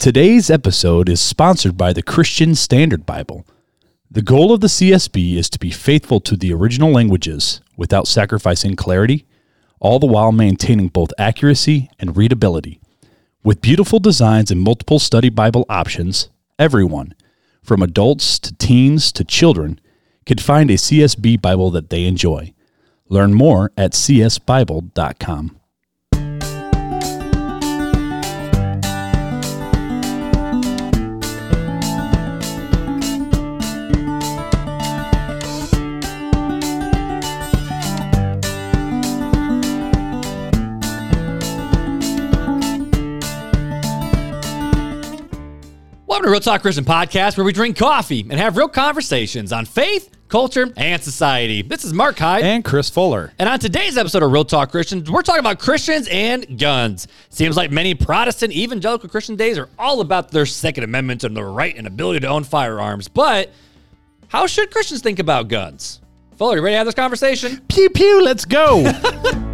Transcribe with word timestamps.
Today's 0.00 0.48
episode 0.48 1.10
is 1.10 1.20
sponsored 1.20 1.76
by 1.76 1.92
the 1.92 2.02
Christian 2.02 2.54
Standard 2.54 3.04
Bible. 3.04 3.46
The 4.10 4.22
goal 4.22 4.50
of 4.50 4.62
the 4.62 4.66
CSB 4.66 5.34
is 5.36 5.50
to 5.50 5.58
be 5.58 5.70
faithful 5.70 6.20
to 6.20 6.38
the 6.38 6.54
original 6.54 6.90
languages 6.90 7.60
without 7.76 8.08
sacrificing 8.08 8.76
clarity, 8.76 9.26
all 9.78 9.98
the 9.98 10.06
while 10.06 10.32
maintaining 10.32 10.88
both 10.88 11.12
accuracy 11.18 11.90
and 11.98 12.16
readability. 12.16 12.80
With 13.44 13.60
beautiful 13.60 13.98
designs 13.98 14.50
and 14.50 14.62
multiple 14.62 14.98
study 14.98 15.28
Bible 15.28 15.66
options, 15.68 16.30
everyone, 16.58 17.14
from 17.62 17.82
adults 17.82 18.38
to 18.38 18.54
teens 18.54 19.12
to 19.12 19.22
children, 19.22 19.78
can 20.24 20.38
find 20.38 20.70
a 20.70 20.78
CSB 20.78 21.42
Bible 21.42 21.70
that 21.72 21.90
they 21.90 22.06
enjoy. 22.06 22.54
Learn 23.10 23.34
more 23.34 23.70
at 23.76 23.92
csbible.com. 23.92 25.59
Welcome 46.20 46.28
to 46.28 46.32
Real 46.32 46.40
Talk 46.42 46.60
Christian 46.60 46.84
Podcast, 46.84 47.38
where 47.38 47.46
we 47.46 47.52
drink 47.54 47.78
coffee 47.78 48.20
and 48.20 48.34
have 48.34 48.58
real 48.58 48.68
conversations 48.68 49.54
on 49.54 49.64
faith, 49.64 50.14
culture, 50.28 50.70
and 50.76 51.02
society. 51.02 51.62
This 51.62 51.82
is 51.82 51.94
Mark 51.94 52.18
Hyde. 52.18 52.42
And 52.42 52.62
Chris 52.62 52.90
Fuller. 52.90 53.32
And 53.38 53.48
on 53.48 53.58
today's 53.58 53.96
episode 53.96 54.22
of 54.22 54.30
Real 54.30 54.44
Talk 54.44 54.70
Christians, 54.70 55.10
we're 55.10 55.22
talking 55.22 55.40
about 55.40 55.58
Christians 55.58 56.08
and 56.10 56.58
guns. 56.58 57.08
Seems 57.30 57.56
like 57.56 57.70
many 57.70 57.94
Protestant 57.94 58.52
evangelical 58.52 59.08
Christian 59.08 59.34
days 59.34 59.56
are 59.56 59.70
all 59.78 60.02
about 60.02 60.30
their 60.30 60.44
Second 60.44 60.84
Amendment 60.84 61.24
and 61.24 61.34
the 61.34 61.42
right 61.42 61.74
and 61.74 61.86
ability 61.86 62.20
to 62.20 62.26
own 62.26 62.44
firearms. 62.44 63.08
But 63.08 63.50
how 64.28 64.46
should 64.46 64.70
Christians 64.70 65.00
think 65.00 65.20
about 65.20 65.48
guns? 65.48 66.02
Fuller, 66.36 66.56
you 66.56 66.62
ready 66.62 66.74
to 66.74 66.78
have 66.80 66.86
this 66.86 66.94
conversation? 66.94 67.62
Pew 67.70 67.88
pew, 67.88 68.22
let's 68.22 68.44
go. 68.44 68.84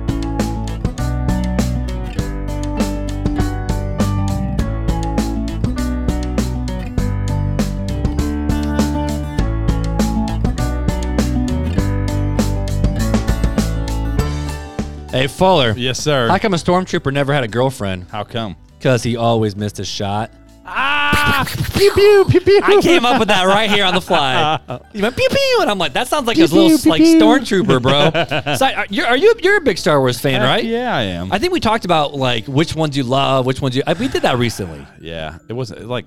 Hey, 15.16 15.26
Fuller. 15.26 15.74
yes, 15.76 15.98
sir. 15.98 16.28
How 16.28 16.38
come 16.38 16.54
a 16.54 16.56
stormtrooper 16.56 17.12
never 17.12 17.32
had 17.32 17.44
a 17.44 17.48
girlfriend? 17.48 18.06
How 18.10 18.24
come? 18.24 18.56
Because 18.78 19.02
he 19.02 19.16
always 19.16 19.56
missed 19.56 19.78
his 19.78 19.88
shot. 19.88 20.30
Ah! 20.66 21.46
Pew 21.74 21.92
pew, 21.92 22.24
pew 22.28 22.40
pew. 22.40 22.60
I 22.62 22.80
came 22.80 23.04
up 23.04 23.18
with 23.18 23.28
that 23.28 23.44
right 23.44 23.70
here 23.70 23.84
on 23.84 23.94
the 23.94 24.00
fly. 24.00 24.58
You 24.92 25.02
went 25.02 25.16
pew 25.16 25.28
pew, 25.28 25.58
and 25.60 25.70
I'm 25.70 25.78
like, 25.78 25.92
that 25.92 26.08
sounds 26.08 26.26
like 26.26 26.38
a 26.38 26.40
little 26.40 26.70
like 26.90 27.02
stormtrooper, 27.02 27.82
bro. 27.82 28.54
so, 28.56 28.66
are, 28.66 28.86
you're, 28.88 29.14
you 29.14 29.34
you're 29.42 29.56
a 29.58 29.60
big 29.60 29.78
Star 29.78 30.00
Wars 30.00 30.18
fan, 30.18 30.40
right? 30.40 30.64
Yeah, 30.64 30.94
I 30.96 31.02
am. 31.02 31.30
I 31.32 31.38
think 31.38 31.52
we 31.52 31.60
talked 31.60 31.84
about 31.84 32.14
like 32.14 32.46
which 32.46 32.74
ones 32.74 32.96
you 32.96 33.02
love, 33.02 33.44
which 33.46 33.60
ones 33.60 33.76
you. 33.76 33.82
I, 33.86 33.92
we 33.92 34.08
did 34.08 34.22
that 34.22 34.38
recently. 34.38 34.86
yeah, 35.00 35.38
it 35.48 35.52
wasn't 35.52 35.86
like 35.86 36.06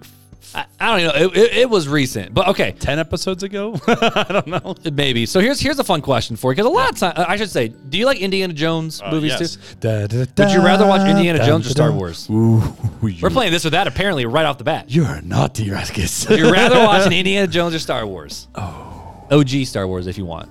I, 0.55 0.65
I 0.79 0.97
don't 0.97 1.07
know. 1.07 1.27
It, 1.27 1.37
it, 1.37 1.57
it 1.57 1.69
was 1.69 1.87
recent, 1.87 2.33
but 2.33 2.47
okay, 2.49 2.71
10 2.71 2.97
episodes 2.97 3.43
ago. 3.43 3.79
I 3.87 4.25
don't 4.29 4.47
know. 4.47 4.75
maybe. 4.91 5.25
So 5.25 5.39
here's 5.39 5.59
here's 5.59 5.77
a 5.79 5.83
fun 5.83 6.01
question 6.01 6.35
for 6.35 6.51
you 6.51 6.55
because 6.55 6.65
a 6.65 6.73
lot 6.73 6.91
of 6.91 6.97
time 6.97 7.13
I 7.15 7.35
should 7.35 7.51
say, 7.51 7.67
do 7.67 7.97
you 7.97 8.05
like 8.05 8.19
Indiana 8.19 8.53
Jones 8.53 9.01
uh, 9.01 9.11
movies 9.11 9.35
yes. 9.39 9.57
too? 9.79 9.97
Would 10.37 10.51
you 10.51 10.61
rather 10.61 10.87
watch 10.87 11.07
Indiana 11.07 11.45
Jones 11.45 11.67
or 11.67 11.69
Star 11.69 11.91
Wars? 11.91 12.27
Ooh, 12.29 12.61
We're 13.01 13.29
playing 13.29 13.51
this 13.51 13.65
or 13.65 13.69
that 13.71 13.87
apparently 13.87 14.25
right 14.25 14.45
off 14.45 14.57
the 14.57 14.63
bat. 14.63 14.85
You're 14.87 15.21
naughty, 15.21 15.67
Raskus. 15.67 16.29
Would 16.29 16.39
you 16.39 16.51
rather 16.51 16.79
watch 16.79 17.05
an 17.05 17.13
Indiana 17.13 17.47
Jones 17.47 17.75
or 17.75 17.79
Star 17.79 18.05
Wars? 18.07 18.47
Oh, 18.55 19.27
OG 19.31 19.65
Star 19.65 19.87
Wars 19.87 20.07
if 20.07 20.17
you 20.17 20.25
want. 20.25 20.49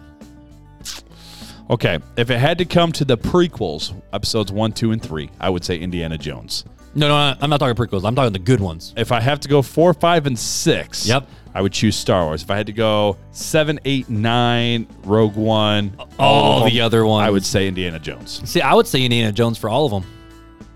okay, 1.70 1.98
if 2.16 2.30
it 2.30 2.38
had 2.38 2.58
to 2.58 2.64
come 2.64 2.92
to 2.92 3.04
the 3.04 3.18
prequels, 3.18 3.92
episodes 4.12 4.52
one, 4.52 4.72
two, 4.72 4.92
and 4.92 5.02
three, 5.02 5.28
I 5.40 5.50
would 5.50 5.64
say 5.64 5.76
Indiana 5.76 6.16
Jones. 6.18 6.64
No, 6.94 7.08
no, 7.08 7.34
I'm 7.40 7.50
not 7.50 7.58
talking 7.60 7.74
prequels. 7.76 8.04
I'm 8.06 8.14
talking 8.14 8.32
the 8.32 8.38
good 8.38 8.60
ones. 8.60 8.94
If 8.96 9.12
I 9.12 9.20
have 9.20 9.40
to 9.40 9.48
go 9.48 9.62
four, 9.62 9.94
five, 9.94 10.26
and 10.26 10.38
six, 10.38 11.06
Yep. 11.06 11.28
I 11.54 11.60
would 11.62 11.72
choose 11.72 11.96
Star 11.96 12.24
Wars. 12.24 12.42
If 12.42 12.50
I 12.50 12.56
had 12.56 12.66
to 12.66 12.72
go 12.72 13.16
seven, 13.32 13.78
eight, 13.84 14.08
nine, 14.08 14.86
Rogue 15.04 15.34
One, 15.36 15.92
All 16.18 16.64
the 16.68 16.80
other 16.80 17.04
ones. 17.06 17.26
I 17.26 17.30
would 17.30 17.44
say 17.44 17.66
Indiana 17.68 17.98
Jones. 17.98 18.42
See, 18.48 18.60
I 18.60 18.74
would 18.74 18.86
say 18.86 19.02
Indiana 19.02 19.32
Jones 19.32 19.58
for 19.58 19.68
all 19.68 19.84
of 19.86 19.90
them. 19.92 20.04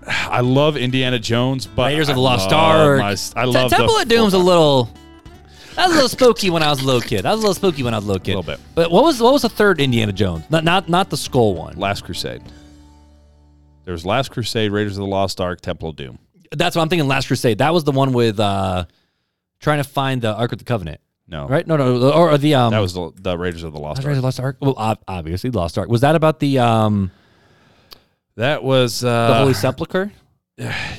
I 0.07 0.41
love 0.41 0.75
Indiana 0.75 1.17
Jones, 1.19 1.65
but 1.65 1.87
Raiders 1.91 2.09
of 2.09 2.13
I 2.13 2.15
the 2.15 2.21
Lost 2.21 2.51
love 2.51 2.87
Ark. 2.87 2.99
my- 2.99 3.41
I 3.41 3.45
love 3.45 3.69
Temple 3.71 3.97
of 3.97 4.07
Doom's 4.07 4.33
a 4.33 4.37
little. 4.37 4.89
That 5.75 5.85
was 5.87 5.91
a 5.93 5.95
little 5.95 6.09
spooky 6.09 6.49
when 6.49 6.61
I 6.61 6.69
was 6.69 6.81
a 6.81 6.85
little 6.85 7.01
kid. 7.01 7.23
That 7.23 7.31
was 7.31 7.39
a 7.39 7.47
little 7.47 7.53
spooky 7.55 7.81
when 7.83 7.93
I 7.93 7.97
was 7.97 8.05
a 8.05 8.07
little 8.07 8.23
kid. 8.23 8.33
A 8.33 8.37
little 8.37 8.53
bit. 8.53 8.59
But 8.75 8.91
what 8.91 9.03
was 9.03 9.21
what 9.21 9.31
was 9.33 9.41
the 9.43 9.49
third 9.49 9.79
Indiana 9.79 10.11
Jones? 10.11 10.43
Not 10.49 10.63
not 10.63 10.89
not 10.89 11.09
the 11.09 11.17
skull 11.17 11.55
one. 11.55 11.77
Last 11.77 12.03
Crusade. 12.03 12.41
There 13.85 13.91
was 13.91 14.05
Last 14.05 14.31
Crusade, 14.31 14.71
Raiders 14.71 14.93
of 14.97 15.01
the 15.01 15.07
Lost 15.07 15.41
Ark, 15.41 15.61
Temple 15.61 15.89
of 15.89 15.95
Doom. 15.95 16.19
That's 16.51 16.75
what 16.75 16.81
I'm 16.83 16.89
thinking. 16.89 17.07
Last 17.07 17.27
Crusade. 17.27 17.57
That 17.57 17.73
was 17.73 17.83
the 17.83 17.91
one 17.91 18.13
with 18.13 18.39
uh 18.39 18.85
trying 19.59 19.79
to 19.81 19.83
find 19.89 20.21
the 20.21 20.33
Ark 20.35 20.51
of 20.51 20.59
the 20.59 20.65
Covenant. 20.65 20.99
No, 21.27 21.47
Right? 21.47 21.65
No, 21.65 21.77
no, 21.77 22.11
or, 22.11 22.31
or 22.31 22.37
the 22.37 22.53
um. 22.55 22.71
That 22.71 22.79
was 22.79 22.93
the, 22.93 23.11
the 23.15 23.37
Raiders 23.37 23.63
of 23.63 23.71
the 23.73 23.79
Lost 23.79 24.03
Ark. 24.05 24.13
the 24.13 24.21
Lost 24.21 24.39
Ark. 24.39 24.57
Well, 24.61 24.75
ob- 24.77 25.03
obviously 25.07 25.49
Lost 25.51 25.77
Ark. 25.77 25.87
Was 25.89 26.01
that 26.01 26.15
about 26.15 26.39
the 26.39 26.59
um 26.59 27.11
That 28.35 28.63
was 28.63 29.01
the 29.01 29.09
uh, 29.09 29.39
Holy 29.39 29.53
Sepulcher? 29.53 30.11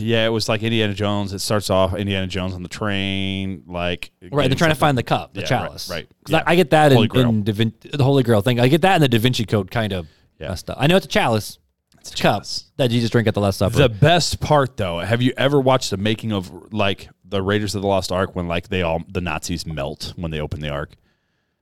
Yeah, 0.01 0.27
it 0.27 0.31
was 0.31 0.49
like 0.49 0.65
Indiana 0.65 0.95
Jones. 0.95 1.33
It 1.33 1.39
starts 1.39 1.71
off 1.71 1.95
Indiana 1.95 2.27
Jones 2.27 2.55
on 2.55 2.65
the 2.65 2.69
train, 2.69 3.63
like 3.69 4.11
Right, 4.33 4.49
they're 4.51 4.57
trying 4.59 4.73
to 4.73 4.77
find 4.77 4.99
the 4.99 5.05
cup, 5.05 5.33
the 5.33 5.41
Yeah, 5.41 5.45
right, 5.45 5.49
chalice. 5.49 5.89
right. 5.89 6.09
'Cause 6.25 6.33
Yeah. 6.33 6.43
I, 6.45 6.53
I 6.53 6.57
get 6.57 6.71
that 6.71 6.91
Holy 6.91 7.09
in, 7.15 7.21
in 7.29 7.43
da 7.45 7.53
Vin- 7.53 7.73
the 7.93 8.03
Holy 8.03 8.25
Grail 8.25 8.41
thing. 8.41 8.59
I 8.59 8.67
get 8.67 8.83
that 8.83 8.97
in 8.97 9.01
the 9.01 9.09
Da 9.09 9.19
Vinci 9.21 9.45
Code 9.45 9.71
kind 9.71 9.93
of 9.93 10.09
Yeah. 10.41 10.49
messed 10.49 10.71
up. 10.71 10.77
I 10.81 10.89
know 10.89 10.97
it's 10.97 11.07
a 11.07 11.09
chalice. 11.09 11.61
It's 12.07 12.21
cup 12.21 12.45
that 12.77 12.91
you 12.91 13.01
just 13.01 13.13
drink 13.13 13.29
at 13.29 13.35
the 13.35 13.41
Last 13.41 13.59
Supper. 13.59 13.77
The 13.77 13.89
best 13.89 14.41
part, 14.41 14.77
though, 14.77 14.99
have 14.99 15.23
you 15.23 15.33
ever 15.37 15.61
watched 15.61 15.91
the 15.91 15.97
making 15.97 16.33
of 16.33 16.73
like 16.73 17.09
the 17.25 17.41
Raiders 17.43 17.75
of 17.75 17.83
the 17.83 17.89
Lost 17.89 18.13
Ark 18.13 18.35
when 18.37 18.47
like 18.49 18.69
they 18.69 18.83
all 18.83 19.03
the 19.09 19.21
Nazis 19.21 19.67
melt 19.67 20.13
when 20.17 20.31
they 20.31 20.41
open 20.41 20.61
the 20.61 20.69
Ark? 20.69 20.93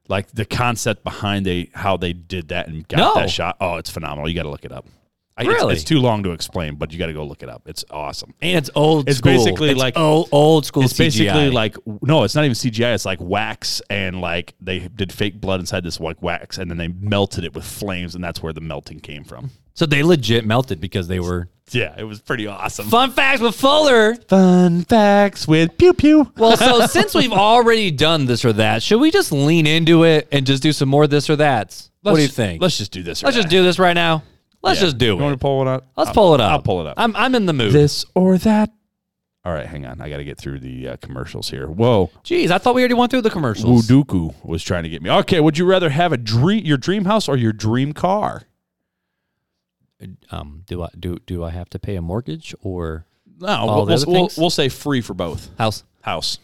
Like 0.08 0.32
the 0.32 0.44
concept 0.44 1.04
behind 1.04 1.46
they 1.46 1.70
how 1.74 1.96
they 1.96 2.12
did 2.12 2.48
that 2.48 2.66
and 2.68 2.86
got 2.88 2.96
No. 2.98 3.14
that 3.14 3.30
shot. 3.30 3.56
Oh, 3.60 3.76
it's 3.76 3.88
phenomenal. 3.90 4.28
You 4.28 4.34
got 4.34 4.42
to 4.42 4.50
look 4.50 4.64
it 4.64 4.72
up. 4.72 4.86
I- 5.36 5.44
Really? 5.44 5.72
it's, 5.72 5.82
it's 5.82 5.88
too 5.88 6.00
long 6.00 6.24
to 6.24 6.32
explain, 6.32 6.74
but 6.74 6.92
you 6.92 6.98
got 6.98 7.06
to 7.06 7.14
go 7.14 7.24
look 7.24 7.42
it 7.42 7.48
up. 7.48 7.62
It's 7.66 7.84
awesome. 7.90 8.34
and 8.42 8.58
it's 8.58 8.68
old 8.74 9.08
It's 9.08 9.18
school. 9.18 9.32
basically 9.32 9.70
It's 9.70 9.78
like- 9.80 9.96
old, 9.96 10.28
old 10.32 10.66
school 10.66 10.82
It's 10.82 10.92
basically 10.92 11.26
CGI. 11.28 11.52
like 11.52 11.76
no, 12.02 12.24
it's 12.24 12.34
not 12.34 12.44
even 12.44 12.54
CGI. 12.54 12.94
It's 12.94 13.06
like 13.06 13.20
wax 13.20 13.80
and 13.88 14.20
like 14.20 14.54
they 14.60 14.80
did 14.80 15.12
fake 15.12 15.40
blood 15.40 15.60
inside 15.60 15.84
this 15.84 16.00
like 16.00 16.20
wax, 16.20 16.58
and 16.58 16.68
then 16.70 16.76
they 16.78 16.88
melted 16.88 17.44
it 17.44 17.54
with 17.54 17.64
flames, 17.64 18.14
and 18.16 18.22
that's 18.22 18.42
where 18.42 18.52
the 18.52 18.60
melting 18.60 18.98
came 19.00 19.22
from. 19.24 19.50
So 19.74 19.86
they 19.86 20.02
legit 20.02 20.44
melted 20.44 20.80
because 20.80 21.08
they 21.08 21.20
were. 21.20 21.48
Yeah, 21.70 21.94
it 21.96 22.04
was 22.04 22.20
pretty 22.20 22.46
awesome. 22.46 22.86
Fun 22.88 23.12
facts 23.12 23.40
with 23.40 23.54
Fuller. 23.54 24.14
Fun 24.28 24.82
facts 24.84 25.48
with 25.48 25.78
pew 25.78 25.94
pew. 25.94 26.30
Well, 26.36 26.56
so 26.56 26.86
since 26.86 27.14
we've 27.14 27.32
already 27.32 27.90
done 27.90 28.26
this 28.26 28.44
or 28.44 28.52
that, 28.54 28.82
should 28.82 29.00
we 29.00 29.10
just 29.10 29.32
lean 29.32 29.66
into 29.66 30.04
it 30.04 30.28
and 30.30 30.44
just 30.46 30.62
do 30.62 30.72
some 30.72 30.88
more 30.90 31.06
this 31.06 31.30
or 31.30 31.36
that? 31.36 31.88
What 32.02 32.16
do 32.16 32.22
you 32.22 32.28
think? 32.28 32.60
Let's 32.60 32.76
just 32.76 32.92
do 32.92 33.02
this. 33.02 33.22
or 33.22 33.26
Let's 33.26 33.36
just 33.36 33.48
do 33.48 33.62
this 33.62 33.78
right 33.78 33.94
now. 33.94 34.22
Let's 34.60 34.80
just 34.80 34.98
do 34.98 35.06
You 35.06 35.16
want 35.16 35.32
it. 35.32 35.36
to 35.36 35.38
pull 35.40 35.62
it 35.62 35.68
up? 35.68 35.86
Let's 35.96 36.08
I'll- 36.08 36.14
pull 36.14 36.34
it 36.34 36.40
up. 36.40 36.50
I'll 36.52 36.62
pull 36.62 36.80
it 36.82 36.86
up. 36.86 36.94
I'm 36.98 37.16
I'm 37.16 37.34
in 37.34 37.46
the 37.46 37.52
mood. 37.54 37.72
this 37.72 38.04
or 38.14 38.36
that. 38.38 38.70
All 39.44 39.52
right, 39.52 39.66
hang 39.66 39.84
on. 39.86 40.00
I 40.00 40.08
got 40.08 40.18
to 40.18 40.24
get 40.24 40.38
through 40.38 40.60
the 40.60 40.88
uh, 40.88 40.96
commercials 40.98 41.50
here. 41.50 41.66
Whoa, 41.66 42.10
Jeez, 42.22 42.50
I 42.52 42.58
thought 42.58 42.76
we 42.76 42.82
already 42.82 42.94
went 42.94 43.10
through 43.10 43.22
the 43.22 43.30
commercials. 43.30 43.88
Wuduku 43.88 44.32
was 44.44 44.62
trying 44.62 44.84
to 44.84 44.88
get 44.88 45.02
me. 45.02 45.10
Okay, 45.10 45.40
would 45.40 45.58
you 45.58 45.64
rather 45.64 45.90
have 45.90 46.12
a 46.12 46.16
dream, 46.16 46.64
your 46.64 46.76
dream 46.76 47.06
house, 47.06 47.28
or 47.28 47.36
your 47.36 47.52
dream 47.52 47.92
car? 47.92 48.42
Um, 50.30 50.62
do 50.66 50.82
I 50.82 50.88
do 50.98 51.18
do 51.26 51.44
I 51.44 51.50
have 51.50 51.68
to 51.70 51.78
pay 51.78 51.96
a 51.96 52.02
mortgage 52.02 52.54
or 52.62 53.06
No, 53.40 53.66
we'll, 53.66 53.86
we'll, 53.86 54.04
we'll, 54.06 54.30
we'll 54.36 54.50
say 54.50 54.68
free 54.68 55.00
for 55.00 55.14
both. 55.14 55.48
house? 55.58 55.84
House. 56.02 56.38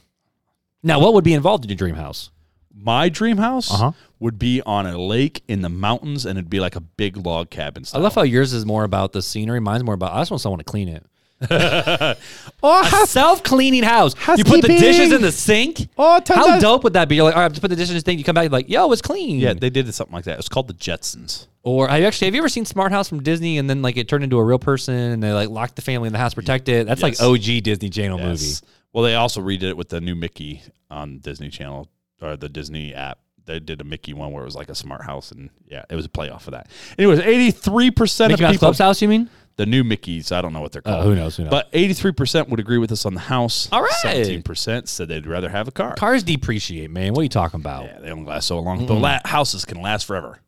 Now, 0.82 1.00
what 1.00 1.14
would 1.14 1.24
be 1.24 1.34
involved 1.34 1.64
in 1.64 1.70
your 1.70 1.76
dream 1.76 1.96
house? 1.96 2.30
My 2.72 3.08
dream 3.08 3.38
house 3.38 3.72
Uh-huh. 3.72 3.90
would 4.20 4.38
be 4.38 4.62
on 4.62 4.86
a 4.86 4.96
lake 4.96 5.42
in 5.48 5.62
the 5.62 5.68
mountains, 5.68 6.24
and 6.24 6.38
it'd 6.38 6.48
be 6.50 6.60
like 6.60 6.76
a 6.76 6.80
big 6.80 7.16
log 7.16 7.50
cabin. 7.50 7.82
I 7.92 7.98
love 7.98 8.14
how 8.14 8.22
yours 8.22 8.52
is 8.52 8.64
more 8.64 8.84
about 8.84 9.12
the 9.12 9.20
scenery. 9.22 9.58
Mine's 9.60 9.82
more 9.82 9.94
about 9.94 10.12
I 10.12 10.20
just 10.20 10.30
want 10.30 10.40
someone 10.40 10.58
to 10.58 10.64
clean 10.64 10.88
it. 10.88 11.04
oh, 12.62 13.02
A 13.02 13.06
self-cleaning 13.06 13.82
house. 13.84 14.14
You 14.36 14.44
put 14.44 14.62
the 14.62 14.68
dishes 14.68 15.12
in 15.12 15.22
the 15.22 15.32
sink. 15.32 15.88
Oh, 15.96 16.20
how 16.26 16.58
dope 16.58 16.84
would 16.84 16.92
that 16.94 17.08
be? 17.08 17.16
You're 17.16 17.24
like, 17.24 17.36
all 17.36 17.42
right, 17.42 17.48
just 17.50 17.60
put 17.60 17.68
the 17.70 17.76
dishes 17.76 17.90
in 17.90 17.96
the 17.96 18.00
sink. 18.04 18.18
You 18.18 18.24
come 18.24 18.34
back, 18.34 18.44
you're 18.44 18.50
like, 18.50 18.68
yo, 18.68 18.90
it's 18.92 19.02
clean. 19.02 19.38
yeah, 19.38 19.54
they 19.54 19.70
did 19.70 19.92
something 19.94 20.12
like 20.14 20.24
that. 20.24 20.38
It's 20.38 20.48
called 20.48 20.68
the 20.68 20.74
Jetsons. 20.74 21.46
Or 21.68 21.88
have 21.88 22.00
you 22.00 22.06
actually 22.06 22.26
have 22.28 22.34
you 22.34 22.40
ever 22.40 22.48
seen 22.48 22.64
Smart 22.64 22.92
House 22.92 23.08
from 23.08 23.22
Disney 23.22 23.58
and 23.58 23.68
then 23.68 23.82
like 23.82 23.96
it 23.96 24.08
turned 24.08 24.24
into 24.24 24.38
a 24.38 24.44
real 24.44 24.58
person 24.58 24.94
and 24.94 25.22
they 25.22 25.32
like 25.32 25.50
locked 25.50 25.76
the 25.76 25.82
family 25.82 26.06
in 26.06 26.12
the 26.12 26.18
house, 26.18 26.32
protect 26.34 26.68
it? 26.68 26.86
That's 26.86 27.02
Yes. 27.02 27.20
like 27.20 27.28
OG 27.28 27.60
Disney 27.62 27.90
Channel 27.90 28.18
movie. 28.18 28.54
Well, 28.92 29.04
they 29.04 29.14
also 29.14 29.40
redid 29.42 29.64
it 29.64 29.76
with 29.76 29.90
the 29.90 30.00
new 30.00 30.14
Mickey 30.14 30.62
on 30.90 31.18
Disney 31.18 31.50
Channel 31.50 31.88
or 32.22 32.36
the 32.36 32.48
Disney 32.48 32.94
app. 32.94 33.18
They 33.44 33.60
did 33.60 33.80
a 33.80 33.84
Mickey 33.84 34.14
one 34.14 34.32
where 34.32 34.42
it 34.42 34.46
was 34.46 34.54
like 34.56 34.68
a 34.70 34.74
smart 34.74 35.02
house, 35.04 35.30
and 35.30 35.50
yeah, 35.66 35.84
it 35.90 35.94
was 35.94 36.04
a 36.06 36.08
playoff 36.10 36.46
of 36.46 36.52
that. 36.52 36.68
Anyways, 36.98 37.20
eighty 37.20 37.50
three 37.50 37.90
percent 37.90 38.32
of 38.32 38.38
Mickey 38.38 38.44
Mouse 38.44 38.52
people. 38.52 38.66
Club's 38.66 38.78
house, 38.78 39.02
you 39.02 39.08
mean? 39.08 39.28
The 39.56 39.66
new 39.66 39.82
Mickeys, 39.84 40.30
I 40.30 40.40
don't 40.40 40.52
know 40.52 40.60
what 40.60 40.70
they're 40.72 40.82
uh, 40.84 40.90
called. 40.92 41.04
who 41.04 41.14
knows, 41.16 41.36
who 41.36 41.42
knows. 41.42 41.50
But 41.50 41.72
83% 41.72 42.48
would 42.48 42.60
agree 42.60 42.78
with 42.78 42.92
us 42.92 43.04
on 43.04 43.14
the 43.14 43.20
house. 43.20 43.68
All 43.72 43.82
right. 43.82 43.90
17% 44.04 44.86
said 44.86 45.08
they'd 45.08 45.26
rather 45.26 45.48
have 45.48 45.66
a 45.66 45.72
car. 45.72 45.96
Cars 45.96 46.22
depreciate, 46.22 46.92
man. 46.92 47.12
What 47.12 47.20
are 47.20 47.22
you 47.24 47.28
talking 47.28 47.58
about? 47.58 47.86
Yeah, 47.86 47.98
they 47.98 48.08
don't 48.08 48.24
last 48.24 48.46
so 48.46 48.60
long. 48.60 48.86
The 48.86 48.94
la- 48.94 49.18
houses 49.24 49.64
can 49.64 49.82
last 49.82 50.06
forever. 50.06 50.38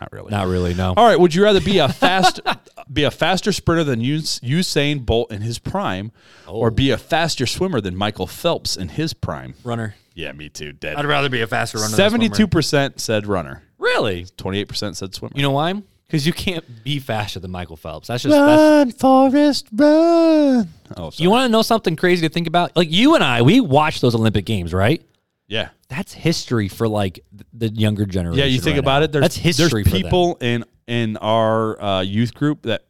Not 0.00 0.12
really. 0.12 0.30
Not 0.30 0.46
really, 0.48 0.74
no. 0.74 0.94
All 0.96 1.06
right. 1.06 1.18
Would 1.20 1.34
you 1.34 1.42
rather 1.44 1.60
be 1.60 1.78
a 1.78 1.88
fast, 1.88 2.40
be 2.92 3.04
a 3.04 3.10
faster 3.10 3.52
sprinter 3.52 3.84
than 3.84 4.00
Us- 4.00 4.40
Usain 4.40 5.04
Bolt 5.04 5.30
in 5.30 5.42
his 5.42 5.58
prime, 5.58 6.10
Oh. 6.48 6.54
or 6.54 6.70
be 6.70 6.90
a 6.90 6.96
faster 6.98 7.46
swimmer 7.46 7.80
than 7.80 7.94
Michael 7.94 8.26
Phelps 8.26 8.76
in 8.76 8.88
his 8.90 9.12
prime? 9.12 9.54
Runner. 9.64 9.94
Yeah, 10.14 10.32
me 10.32 10.48
too. 10.48 10.72
Dead. 10.72 10.96
I'd 10.96 11.04
rather 11.06 11.28
be 11.28 11.40
a 11.42 11.46
faster 11.46 11.78
runner. 11.78 11.94
Seventy-two 11.94 12.46
percent 12.48 13.00
said 13.00 13.26
runner. 13.26 13.62
Really? 13.78 14.26
Twenty-eight 14.36 14.68
percent 14.68 14.96
said 14.96 15.14
swimmer. 15.14 15.32
You 15.36 15.42
know 15.42 15.50
why? 15.52 15.74
Because 16.06 16.26
you 16.26 16.32
can't 16.32 16.64
be 16.82 16.98
faster 16.98 17.38
than 17.38 17.52
Michael 17.52 17.76
Phelps. 17.76 18.08
That's 18.08 18.24
just 18.24 18.34
that's, 18.34 19.00
Forest, 19.00 19.68
run. 19.72 20.68
Oh, 20.96 21.10
sorry. 21.10 21.22
you 21.22 21.30
want 21.30 21.44
to 21.48 21.52
know 21.52 21.62
something 21.62 21.94
crazy 21.94 22.26
to 22.26 22.32
think 22.34 22.48
about? 22.48 22.74
Like 22.76 22.90
you 22.90 23.14
and 23.14 23.22
I, 23.22 23.42
we 23.42 23.60
watched 23.60 24.00
those 24.00 24.14
Olympic 24.16 24.44
games, 24.44 24.74
right? 24.74 25.00
yeah, 25.46 25.68
That's 25.90 26.12
history 26.14 26.68
for 26.68 26.88
like 26.88 27.20
the 27.52 27.68
younger 27.68 28.06
generation. 28.06 28.38
yeah. 28.38 28.44
You 28.46 28.60
think 28.60 28.74
right 28.74 28.78
about 28.78 28.98
now. 29.00 29.04
it. 29.04 29.12
There's 29.12 29.22
That's 29.24 29.36
history. 29.36 29.82
There's 29.82 29.92
people 30.02 30.38
in 30.40 30.64
in 30.86 31.16
our 31.18 31.82
uh, 31.82 32.00
youth 32.00 32.32
group 32.32 32.62
that 32.62 32.84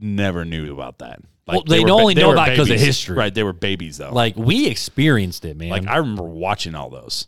never 0.00 0.44
knew 0.44 0.72
about 0.72 0.98
that. 1.00 1.20
Well, 1.48 1.62
they 1.66 1.80
were 1.84 1.90
only 1.90 2.14
know 2.14 2.32
about 2.32 2.48
it 2.50 2.56
'cause 2.56 2.70
of 2.70 2.78
history. 2.80 3.16
right? 3.16 3.32
They 3.34 3.42
were 3.44 3.52
babies 3.52 3.98
though. 3.98 4.12
like 4.12 4.36
we 4.36 4.66
experienced 4.66 5.44
it, 5.44 5.56
man. 5.56 5.70
Like 5.70 5.86
I 5.86 5.96
remember 5.98 6.22
watching 6.22 6.74
all 6.74 6.88
those. 6.88 7.26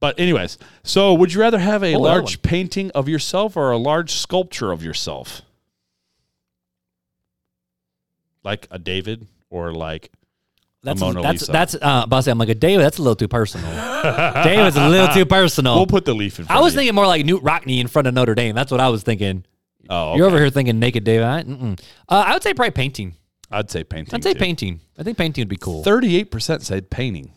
But 0.00 0.18
anyways, 0.20 0.58
so 0.84 1.12
would 1.14 1.32
you 1.34 1.40
rather 1.40 1.58
have 1.58 1.82
a 1.82 1.94
Oh, 1.96 2.00
large 2.00 2.40
painting 2.42 2.90
of 2.92 3.08
yourself 3.08 3.56
or 3.56 3.72
a 3.72 3.76
large 3.76 4.12
sculpture 4.12 4.70
of 4.70 4.82
yourself? 4.84 5.42
Like 8.44 8.68
a 8.70 8.78
David 8.78 9.26
or 9.50 9.72
like 9.72 10.10
that's 10.82 11.00
Mona 11.00 11.22
that's 11.22 11.42
Lisa. 11.42 11.52
that's 11.52 11.74
uh, 11.74 12.02
about 12.04 12.18
to 12.18 12.22
say, 12.24 12.30
I'm 12.30 12.38
like 12.38 12.48
a 12.48 12.54
David. 12.54 12.84
That's 12.84 12.98
a 12.98 13.02
little 13.02 13.16
too 13.16 13.28
personal. 13.28 13.68
David's 14.44 14.76
a 14.76 14.88
little 14.88 15.08
too 15.08 15.26
personal. 15.26 15.74
we'll 15.76 15.86
put 15.86 16.04
the 16.04 16.14
leaf 16.14 16.38
in 16.38 16.44
front 16.44 16.58
I 16.58 16.62
was 16.62 16.72
of 16.72 16.76
you. 16.76 16.80
thinking 16.80 16.94
more 16.94 17.06
like 17.06 17.24
Knute 17.24 17.42
Rockne 17.42 17.80
in 17.80 17.88
front 17.88 18.06
of 18.06 18.14
Notre 18.14 18.34
Dame. 18.34 18.54
That's 18.54 18.70
what 18.70 18.80
I 18.80 18.88
was 18.88 19.02
thinking. 19.02 19.44
Oh, 19.90 20.16
You're 20.16 20.26
okay. 20.26 20.34
over 20.34 20.42
here 20.42 20.50
thinking 20.50 20.78
naked 20.78 21.04
David. 21.04 21.24
I, 21.24 21.42
mm-mm. 21.42 21.80
uh, 22.08 22.24
I 22.26 22.32
would 22.34 22.42
say 22.42 22.54
probably 22.54 22.72
painting. 22.72 23.14
I'd 23.50 23.70
say 23.70 23.84
painting. 23.84 24.14
I'd 24.14 24.22
say 24.22 24.34
too. 24.34 24.38
painting. 24.38 24.80
I 24.98 25.02
think 25.02 25.16
painting 25.16 25.42
would 25.42 25.48
be 25.48 25.56
cool. 25.56 25.82
Thirty-eight 25.82 26.30
percent 26.30 26.62
said 26.62 26.90
painting. 26.90 27.32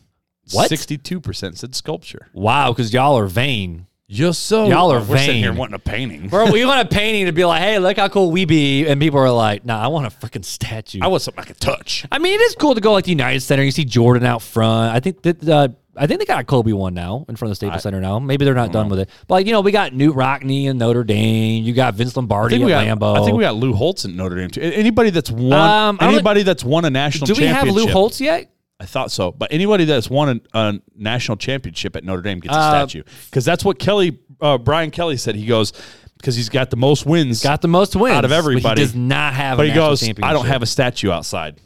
What? 0.51 0.69
Sixty-two 0.69 1.21
percent 1.21 1.57
said 1.57 1.73
sculpture. 1.75 2.27
Wow, 2.33 2.71
because 2.71 2.93
y'all 2.93 3.17
are 3.17 3.27
vain. 3.27 3.88
You're 4.13 4.34
so 4.34 4.68
Y'all 4.68 4.92
are 4.92 5.02
We're 5.02 5.18
sitting 5.19 5.38
here 5.38 5.54
wanting 5.54 5.75
a 5.75 5.80
painting. 5.80 6.28
Bro, 6.28 6.52
we 6.52 6.66
want 6.66 6.86
a 6.86 6.94
painting 6.94 7.28
to 7.28 7.31
be 7.31 7.46
like, 7.46 7.62
hey, 7.62 7.80
look 7.80 7.96
how 7.96 8.10
cool 8.10 8.30
we 8.30 8.44
be. 8.44 8.86
And 8.86 9.00
people 9.00 9.19
are 9.19 9.31
like, 9.31 9.63
nah, 9.63 9.81
I 9.81 9.88
want 9.88 10.06
a 10.06 10.10
freaking 10.10 10.44
statue. 10.44 11.00
I 11.02 11.08
want 11.08 11.22
something 11.22 11.42
I 11.42 11.46
can 11.46 11.56
touch. 11.56 12.06
I 12.12 12.19
mean, 12.19 12.34
it 12.34 12.44
is 12.44 12.56
cool 12.56 12.75
to 12.75 12.81
go 12.81 12.92
like 12.92 13.06
the 13.06 13.12
United 13.12 13.40
Center. 13.40 13.63
You 13.63 13.72
see 13.72 13.86
Jordan 13.86 14.25
out 14.25 14.42
front. 14.42 14.94
I 14.94 15.00
think 15.00 15.22
that 15.22 15.48
uh, 15.48 15.69
I 15.96 16.08
think 16.08 16.19
they 16.19 16.25
got 16.25 16.42
a 16.42 16.44
Kobe 16.44 16.74
one 16.74 16.94
now 16.94 17.25
in 17.30 17.38
front 17.38 17.44
of 17.44 17.52
the 17.52 17.56
Staples 17.56 17.84
Center 17.84 18.02
now. 18.02 18.19
Maybe 18.19 18.44
they're 18.44 18.54
not 18.54 18.74
done 18.74 18.90
with 18.90 19.00
it. 19.00 19.10
But 19.28 19.36
like, 19.36 19.46
you 19.46 19.54
know, 19.54 19.62
we 19.62 19.72
got 19.72 19.94
Knute 19.94 20.13
Rockne 20.13 20.69
and 20.69 20.78
Notre 20.78 21.06
Dame. 21.06 21.63
You 21.63 21.74
got 21.74 21.94
Vince 21.94 22.13
Lombardi 22.18 22.62
at 22.62 22.68
got, 22.68 22.86
Lambeau. 22.86 23.18
I 23.18 23.24
think 23.24 23.38
we 23.38 23.44
got 23.44 23.56
Lou 23.56 23.72
Holtz 23.72 24.04
in 24.04 24.18
Notre 24.18 24.36
Dame 24.36 24.50
too. 24.50 24.60
Anybody 24.60 25.12
that's 25.12 25.31
won, 25.31 25.54
Um, 25.54 25.98
I 26.02 26.12
anybody 26.12 26.44
that's 26.44 26.66
won 26.66 26.84
a 26.84 26.90
national 26.90 27.28
Do 27.28 27.36
we 27.36 27.48
have. 27.48 27.66
Lou 27.69 27.88
Holtz 27.88 28.19
yet? 28.19 28.52
I 28.81 28.86
thought 28.86 29.12
so, 29.12 29.31
but 29.31 29.54
anybody 29.54 29.86
that's 29.86 30.10
won 30.10 30.42
a, 30.54 30.57
a 30.60 30.80
national 30.95 31.38
championship 31.38 31.95
at 31.95 32.04
Notre 32.04 32.24
Dame 32.24 32.39
gets 32.39 32.56
a 32.56 32.57
Uh, 32.57 32.69
statue 32.88 33.04
because 33.30 33.45
that's 33.45 33.63
what 33.63 33.78
Kelly, 33.78 34.18
uh, 34.42 34.57
Brian 34.57 34.89
Kelly 34.89 35.18
said. 35.18 35.36
He 35.36 35.45
goes 35.45 35.72
because 36.18 36.36
he's 36.36 36.50
got 36.50 36.72
the 36.72 36.78
most 36.78 37.06
wins, 37.06 37.44
Got 37.44 37.62
the 37.62 37.68
most 37.68 37.95
wins 37.95 38.16
Out 38.16 38.25
of 38.25 38.31
but 38.31 38.38
everybody. 38.38 38.81
he 38.81 38.86
does 38.88 38.95
not 38.95 39.33
have. 39.36 39.57
but 39.57 39.63
a 39.63 39.66
he 39.66 39.69
national 39.69 39.89
goes, 39.89 40.04
I 40.04 40.06
don't 40.07 40.16
championship. 40.16 40.48
have 40.51 40.62
a 40.63 40.66
statue 40.66 41.12
outside, 41.12 41.60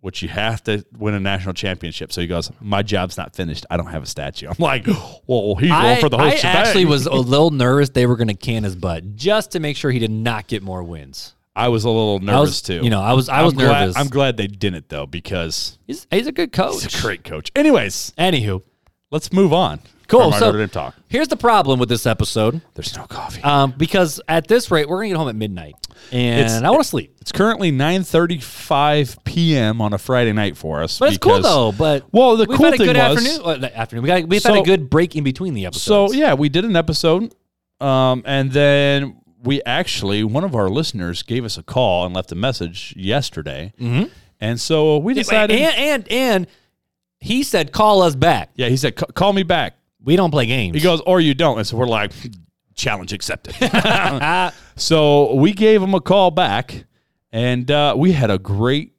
which 0.00 0.22
you 0.22 0.28
have 0.28 0.62
to 0.64 0.84
win 0.96 1.14
a 1.14 1.20
national 1.20 1.54
championship. 1.54 2.12
So 2.12 2.20
he 2.20 2.26
goes, 2.28 2.50
my 2.60 2.82
job's 2.82 3.16
not 3.16 3.34
finished. 3.34 3.66
I 3.68 3.76
don't 3.76 3.86
have 3.90 4.04
a 4.04 4.06
statue. 4.06 4.46
I'm 4.48 4.54
like, 4.58 4.86
well, 5.26 5.56
he's 5.56 5.70
going 5.70 5.84
I, 5.84 6.00
for 6.00 6.08
the 6.08 6.18
whole 6.18 6.26
I 6.28 6.36
shebang. 6.36 6.56
actually 6.56 6.84
was 6.84 7.06
a 7.06 7.12
little 7.34 7.50
nervous 7.50 7.90
they 7.90 8.06
were 8.06 8.16
going 8.16 8.28
to 8.28 8.34
can 8.34 8.62
his 8.64 8.76
butt 8.76 9.16
just 9.16 9.50
to 9.52 9.60
make 9.60 9.76
sure 9.76 9.90
he 9.90 9.98
did 9.98 10.10
not 10.12 10.46
get 10.46 10.62
more 10.62 10.82
wins. 10.84 11.34
I 11.56 11.68
was 11.68 11.84
a 11.84 11.88
little 11.90 12.20
nervous 12.20 12.40
was, 12.48 12.62
too. 12.62 12.80
you 12.82 12.90
know, 12.90 13.00
I 13.00 13.12
was, 13.12 13.28
I 13.28 13.42
was 13.42 13.52
I'm 13.52 13.58
glad- 13.58 13.80
nervous. 13.80 13.96
I'm 13.96 14.08
glad 14.08 14.36
they 14.36 14.46
didn't 14.46 14.88
though 14.88 15.06
because 15.06 15.78
he's, 15.86 16.06
he's 16.10 16.26
a 16.26 16.32
good 16.32 16.52
coach. 16.52 16.82
he's 16.84 16.98
a 16.98 17.02
great 17.02 17.24
coach. 17.24 17.50
Anyways, 17.56 18.12
Anywho, 18.16 18.62
let's 19.10 19.32
move 19.32 19.52
on. 19.52 19.80
cool. 20.06 20.30
So 20.32 20.46
Notre 20.46 20.58
Dame 20.58 20.68
talk. 20.68 20.94
here's 21.08 21.28
the 21.28 21.36
problem 21.36 21.80
with 21.80 21.88
this 21.88 22.06
episode, 22.06 22.60
There's 22.74 22.96
no 22.96 23.04
coffee. 23.04 23.42
um, 23.42 23.74
because 23.76 24.20
at 24.28 24.46
this 24.48 24.70
rate, 24.70 24.88
we're 24.88 24.98
going 24.98 25.08
to 25.10 25.14
get 25.14 25.18
home 25.18 25.28
at 25.28 25.34
midnight, 25.34 25.74
and 26.12 26.40
It's- 26.40 26.62
I 26.62 26.70
want 26.70 26.82
to 26.82 26.88
sleep. 26.88 27.16
It's 27.20 27.32
currently 27.32 27.70
9:35 27.72 29.24
p.m. 29.24 29.80
on 29.80 29.92
a 29.92 29.98
Friday 29.98 30.32
night 30.32 30.56
for 30.56 30.82
us. 30.82 30.98
But 30.98 31.08
it's 31.10 31.18
cool 31.18 31.40
though. 31.40 31.72
But 31.72 32.04
Well, 32.12 32.36
the 32.36 32.46
we've 32.46 32.56
cool 32.58 32.66
had 32.66 32.74
a 32.74 32.78
thing 32.78 32.86
good 32.86 32.96
was- 32.96 33.26
afternoon. 33.26 33.64
uh, 33.64 33.68
afternoon. 33.74 34.02
We 34.02 34.06
got 34.06 34.24
we've 34.28 34.42
had 34.42 34.56
a 34.56 34.62
good 34.62 34.88
break 34.90 35.16
in 35.16 35.24
between 35.24 35.54
the 35.54 35.66
episodes. 35.66 36.12
So 36.12 36.16
yeah, 36.18 36.34
we 36.34 36.48
did 36.48 36.64
an 36.64 36.76
episode, 36.76 37.34
um, 37.80 38.22
and 38.24 38.50
then 38.52 39.16
we 39.42 39.62
actually 39.64 40.24
one 40.24 40.44
of 40.44 40.54
our 40.54 40.68
listeners 40.68 41.22
gave 41.22 41.44
us 41.44 41.56
a 41.56 41.62
call 41.62 42.04
and 42.04 42.14
left 42.14 42.32
a 42.32 42.34
message 42.34 42.94
yesterday, 42.96 43.72
mm-hmm. 43.80 44.08
and 44.40 44.60
so 44.60 44.98
we 44.98 45.14
decided. 45.14 45.56
and 45.56 45.76
and 45.76 46.12
and 46.12 46.46
he 47.20 47.42
said, 47.42 47.72
"Call 47.72 48.02
us 48.02 48.14
back. 48.14 48.50
yeah, 48.54 48.68
he 48.68 48.76
said, 48.76 48.96
"Call 48.96 49.32
me 49.32 49.42
back." 49.42 49.76
We 50.02 50.16
don't 50.16 50.30
play 50.30 50.46
games." 50.46 50.76
He 50.76 50.82
goes, 50.82 51.00
"Or 51.02 51.20
you 51.20 51.34
don't," 51.34 51.58
and 51.58 51.66
so 51.66 51.76
we're 51.76 51.86
like, 51.86 52.12
"Challenge 52.74 53.12
accepted." 53.12 53.54
so 54.76 55.34
we 55.34 55.52
gave 55.52 55.82
him 55.82 55.94
a 55.94 56.00
call 56.00 56.30
back, 56.30 56.84
and 57.32 57.70
uh, 57.70 57.94
we 57.96 58.12
had 58.12 58.30
a 58.30 58.38
great, 58.38 58.92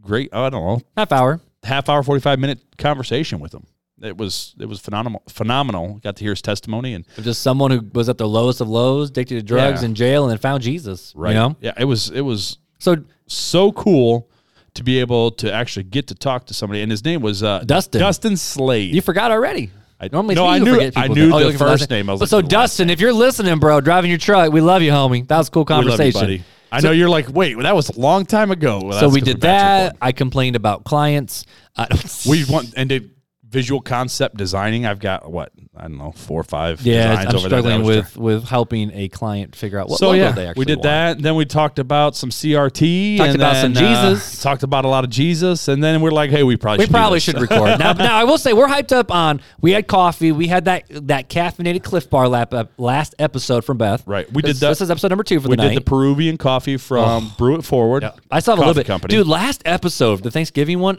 great. 0.00 0.30
I 0.32 0.50
don't 0.50 0.64
know, 0.64 0.80
half 0.96 1.12
hour. 1.12 1.40
half 1.62 1.88
hour, 1.88 2.02
forty 2.02 2.20
five 2.20 2.38
minute 2.38 2.60
conversation 2.76 3.40
with 3.40 3.54
him. 3.54 3.64
It 4.02 4.16
was 4.16 4.54
it 4.60 4.66
was 4.66 4.78
phenomenal. 4.80 5.22
Phenomenal. 5.28 5.94
Got 6.02 6.16
to 6.16 6.24
hear 6.24 6.32
his 6.32 6.42
testimony 6.42 6.94
and 6.94 7.04
Just 7.20 7.42
someone 7.42 7.70
who 7.70 7.80
was 7.92 8.08
at 8.08 8.18
the 8.18 8.28
lowest 8.28 8.60
of 8.60 8.68
lows, 8.68 9.10
addicted 9.10 9.34
to 9.36 9.42
drugs, 9.42 9.82
Yeah. 9.82 9.86
in 9.88 9.94
jail, 9.94 10.24
and 10.24 10.30
then 10.30 10.38
found 10.38 10.62
Jesus. 10.62 11.12
right. 11.16 11.30
You 11.30 11.34
know, 11.36 11.56
Yeah, 11.60 11.72
it 11.78 11.84
was 11.84 12.10
it 12.10 12.20
was 12.20 12.58
so 12.78 12.96
so 13.26 13.72
cool 13.72 14.28
to 14.74 14.84
be 14.84 15.00
able 15.00 15.32
to 15.32 15.52
actually 15.52 15.82
get 15.84 16.06
to 16.08 16.14
talk 16.14 16.46
to 16.46 16.54
somebody. 16.54 16.82
And 16.82 16.90
his 16.90 17.04
name 17.04 17.20
was 17.22 17.42
uh, 17.42 17.64
Dustin. 17.66 18.00
Dustin 18.00 18.36
Slade. 18.36 18.94
you 18.94 19.00
forgot 19.02 19.30
already. 19.32 19.70
I- 20.00 20.08
Normally, 20.12 20.36
no, 20.36 20.46
I 20.46 20.58
knew- 20.60 20.74
I 20.94 21.08
knew 21.08 21.14
names. 21.14 21.14
the 21.14 21.20
you're 21.20 21.28
looking 21.30 21.58
for 21.58 21.66
first 21.66 21.90
name. 21.90 22.08
I 22.08 22.12
was 22.12 22.20
But 22.20 22.28
so 22.28 22.40
Dustin, 22.40 22.88
if 22.88 23.00
you're 23.00 23.12
listening, 23.12 23.58
bro, 23.58 23.80
driving 23.80 24.10
your 24.10 24.18
truck, 24.18 24.52
we 24.52 24.60
love 24.60 24.80
you, 24.82 24.92
homie. 24.92 25.26
That 25.26 25.38
was 25.38 25.48
a 25.48 25.50
cool 25.50 25.62
you, 25.62 25.66
conversation. 25.66 26.20
buddy. 26.20 26.44
I 26.70 26.80
know 26.80 26.92
you're 26.92 27.08
like, 27.08 27.28
wait, 27.32 27.58
that 27.58 27.74
was 27.74 27.88
a 27.88 27.98
long 27.98 28.24
time 28.26 28.50
ago. 28.52 28.80
Well, 28.84 29.00
so 29.00 29.08
we 29.08 29.20
did 29.22 29.40
that. 29.40 29.96
I 30.00 30.12
complained 30.12 30.54
about 30.54 30.84
clients. 30.84 31.46
Uh, 31.76 31.86
We 32.28 32.44
want 32.44 32.74
and 32.76 32.88
did 32.90 33.10
visual 33.50 33.80
concept 33.80 34.36
designing. 34.36 34.84
I've 34.86 34.98
got 34.98 35.30
what 35.30 35.52
I 35.76 35.82
don't 35.82 35.96
know 35.98 36.12
four 36.12 36.40
or 36.40 36.44
five. 36.44 36.82
yeah, 36.82 37.08
designs 37.10 37.28
I'm 37.28 37.36
over 37.36 37.48
there 37.48 37.62
that 37.62 37.68
I 37.68 37.72
struggling 37.72 37.86
with 37.86 38.16
with 38.16 38.44
helping 38.48 38.90
a 38.92 39.08
client 39.08 39.56
figure 39.56 39.78
out 39.78 39.88
what 39.88 39.98
so 39.98 40.08
logo 40.08 40.18
yeah, 40.18 40.32
they 40.32 40.46
actually 40.46 40.60
we 40.60 40.64
did 40.66 40.76
want. 40.78 40.82
that. 40.84 41.22
Then 41.22 41.34
we 41.34 41.44
talked 41.46 41.78
about 41.78 42.14
some 42.16 42.30
CRT. 42.30 43.16
Talked 43.18 43.34
about 43.34 43.56
some 43.56 43.74
then, 43.74 43.84
uh, 43.84 44.10
Jesus. 44.14 44.42
talked 44.42 44.62
about 44.62 44.84
a 44.84 44.88
lot 44.88 45.04
of 45.04 45.10
Jesus, 45.10 45.68
and 45.68 45.82
then 45.82 46.00
we're 46.00 46.10
like, 46.10 46.30
hey, 46.30 46.42
we 46.42 46.56
probably 46.56 46.78
We 46.78 46.84
should 46.86 46.92
probably 46.92 47.20
should 47.20 47.40
record 47.40 47.78
now. 47.78 47.92
Now 47.98 48.16
I 48.16 48.24
will 48.24 48.38
say 48.38 48.52
we're 48.52 48.68
hyped 48.68 48.92
up 48.92 49.10
on. 49.10 49.40
We 49.60 49.72
had 49.72 49.86
coffee. 49.86 50.30
We 50.32 50.46
had 50.48 50.66
that 50.66 50.84
that 51.08 51.28
caffeinated 51.30 51.82
Clif 51.82 52.08
Bar 52.10 52.28
lap, 52.28 52.52
uh, 52.54 52.64
last 52.76 53.14
episode 53.18 53.64
from 53.64 53.78
Beth. 53.78 54.02
Right. 54.06 54.30
We 54.32 54.42
This- 54.42 54.54
did 54.58 54.60
that- 54.60 54.68
This 54.70 54.80
is 54.82 54.90
episode 54.90 55.08
number 55.08 55.24
two 55.24 55.40
for 55.40 55.48
the 55.48 55.56
night. 55.56 55.64
we 55.64 55.68
did 55.70 55.78
the 55.78 55.84
Peruvian 55.84 56.36
coffee 56.36 56.76
from 56.76 57.32
Brew 57.38 57.56
It 57.56 57.64
Forward. 57.64 58.04
I 58.30 58.40
still 58.40 58.52
have 58.52 58.58
a 58.58 58.60
little 58.60 58.74
bit, 58.74 58.86
company. 58.86 59.12
dude. 59.14 59.26
Last 59.26 59.62
episode, 59.64 60.22
the 60.22 60.30
Thanksgiving 60.30 60.80
one, 60.80 60.98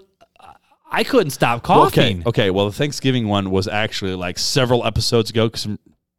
I 0.92 1.04
couldn't 1.04 1.32
stop 1.32 1.64
coughing. 1.64 2.20
Okay. 2.22 2.30
Okay. 2.30 2.50
Well, 2.52 2.66
the 2.68 2.72
Thanksgiving 2.72 3.28
one 3.28 3.52
was 3.52 3.68
actually 3.68 4.16
like 4.16 4.38
several 4.40 4.86
episodes 4.86 5.30
ago. 5.30 5.50
Cause 5.50 5.68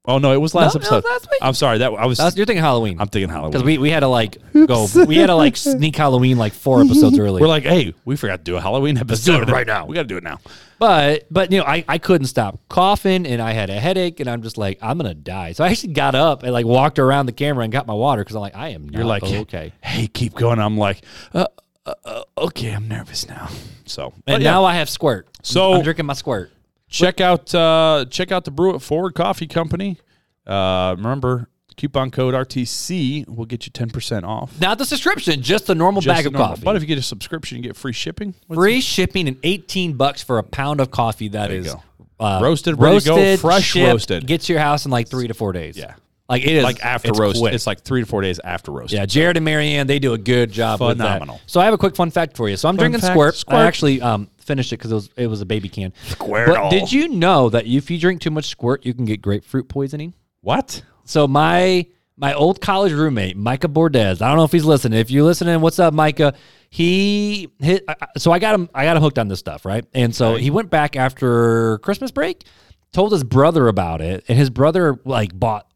oh 0.07 0.19
no, 0.19 0.33
it 0.33 0.37
was 0.39 0.55
last 0.55 0.75
No, 0.75 0.79
episode. 0.81 1.05
last 1.05 1.29
week. 1.31 1.39
I'm 1.43 1.55
sorry. 1.55 1.79
That 1.79 1.93
I 1.93 2.07
was. 2.07 2.19
That's- 2.19 2.37
you're 2.37 2.47
thinking 2.47 2.63
Halloween. 2.63 3.01
I'm 3.01 3.09
thinking 3.09 3.29
Halloween. 3.31 3.51
because 3.53 3.65
we, 3.65 3.79
we 3.79 3.91
had 3.91 4.01
to 4.01 4.07
like 4.09 4.39
go. 4.67 4.87
We 5.07 5.17
had 5.17 5.27
to 5.27 5.35
like 5.35 5.57
sneak 5.57 5.97
Halloween 5.97 6.39
like 6.39 6.53
four 6.53 6.81
episodes 6.85 7.19
early. 7.19 7.41
We're 7.41 7.49
like, 7.49 7.65
hey, 7.65 7.95
we 8.05 8.17
forgot 8.17 8.39
to 8.39 8.45
do 8.45 8.57
a 8.57 8.61
Halloween 8.61 8.97
episode. 8.99 9.37
do 9.39 9.43
it 9.43 9.49
right 9.51 9.67
now. 9.67 9.87
We 9.91 9.95
got 9.95 10.03
to 10.03 10.09
do 10.09 10.17
it 10.17 10.23
now. 10.25 10.39
But 10.79 11.27
but 11.31 11.53
you 11.53 11.59
know, 11.59 11.65
I, 11.67 11.85
I 11.89 11.99
couldn't 11.99 12.29
stop 12.29 12.59
coughing 12.71 13.27
and 13.27 13.43
I 13.43 13.53
had 13.53 13.69
a 13.69 13.79
headache 13.79 14.19
and 14.21 14.31
I'm 14.31 14.41
just 14.43 14.57
like, 14.57 14.79
I'm 14.81 14.97
gonna 14.97 15.13
die. 15.13 15.53
So 15.53 15.63
I 15.63 15.69
actually 15.69 15.93
got 15.93 16.15
up 16.15 16.43
and 16.43 16.53
like 16.53 16.65
walked 16.65 16.99
around 16.99 17.27
the 17.27 17.33
camera 17.33 17.65
and 17.65 17.73
got 17.73 17.87
my 17.87 17.93
water 17.93 18.23
because 18.23 18.35
I'm 18.35 18.41
like, 18.41 18.57
I 18.57 18.69
am 18.71 18.85
not 18.89 18.95
You're 18.95 19.05
like, 19.05 19.23
okay. 19.23 19.73
Hey, 19.83 20.07
keep 20.07 20.35
going. 20.35 20.59
I'm 20.59 20.79
like, 20.79 21.05
uh, 21.35 21.47
uh, 21.87 21.95
uh, 22.05 22.23
okay, 22.39 22.73
I'm 22.73 22.89
nervous 22.89 23.29
now. 23.29 23.49
So, 23.87 24.13
but 24.27 24.35
And 24.35 24.43
yeah, 24.43 24.51
now 24.53 24.65
I 24.65 24.75
have 24.75 24.89
squirt. 24.91 25.29
So- 25.43 25.75
I'm 25.75 25.83
drinking 25.83 26.07
my 26.07 26.13
squirt. 26.15 26.51
check 26.89 27.21
out 27.21 27.55
uh, 27.55 28.05
check 28.11 28.31
out 28.33 28.45
the 28.45 28.51
Brew 28.51 28.75
It 28.75 28.81
Forward 28.81 29.15
Coffee 29.15 29.47
Company. 29.47 29.99
Uh, 30.47 30.95
remember, 30.97 31.49
coupon 31.77 32.11
code 32.11 32.35
RTC 32.35 33.29
will 33.29 33.45
get 33.47 33.67
you 33.67 33.71
ten 33.73 33.89
percent 33.91 34.25
off. 34.25 34.61
Not 34.61 34.79
the 34.79 34.85
subscription, 34.85 35.41
just 35.43 35.67
the 35.67 35.75
normal 35.75 36.03
Just 36.03 36.17
bag 36.17 36.27
of 36.27 36.33
normal. 36.33 36.49
coffee. 36.51 36.65
But 36.65 36.77
if 36.77 36.83
you 36.83 36.89
get 36.89 36.99
a 36.99 37.03
subscription, 37.03 37.57
you 37.59 37.63
get 37.63 37.77
free 37.77 37.93
shipping. 37.93 38.35
What's 38.47 38.59
Free 38.59 38.81
shipping 38.81 39.29
and 39.29 39.37
18 39.43 39.95
bucks 39.95 40.23
for 40.23 40.39
a 40.39 40.43
pound 40.43 40.81
of 40.81 40.91
coffee 40.91 41.29
that 41.29 41.49
go. 41.65 41.83
uh, 42.19 42.41
Roasted, 42.43 42.79
ready 42.81 43.01
to 43.01 43.07
go, 43.07 43.37
fresh 43.37 43.65
shipped, 43.65 43.87
roasted. 43.87 44.27
Gets 44.27 44.47
to 44.47 44.53
your 44.55 44.61
house 44.63 44.85
in 44.85 44.91
like 44.91 45.09
three 45.09 45.29
to 45.29 45.35
four 45.35 45.53
days. 45.53 45.77
Yeah. 45.77 45.95
Like 46.31 46.43
it 46.45 46.53
is 46.53 46.63
like 46.63 46.85
after 46.85 47.13
roast. 47.13 47.41
quick. 47.41 47.53
It's 47.53 47.67
like 47.67 47.81
three 47.81 48.01
to 48.03 48.07
four 48.07 48.23
days 48.23 48.39
after 48.45 48.71
roast. 48.71 48.93
Yeah, 48.93 49.05
Jared 49.05 49.37
and 49.37 49.45
Marianne, 49.45 49.89
they 49.89 49.99
do 49.99 50.13
a 50.13 50.19
good 50.19 50.53
job 50.53 50.79
Phenomenal. 50.79 51.35
with 51.35 51.43
that. 51.43 51.51
So 51.51 51.61
I 51.61 51.65
have 51.65 51.75
a 51.75 51.79
quick 51.79 51.97
fun 51.97 52.13
fact 52.13 52.37
for 52.37 52.49
you. 52.49 52.57
So 52.57 52.69
I'm 52.69 52.77
drinking 52.77 53.01
fact, 53.01 53.15
Squirt. 53.15 53.35
Squirt. 53.35 53.59
I 53.59 53.67
actually 53.67 54.01
um, 54.01 54.29
finished 54.39 54.73
it 54.73 54.77
because 54.77 54.93
it 54.93 54.95
was 54.95 55.11
it 55.17 55.27
was 55.27 55.41
a 55.41 55.47
baby 55.47 55.69
can. 55.69 55.93
Squirtle. 56.07 56.47
But 56.47 56.71
did 56.71 56.93
you 56.93 57.09
know 57.09 57.51
that 57.51 57.67
if 57.67 57.91
you 57.91 57.99
drink 57.99 58.21
too 58.21 58.31
much 58.31 58.47
Squirt, 58.47 58.87
you 58.87 58.95
can 58.95 59.05
get 59.05 59.21
grapefruit 59.21 59.69
poisoning? 59.69 60.15
What? 60.41 60.83
So 61.05 61.27
my 61.27 61.87
my 62.17 62.35
old 62.35 62.61
college 62.61 62.93
roommate, 62.93 63.37
Micah 63.37 63.69
Bordez. 63.69 64.23
I 64.23 64.29
don't 64.29 64.37
know 64.37 64.45
if 64.45 64.53
he's 64.53 64.65
listening. 64.65 65.01
If 65.01 65.11
you're 65.11 65.25
listening, 65.25 65.61
what's 65.61 65.79
up, 65.79 65.95
Micah? 65.95 66.35
He 66.69 67.49
hit. 67.59 67.85
So 68.19 68.31
I 68.31 68.39
got 68.39 68.55
him. 68.55 68.69
I 68.75 68.85
got 68.85 68.97
him 68.97 69.03
hooked 69.03 69.19
on 69.19 69.27
this 69.27 69.41
stuff, 69.41 69.65
right? 69.65 69.85
And 69.95 70.15
so 70.15 70.37
he 70.37 70.51
went 70.51 70.71
back 70.71 70.95
after 70.95 71.79
Christmas 71.79 72.13
break, 72.13 72.45
told 72.93 73.11
his 73.11 73.25
brother 73.25 73.67
about 73.67 74.01
it, 74.01 74.25
and 74.29 74.39
his 74.39 74.51
brother 74.51 75.01
like 75.05 75.37
bought. 75.39 75.67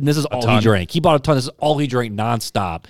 And 0.00 0.08
this 0.08 0.16
is 0.16 0.24
all 0.26 0.40
he 0.40 0.46
ton. 0.46 0.62
drank. 0.62 0.90
He 0.90 1.00
bought 1.00 1.16
a 1.16 1.18
ton. 1.18 1.36
This 1.36 1.44
is 1.44 1.50
all 1.58 1.78
he 1.78 1.86
drank 1.86 2.12
nonstop. 2.14 2.84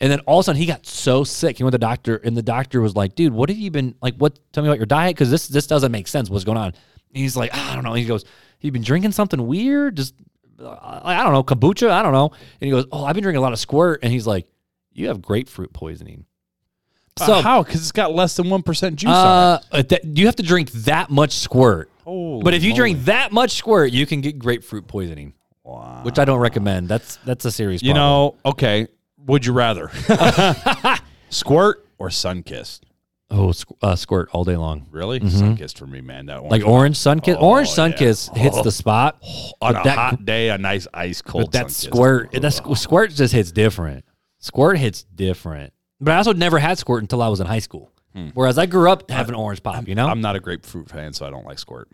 And 0.00 0.10
then 0.10 0.20
all 0.20 0.40
of 0.40 0.42
a 0.42 0.46
sudden 0.46 0.60
he 0.60 0.66
got 0.66 0.84
so 0.84 1.22
sick. 1.22 1.58
He 1.58 1.62
went 1.62 1.72
to 1.72 1.78
the 1.78 1.86
doctor, 1.86 2.16
and 2.16 2.36
the 2.36 2.42
doctor 2.42 2.80
was 2.80 2.96
like, 2.96 3.14
"Dude, 3.14 3.32
what 3.32 3.48
have 3.48 3.58
you 3.58 3.70
been 3.70 3.94
like? 4.02 4.16
What? 4.16 4.38
Tell 4.52 4.62
me 4.62 4.68
about 4.68 4.78
your 4.78 4.86
diet 4.86 5.14
because 5.14 5.30
this 5.30 5.46
this 5.46 5.66
doesn't 5.66 5.92
make 5.92 6.08
sense. 6.08 6.28
What's 6.28 6.44
going 6.44 6.58
on?" 6.58 6.66
And 6.66 6.74
he's 7.12 7.36
like, 7.36 7.54
"I 7.54 7.74
don't 7.74 7.84
know." 7.84 7.94
He 7.94 8.04
goes, 8.04 8.24
"You've 8.60 8.72
been 8.72 8.82
drinking 8.82 9.12
something 9.12 9.46
weird? 9.46 9.96
Just 9.96 10.14
I 10.60 11.20
I 11.20 11.22
don't 11.22 11.32
know, 11.32 11.44
kombucha. 11.44 11.88
I 11.90 12.02
don't 12.02 12.12
know." 12.12 12.28
And 12.28 12.66
he 12.66 12.70
goes, 12.70 12.86
"Oh, 12.90 13.04
I've 13.04 13.14
been 13.14 13.22
drinking 13.22 13.38
a 13.38 13.42
lot 13.42 13.52
of 13.52 13.60
squirt." 13.60 14.00
And 14.02 14.12
he's 14.12 14.26
like, 14.26 14.48
"You 14.92 15.06
have 15.08 15.22
grapefruit 15.22 15.72
poisoning." 15.72 16.24
So 17.18 17.40
how? 17.40 17.62
Because 17.62 17.82
it's 17.82 17.92
got 17.92 18.12
less 18.14 18.36
than 18.36 18.48
one 18.48 18.62
percent 18.62 18.96
juice 18.96 19.10
on 19.10 19.16
Uh, 19.16 19.60
uh, 19.70 19.82
that, 19.82 20.04
you 20.04 20.26
have 20.26 20.36
to 20.36 20.42
drink 20.42 20.72
that 20.72 21.10
much 21.10 21.32
squirt. 21.32 21.90
Holy 22.04 22.42
but 22.42 22.54
if 22.54 22.64
you 22.64 22.70
moly. 22.70 22.78
drink 22.78 23.04
that 23.04 23.32
much 23.32 23.52
squirt, 23.52 23.92
you 23.92 24.06
can 24.06 24.20
get 24.20 24.38
grapefruit 24.38 24.88
poisoning, 24.88 25.28
it. 25.28 25.34
Wow. 25.64 26.00
which 26.02 26.18
I 26.18 26.24
don't 26.24 26.40
recommend. 26.40 26.88
That's 26.88 27.16
that's 27.24 27.44
a 27.44 27.50
serious. 27.52 27.82
You 27.82 27.92
problem. 27.94 28.34
know, 28.44 28.50
okay. 28.50 28.88
Would 29.26 29.46
you 29.46 29.52
rather 29.52 29.88
squirt 31.30 31.86
or 31.98 32.08
Sunkist? 32.08 32.80
oh, 33.30 33.52
uh, 33.80 33.96
squirt 33.96 34.28
all 34.32 34.44
day 34.44 34.56
long. 34.56 34.86
Really, 34.90 35.20
Sunkist 35.20 35.78
for 35.78 35.86
me, 35.86 36.00
man. 36.00 36.26
That 36.26 36.42
one 36.42 36.50
Mm-hmm. 36.52 36.64
Like 36.64 36.66
orange 36.66 36.96
sun 36.96 37.20
kiss. 37.20 37.36
Oh, 37.38 37.48
orange 37.50 37.70
sun 37.70 37.92
yeah. 37.92 37.96
kiss 37.98 38.28
hits 38.34 38.60
the 38.62 38.72
spot. 38.72 39.22
on 39.60 39.76
a 39.76 39.82
that- 39.84 39.96
hot 39.96 40.24
day, 40.24 40.48
a 40.50 40.58
nice 40.58 40.86
ice 40.92 41.22
cold. 41.22 41.44
But 41.44 41.52
that 41.52 41.70
squirt, 41.70 42.32
that 42.32 42.42
squ- 42.42 42.76
squirt 42.76 43.10
just 43.12 43.32
hits 43.32 43.52
different. 43.52 44.04
Squirt 44.38 44.76
hits 44.78 45.04
different. 45.04 45.72
But 46.00 46.12
I 46.14 46.16
also 46.16 46.32
never 46.32 46.58
had 46.58 46.78
squirt 46.78 47.02
until 47.02 47.22
I 47.22 47.28
was 47.28 47.38
in 47.40 47.46
high 47.46 47.60
school. 47.60 47.90
Whereas 48.34 48.58
I 48.58 48.66
grew 48.66 48.90
up 48.90 49.08
having 49.10 49.34
orange 49.34 49.62
pop. 49.62 49.88
You 49.88 49.94
know, 49.94 50.04
Hmm. 50.04 50.10
I'm 50.10 50.18
I'm, 50.18 50.20
not 50.20 50.36
a 50.36 50.40
grapefruit 50.40 50.90
fan, 50.90 51.14
so 51.14 51.24
I 51.26 51.30
don't 51.30 51.46
like 51.46 51.58
squirt. 51.58 51.88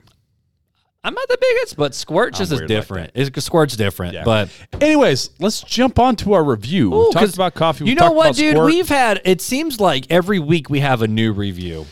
Not 1.15 1.29
the 1.29 1.39
biggest, 1.41 1.77
but 1.77 1.95
squirt 1.95 2.35
just 2.35 2.53
is 2.53 2.59
weird 2.59 2.63
like 2.63 2.69
different. 2.69 3.11
It's, 3.15 3.45
squirt's 3.45 3.77
different. 3.77 4.15
Yeah. 4.15 4.25
But 4.25 4.51
Anyways, 4.81 5.31
let's 5.39 5.63
jump 5.63 5.99
on 5.99 6.17
to 6.17 6.33
our 6.33 6.43
review. 6.45 6.93
Ooh, 6.93 7.09
we 7.09 7.15
'cause 7.15 7.35
about 7.35 7.55
coffee. 7.55 7.85
we 7.85 7.91
You 7.91 7.97
know 7.97 8.01
talked 8.03 8.17
what, 8.17 8.27
about 8.27 8.37
dude? 8.37 8.57
Squirt. 8.57 8.67
We've 8.67 8.89
had. 8.89 9.21
It 9.25 9.41
seems 9.41 9.81
like 9.81 10.07
every 10.11 10.39
week 10.39 10.69
we 10.69 10.81
have 10.81 11.03
a 11.03 11.09
new 11.09 11.33
review, 11.33 11.87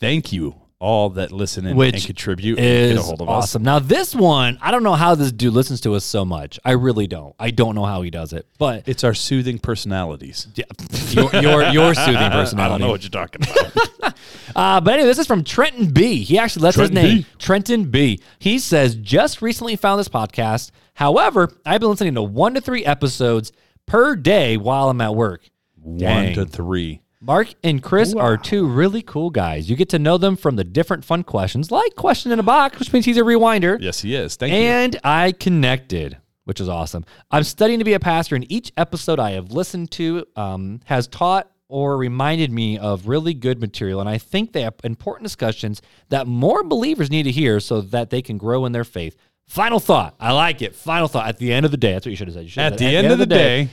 Thank 0.00 0.32
you 0.32 0.54
all 0.84 1.10
that 1.10 1.32
listen 1.32 1.66
in 1.66 1.76
which 1.76 1.94
and 1.94 2.04
contribute 2.04 2.58
and 2.58 2.66
get 2.66 2.96
a 2.96 3.00
is 3.00 3.04
hold 3.06 3.22
of 3.22 3.28
us. 3.28 3.44
awesome. 3.44 3.62
Now 3.62 3.78
this 3.78 4.14
one, 4.14 4.58
I 4.60 4.70
don't 4.70 4.82
know 4.82 4.94
how 4.94 5.14
this 5.14 5.32
dude 5.32 5.54
listens 5.54 5.80
to 5.82 5.94
us 5.94 6.04
so 6.04 6.24
much. 6.24 6.60
I 6.64 6.72
really 6.72 7.06
don't. 7.06 7.34
I 7.38 7.50
don't 7.50 7.74
know 7.74 7.84
how 7.84 8.02
he 8.02 8.10
does 8.10 8.32
it, 8.32 8.46
but 8.58 8.86
It's 8.86 9.02
our 9.02 9.14
soothing 9.14 9.58
personalities. 9.58 10.46
yeah, 10.54 10.64
your 11.10 11.34
your, 11.40 11.62
your 11.70 11.94
soothing 11.94 12.16
I 12.16 12.68
don't 12.68 12.80
know 12.80 12.88
what 12.90 13.02
you're 13.02 13.10
talking 13.10 13.42
about. 13.42 14.14
Uh, 14.54 14.80
but 14.80 14.94
anyway, 14.94 15.08
this 15.08 15.18
is 15.18 15.26
from 15.26 15.42
Trenton 15.42 15.90
B. 15.90 16.22
He 16.22 16.38
actually 16.38 16.62
lets 16.62 16.76
Trenton 16.76 16.96
his 16.96 17.04
name 17.04 17.18
B. 17.22 17.26
Trenton 17.38 17.90
B. 17.90 18.20
He 18.38 18.58
says, 18.60 18.94
just 18.94 19.42
recently 19.42 19.74
found 19.74 19.98
this 19.98 20.08
podcast. 20.08 20.70
However, 20.94 21.50
I've 21.66 21.80
been 21.80 21.90
listening 21.90 22.14
to 22.14 22.22
one 22.22 22.54
to 22.54 22.60
three 22.60 22.84
episodes 22.84 23.50
per 23.86 24.14
day 24.14 24.56
while 24.56 24.90
I'm 24.90 25.00
at 25.00 25.14
work. 25.14 25.48
One 25.76 25.98
Dang. 25.98 26.34
to 26.34 26.46
three. 26.46 27.00
Mark 27.26 27.54
and 27.64 27.82
Chris 27.82 28.12
are 28.12 28.36
two 28.36 28.66
really 28.66 29.00
cool 29.00 29.30
guys. 29.30 29.70
You 29.70 29.76
get 29.76 29.88
to 29.90 29.98
know 29.98 30.18
them 30.18 30.36
from 30.36 30.56
the 30.56 30.64
different 30.64 31.06
fun 31.06 31.22
questions, 31.22 31.70
like 31.70 31.94
Question 31.94 32.32
in 32.32 32.38
a 32.38 32.42
Box, 32.42 32.78
which 32.78 32.92
means 32.92 33.06
he's 33.06 33.16
a 33.16 33.22
rewinder. 33.22 33.78
Yes, 33.80 34.02
he 34.02 34.14
is. 34.14 34.36
Thank 34.36 34.52
you. 34.52 34.58
And 34.58 35.00
I 35.02 35.32
connected, 35.32 36.18
which 36.44 36.60
is 36.60 36.68
awesome. 36.68 37.06
I'm 37.30 37.42
studying 37.44 37.78
to 37.78 37.84
be 37.84 37.94
a 37.94 38.00
pastor, 38.00 38.34
and 38.36 38.44
each 38.52 38.72
episode 38.76 39.18
I 39.18 39.30
have 39.30 39.52
listened 39.52 39.90
to 39.92 40.26
um, 40.36 40.80
has 40.84 41.06
taught 41.08 41.50
or 41.68 41.96
reminded 41.96 42.52
me 42.52 42.76
of 42.76 43.08
really 43.08 43.32
good 43.32 43.58
material. 43.58 44.00
And 44.00 44.08
I 44.08 44.18
think 44.18 44.52
they 44.52 44.60
have 44.60 44.74
important 44.84 45.24
discussions 45.24 45.80
that 46.10 46.26
more 46.26 46.62
believers 46.62 47.10
need 47.10 47.22
to 47.22 47.30
hear 47.30 47.58
so 47.58 47.80
that 47.80 48.10
they 48.10 48.20
can 48.20 48.36
grow 48.36 48.66
in 48.66 48.72
their 48.72 48.84
faith. 48.84 49.16
Final 49.46 49.80
thought. 49.80 50.14
I 50.20 50.32
like 50.32 50.60
it. 50.60 50.74
Final 50.74 51.08
thought. 51.08 51.26
At 51.26 51.38
the 51.38 51.54
end 51.54 51.64
of 51.64 51.70
the 51.72 51.78
day, 51.78 51.94
that's 51.94 52.04
what 52.04 52.10
you 52.10 52.16
should 52.16 52.28
have 52.28 52.34
said. 52.34 52.50
Should 52.50 52.62
have 52.62 52.72
At 52.74 52.78
said, 52.78 52.86
the 52.90 52.96
end 52.96 53.12
of 53.12 53.18
the 53.18 53.24
day, 53.26 53.70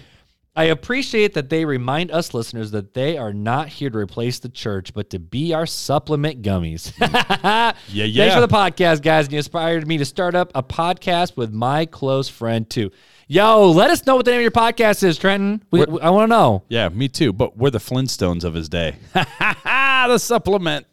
I 0.54 0.66
appreciate 0.66 1.34
that 1.36 1.50
they 1.50 1.64
remind 1.64 2.12
us 2.12 2.34
listeners 2.34 2.72
that 2.72 2.94
they 2.94 3.18
are 3.18 3.32
not 3.32 3.70
here 3.70 3.90
to 3.90 3.98
replace 3.98 4.40
the 4.40 4.50
church, 4.50 4.94
but 4.94 5.10
to 5.12 5.20
be 5.20 5.54
our 5.54 5.66
supplement 5.66 6.42
gummies. 6.42 6.92
yeah, 7.00 7.74
yeah. 7.88 8.24
Thanks 8.24 8.36
for 8.36 8.42
the 8.42 8.50
podcast, 8.50 9.02
guys. 9.02 9.26
And 9.26 9.34
you 9.34 9.38
inspired 9.38 9.88
me 9.88 9.98
to 9.98 10.06
start 10.06 10.36
up 10.36 10.52
a 10.54 10.62
podcast 10.62 11.38
with 11.38 11.54
my 11.54 11.86
close 11.86 12.28
friend, 12.28 12.70
too. 12.70 12.92
Yo, 13.32 13.72
let 13.72 13.90
us 13.90 14.06
know 14.06 14.18
what 14.18 14.26
the 14.26 14.32
name 14.32 14.40
of 14.40 14.42
your 14.42 14.52
podcast 14.52 15.06
is, 15.06 15.18
Trenton. 15.18 15.64
We, 15.72 15.80
I 16.02 16.10
want 16.10 16.24
to 16.26 16.28
know. 16.28 16.64
yeah, 16.68 16.90
me 16.90 17.08
too. 17.08 17.32
But 17.32 17.56
we're 17.56 17.70
the 17.70 17.78
Flintstones 17.80 18.44
of 18.44 18.54
his 18.54 18.68
day. 18.68 18.98
the 19.14 20.18
supplement. 20.18 20.86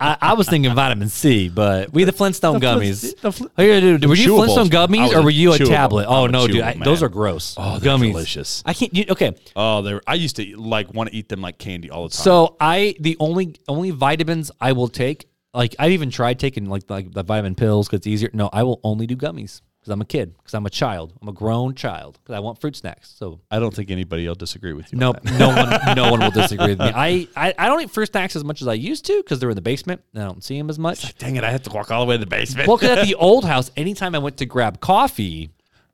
I, 0.00 0.16
I 0.20 0.32
was 0.34 0.48
thinking 0.48 0.74
vitamin 0.74 1.08
C, 1.08 1.48
but 1.48 1.92
we 1.92 2.02
the 2.02 2.10
Flintstone 2.10 2.60
gummies. 2.60 3.16
the 3.20 3.30
fl- 3.30 3.44
Oh, 3.56 3.62
yeah, 3.62 3.78
dude, 3.78 4.04
were 4.06 4.16
you 4.16 4.30
chewables. 4.32 4.54
Flintstone 4.54 4.70
gummies 4.70 5.14
or 5.14 5.22
were 5.22 5.30
you 5.30 5.52
a 5.52 5.56
chewable. 5.56 5.68
tablet? 5.68 6.06
Oh 6.08 6.26
no, 6.26 6.48
dude, 6.48 6.62
I, 6.62 6.74
those 6.74 7.00
are 7.00 7.08
gross. 7.08 7.54
Oh, 7.56 7.78
they're 7.78 7.92
gummies. 7.92 8.10
delicious. 8.10 8.64
I 8.66 8.74
can't. 8.74 8.92
You, 8.92 9.04
okay, 9.10 9.32
Oh, 9.54 9.82
they. 9.82 10.00
I 10.04 10.14
used 10.14 10.34
to 10.36 10.56
like 10.56 10.92
want 10.92 11.10
to 11.10 11.14
eat 11.16 11.28
them 11.28 11.42
like 11.42 11.58
candy 11.58 11.90
all 11.90 12.08
the 12.08 12.12
time. 12.12 12.24
So 12.24 12.56
I 12.58 12.96
the 12.98 13.16
only 13.20 13.54
only 13.68 13.92
vitamins 13.92 14.50
I 14.60 14.72
will 14.72 14.88
take, 14.88 15.28
like 15.54 15.76
I've 15.78 15.92
even 15.92 16.10
tried 16.10 16.40
taking 16.40 16.66
like 16.66 16.90
like 16.90 17.12
the 17.12 17.22
vitamin 17.22 17.54
pills 17.54 17.86
because 17.86 17.98
it's 17.98 18.08
easier. 18.08 18.30
No, 18.32 18.50
I 18.52 18.64
will 18.64 18.80
only 18.82 19.06
do 19.06 19.14
gummies 19.14 19.60
because 19.82 19.94
I'm 19.94 20.00
a 20.00 20.04
kid, 20.04 20.36
because 20.38 20.54
I'm 20.54 20.64
a 20.64 20.70
child, 20.70 21.12
I'm 21.20 21.26
a 21.26 21.32
grown 21.32 21.74
child, 21.74 22.16
because 22.22 22.36
I 22.36 22.38
want 22.38 22.60
fruit 22.60 22.76
snacks. 22.76 23.12
So 23.18 23.40
I 23.50 23.58
don't 23.58 23.74
think 23.74 23.90
anybody 23.90 24.28
will 24.28 24.36
disagree 24.36 24.72
with 24.74 24.92
you. 24.92 24.98
no, 24.98 25.12
that. 25.12 25.24
no 25.24 25.48
one, 25.48 25.96
no 25.96 26.08
one 26.08 26.20
will 26.20 26.30
disagree 26.30 26.68
with 26.68 26.78
me. 26.78 26.92
I, 26.94 27.26
I, 27.34 27.52
I 27.58 27.66
don't 27.66 27.80
eat 27.80 27.90
fruit 27.90 28.06
snacks 28.06 28.36
as 28.36 28.44
much 28.44 28.62
as 28.62 28.68
I 28.68 28.74
used 28.74 29.04
to 29.06 29.16
because 29.16 29.40
they're 29.40 29.50
in 29.50 29.56
the 29.56 29.60
basement. 29.60 30.00
And 30.14 30.22
I 30.22 30.26
don't 30.26 30.44
see 30.44 30.56
them 30.56 30.70
as 30.70 30.78
much. 30.78 31.18
Dang 31.18 31.34
it! 31.34 31.42
I 31.42 31.50
have 31.50 31.64
to 31.64 31.70
walk 31.70 31.90
all 31.90 32.04
the 32.04 32.08
way 32.08 32.14
to 32.14 32.20
the 32.20 32.26
basement. 32.26 32.68
Well, 32.68 32.76
because 32.76 32.96
at 32.98 33.06
the 33.06 33.14
old 33.16 33.44
house, 33.44 33.72
anytime 33.76 34.14
I 34.14 34.18
went 34.18 34.36
to 34.36 34.46
grab 34.46 34.78
coffee, 34.78 35.50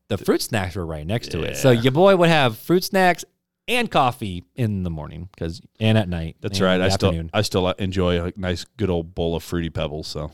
the 0.09 0.19
fruit 0.19 0.43
snacks 0.43 0.77
were 0.77 0.85
right 0.85 1.07
next 1.07 1.31
to 1.31 1.43
it. 1.43 1.57
So 1.57 1.71
your 1.71 1.93
boy 1.93 2.15
would 2.15 2.29
have 2.29 2.59
fruit 2.59 2.85
snacks 2.85 3.25
and 3.69 3.91
coffee 3.91 4.45
in 4.55 4.83
the 4.83 4.91
morning, 4.91 5.31
because 5.35 5.63
and 5.81 5.97
at 5.97 6.11
night. 6.11 6.37
That's 6.43 6.61
right. 6.61 6.79
I 6.79 6.91
still. 6.91 7.31
I 7.33 7.41
still 7.41 7.71
enjoy 7.71 8.27
a 8.27 8.33
nice 8.37 8.67
good 8.77 8.91
old 8.91 9.15
bowl 9.15 9.35
of 9.35 9.43
fruity 9.43 9.71
pebbles. 9.71 10.09
So 10.09 10.31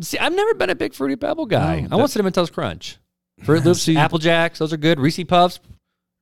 See, 0.00 0.18
I've 0.18 0.34
never 0.34 0.54
been 0.54 0.70
a 0.70 0.74
big 0.74 0.94
fruity 0.94 1.16
pebble 1.16 1.46
guy. 1.46 1.80
No, 1.80 1.88
I 1.92 1.96
want 1.96 2.10
cinnamon 2.10 2.32
toast 2.32 2.52
crunch. 2.52 2.98
Fruit 3.44 3.64
Loops, 3.64 3.82
See- 3.82 3.96
Apple 3.96 4.18
Jacks, 4.18 4.58
those 4.58 4.72
are 4.72 4.76
good. 4.78 4.98
Reese 5.00 5.22
Puffs, 5.24 5.60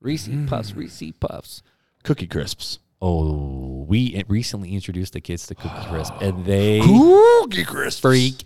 Reese 0.01 0.27
Mm. 0.27 0.47
Puffs, 0.49 0.73
Reese 0.75 1.13
Puffs. 1.19 1.61
cookie 2.03 2.27
crisps. 2.27 2.79
Oh, 3.01 3.85
we 3.87 4.23
recently 4.27 4.73
introduced 4.73 5.13
the 5.13 5.21
kids 5.21 5.47
to 5.47 5.55
Cookie 5.55 5.85
Crisp, 5.89 6.13
and 6.21 6.45
they 6.45 6.81
Cookie 6.81 7.63
crisps. 7.63 7.99
freaked 8.01 8.45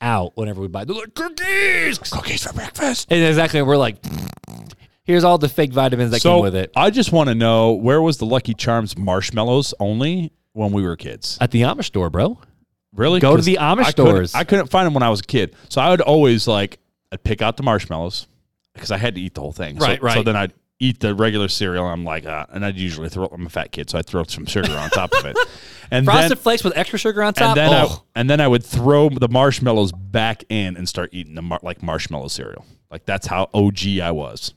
out 0.00 0.36
whenever 0.36 0.60
we 0.60 0.68
buy. 0.68 0.84
They're 0.84 0.94
like 0.96 1.14
cookies, 1.14 1.98
Cookies 1.98 2.44
for 2.46 2.52
breakfast. 2.52 3.06
and 3.10 3.22
exactly 3.24 3.62
we're 3.62 3.76
like, 3.76 3.96
here's 5.04 5.24
all 5.24 5.38
the 5.38 5.48
fake 5.48 5.72
vitamins 5.72 6.10
that 6.10 6.20
so 6.22 6.34
came 6.34 6.42
with 6.42 6.54
it 6.54 6.70
I 6.76 6.90
just 6.90 7.12
want 7.12 7.28
to 7.30 7.34
know 7.34 7.72
where 7.72 8.02
was 8.02 8.18
the 8.18 8.26
Lucky 8.26 8.54
Charms 8.54 8.96
marshmallows 8.98 9.72
only 9.80 10.32
when 10.52 10.72
we 10.72 10.82
were 10.82 10.96
kids? 10.96 11.38
at 11.40 11.50
the 11.50 11.62
Amish 11.62 11.86
store, 11.86 12.10
bro. 12.10 12.38
Really? 12.96 13.20
Go 13.20 13.36
to 13.36 13.42
the 13.42 13.58
Amish 13.60 13.84
I 13.84 13.92
couldn't- 13.92 13.92
stores. 13.92 14.34
I 14.34 14.44
couldn't 14.44 14.68
find 14.68 14.86
them 14.86 14.94
when 14.94 15.02
I 15.02 15.10
was 15.10 15.20
a 15.20 15.24
kid, 15.24 15.54
so 15.68 15.80
I 15.80 15.90
would 15.90 16.00
always 16.00 16.48
like 16.48 16.78
I'd 17.12 17.22
pick 17.22 17.42
out 17.42 17.56
the 17.56 17.62
marshmallows 17.62 18.26
because 18.74 18.90
I 18.90 18.96
had 18.96 19.14
to 19.14 19.20
eat 19.20 19.34
the 19.34 19.40
whole 19.40 19.52
thing. 19.52 19.76
Right, 19.76 20.00
so, 20.00 20.08
So 20.08 20.22
then 20.22 20.36
I'd 20.36 20.52
eat 20.78 21.00
the 21.00 21.14
regular 21.14 21.48
cereal. 21.48 21.84
And 21.84 21.92
I'm 21.92 22.04
like, 22.04 22.26
uh, 22.26 22.46
and 22.50 22.64
I'd 22.64 22.76
usually 22.76 23.08
throw. 23.08 23.26
I'm 23.26 23.46
a 23.46 23.50
fat 23.50 23.72
kid, 23.72 23.88
so 23.90 23.98
I'd 23.98 24.06
throw 24.06 24.24
some 24.24 24.46
sugar 24.46 24.72
on 24.72 24.90
top 24.90 25.12
of 25.12 25.24
it. 25.24 25.36
And 25.88 26.04
Frosted 26.04 26.30
then, 26.32 26.38
Flakes 26.38 26.64
with 26.64 26.76
extra 26.76 26.98
sugar 26.98 27.22
on 27.22 27.32
top. 27.32 27.56
and 27.56 27.58
then 27.58 27.72
I 27.72 27.84
oh. 27.88 28.02
and 28.16 28.28
then 28.28 28.40
I 28.40 28.48
would 28.48 28.64
throw 28.64 29.08
the 29.08 29.28
marshmallows 29.28 29.92
back 29.92 30.42
in 30.48 30.76
and 30.76 30.88
start 30.88 31.10
eating 31.12 31.36
the 31.36 31.42
mar- 31.42 31.60
like 31.62 31.80
marshmallow 31.80 32.26
cereal. 32.26 32.66
Like 32.90 33.06
that's 33.06 33.28
how 33.28 33.48
OG 33.54 34.00
I 34.02 34.10
was. 34.10 34.52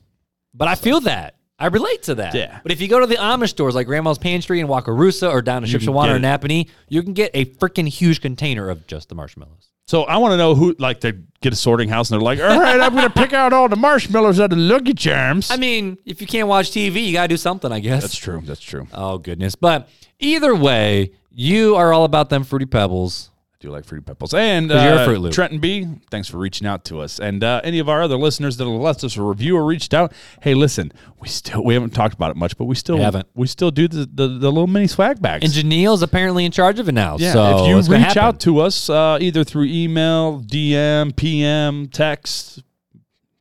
But 0.52 0.66
I 0.66 0.74
feel 0.74 0.98
that. 1.02 1.36
I 1.60 1.66
relate 1.66 2.02
to 2.04 2.14
that. 2.16 2.34
Yeah. 2.34 2.60
But 2.62 2.72
if 2.72 2.80
you 2.80 2.88
go 2.88 3.00
to 3.00 3.06
the 3.06 3.16
Amish 3.16 3.50
stores 3.50 3.74
like 3.74 3.86
Grandma's 3.86 4.18
Pantry 4.18 4.60
in 4.60 4.66
Wakarusa 4.66 5.30
or 5.30 5.42
down 5.42 5.62
to 5.62 5.68
Shipshewana 5.68 6.16
or. 6.16 6.18
Nappanee, 6.18 6.68
you 6.88 7.02
can 7.02 7.12
get 7.12 7.30
a 7.34 7.44
freaking 7.44 7.86
huge 7.86 8.20
container 8.20 8.70
of 8.70 8.86
just 8.86 9.08
the 9.10 9.14
marshmallows. 9.14 9.68
So 9.86 10.04
I 10.04 10.18
want 10.18 10.32
to 10.32 10.36
know 10.36 10.54
who 10.54 10.74
like 10.78 11.00
they 11.00 11.14
get 11.40 11.52
a 11.52 11.56
sorting 11.56 11.88
house 11.88 12.10
and 12.10 12.20
they're 12.20 12.24
like, 12.24 12.38
all 12.38 12.60
right, 12.60 12.80
I'm 12.80 12.94
gonna 12.94 13.10
pick 13.10 13.32
out 13.32 13.52
all 13.52 13.68
the 13.68 13.74
marshmallows 13.76 14.38
out 14.38 14.52
of 14.52 14.58
the 14.58 14.64
Lucky 14.64 14.94
Charms. 14.94 15.50
I 15.50 15.56
mean, 15.56 15.98
if 16.06 16.20
you 16.20 16.28
can't 16.28 16.46
watch 16.46 16.70
TV, 16.70 17.04
you 17.04 17.12
got 17.12 17.22
to 17.22 17.28
do 17.28 17.36
something, 17.36 17.72
I 17.72 17.80
guess. 17.80 18.02
that's 18.02 18.16
true. 18.16 18.40
That's 18.44 18.60
true. 18.60 18.86
oh, 18.94 19.18
goodness. 19.18 19.56
But 19.56 19.88
either 20.20 20.54
way, 20.54 21.10
you 21.30 21.74
are 21.74 21.92
all 21.92 22.04
about 22.04 22.30
them 22.30 22.44
Fruity 22.44 22.66
Pebbles. 22.66 23.29
Do 23.60 23.70
like 23.70 23.84
Fruity 23.84 24.02
Pebbles. 24.02 24.32
And 24.32 24.70
'Cause 24.70 24.82
you're 24.82 25.14
a 25.24 25.28
uh. 25.28 25.30
Trenton 25.30 25.58
B, 25.58 25.86
thanks 26.10 26.28
for 26.28 26.38
reaching 26.38 26.66
out 26.66 26.82
to 26.86 27.00
us. 27.00 27.18
And 27.20 27.44
uh, 27.44 27.60
any 27.62 27.78
of 27.78 27.90
our 27.90 28.00
other 28.02 28.16
listeners 28.16 28.56
that 28.56 28.64
have 28.64 28.72
left 28.80 29.04
us 29.04 29.18
a 29.18 29.22
review 29.22 29.54
or 29.56 29.64
reached 29.66 29.92
out, 29.92 30.12
hey, 30.40 30.54
listen, 30.54 30.90
we 31.20 31.28
still 31.28 31.62
we 31.62 31.74
haven't 31.74 31.90
talked 31.90 32.14
about 32.14 32.30
it 32.30 32.38
much, 32.38 32.56
but 32.56 32.64
we 32.64 32.74
still 32.74 32.96
We 32.96 33.02
haven't. 33.02 33.28
we 33.34 33.46
still 33.46 33.70
do 33.70 33.86
the, 33.86 34.08
the, 34.12 34.28
the 34.28 34.50
little 34.50 34.66
mini 34.66 34.86
swag 34.86 35.20
bags. 35.20 35.44
And 35.44 35.52
Janelle's 35.70 36.00
apparently 36.02 36.46
in 36.46 36.52
charge 36.52 36.78
of 36.78 36.88
it 36.88 36.92
now. 36.92 37.18
yeah, 37.18 37.34
so 37.34 37.64
if 37.64 37.68
you 37.88 37.94
reach 37.96 38.16
out 38.16 38.40
to 38.40 38.60
us 38.60 38.88
uh, 38.88 39.18
either 39.20 39.44
through 39.44 39.64
email, 39.66 40.40
DM, 40.40 41.14
PM, 41.14 41.88
text, 41.88 42.62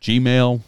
Gmail, 0.01 0.59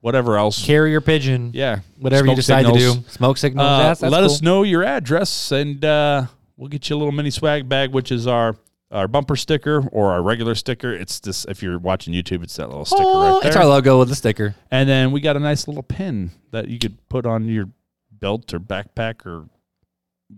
whatever 0.00 0.36
else. 0.36 0.64
carrier 0.64 1.00
pigeon, 1.00 1.50
Yeah, 1.52 1.80
whatever 1.98 2.26
you 2.28 2.36
decide 2.36 2.66
signals. 2.66 2.96
to 2.96 3.00
do, 3.02 3.08
smoke 3.08 3.36
signals. 3.36 3.66
Uh, 3.66 3.78
yes, 3.82 4.02
let 4.02 4.10
cool. 4.12 4.24
us 4.24 4.42
know 4.42 4.62
your 4.62 4.84
address, 4.84 5.50
and 5.50 5.84
uh, 5.84 6.26
we'll 6.56 6.68
get 6.68 6.88
you 6.88 6.94
a 6.94 6.98
little 6.98 7.12
mini 7.12 7.30
swag 7.30 7.68
bag, 7.68 7.90
which 7.92 8.12
is 8.12 8.28
our 8.28 8.54
our 8.92 9.08
bumper 9.08 9.36
sticker 9.36 9.86
or 9.90 10.12
our 10.12 10.22
regular 10.22 10.54
sticker. 10.54 10.92
It's 10.92 11.18
this. 11.20 11.44
If 11.46 11.62
you're 11.62 11.78
watching 11.78 12.12
YouTube, 12.14 12.42
it's 12.44 12.56
that 12.56 12.68
little 12.68 12.84
sticker 12.84 13.02
Oh, 13.04 13.34
right 13.34 13.42
there. 13.42 13.48
it's 13.50 13.56
our 13.56 13.66
logo 13.66 13.98
with 13.98 14.08
the 14.08 14.14
sticker. 14.14 14.54
and 14.70 14.88
then 14.88 15.10
we 15.12 15.20
got 15.20 15.36
a 15.36 15.40
nice 15.40 15.66
little 15.66 15.82
pin 15.82 16.30
that 16.50 16.68
you 16.68 16.78
could 16.78 16.96
put 17.08 17.24
on 17.26 17.46
your 17.46 17.68
belt 18.10 18.52
or 18.54 18.60
backpack 18.60 19.26
or 19.26 19.48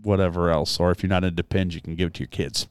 whatever 0.03 0.51
else. 0.51 0.79
Or 0.81 0.91
if 0.91 1.03
you're 1.03 1.11
not 1.11 1.25
into 1.25 1.43
pins, 1.45 1.75
you 1.75 1.81
can 1.81 1.95
give 1.95 2.09
it 2.09 2.15
to 2.15 2.21
your 2.21 2.29
kids. 2.29 2.67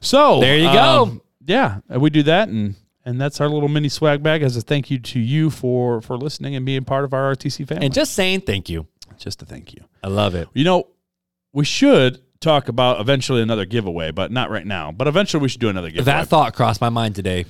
So 0.00 0.40
There 0.40 0.56
you 0.58 0.72
go. 0.72 1.02
um, 1.02 1.22
yeah, 1.44 1.80
we 1.88 2.10
do 2.10 2.22
that, 2.24 2.48
and 2.48 2.76
and 3.04 3.20
that's 3.20 3.40
our 3.40 3.48
little 3.48 3.68
mini 3.68 3.88
swag 3.88 4.22
bag 4.22 4.42
as 4.42 4.56
a 4.56 4.60
thank 4.60 4.90
you 4.90 4.98
to 5.00 5.18
you 5.18 5.50
for 5.50 6.00
for 6.00 6.16
listening 6.16 6.54
and 6.54 6.64
being 6.64 6.84
part 6.84 7.04
of 7.04 7.12
our 7.12 7.34
RTC 7.34 7.66
family. 7.66 7.86
And 7.86 7.94
just 7.94 8.12
saying 8.14 8.42
thank 8.42 8.68
you. 8.68 8.86
just 9.18 9.42
a 9.42 9.46
thank 9.46 9.74
you. 9.74 9.82
I 10.04 10.08
love 10.08 10.34
it. 10.34 10.48
You 10.54 10.64
know, 10.64 10.86
we 11.52 11.64
should 11.64 12.20
talk 12.42 12.68
about 12.68 13.00
eventually 13.00 13.40
another 13.42 13.64
giveaway, 13.64 14.10
but 14.10 14.30
not 14.30 14.50
right 14.50 14.66
now. 14.66 14.92
But 14.92 15.08
eventually 15.08 15.40
we 15.42 15.48
should 15.48 15.60
do 15.60 15.68
another 15.68 15.88
giveaway. 15.90 16.04
That 16.04 16.28
thought 16.28 16.54
crossed 16.54 16.80
my 16.80 16.88
mind 16.90 17.14
today. 17.14 17.46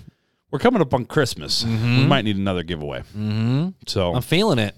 We're 0.51 0.59
coming 0.59 0.83
up 0.83 0.93
on 0.95 1.07
Christmas. 1.07 1.65
We 1.65 1.71
might 2.07 2.25
need 2.27 2.37
another 2.37 2.63
giveaway. 2.63 3.01
Mm-hmm. 3.17 3.71
So 3.87 4.15
I'm 4.15 4.23
feeling 4.23 4.59
it. 4.59 4.77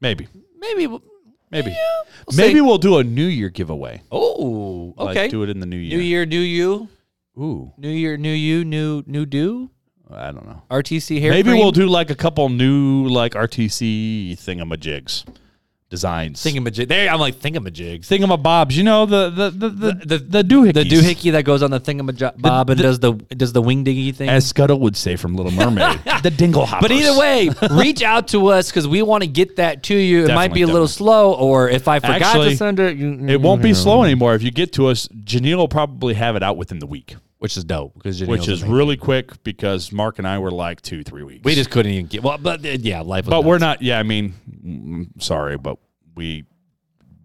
maybe, 0.00 0.28
Maybe. 0.58 0.86
we'll- 0.86 1.02
maybe, 1.50 1.70
we'll 2.28 2.36
maybe 2.36 2.54
see. 2.54 2.60
we'll 2.60 2.78
do 2.78 2.98
a 2.98 3.04
New 3.04 3.26
Year 3.26 3.48
giveaway. 3.50 4.02
Oh, 4.12 4.94
Like, 4.96 5.16
okay. 5.16 5.28
do 5.28 5.42
it 5.42 5.50
in 5.50 5.58
the 5.58 5.66
New 5.66 5.76
Year. 5.76 5.98
New 5.98 6.04
year, 6.04 6.24
new 6.26 6.38
you. 6.40 6.88
Ooh, 7.38 7.72
New 7.76 7.88
year, 7.90 8.16
new 8.16 8.32
you. 8.32 8.64
New, 8.64 9.02
new 9.06 9.26
do. 9.26 9.70
I 10.12 10.32
don't 10.32 10.44
know. 10.46 10.62
RTC 10.70 11.20
hair. 11.20 11.30
maybe 11.30 11.50
cream? 11.50 11.60
we'll 11.60 11.70
do 11.72 11.86
like 11.86 12.10
a 12.10 12.14
couple 12.16 12.48
new 12.48 13.06
like 13.08 13.32
RTC 13.32 14.32
thingamajigs 14.32 15.24
designs. 15.90 16.42
Think 16.42 16.56
of 16.56 16.64
thingamajig. 16.64 16.88
There, 16.88 17.10
I'm 17.10 17.20
like 17.20 17.34
thingamajigs. 17.36 18.06
Thingamabobs. 18.06 18.72
You 18.72 18.84
know 18.84 19.04
the 19.06 19.28
the 19.28 19.50
the 19.50 19.68
the 19.68 19.92
the, 20.06 20.18
the 20.18 20.42
doohickeys. 20.42 20.72
The 20.74 20.84
doohickey 20.84 21.32
that 21.32 21.44
goes 21.44 21.62
on 21.62 21.70
the 21.70 21.80
thingamajig 21.80 22.32
and 22.42 22.68
the- 22.68 22.74
does 22.76 23.00
the 23.00 23.12
does 23.12 23.52
the 23.52 23.60
wing 23.60 23.84
diggy 23.84 24.14
thing. 24.14 24.28
as 24.30 24.46
Scuttle 24.46 24.80
would 24.80 24.96
say 24.96 25.16
from 25.16 25.34
Little 25.36 25.52
Mermaid. 25.52 26.00
the 26.22 26.30
dingle 26.30 26.64
hoppers. 26.64 26.88
But 26.88 26.92
either 26.96 27.18
way, 27.18 27.50
reach 27.72 28.02
out 28.02 28.28
to 28.28 28.46
us 28.46 28.70
because 28.70 28.88
we 28.88 29.02
want 29.02 29.22
to 29.24 29.28
get 29.28 29.56
that 29.56 29.82
to 29.84 29.94
you. 29.96 30.24
It 30.24 30.34
might 30.34 30.54
be 30.54 30.62
a 30.62 30.66
Definitely, 30.66 30.72
little 30.72 30.86
definitely. 30.86 30.88
slow, 30.88 31.34
or 31.34 31.68
if 31.68 31.88
I 31.88 31.98
forgot 31.98 32.22
Actually, 32.22 32.50
to 32.50 32.56
send 32.56 32.80
it, 32.80 32.96
you- 32.96 33.28
It 33.28 33.40
won't 33.40 33.60
be 33.62 33.74
slow 33.74 34.02
anymore. 34.04 34.34
If 34.34 34.42
you 34.42 34.50
get 34.50 34.72
to 34.74 34.86
us, 34.86 35.08
Janelle 35.08 35.56
will 35.56 35.68
probably 35.68 36.14
have 36.14 36.36
it 36.36 36.42
out 36.42 36.56
within 36.56 36.78
the 36.78 36.86
week, 36.86 37.16
which 37.40 37.56
is 37.56 37.64
dope 37.64 37.94
because 37.94 38.22
which 38.22 38.48
is 38.48 38.62
really 38.62 38.98
quick 38.98 39.42
because 39.42 39.90
Mark 39.92 40.18
and 40.18 40.28
I 40.28 40.38
were 40.38 40.50
like 40.50 40.82
two, 40.82 41.02
three 41.02 41.22
weeks. 41.22 41.42
we 41.42 41.54
just 41.54 41.70
couldn't 41.70 41.90
even 41.90 42.06
get 42.06 42.22
well, 42.22 42.36
but 42.36 42.64
uh, 42.64 42.68
yeah, 42.68 43.00
life. 43.00 43.24
Was 43.24 43.30
but 43.30 43.44
we're 43.44 43.58
not. 43.58 43.80
Yeah, 43.80 43.98
I 43.98 44.02
mean, 44.02 44.34
mm, 44.62 45.22
sorry, 45.22 45.56
but 45.56 45.78
we 46.14 46.44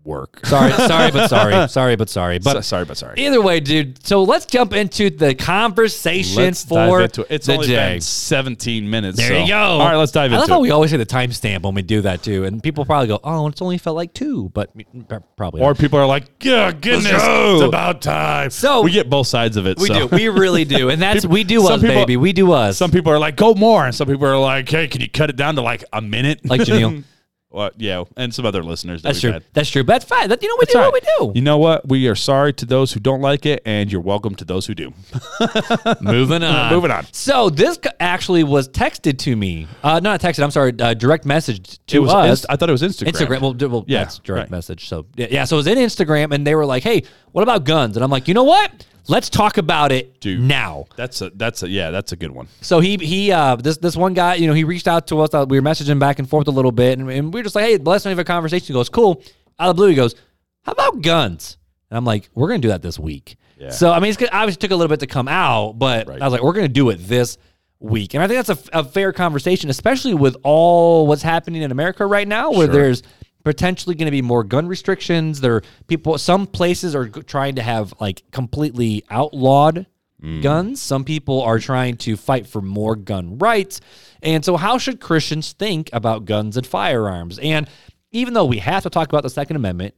work. 0.05 0.39
sorry, 0.45 0.71
sorry, 0.71 1.11
but 1.11 1.27
sorry, 1.27 1.67
sorry, 1.69 1.95
but 1.95 2.09
sorry, 2.09 2.39
but. 2.39 2.53
So- 2.53 2.61
sorry, 2.61 2.85
but 2.85 2.97
sorry. 2.97 3.19
Either 3.19 3.41
way, 3.41 3.59
dude. 3.59 4.05
So 4.05 4.23
let's 4.23 4.45
jump 4.45 4.73
into 4.73 5.09
the 5.09 5.35
conversation 5.35 6.43
Let's 6.43 6.63
for 6.63 6.99
dive 6.99 7.01
into 7.05 7.21
it. 7.21 7.27
It's 7.29 7.47
the 7.47 7.53
only 7.53 7.67
been 7.67 8.01
17 8.01 8.89
minutes. 8.89 9.17
There 9.17 9.29
so- 9.29 9.37
you 9.37 9.47
go. 9.47 9.55
All 9.55 9.79
right, 9.79 9.95
let's 9.95 10.11
dive 10.11 10.31
into 10.31 10.35
it. 10.35 10.39
I 10.39 10.41
into 10.43 10.51
love 10.51 10.57
how 10.57 10.59
it. 10.59 10.61
we 10.63 10.71
always 10.71 10.91
say 10.91 10.97
the 10.97 11.05
timestamp 11.05 11.63
when 11.63 11.73
we 11.75 11.81
do 11.81 12.01
that 12.01 12.23
too, 12.23 12.45
and 12.45 12.61
people 12.61 12.85
probably 12.85 13.07
go, 13.07 13.19
"Oh, 13.23 13.47
it's 13.47 13.61
only 13.61 13.77
felt 13.77 13.95
like 13.95 14.13
two, 14.13 14.49
but 14.53 14.75
mm, 14.77 15.23
probably 15.35 15.61
or 15.61 15.69
not. 15.69 15.77
people 15.77 15.99
are 15.99 16.05
like, 16.05 16.25
"Yeah, 16.41 16.71
goodness, 16.71 17.11
go." 17.11 17.55
it's 17.55 17.63
about 17.63 18.01
time." 18.01 18.49
So- 18.49 18.81
we 18.81 18.91
get 18.91 19.09
both 19.09 19.27
sides 19.27 19.57
of 19.57 19.65
it. 19.67 19.77
we 19.79 19.87
so. 19.87 20.07
do, 20.07 20.15
we 20.15 20.29
really 20.29 20.65
do, 20.65 20.89
and 20.89 21.01
that's 21.01 21.21
People- 21.21 21.33
we 21.33 21.43
do 21.43 21.61
some 21.61 21.73
us, 21.73 21.81
people- 21.81 21.95
baby. 21.95 22.17
We 22.17 22.33
do 22.33 22.51
us. 22.51 22.77
Some 22.77 22.91
people 22.91 23.11
are 23.11 23.19
like, 23.19 23.35
"Go 23.35 23.53
more," 23.53 23.85
and 23.85 23.95
some 23.95 24.07
people 24.07 24.27
are 24.27 24.37
like, 24.37 24.69
"Hey, 24.69 24.87
can 24.87 25.01
you 25.01 25.09
cut 25.09 25.29
it 25.29 25.35
down 25.35 25.55
to 25.55 25.61
like 25.61 25.83
a 25.91 26.01
minute?" 26.01 26.41
Like 26.45 26.61
Janelle. 26.61 27.03
well, 27.55 27.71
yeah, 27.77 28.03
and 28.17 28.33
some 28.33 28.45
other 28.45 28.61
listeners. 28.63 29.01
That 29.01 29.09
that's 29.09 29.17
we've 29.17 29.21
true. 29.31 29.31
had. 29.33 29.43
That's 29.53 29.69
true. 29.69 29.83
But 29.83 29.93
that's 29.93 30.05
fine. 30.05 30.29
That, 30.29 30.43
you 30.43 30.49
know, 30.49 30.55
we 30.59 30.63
It's 30.63 30.73
do 30.73 30.79
all 30.79 30.91
what 30.91 31.03
we 31.19 31.25
do. 31.31 31.31
You 31.39 31.41
know 31.41 31.57
what? 31.57 31.87
We 31.87 32.07
are 32.07 32.15
sorry 32.15 32.53
to 32.53 32.65
those 32.65 32.91
who 32.93 32.99
don't 32.99 33.21
like 33.21 33.45
it, 33.45 33.61
and 33.65 33.91
you're 33.91 34.01
welcome 34.01 34.35
to 34.35 34.45
those 34.45 34.65
who 34.67 34.75
do. 34.75 34.93
Moving 36.01 36.43
on. 36.43 36.69
Moving 36.73 36.91
on. 36.91 37.05
So 37.11 37.49
this 37.49 37.79
actually 37.99 38.43
was 38.43 38.69
texted 38.69 39.17
to 39.19 39.35
me. 39.35 39.67
Uh, 39.83 39.99
not 39.99 40.19
texted. 40.21 40.43
I'm 40.43 40.51
sorry. 40.51 40.73
Uh, 40.79 40.93
direct 40.93 41.25
message 41.25 41.79
to 41.87 41.97
It 41.97 41.99
was. 41.99 42.13
us. 42.13 42.29
Inst- 42.29 42.45
I 42.49 42.55
thought 42.55 42.69
it 42.69 42.73
was 42.73 42.81
Instagram. 42.81 43.11
Instagram. 43.11 43.41
Well, 43.41 43.69
well 43.69 43.85
Yeah, 43.87 43.99
that's 43.99 44.19
direct 44.19 44.45
right. 44.45 44.51
message. 44.51 44.87
So 44.87 45.05
yeah, 45.15 45.27
yeah. 45.29 45.43
So 45.45 45.55
it 45.55 45.59
was 45.59 45.67
in 45.67 45.77
Instagram, 45.77 46.33
and 46.33 46.45
they 46.45 46.55
were 46.55 46.65
like, 46.65 46.83
"Hey, 46.83 47.03
what 47.35 47.41
about 47.43 47.65
guns?" 47.65 47.97
And 47.97 48.03
I'm 48.03 48.09
like, 48.09 48.27
"You 48.29 48.33
know 48.33 48.43
what? 48.45 48.85
Let's 49.07 49.29
talk 49.29 49.57
about 49.57 49.91
it 49.91 50.19
Dude. 50.21 50.39
now." 50.39 50.85
That's 50.95 51.21
a. 51.21 51.29
That's 51.31 51.63
a. 51.63 51.69
Yeah, 51.69 51.91
that's 51.91 52.11
a 52.11 52.15
good 52.15 52.31
one. 52.31 52.47
So 52.61 52.79
he 52.79 52.95
he 52.97 53.31
uh 53.31 53.57
this 53.57 53.77
this 53.77 53.95
one 53.97 54.13
guy 54.13 54.35
you 54.35 54.47
know 54.47 54.53
he 54.53 54.63
reached 54.63 54.87
out 54.87 55.07
to 55.07 55.19
us. 55.19 55.33
Uh, 55.33 55.45
we 55.47 55.59
were 55.59 55.65
messaging 55.65 55.99
back 55.99 56.17
and 56.19 56.29
forth 56.29 56.47
a 56.47 56.51
little 56.51 56.71
bit, 56.71 56.97
and, 56.97 57.09
and 57.11 57.33
we 57.33 57.39
were 57.39 57.43
just 57.43 57.55
like, 57.55 57.65
"Hey, 57.65 57.77
let's 57.77 58.03
have 58.05 58.17
a 58.17 58.23
conversation." 58.23 58.67
He 58.67 58.73
goes, 58.73 58.87
"Cool." 58.89 59.21
Out 59.59 59.69
of 59.69 59.75
the 59.75 59.79
blue, 59.81 59.89
he 59.89 59.95
goes, 59.95 60.15
"How 60.63 60.71
about 60.71 61.01
guns?" 61.01 61.57
And 61.91 61.97
I'm 61.97 62.05
like, 62.05 62.29
"We're 62.33 62.47
gonna 62.47 62.59
do 62.59 62.69
that 62.69 62.81
this 62.81 62.97
week." 62.97 63.35
Yeah. 63.59 63.69
So 63.69 63.91
I 63.91 63.99
mean, 63.99 64.11
it's, 64.11 64.21
obviously 64.31 64.59
took 64.59 64.71
a 64.71 64.75
little 64.75 64.89
bit 64.89 65.01
to 65.01 65.07
come 65.07 65.27
out, 65.27 65.73
but 65.77 66.07
Right. 66.07 66.21
I 66.21 66.25
was 66.25 66.31
like, 66.31 66.41
"We're 66.43 66.53
gonna 66.53 66.67
do 66.69 66.89
it 66.89 66.95
this." 66.97 67.37
Week 67.77 68.13
and 68.13 68.23
I 68.23 68.27
think 68.27 68.43
that's 68.43 68.69
a, 68.73 68.79
a 68.79 68.83
fair 68.85 69.11
conversation, 69.11 69.69
especially 69.69 70.13
with 70.13 70.37
all 70.43 71.05
what's 71.07 71.21
happening 71.21 71.61
in 71.61 71.71
America 71.71 72.05
right 72.05 72.27
now, 72.27 72.49
where 72.49 72.67
Sure. 72.67 72.73
there's 72.73 73.03
potentially 73.45 73.95
going 73.95 74.07
to 74.07 74.11
be 74.11 74.21
more 74.21 74.43
gun 74.43 74.67
restrictions. 74.67 75.39
There, 75.39 75.55
are 75.55 75.63
people, 75.87 76.17
some 76.17 76.47
places 76.47 76.93
are 76.95 77.07
trying 77.07 77.55
to 77.55 77.61
have 77.61 77.93
like 78.01 78.23
completely 78.31 79.05
outlawed 79.09 79.85
mm. 80.21 80.41
guns. 80.41 80.81
Some 80.81 81.05
people 81.05 81.41
are 81.41 81.59
trying 81.59 81.95
to 81.97 82.17
fight 82.17 82.47
for 82.47 82.61
more 82.61 82.97
gun 82.97 83.37
rights. 83.37 83.79
And 84.21 84.43
so, 84.43 84.57
how 84.57 84.77
should 84.77 84.99
Christians 84.99 85.53
think 85.53 85.89
about 85.93 86.25
guns 86.25 86.57
and 86.57 86.67
firearms? 86.67 87.39
And 87.39 87.69
even 88.11 88.33
though 88.33 88.45
we 88.45 88.57
have 88.57 88.83
to 88.83 88.89
talk 88.89 89.07
about 89.07 89.23
the 89.23 89.29
Second 89.29 89.55
Amendment, 89.55 89.93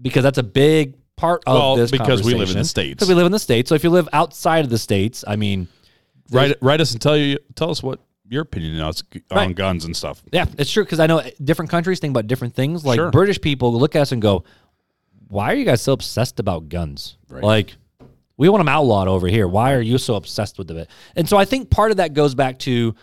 because 0.00 0.22
that's 0.22 0.38
a 0.38 0.44
big 0.44 0.94
part 1.16 1.42
of 1.46 1.54
Well, 1.54 1.76
this 1.76 1.90
because 1.90 2.22
we 2.24 2.34
live 2.34 2.50
in 2.50 2.58
the 2.58 2.64
States. 2.64 2.94
Because 2.94 3.08
we 3.08 3.14
live 3.14 3.26
in 3.26 3.32
the 3.32 3.38
states. 3.38 3.68
So 3.68 3.74
if 3.74 3.84
you 3.84 3.90
live 3.90 4.08
outside 4.12 4.64
of 4.64 4.70
the 4.70 4.78
states, 4.78 5.24
I 5.26 5.36
mean, 5.36 5.68
Write 6.30 6.56
write 6.62 6.80
us 6.80 6.92
and 6.92 7.00
tell 7.00 7.16
you 7.16 7.38
tell 7.54 7.70
us 7.70 7.82
what 7.82 8.00
your 8.28 8.42
opinion 8.42 8.80
on 8.80 8.92
Right. 9.30 9.54
guns 9.54 9.84
and 9.84 9.96
stuff. 9.96 10.22
Yeah, 10.32 10.46
it's 10.58 10.70
true 10.70 10.84
because 10.84 11.00
I 11.00 11.06
know 11.06 11.22
different 11.42 11.70
countries 11.70 11.98
think 11.98 12.12
about 12.12 12.26
different 12.26 12.54
things. 12.54 12.84
Like 12.84 12.96
Sure. 12.96 13.10
British 13.10 13.40
people 13.40 13.72
look 13.78 13.94
at 13.96 14.02
us 14.02 14.12
and 14.12 14.22
go, 14.22 14.44
"Why 15.28 15.52
are 15.52 15.54
you 15.56 15.64
guys 15.64 15.82
so 15.82 15.92
obsessed 15.92 16.38
about 16.40 16.68
guns? 16.68 17.16
Right. 17.28 17.42
Like, 17.42 17.76
we 18.36 18.48
want 18.48 18.60
them 18.60 18.68
outlawed 18.68 19.08
over 19.08 19.26
here. 19.28 19.46
Why 19.48 19.72
are 19.74 19.80
you 19.80 19.98
so 19.98 20.14
obsessed 20.14 20.56
with 20.58 20.70
it?" 20.70 20.88
And 21.16 21.28
so 21.28 21.36
I 21.36 21.44
think 21.44 21.70
part 21.70 21.90
of 21.90 21.96
that 21.98 22.14
goes 22.14 22.34
back 22.34 22.58
to 22.60 22.94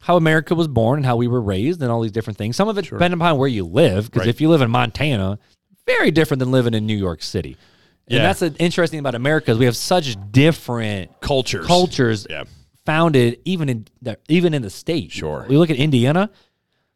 how 0.00 0.16
America 0.16 0.54
was 0.54 0.68
born 0.68 1.00
and 1.00 1.06
how 1.06 1.16
we 1.16 1.26
were 1.26 1.40
raised 1.40 1.82
and 1.82 1.90
all 1.90 2.00
these 2.00 2.12
different 2.12 2.36
things. 2.38 2.54
Some 2.56 2.68
of 2.68 2.78
it 2.78 2.82
depending 2.88 3.18
upon 3.20 3.36
where 3.36 3.48
you 3.48 3.64
live. 3.64 4.06
Because 4.06 4.20
Right. 4.20 4.28
if 4.28 4.40
you 4.40 4.48
live 4.48 4.62
in 4.62 4.70
Montana, 4.70 5.38
very 5.86 6.10
different 6.12 6.38
than 6.38 6.50
living 6.52 6.72
in 6.74 6.86
New 6.86 6.96
York 6.96 7.22
City. 7.22 7.56
And 8.10 8.20
that's 8.24 8.40
the 8.40 8.54
interesting 8.58 8.98
thing 8.98 9.00
about 9.00 9.14
America 9.16 9.50
is 9.50 9.58
we 9.58 9.66
have 9.66 9.76
such 9.76 10.16
different 10.32 11.20
Cultures. 11.20 11.66
cultures 11.66 12.26
Yeah. 12.30 12.44
Founded 12.88 13.38
even 13.44 13.68
in 13.68 13.86
the, 14.00 14.16
even 14.30 14.54
in 14.54 14.62
the 14.62 14.70
state. 14.70 15.12
Sure. 15.12 15.44
We 15.46 15.58
look 15.58 15.68
at 15.68 15.76
Indiana. 15.76 16.30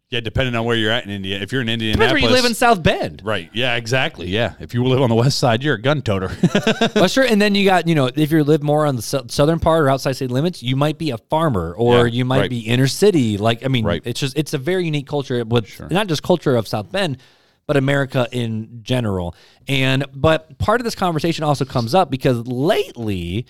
Yeah, 0.08 0.20
depending 0.20 0.54
on 0.54 0.64
where 0.64 0.74
you're 0.74 0.90
at 0.90 1.04
in 1.04 1.10
India. 1.10 1.38
If 1.38 1.52
you're 1.52 1.60
in 1.60 1.66
Depends 1.66 1.82
Indianapolis, 1.84 2.22
where 2.22 2.30
you 2.30 2.34
live 2.34 2.44
in 2.46 2.54
South 2.54 2.82
Bend. 2.82 3.20
Right. 3.22 3.50
Yeah, 3.52 3.76
exactly. 3.76 4.26
Yeah. 4.28 4.54
If 4.58 4.72
you 4.72 4.82
live 4.84 5.02
on 5.02 5.10
the 5.10 5.14
west 5.14 5.36
side, 5.38 5.62
you're 5.62 5.74
a 5.74 5.80
gun 5.82 6.00
toter. 6.00 6.30
well, 6.94 7.08
sure. 7.08 7.24
And 7.24 7.40
then 7.42 7.54
you 7.54 7.66
got, 7.66 7.86
you 7.86 7.94
know, 7.94 8.08
if 8.14 8.30
you 8.32 8.42
live 8.42 8.62
more 8.62 8.86
on 8.86 8.96
the 8.96 9.02
sou- 9.02 9.26
southern 9.28 9.58
part 9.58 9.84
or 9.84 9.90
outside 9.90 10.12
state 10.12 10.30
limits, 10.30 10.62
you 10.62 10.76
might 10.76 10.96
be 10.96 11.10
a 11.10 11.18
farmer 11.18 11.74
or 11.74 12.06
Yeah, 12.06 12.12
you 12.14 12.24
might 12.24 12.40
right. 12.40 12.50
be 12.50 12.60
inner 12.60 12.86
city. 12.86 13.36
Like, 13.36 13.62
I 13.62 13.68
mean, 13.68 13.84
Right. 13.84 14.00
it's 14.06 14.20
just, 14.20 14.36
it's 14.38 14.54
a 14.54 14.58
very 14.58 14.86
unique 14.86 15.06
culture 15.06 15.44
with 15.44 15.78
not 15.90 16.06
just 16.06 16.22
culture 16.22 16.56
of 16.56 16.66
South 16.68 16.90
Bend, 16.90 17.18
but 17.66 17.76
America 17.76 18.26
in 18.32 18.80
general. 18.82 19.34
And, 19.68 20.04
but 20.14 20.58
part 20.58 20.80
of 20.80 20.84
this 20.84 20.94
conversation 20.94 21.44
also 21.44 21.64
comes 21.64 21.94
up 21.94 22.10
because 22.10 22.46
lately, 22.46 23.46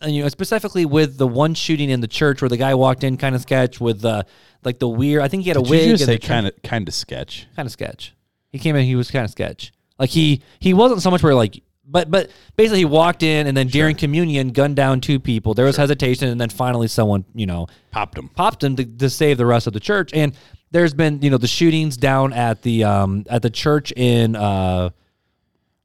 and, 0.00 0.14
you 0.14 0.22
know, 0.22 0.28
specifically 0.28 0.84
with 0.84 1.16
the 1.18 1.26
one 1.28 1.54
shooting 1.54 1.88
in 1.90 2.00
the 2.00 2.08
church 2.08 2.42
where 2.42 2.48
the 2.48 2.56
guy 2.56 2.74
walked 2.74 3.04
in 3.04 3.16
kind 3.16 3.34
of 3.34 3.42
sketch 3.42 3.80
with 3.80 4.00
the, 4.00 4.26
like 4.64 4.78
the 4.78 4.88
weird, 4.88 5.22
I 5.22 5.28
think 5.28 5.44
he 5.44 5.48
had 5.50 5.56
a 5.56 5.62
Did 5.62 5.70
wig. 5.70 5.86
you 5.86 5.92
just 5.92 6.06
say 6.06 6.18
kind 6.18 6.46
of 6.46 6.60
kind 6.62 6.86
of 6.88 6.94
sketch? 6.94 7.46
kind 7.56 7.66
of 7.66 7.72
sketch. 7.72 8.14
He 8.50 8.58
came 8.58 8.76
in, 8.76 8.84
he 8.84 8.96
was 8.96 9.10
kind 9.10 9.24
of 9.24 9.30
sketch. 9.30 9.72
Like 9.98 10.10
he 10.10 10.42
he 10.58 10.74
wasn't 10.74 11.00
so 11.02 11.10
much 11.10 11.22
where 11.22 11.34
like 11.34 11.62
but 11.86 12.10
but 12.10 12.30
basically 12.56 12.78
he 12.80 12.84
walked 12.84 13.22
in 13.22 13.46
and 13.46 13.56
then 13.56 13.68
during 13.68 13.94
communion 13.96 14.48
gunned 14.50 14.76
down 14.76 15.00
two 15.00 15.18
people. 15.20 15.54
There 15.54 15.66
was 15.66 15.76
hesitation 15.76 16.28
and 16.28 16.40
then 16.40 16.48
finally 16.50 16.88
someone, 16.88 17.24
you 17.34 17.46
know, 17.46 17.66
Popped 17.92 18.18
him. 18.18 18.28
popped 18.28 18.62
him 18.64 18.76
to, 18.76 18.84
to 18.84 19.08
save 19.10 19.38
the 19.38 19.46
rest 19.46 19.66
of 19.66 19.72
the 19.72 19.80
church. 19.80 20.10
And 20.12 20.34
there's 20.72 20.94
been, 20.94 21.20
you 21.22 21.30
know, 21.30 21.38
the 21.38 21.46
shootings 21.46 21.96
down 21.96 22.32
at 22.32 22.62
the 22.62 22.84
um 22.84 23.24
at 23.30 23.42
the 23.42 23.50
church 23.50 23.92
in 23.92 24.34
uh 24.36 24.90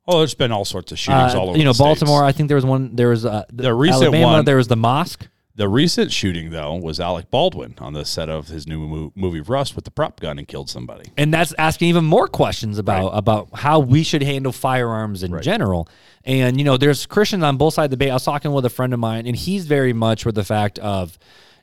Oh, 0.10 0.19
there's 0.19 0.36
been 0.36 0.54
all 0.54 0.63
sorts 0.65 0.91
of 0.93 0.97
shootings 1.00 1.36
Uh, 1.36 1.39
all 1.41 1.50
over. 1.50 1.58
you 1.58 1.65
know, 1.65 1.71
the 1.71 1.76
states. 1.76 2.00
Baltimore. 2.00 2.23
I 2.23 2.32
think 2.32 2.47
there 2.47 2.56
was 2.56 2.65
one. 2.65 2.95
There 2.95 3.10
was 3.10 3.26
uh, 3.26 3.43
The 3.52 3.73
recent 3.73 4.04
Alabama. 4.04 4.26
one- 4.38 4.45
There 4.45 4.56
was 4.56 4.69
the 4.69 4.78
mosque. 4.78 5.28
The 5.56 5.67
recent 5.67 6.12
shooting, 6.13 6.52
though, 6.52 6.76
was 6.76 7.00
Alec 7.00 7.32
Baldwin 7.32 7.73
on 7.80 7.93
the 7.93 8.06
set 8.06 8.30
of 8.30 8.47
his 8.47 8.67
new 8.67 9.12
movie 9.15 9.41
Rust 9.41 9.76
with 9.76 9.86
the 9.86 9.91
prop 9.91 10.19
gun 10.19 10.38
and 10.38 10.47
killed 10.47 10.69
somebody. 10.69 11.10
and 11.17 11.34
that's 11.34 11.52
asking 11.58 11.89
even 11.89 12.06
more 12.06 12.28
questions 12.28 12.78
about 12.78 13.10
about 13.10 13.50
how 13.54 13.80
we 13.80 14.04
should 14.04 14.21
handle 14.21 14.52
firearms 14.52 15.23
in 15.23 15.41
general. 15.41 15.89
And 16.23 16.58
you 16.60 16.63
know, 16.63 16.78
there's 16.78 17.06
Christians 17.08 17.43
on 17.43 17.58
both 17.58 17.73
sides 17.73 17.86
of 17.86 17.89
the 17.91 17.95
debate. 17.97 18.12
I 18.12 18.13
was 18.13 18.23
talking 18.23 18.52
with 18.54 18.65
a 18.65 18.69
friend 18.69 18.93
of 18.93 19.00
mine, 19.00 19.26
and 19.26 19.36
he's 19.36 19.65
very 19.65 19.93
much 19.93 20.26
with 20.26 20.36
the 20.36 20.43
fact 20.45 20.78
of 20.80 21.17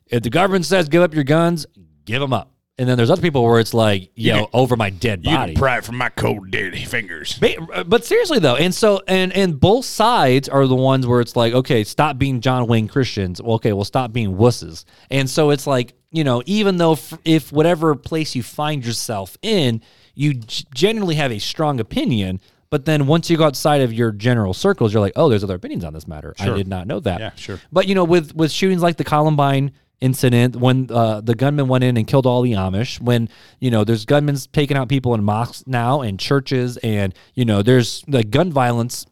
if 0.07 0.21
the 0.23 0.29
government 0.29 0.65
says 0.65 0.87
give 0.89 1.01
up 1.01 1.15
your 1.15 1.23
guns, 1.23 1.65
give 2.03 2.19
them 2.21 2.33
up. 2.33 2.51
And 2.77 2.89
then 2.89 2.97
there's 2.97 3.09
other 3.09 3.21
people 3.21 3.41
where 3.43 3.59
it's 3.61 3.73
like, 3.73 4.11
you 4.15 4.33
know, 4.33 4.49
over 4.51 4.75
my 4.75 4.89
dead 4.89 5.23
body. 5.23 5.53
pry 5.53 5.77
it 5.77 5.85
from 5.85 5.97
my 5.97 6.09
cold, 6.09 6.51
dirty 6.51 6.83
fingers. 6.83 7.37
But, 7.39 7.55
uh, 7.73 7.83
but 7.85 8.03
seriously 8.03 8.39
though, 8.39 8.57
and 8.57 8.75
so 8.75 9.01
and 9.07 9.31
and 9.31 9.57
both 9.57 9.85
sides 9.85 10.49
are 10.49 10.67
the 10.67 10.75
ones 10.75 11.07
where 11.07 11.21
it's 11.21 11.37
like, 11.37 11.53
okay, 11.53 11.85
stop 11.85 12.17
being 12.17 12.41
John 12.41 12.67
Wayne 12.67 12.89
Christians. 12.89 13.41
Well, 13.41 13.55
okay, 13.55 13.71
well, 13.71 13.85
stop 13.85 14.11
being 14.11 14.35
wusses. 14.35 14.83
And 15.09 15.29
so 15.29 15.51
it's 15.51 15.65
like, 15.65 15.93
you 16.11 16.25
know, 16.25 16.43
even 16.45 16.75
though 16.75 16.93
f- 16.93 17.17
if 17.23 17.49
whatever 17.53 17.95
place 17.95 18.35
you 18.35 18.43
find 18.43 18.85
yourself 18.85 19.37
in, 19.41 19.81
you 20.13 20.33
g- 20.33 20.65
generally 20.73 21.15
have 21.15 21.31
a 21.31 21.39
strong 21.39 21.79
opinion, 21.79 22.41
but 22.69 22.83
then 22.83 23.07
once 23.07 23.29
you 23.29 23.37
go 23.37 23.45
outside 23.45 23.81
of 23.81 23.93
your 23.93 24.11
general 24.11 24.53
circles, 24.53 24.91
you're 24.93 25.01
like, 25.01 25.13
oh, 25.15 25.29
there's 25.29 25.45
other 25.45 25.55
opinions 25.55 25.85
on 25.85 25.93
this 25.93 26.09
matter. 26.09 26.35
I 26.39 26.49
did 26.49 26.67
not 26.67 26.87
know 26.87 26.99
that. 26.99 27.19
Yeah, 27.21 27.31
sure. 27.35 27.61
But 27.71 27.87
you 27.87 27.95
know, 27.95 28.03
with 28.03 28.35
with 28.35 28.51
shootings 28.51 28.81
like 28.81 28.97
the 28.97 29.05
Columbine 29.05 29.71
incident, 30.01 30.55
when 30.55 30.87
uh, 30.91 31.21
the 31.21 31.35
gunman 31.35 31.67
went 31.67 31.83
in 31.83 31.97
and 31.97 32.07
killed 32.07 32.25
all 32.25 32.41
the 32.41 32.53
Amish, 32.53 32.99
when 32.99 33.29
you 33.59 33.71
know 33.71 33.83
there's 33.83 34.05
gunmen 34.05 34.35
taking 34.51 34.77
out 34.77 34.89
people 34.89 35.13
in 35.13 35.23
mosques 35.23 35.63
now 35.67 36.01
and 36.01 36.19
churches, 36.19 36.77
and 36.77 37.13
you 37.33 37.45
know 37.45 37.61
there's 37.61 38.03
like 38.07 38.29
gun 38.29 38.51
violence. 38.51 39.05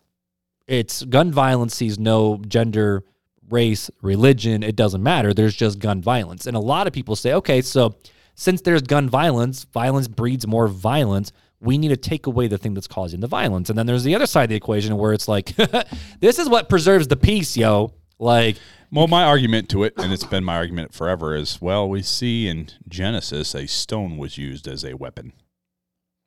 It's 0.67 1.03
gun 1.03 1.31
violence 1.31 1.75
sees 1.75 1.99
no 1.99 2.41
gender, 2.47 3.03
race, 3.49 3.89
religion. 4.01 4.63
It 4.63 4.75
doesn't 4.75 5.03
matter. 5.03 5.33
There's 5.33 5.55
just 5.55 5.79
gun 5.79 6.01
violence, 6.01 6.47
and 6.47 6.55
a 6.55 6.61
lot 6.61 6.87
of 6.87 6.93
people 6.93 7.15
say, 7.15 7.33
okay, 7.33 7.61
so 7.61 7.95
since 8.35 8.61
there's 8.61 8.81
gun 8.81 9.09
violence, 9.09 9.65
violence 9.65 10.07
breeds 10.07 10.47
more 10.47 10.67
violence. 10.67 11.31
We 11.59 11.77
need 11.77 11.89
to 11.89 11.97
take 11.97 12.25
away 12.27 12.47
the 12.47 12.57
thing 12.57 12.73
that's 12.73 12.87
causing 12.87 13.21
the 13.21 13.27
violence. 13.27 13.69
And 13.69 13.79
then 13.79 13.85
there's 13.85 14.03
the 14.03 14.15
other 14.15 14.25
side 14.25 14.43
of 14.43 14.49
the 14.49 14.55
equation 14.55 14.97
where 14.97 15.13
it's 15.13 15.29
like, 15.29 15.55
this 16.19 16.39
is 16.39 16.49
what 16.49 16.67
preserves 16.67 17.07
the 17.07 17.15
peace, 17.15 17.55
yo. 17.55 17.93
Like, 18.19 18.57
Well, 18.93 19.07
my 19.07 19.23
argument 19.23 19.69
to 19.69 19.83
it, 19.83 19.95
and 19.97 20.13
it's 20.13 20.23
been 20.23 20.43
my 20.43 20.57
argument 20.57 20.93
forever, 20.93 21.35
is 21.35 21.59
well, 21.59 21.89
we 21.89 22.03
see 22.03 22.47
in 22.47 22.69
Genesis 22.87 23.55
a 23.55 23.65
stone 23.65 24.19
was 24.19 24.37
used 24.37 24.67
as 24.67 24.85
a 24.85 24.93
weapon. 24.93 25.33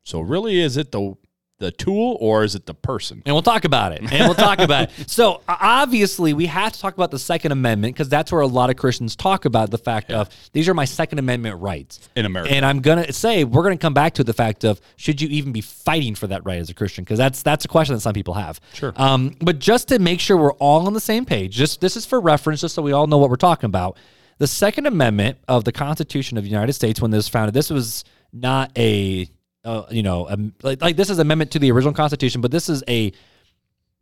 So 0.03 0.21
really, 0.21 0.59
is 0.59 0.77
it 0.77 0.91
the 0.91 1.15
the 1.59 1.71
tool 1.71 2.19
or 2.21 2.45
is 2.45 2.55
it 2.55 2.67
the 2.67 2.75
person? 2.75 3.23
And 3.25 3.35
we'll 3.35 3.43
talk 3.43 3.65
about 3.65 3.93
it. 3.93 4.01
And 4.01 4.27
we'll 4.27 4.35
talk 4.35 4.59
about 4.59 4.85
it. 4.85 4.91
So 5.09 5.41
obviously, 5.49 6.35
we 6.35 6.47
have 6.47 6.73
to 6.73 6.81
talk 6.81 6.95
about 6.95 7.11
the 7.11 7.19
Second 7.19 7.53
Amendment 7.53 7.95
because 7.95 8.09
that's 8.09 8.31
where 8.31 8.43
a 8.43 8.47
lot 8.47 8.71
of 8.71 8.77
Christians 8.77 9.17
talk 9.17 9.45
about 9.45 9.71
the 9.71 9.79
fact 9.79 10.11
of 10.11 10.29
these 10.53 10.69
are 10.69 10.75
my 10.75 10.85
Second 10.85 11.19
Amendment 11.19 11.61
rights 11.61 12.09
In 12.17 12.27
America. 12.27 12.53
And 12.53 12.67
I'm 12.67 12.81
gonna 12.81 13.13
say 13.13 13.45
we're 13.45 13.63
gonna 13.63 13.79
come 13.79 13.95
back 13.95 14.15
to 14.15 14.25
the 14.25 14.35
fact 14.35 14.65
of 14.65 14.81
should 14.97 15.21
you 15.23 15.29
even 15.29 15.53
be 15.53 15.61
fighting 15.61 16.15
for 16.15 16.27
that 16.27 16.45
right 16.45 16.59
as 16.59 16.69
a 16.69 16.75
Christian? 16.75 17.05
Because 17.05 17.19
that's 17.19 17.43
that's 17.43 17.65
a 17.65 17.69
question 17.69 17.95
that 17.95 18.01
some 18.01 18.15
people 18.15 18.35
have. 18.35 18.61
Sure. 18.75 18.93
Um, 18.97 19.35
but 19.41 19.59
just 19.59 19.89
to 19.89 19.99
make 19.99 20.21
sure 20.21 20.37
we're 20.37 20.53
all 20.55 20.87
on 20.87 20.93
the 20.93 21.01
same 21.01 21.25
page, 21.25 21.55
just 21.55 21.81
this 21.81 21.97
is 21.97 22.05
for 22.05 22.21
reference, 22.21 22.61
just 22.61 22.75
so 22.75 22.83
we 22.83 22.93
all 22.93 23.07
know 23.07 23.19
what 23.19 23.31
we're 23.31 23.37
talking 23.37 23.69
about. 23.69 23.97
The 24.39 24.47
Second 24.47 24.87
Amendment 24.87 25.39
of 25.49 25.65
the 25.65 25.73
Constitution 25.73 26.37
of 26.37 26.45
the 26.45 26.51
United 26.51 26.75
States, 26.75 27.01
when 27.01 27.11
this 27.11 27.19
was 27.19 27.29
founded, 27.29 27.55
this 27.55 27.71
was 27.71 28.05
not 28.33 28.71
a 28.77 29.29
uh, 29.67 29.87
you 29.91 30.03
know, 30.03 30.29
um, 30.31 30.55
like, 30.63 30.81
like 30.81 30.97
this 30.97 31.11
is 31.11 31.19
amendment 31.19 31.51
to 31.53 31.59
the 31.59 31.71
original 31.73 31.93
Constitution, 31.93 32.41
but 32.41 32.51
this 32.51 32.69
is 32.69 32.83
a 32.89 33.13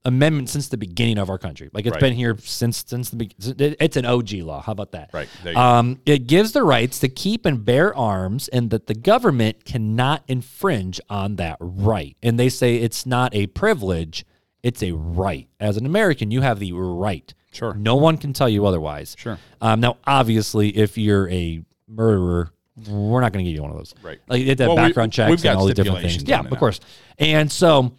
amendment 0.06 0.50
since 0.50 0.68
the 0.68 0.76
beginning 0.76 1.16
of 1.16 1.30
our 1.30 1.38
country. 1.38 1.70
Like 1.72 1.86
it's 1.86 1.94
Right. 1.94 2.00
been 2.00 2.12
here 2.14 2.36
since 2.38 2.84
since 2.86 3.08
the 3.10 3.16
be- 3.16 3.32
it's 3.80 3.96
an 3.96 4.04
OG 4.04 4.42
law. 4.42 4.60
How 4.60 4.72
about 4.72 4.92
that? 4.92 5.10
Right. 5.14 5.28
There 5.42 5.52
you 5.52 5.56
go. 5.56 5.62
Um, 5.62 6.00
it 6.04 6.26
gives 6.26 6.52
the 6.52 6.62
rights 6.62 6.98
to 7.00 7.08
keep 7.08 7.46
and 7.46 7.64
bear 7.64 7.94
arms, 7.96 8.48
and 8.48 8.68
that 8.70 8.86
the 8.86 8.94
government 8.94 9.64
cannot 9.64 10.22
infringe 10.28 11.00
on 11.08 11.36
that 11.36 11.56
right. 11.60 12.16
And 12.22 12.38
they 12.38 12.50
say 12.50 12.76
it's 12.76 13.06
not 13.06 13.34
a 13.34 13.46
privilege; 13.46 14.26
it's 14.62 14.82
a 14.82 14.92
right. 14.92 15.48
As 15.58 15.76
an 15.78 15.86
American, 15.86 16.30
you 16.30 16.42
have 16.42 16.58
the 16.58 16.72
right. 16.72 17.32
Sure. 17.52 17.72
No 17.74 17.94
one 17.96 18.18
can 18.18 18.32
tell 18.32 18.48
you 18.48 18.66
otherwise. 18.66 19.14
Sure. 19.18 19.38
Um, 19.60 19.80
now, 19.80 19.96
obviously, 20.06 20.76
if 20.76 20.98
you're 20.98 21.30
a 21.30 21.62
murderer, 21.88 22.50
we're 22.88 23.20
not 23.20 23.32
going 23.32 23.44
to 23.44 23.50
give 23.50 23.56
you 23.56 23.62
one 23.62 23.70
of 23.70 23.76
those. 23.76 23.94
Right. 24.02 24.18
Like 24.28 24.40
you 24.42 24.48
have 24.48 24.56
to 24.58 24.62
have 24.64 24.68
Well, 24.70 24.76
background 24.76 25.12
checks 25.12 25.30
we've 25.30 25.42
got 25.42 25.50
and 25.50 25.58
all 25.60 25.66
these 25.66 25.74
different 25.74 26.00
things. 26.00 26.24
Yeah, 26.24 26.40
of 26.40 26.50
now. 26.50 26.58
course. 26.58 26.80
And 27.18 27.50
so, 27.50 27.92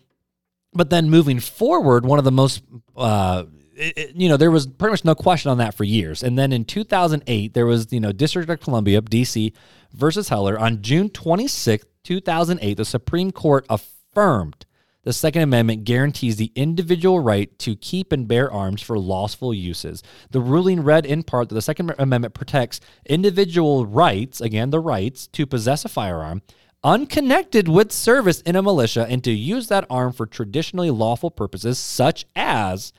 but 0.73 0.89
then 0.89 1.09
moving 1.09 1.39
forward, 1.39 2.05
one 2.05 2.19
of 2.19 2.25
the 2.25 2.31
most, 2.31 2.61
uh, 2.97 3.45
it- 3.77 3.97
it- 3.97 4.15
you 4.15 4.27
know, 4.29 4.37
there 4.37 4.51
was 4.51 4.67
pretty 4.67 4.91
much 4.91 5.05
no 5.05 5.15
question 5.15 5.49
on 5.51 5.57
that 5.59 5.73
for 5.75 5.83
years. 5.85 6.23
And 6.23 6.37
then 6.37 6.51
in 6.51 6.65
2008, 6.65 7.53
there 7.53 7.65
was, 7.65 7.87
you 7.91 7.99
know, 8.01 8.11
District 8.11 8.49
of 8.49 8.59
Columbia, 8.59 9.01
DC 9.01 9.53
versus 9.93 10.29
Heller. 10.29 10.59
On 10.59 10.81
June 10.81 11.09
26th, 11.09 11.85
2008, 12.03 12.75
the 12.77 12.85
Supreme 12.85 13.31
Court 13.31 13.65
affirmed 13.69 14.65
the 15.05 15.13
Second 15.13 15.43
Amendment 15.43 15.85
guarantees 15.85 16.35
the 16.35 16.51
individual 16.55 17.19
right 17.19 17.57
to 17.59 17.75
keep 17.75 18.11
and 18.11 18.27
bear 18.27 18.51
arms 18.51 18.81
for 18.81 18.99
lawful 18.99 19.53
uses. 19.53 20.03
The 20.31 20.41
ruling 20.41 20.81
read 20.83 21.05
in 21.05 21.23
part 21.23 21.47
that 21.47 21.55
the 21.55 21.61
Second 21.61 21.93
Amendment 21.97 22.33
protects 22.33 22.81
individual 23.05 23.85
rights, 23.85 24.41
again, 24.41 24.71
the 24.71 24.79
rights 24.79 25.27
to 25.27 25.45
possess 25.45 25.85
a 25.85 25.89
firearm, 25.89 26.41
unconnected 26.83 27.67
with 27.67 27.91
service 27.91 28.41
in 28.41 28.55
a 28.55 28.63
militia, 28.63 29.05
and 29.07 29.23
to 29.23 29.31
use 29.31 29.67
that 29.67 29.85
arm 29.89 30.11
for 30.11 30.25
traditionally 30.25 30.89
lawful 30.89 31.31
purposes, 31.31 31.77
such 31.77 32.25
as 32.35 32.91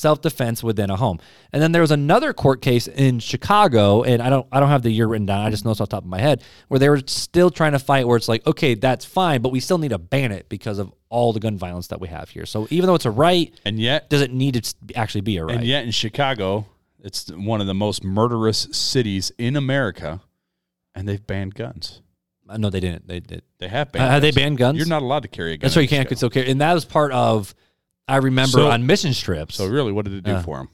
self-defense 0.00 0.62
within 0.62 0.90
a 0.90 0.96
home. 0.96 1.18
And 1.52 1.62
then 1.62 1.72
there 1.72 1.82
was 1.82 1.90
another 1.90 2.32
court 2.32 2.62
case 2.62 2.88
in 2.88 3.18
Chicago, 3.20 4.02
and 4.02 4.22
I 4.22 4.30
don't 4.30 4.46
I 4.50 4.60
don't 4.60 4.70
have 4.70 4.82
the 4.82 4.90
year 4.90 5.06
written 5.06 5.26
down. 5.26 5.46
I 5.46 5.50
just 5.50 5.64
know 5.64 5.70
it's 5.70 5.80
off 5.80 5.88
the 5.88 5.96
top 5.96 6.04
of 6.04 6.08
my 6.08 6.20
head, 6.20 6.42
where 6.68 6.78
they 6.78 6.88
were 6.88 7.02
still 7.06 7.50
trying 7.50 7.72
to 7.72 7.78
fight 7.78 8.06
where 8.08 8.16
it's 8.16 8.28
like, 8.28 8.46
okay, 8.46 8.74
that's 8.74 9.04
fine, 9.04 9.42
but 9.42 9.52
we 9.52 9.60
still 9.60 9.78
need 9.78 9.90
to 9.90 9.98
ban 9.98 10.32
it 10.32 10.48
because 10.48 10.78
of 10.78 10.92
all 11.08 11.32
the 11.32 11.40
gun 11.40 11.56
violence 11.56 11.88
that 11.88 12.00
we 12.00 12.08
have 12.08 12.30
here. 12.30 12.46
So 12.46 12.66
even 12.70 12.86
though 12.86 12.94
it's 12.94 13.06
a 13.06 13.10
right, 13.10 13.52
and 13.64 13.78
yet, 13.78 14.08
does 14.10 14.22
it 14.22 14.32
need 14.32 14.62
to 14.62 14.74
actually 14.96 15.22
be 15.22 15.36
a 15.36 15.44
right? 15.44 15.56
and 15.56 15.64
yet 15.64 15.84
in 15.84 15.90
Chicago, 15.90 16.66
it's 17.02 17.30
one 17.30 17.60
of 17.60 17.66
the 17.66 17.74
most 17.74 18.02
murderous 18.02 18.68
cities 18.72 19.32
in 19.38 19.56
America, 19.56 20.20
and 20.94 21.08
they've 21.08 21.24
banned 21.24 21.54
guns. 21.54 22.02
Uh, 22.48 22.56
no, 22.56 22.68
they 22.68 22.80
didn't. 22.80 23.06
They 23.06 23.20
did. 23.20 23.42
They 23.58 23.68
have 23.68 23.92
banned. 23.92 24.06
Uh, 24.06 24.10
have 24.10 24.22
they 24.22 24.30
guns. 24.30 24.36
banned 24.36 24.58
guns? 24.58 24.78
You're 24.78 24.88
not 24.88 25.02
allowed 25.02 25.22
to 25.22 25.28
carry 25.28 25.52
a 25.52 25.56
gun. 25.56 25.66
That's 25.66 25.76
why 25.76 25.82
you 25.82 25.88
can't. 25.88 26.08
Chicago. 26.08 26.30
carry. 26.30 26.50
And 26.50 26.60
that 26.60 26.74
was 26.74 26.84
part 26.84 27.12
of. 27.12 27.54
I 28.10 28.16
remember 28.16 28.58
So- 28.58 28.70
on 28.70 28.86
mission 28.86 29.12
trips. 29.12 29.56
So 29.56 29.66
really, 29.66 29.92
what 29.92 30.04
did 30.04 30.14
it 30.14 30.24
do 30.24 30.32
Uh. 30.32 30.42
for 30.42 30.58
him? 30.60 30.68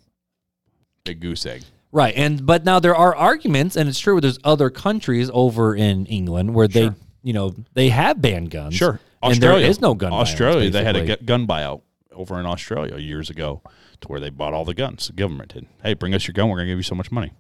Big 1.05 1.21
goose 1.21 1.47
egg. 1.47 1.63
Right. 1.93 2.15
And 2.17 2.45
but 2.45 2.65
now 2.65 2.81
there 2.81 2.95
are 2.97 3.15
arguments, 3.15 3.77
and 3.77 3.89
it's 3.89 3.99
true. 3.99 4.21
There's 4.21 4.39
other 4.45 4.71
countries 4.71 5.31
over 5.33 5.75
in 5.75 6.05
England 6.07 6.53
where 6.55 6.69
they, 6.69 6.91
you 7.23 7.33
know, 7.33 7.55
they 7.75 7.89
have 7.91 8.21
banned 8.21 8.51
guns. 8.51 8.75
Sure. 8.75 9.01
And 9.23 9.33
Australia 9.33 9.61
there 9.63 9.71
is 9.71 9.81
no 9.81 9.95
gun. 9.95 10.11
violence, 10.11 10.31
Australia, 10.31 10.71
they 10.71 10.85
had 10.85 10.97
a 10.97 11.01
basically. 11.01 11.25
gu- 11.25 11.27
gun 11.27 11.47
buyout 11.47 11.83
over 12.13 12.39
in 12.41 12.45
Australia 12.47 12.99
years 12.99 13.31
ago, 13.31 13.63
to 14.01 14.09
where 14.09 14.21
they 14.21 14.31
bought 14.31 14.53
all 14.53 14.65
the 14.65 14.75
guns. 14.75 15.07
The 15.07 15.13
government 15.15 15.55
did. 15.55 15.67
Hey, 15.83 15.95
bring 15.95 16.13
us 16.15 16.27
your 16.27 16.33
gun. 16.35 16.49
We're 16.49 16.57
gonna 16.57 16.69
give 16.69 16.79
you 16.79 16.83
so 16.83 16.95
much 16.95 17.11
money, 17.13 17.33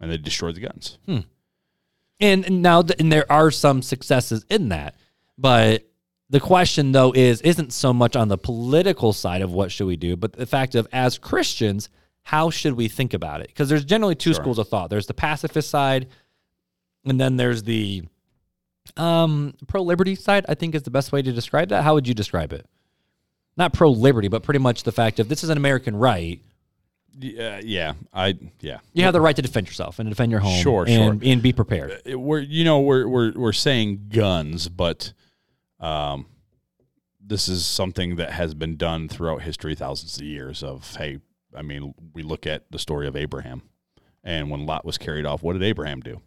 and 0.00 0.10
they 0.10 0.16
destroyed 0.16 0.54
the 0.54 0.60
guns. 0.60 0.98
and, 1.08 1.24
and 2.44 2.62
now 2.62 2.82
th- 2.82 2.98
and 3.00 3.12
there 3.12 3.30
are 3.30 3.50
some 3.50 3.82
successes 3.82 4.44
in 4.48 4.68
that, 4.70 4.94
but 5.36 5.84
the 6.32 6.40
question 6.40 6.92
though 6.92 7.12
is 7.12 7.42
isn't 7.42 7.74
so 7.74 7.92
much 7.92 8.16
on 8.16 8.28
the 8.28 8.38
political 8.38 9.12
side 9.12 9.42
of 9.42 9.52
what 9.52 9.70
should 9.70 9.86
we 9.86 9.96
do, 9.96 10.16
but 10.16 10.32
the 10.32 10.46
fact 10.46 10.74
of 10.74 10.88
as 10.90 11.18
Christians, 11.18 11.90
how 12.22 12.48
should 12.48 12.72
we 12.72 12.88
think 12.88 13.12
about 13.12 13.42
it? 13.42 13.48
Because 13.48 13.68
there's 13.68 13.84
generally 13.84 14.14
two 14.14 14.32
Sure. 14.32 14.42
schools 14.42 14.58
of 14.58 14.66
thought. 14.66 14.88
There's 14.88 15.06
the 15.06 15.12
pacifist 15.14 15.68
side, 15.68 16.08
and 17.04 17.20
then 17.20 17.36
there's 17.36 17.64
the 17.64 18.04
um, 18.96 19.52
pro 19.68 19.82
liberty 19.82 20.14
side. 20.14 20.46
I 20.48 20.54
think 20.54 20.74
is 20.74 20.84
the 20.84 20.90
best 20.90 21.12
way 21.12 21.20
to 21.20 21.32
describe 21.32 21.68
that. 21.68 21.84
How 21.84 21.92
would 21.94 22.08
you 22.08 22.14
describe 22.14 22.54
it? 22.54 22.66
Not 23.58 23.74
pro 23.74 23.90
liberty, 23.90 24.28
but 24.28 24.42
pretty 24.42 24.60
much 24.60 24.84
the 24.84 24.92
fact 24.92 25.20
of 25.20 25.28
this 25.28 25.44
is 25.44 25.50
an 25.50 25.58
American 25.58 25.94
right. 25.94 26.40
Yeah, 27.18 27.60
yeah, 27.62 27.92
I 28.10 28.38
yeah. 28.60 28.78
You 28.94 29.04
have 29.04 29.12
the 29.12 29.20
right 29.20 29.36
to 29.36 29.42
defend 29.42 29.66
yourself 29.66 29.98
and 29.98 30.08
defend 30.08 30.30
your 30.32 30.40
home. 30.40 30.62
Sure, 30.62 30.86
and, 30.88 31.22
and 31.22 31.42
be 31.42 31.52
prepared. 31.52 32.00
We're 32.06 32.40
you 32.40 32.64
know 32.64 32.80
we're 32.80 33.06
we're 33.06 33.32
we're 33.32 33.52
saying 33.52 34.06
guns, 34.08 34.68
but 34.68 35.12
um, 35.82 36.26
this 37.20 37.48
is 37.48 37.66
something 37.66 38.16
that 38.16 38.30
has 38.30 38.54
been 38.54 38.76
done 38.76 39.08
throughout 39.08 39.42
history, 39.42 39.74
thousands 39.74 40.16
of 40.16 40.22
years. 40.22 40.62
Of 40.62 40.96
hey, 40.96 41.18
I 41.54 41.62
mean, 41.62 41.94
we 42.14 42.22
look 42.22 42.46
at 42.46 42.70
the 42.70 42.78
story 42.78 43.06
of 43.06 43.16
Abraham, 43.16 43.62
and 44.24 44.50
when 44.50 44.64
Lot 44.64 44.84
was 44.84 44.96
carried 44.96 45.26
off, 45.26 45.42
what 45.42 45.54
did 45.54 45.62
Abraham 45.62 46.00
do? 46.00 46.20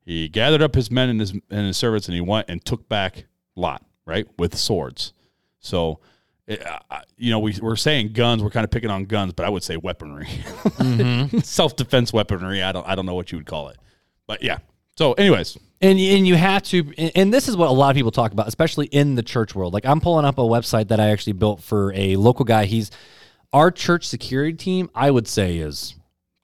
He 0.00 0.28
gathered 0.28 0.62
up 0.62 0.74
his 0.74 0.90
men 0.90 1.10
and 1.10 1.20
his 1.20 1.32
and 1.32 1.66
his 1.66 1.76
servants, 1.76 2.08
and 2.08 2.14
he 2.14 2.20
went 2.20 2.48
and 2.48 2.64
took 2.64 2.88
back 2.88 3.26
Lot, 3.54 3.84
right, 4.06 4.26
with 4.38 4.56
swords. 4.56 5.12
So. 5.60 6.00
you 7.16 7.30
know, 7.30 7.38
we, 7.38 7.56
we're 7.62 7.76
saying 7.76 8.12
guns. 8.12 8.42
We're 8.42 8.50
kind 8.50 8.64
of 8.64 8.72
picking 8.72 8.90
on 8.90 9.04
guns, 9.04 9.34
but 9.34 9.46
I 9.46 9.48
would 9.48 9.62
say 9.62 9.76
weaponry, 9.76 10.26
self 11.44 11.76
defense 11.76 12.12
weaponry. 12.12 12.60
I 12.60 12.72
don't, 12.72 12.84
I 12.88 12.96
don't 12.96 13.06
know 13.06 13.14
what 13.14 13.30
you 13.30 13.38
would 13.38 13.46
call 13.46 13.68
it, 13.68 13.76
but 14.26 14.42
yeah. 14.42 14.58
So, 14.96 15.12
anyways, 15.12 15.56
And 15.82 15.98
and 15.98 16.26
you 16.26 16.34
have 16.36 16.62
to, 16.64 16.92
and- 17.14 17.32
this 17.32 17.48
is 17.48 17.56
what 17.56 17.68
a 17.68 17.72
lot 17.72 17.90
of 17.90 17.96
people 17.96 18.10
talk 18.10 18.32
about, 18.32 18.48
especially 18.48 18.86
in 18.86 19.14
the 19.14 19.22
church 19.22 19.54
world. 19.54 19.72
Like 19.72 19.86
I'm 19.86 20.00
pulling 20.00 20.24
up 20.26 20.38
a 20.38 20.42
website 20.42 20.88
that 20.88 21.00
I 21.00 21.10
actually 21.10 21.32
built 21.34 21.62
for 21.62 21.92
a 21.94 22.16
local 22.16 22.44
guy. 22.44 22.66
He's 22.66 22.90
our 23.52 23.70
church 23.70 24.06
security 24.06 24.56
team. 24.56 24.90
I 24.94 25.10
would 25.10 25.26
say 25.26 25.56
is 25.56 25.94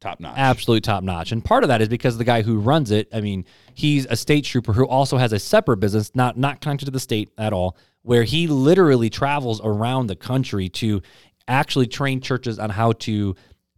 Top 0.01 0.21
notch. 0.21 0.35
absolute 0.39 0.85
top 0.85 1.03
notch. 1.05 1.33
And 1.33 1.45
part 1.45 1.65
of 1.65 1.69
that 1.69 1.83
is 1.83 1.89
because 1.89 2.17
the 2.19 2.25
guy 2.25 2.43
who 2.43 2.59
runs 2.59 2.91
it, 2.91 3.09
I 3.13 3.21
mean, 3.21 3.45
he's 3.75 4.07
a 4.07 4.17
state 4.17 4.45
trooper 4.45 4.73
who 4.73 4.87
also 4.87 5.17
has 5.19 5.33
a 5.33 5.39
separate 5.39 5.79
business, 5.79 6.15
not 6.15 6.37
not 6.39 6.61
connected 6.61 6.87
to 6.87 6.91
the 6.91 7.01
state 7.01 7.29
at 7.37 7.53
all, 7.53 7.77
where 8.03 8.25
he 8.25 8.47
literally 8.47 9.11
travels 9.11 9.61
around 9.63 10.07
the 10.07 10.17
country 10.17 10.69
to 10.71 11.03
actually 11.47 11.87
train 11.87 12.21
churches 12.21 12.59
on 12.59 12.71
how 12.71 12.93
to 12.93 13.37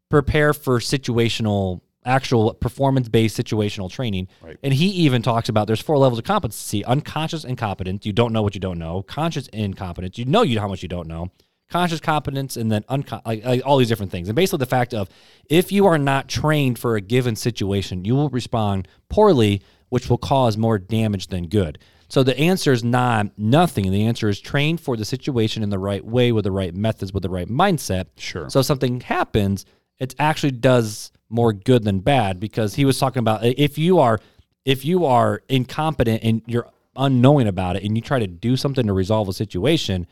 prepare 0.09 0.55
for 0.55 0.79
situational 0.79 1.81
actual 2.09 2.55
performance 2.55 3.09
based 3.09 3.39
situational 3.39 3.91
training. 3.91 4.29
Right. 4.43 4.57
And 4.63 4.75
he 4.75 4.87
even 4.87 5.23
talks 5.23 5.49
about 5.49 5.67
there's 5.67 5.81
four 5.81 5.99
levels 5.99 6.19
of 6.19 6.25
competency: 6.25 6.85
unconscious 6.85 7.45
incompetence, 7.45 8.07
you 8.07 8.13
don't 8.13 8.33
know 8.33 8.43
what 8.43 8.55
you 8.55 8.61
don't 8.61 8.79
know; 8.79 9.03
conscious 9.03 9.49
incompetence, 9.49 10.19
you 10.19 10.25
know 10.25 10.43
you 10.43 10.59
how 10.59 10.69
much 10.69 10.83
you 10.83 10.89
don't 10.89 11.07
know; 11.07 11.31
conscious 11.71 12.01
competence, 12.01 12.57
and 12.57 12.73
then 12.73 12.85
like, 12.89 13.45
like 13.45 13.63
all 13.65 13.77
these 13.77 13.89
different 13.89 14.11
things. 14.11 14.29
And 14.29 14.37
basically, 14.37 14.59
the 14.59 14.67
fact 14.67 14.95
of 14.95 15.09
if 15.49 15.71
you 15.71 15.87
are 15.87 15.99
not 15.99 16.29
trained 16.29 16.79
for 16.79 16.97
a 16.97 17.01
given 17.01 17.37
situation, 17.37 18.05
you 18.05 18.15
will 18.15 18.31
respond 18.31 18.89
poorly, 19.09 19.63
which 19.91 20.09
will 20.09 20.19
cause 20.19 20.57
more 20.57 20.79
damage 20.79 21.29
than 21.29 21.49
good. 21.49 21.79
So 22.11 22.23
the 22.23 22.39
answer 22.39 22.73
is 22.73 22.83
not 22.83 23.39
nothing. 23.39 23.91
The 23.91 24.07
answer 24.07 24.31
is 24.31 24.41
trained 24.41 24.81
for 24.81 24.97
the 24.97 25.05
situation 25.05 25.63
in 25.63 25.69
the 25.69 25.79
right 25.79 26.03
way, 26.03 26.33
with 26.33 26.45
the 26.45 26.51
right 26.51 26.75
methods, 26.75 27.13
with 27.13 27.23
the 27.23 27.29
right 27.29 27.49
mindset. 27.49 28.07
Sure. 28.17 28.49
So 28.49 28.61
if 28.61 28.67
something 28.67 29.03
happens, 29.03 29.67
it 29.99 30.15
actually 30.19 30.53
does 30.53 31.13
more 31.29 31.53
good 31.53 31.85
than 31.85 32.01
bad 32.01 32.41
because 32.41 32.75
he 32.75 32.85
was 32.85 32.99
talking 32.99 33.21
about 33.21 33.45
if 33.45 33.77
you 33.79 33.99
are 33.99 34.19
if 34.65 34.85
you 34.85 35.05
are 35.05 35.43
incompetent 35.49 36.23
and 36.23 36.43
you're 36.47 36.67
unknowing 36.97 37.47
about 37.47 37.77
it 37.77 37.85
and 37.85 37.97
you 37.97 38.03
try 38.03 38.19
to 38.19 38.27
do 38.27 38.57
something 38.57 38.87
to 38.87 38.93
resolve 38.93 39.29
a 39.29 39.33
situation, 39.33 40.07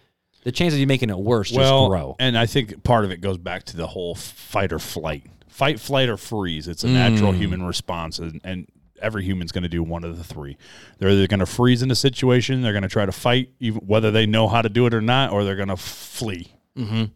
the 0.45 0.53
chances 0.53 0.77
of 0.77 0.81
you 0.81 0.87
making 0.87 1.11
it 1.11 1.19
worse 1.19 1.53
well, 1.53 1.83
just 1.85 1.91
grow. 1.91 2.17
and 2.19 2.39
I 2.39 2.47
think 2.47 2.83
part 2.85 3.05
of 3.05 3.11
it 3.11 3.21
goes 3.21 3.39
back 3.39 3.65
to 3.65 3.77
the 3.77 3.87
whole 3.87 4.15
fight 4.15 4.73
or 4.73 4.79
flight, 4.79 5.25
fight, 5.49 5.81
flight, 5.81 6.09
or 6.09 6.17
freeze. 6.17 6.69
It's 6.69 6.85
a 6.85 6.89
natural 6.89 7.33
Mm. 7.33 7.37
human 7.39 7.63
response, 7.65 8.19
and, 8.19 8.41
and 8.45 8.67
every 9.03 9.25
human's 9.25 9.53
going 9.53 9.65
to 9.65 9.69
do 9.69 9.83
one 9.83 10.05
of 10.05 10.17
the 10.17 10.25
three. 10.25 10.57
They're 10.99 11.11
either 11.11 11.27
going 11.27 11.41
to 11.41 11.47
freeze 11.47 11.83
in 11.83 11.91
a 11.91 11.95
situation, 11.97 12.63
they're 12.63 12.73
going 12.73 12.83
to 12.83 12.89
try 12.89 13.05
to 13.05 13.13
fight, 13.13 13.51
even 13.61 13.81
whether 13.87 14.11
they 14.11 14.25
know 14.27 14.47
how 14.49 14.63
to 14.63 14.69
do 14.69 14.87
it 14.87 14.95
or 14.95 15.01
not, 15.03 15.33
or 15.33 15.45
they're 15.45 15.57
going 15.57 15.69
to 15.69 15.77
flee, 15.77 16.53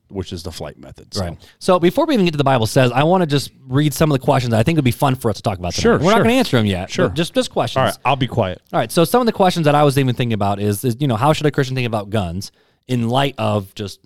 which 0.09 0.33
is 0.33 0.43
the 0.43 0.53
flight 0.53 0.79
method. 0.79 1.13
So. 1.13 1.21
Mm-hmm. 1.21 1.31
Right. 1.31 1.49
So 1.59 1.79
before 1.79 2.07
we 2.07 2.15
even 2.15 2.25
get 2.25 2.33
to 2.33 2.39
the 2.39 2.45
Bible 2.45 2.67
says, 2.67 2.93
I 2.93 3.03
want 3.03 3.23
to 3.23 3.27
just 3.27 3.53
read 3.67 3.93
some 3.93 4.11
of 4.11 4.19
the 4.19 4.25
questions 4.25 4.53
that 4.53 4.61
I 4.61 4.63
think 4.63 4.77
would 4.77 4.85
be 4.85 4.91
fun 4.91 5.15
for 5.15 5.31
us 5.31 5.37
to 5.37 5.43
talk 5.43 5.59
about. 5.59 5.75
Tonight. 5.75 5.83
Sure, 5.83 5.99
We're 5.99 6.13
not 6.13 6.19
going 6.19 6.31
to 6.31 6.35
answer 6.35 6.57
them 6.57 6.67
yet. 6.67 6.91
Sure. 6.91 7.09
Just 7.11 7.35
just 7.35 7.51
questions. 7.51 7.79
All 7.79 7.85
right, 7.85 7.99
I'll 8.05 8.17
be 8.17 8.27
quiet. 8.27 8.63
All 8.73 8.79
right. 8.79 8.91
So 8.91 9.05
some 9.05 9.21
of 9.21 9.27
the 9.27 9.33
questions 9.33 9.67
that 9.67 9.75
I 9.75 9.83
was 9.83 9.99
even 9.99 10.15
thinking 10.15 10.35
about 10.35 10.61
is, 10.61 10.85
is 10.85 10.97
you 11.01 11.07
know, 11.07 11.17
how 11.17 11.33
should 11.33 11.47
a 11.47 11.51
Christian 11.51 11.77
think 11.77 11.87
about 11.87 12.11
guns 12.11 12.53
in 12.89 13.09
light 13.09 13.35
of 13.39 13.75
just 13.75 14.01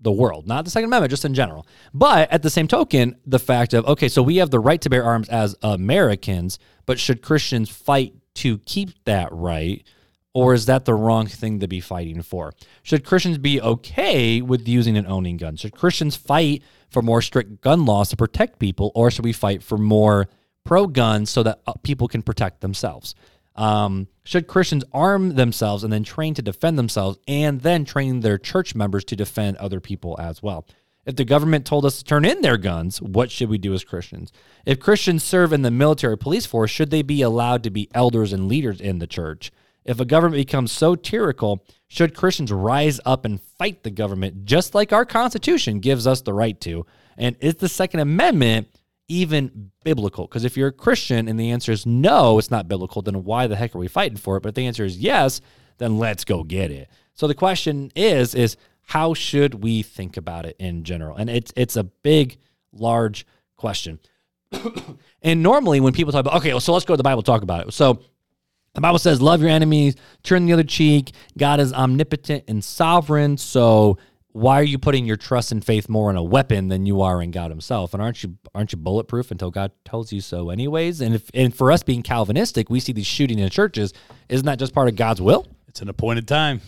the 0.00 0.12
world, 0.12 0.46
not 0.46 0.64
the 0.64 0.70
Second 0.70 0.86
Amendment, 0.86 1.10
just 1.10 1.24
in 1.24 1.34
general. 1.34 1.66
But 1.92 2.30
at 2.30 2.42
the 2.42 2.50
same 2.50 2.68
token, 2.68 3.16
the 3.26 3.38
fact 3.38 3.74
of 3.74 3.84
okay, 3.86 4.08
so 4.08 4.22
we 4.22 4.36
have 4.36 4.50
the 4.50 4.60
right 4.60 4.80
to 4.80 4.90
bear 4.90 5.04
arms 5.04 5.28
as 5.28 5.56
Americans, 5.62 6.58
but 6.86 6.98
should 6.98 7.22
Christians 7.22 7.68
fight 7.68 8.14
to 8.36 8.58
keep 8.58 8.90
that 9.04 9.28
right? 9.32 9.84
Or 10.38 10.54
is 10.54 10.66
that 10.66 10.84
the 10.84 10.94
wrong 10.94 11.26
thing 11.26 11.58
to 11.58 11.66
be 11.66 11.80
fighting 11.80 12.22
for? 12.22 12.52
Should 12.84 13.04
Christians 13.04 13.38
be 13.38 13.60
okay 13.60 14.40
with 14.40 14.68
using 14.68 14.96
and 14.96 15.04
owning 15.04 15.36
guns? 15.36 15.58
Should 15.58 15.74
Christians 15.74 16.14
fight 16.14 16.62
for 16.90 17.02
more 17.02 17.20
strict 17.20 17.60
gun 17.60 17.84
laws 17.84 18.10
to 18.10 18.16
protect 18.16 18.60
people, 18.60 18.92
or 18.94 19.10
should 19.10 19.24
we 19.24 19.32
fight 19.32 19.64
for 19.64 19.76
more 19.76 20.28
pro 20.62 20.86
gun 20.86 21.26
so 21.26 21.42
that 21.42 21.60
uh, 21.66 21.72
people 21.82 22.06
can 22.06 22.22
protect 22.22 22.60
themselves? 22.60 23.16
Um, 23.56 24.06
should 24.22 24.46
Christians 24.46 24.84
arm 24.92 25.34
themselves 25.34 25.82
and 25.82 25.92
then 25.92 26.04
train 26.04 26.34
to 26.34 26.42
defend 26.42 26.78
themselves 26.78 27.18
and 27.26 27.60
then 27.62 27.84
train 27.84 28.20
their 28.20 28.38
church 28.38 28.76
members 28.76 29.04
to 29.06 29.16
defend 29.16 29.56
other 29.56 29.80
people 29.80 30.16
as 30.20 30.40
well? 30.40 30.68
If 31.04 31.16
the 31.16 31.24
government 31.24 31.66
told 31.66 31.84
us 31.84 31.98
to 31.98 32.04
turn 32.04 32.24
in 32.24 32.42
their 32.42 32.58
guns, 32.58 33.02
what 33.02 33.32
should 33.32 33.48
we 33.48 33.58
do 33.58 33.74
as 33.74 33.82
Christians? 33.82 34.30
If 34.64 34.78
Christians 34.78 35.24
serve 35.24 35.52
in 35.52 35.62
the 35.62 35.72
military 35.72 36.16
police 36.16 36.46
force, 36.46 36.70
should 36.70 36.90
they 36.90 37.02
be 37.02 37.22
allowed 37.22 37.64
to 37.64 37.70
be 37.70 37.88
elders 37.92 38.32
and 38.32 38.46
leaders 38.46 38.80
in 38.80 39.00
the 39.00 39.08
church? 39.08 39.50
If 39.88 40.00
a 40.00 40.04
government 40.04 40.34
becomes 40.34 40.70
so 40.70 40.94
tyrannical, 40.94 41.64
should 41.88 42.14
Christians 42.14 42.52
rise 42.52 43.00
up 43.06 43.24
and 43.24 43.40
fight 43.40 43.82
the 43.82 43.90
government 43.90 44.44
just 44.44 44.74
like 44.74 44.92
our 44.92 45.06
Constitution 45.06 45.80
gives 45.80 46.06
us 46.06 46.20
the 46.20 46.34
right 46.34 46.60
to? 46.60 46.84
And 47.16 47.36
is 47.40 47.54
the 47.54 47.70
Second 47.70 48.00
Amendment 48.00 48.68
even 49.08 49.70
biblical? 49.84 50.26
Because 50.26 50.44
if 50.44 50.58
you're 50.58 50.68
a 50.68 50.72
Christian 50.72 51.26
and 51.26 51.40
the 51.40 51.50
answer 51.52 51.72
is 51.72 51.86
no, 51.86 52.38
it's 52.38 52.50
not 52.50 52.68
biblical, 52.68 53.00
then 53.00 53.24
why 53.24 53.46
the 53.46 53.56
heck 53.56 53.74
are 53.74 53.78
we 53.78 53.88
fighting 53.88 54.18
for 54.18 54.36
it? 54.36 54.42
But 54.42 54.50
if 54.50 54.56
the 54.56 54.66
answer 54.66 54.84
is 54.84 54.98
yes, 54.98 55.40
then 55.78 55.98
let's 55.98 56.22
go 56.22 56.44
get 56.44 56.70
it. 56.70 56.90
So 57.14 57.26
the 57.26 57.34
question 57.34 57.90
is, 57.96 58.34
is 58.34 58.58
how 58.82 59.14
should 59.14 59.62
we 59.62 59.82
think 59.82 60.18
about 60.18 60.44
it 60.44 60.56
in 60.58 60.84
general? 60.84 61.16
And 61.16 61.30
it's 61.30 61.50
it's 61.56 61.76
a 61.76 61.84
big, 61.84 62.36
large 62.72 63.26
question. 63.56 64.00
and 65.22 65.42
normally 65.42 65.80
when 65.80 65.94
people 65.94 66.12
talk 66.12 66.20
about, 66.20 66.36
okay, 66.36 66.58
so 66.58 66.74
let's 66.74 66.84
go 66.84 66.92
to 66.92 66.98
the 66.98 67.02
Bible 67.02 67.22
talk 67.22 67.40
about 67.40 67.68
it. 67.68 67.72
So 67.72 68.00
the 68.78 68.82
Bible 68.82 69.00
says, 69.00 69.20
love 69.20 69.40
your 69.40 69.50
enemies, 69.50 69.96
turn 70.22 70.46
the 70.46 70.52
other 70.52 70.62
cheek. 70.62 71.10
God 71.36 71.58
is 71.58 71.72
omnipotent 71.72 72.44
and 72.46 72.62
sovereign. 72.62 73.36
So 73.36 73.98
why 74.28 74.60
are 74.60 74.64
you 74.64 74.78
putting 74.78 75.04
your 75.04 75.16
trust 75.16 75.50
and 75.50 75.64
faith 75.64 75.88
more 75.88 76.10
in 76.10 76.16
a 76.16 76.22
weapon 76.22 76.68
than 76.68 76.86
you 76.86 77.02
are 77.02 77.20
in 77.20 77.32
God 77.32 77.50
Himself? 77.50 77.92
And 77.92 78.00
aren't 78.00 78.22
you 78.22 78.36
aren't 78.54 78.70
you 78.70 78.78
bulletproof 78.78 79.32
until 79.32 79.50
God 79.50 79.72
tells 79.84 80.12
you 80.12 80.20
so, 80.20 80.50
anyways? 80.50 81.00
And 81.00 81.16
if 81.16 81.28
and 81.34 81.52
for 81.52 81.72
us 81.72 81.82
being 81.82 82.04
Calvinistic, 82.04 82.70
we 82.70 82.78
see 82.78 82.92
these 82.92 83.06
shooting 83.06 83.40
in 83.40 83.50
churches. 83.50 83.92
Isn't 84.28 84.46
that 84.46 84.60
just 84.60 84.72
part 84.72 84.86
of 84.86 84.94
God's 84.94 85.20
will? 85.20 85.48
It's 85.66 85.82
an 85.82 85.88
appointed 85.88 86.28
time. 86.28 86.60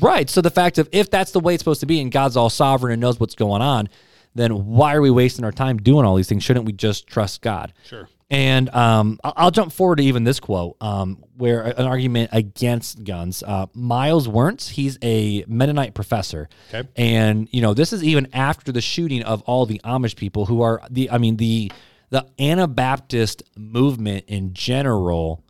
Right. 0.00 0.30
So 0.30 0.40
the 0.40 0.50
fact 0.50 0.78
of 0.78 0.88
if 0.92 1.10
that's 1.10 1.32
the 1.32 1.40
way 1.40 1.54
it's 1.54 1.62
supposed 1.62 1.80
to 1.80 1.86
be 1.86 2.00
and 2.00 2.12
God's 2.12 2.36
all 2.36 2.48
sovereign 2.48 2.92
and 2.92 3.00
knows 3.00 3.18
what's 3.18 3.34
going 3.34 3.60
on, 3.60 3.88
then 4.34 4.66
why 4.66 4.94
are 4.94 5.00
we 5.00 5.10
wasting 5.10 5.44
our 5.44 5.52
time 5.52 5.76
doing 5.78 6.04
all 6.04 6.16
these 6.16 6.28
things? 6.28 6.42
Shouldn't 6.42 6.64
we 6.66 6.72
just 6.72 7.06
trust 7.06 7.40
God? 7.42 7.72
Sure. 7.84 8.08
And 8.30 8.68
um, 8.70 9.20
I'll 9.22 9.50
jump 9.50 9.70
forward 9.70 9.96
to 9.96 10.02
even 10.04 10.24
this 10.24 10.40
quote, 10.40 10.76
um, 10.80 11.22
where 11.36 11.62
an 11.62 11.84
argument 11.86 12.30
against 12.32 13.04
guns. 13.04 13.42
Uh, 13.46 13.66
Myles 13.74 14.26
Werntz, 14.26 14.70
he's 14.70 14.98
a 15.02 15.44
Mennonite 15.46 15.94
professor, 15.94 16.48
Okay. 16.72 16.88
and 16.96 17.48
you 17.52 17.60
know 17.60 17.74
this 17.74 17.92
is 17.92 18.02
even 18.02 18.26
after 18.32 18.72
the 18.72 18.80
shooting 18.80 19.22
of 19.22 19.42
all 19.42 19.66
the 19.66 19.80
Amish 19.84 20.16
people 20.16 20.46
who 20.46 20.62
are 20.62 20.80
the, 20.90 21.10
I 21.10 21.18
mean 21.18 21.36
the 21.36 21.70
the 22.10 22.26
Anabaptist 22.40 23.42
movement 23.56 24.24
in 24.26 24.54
general. 24.54 25.44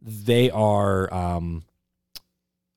They 0.00 0.50
are, 0.50 1.12
um, 1.12 1.64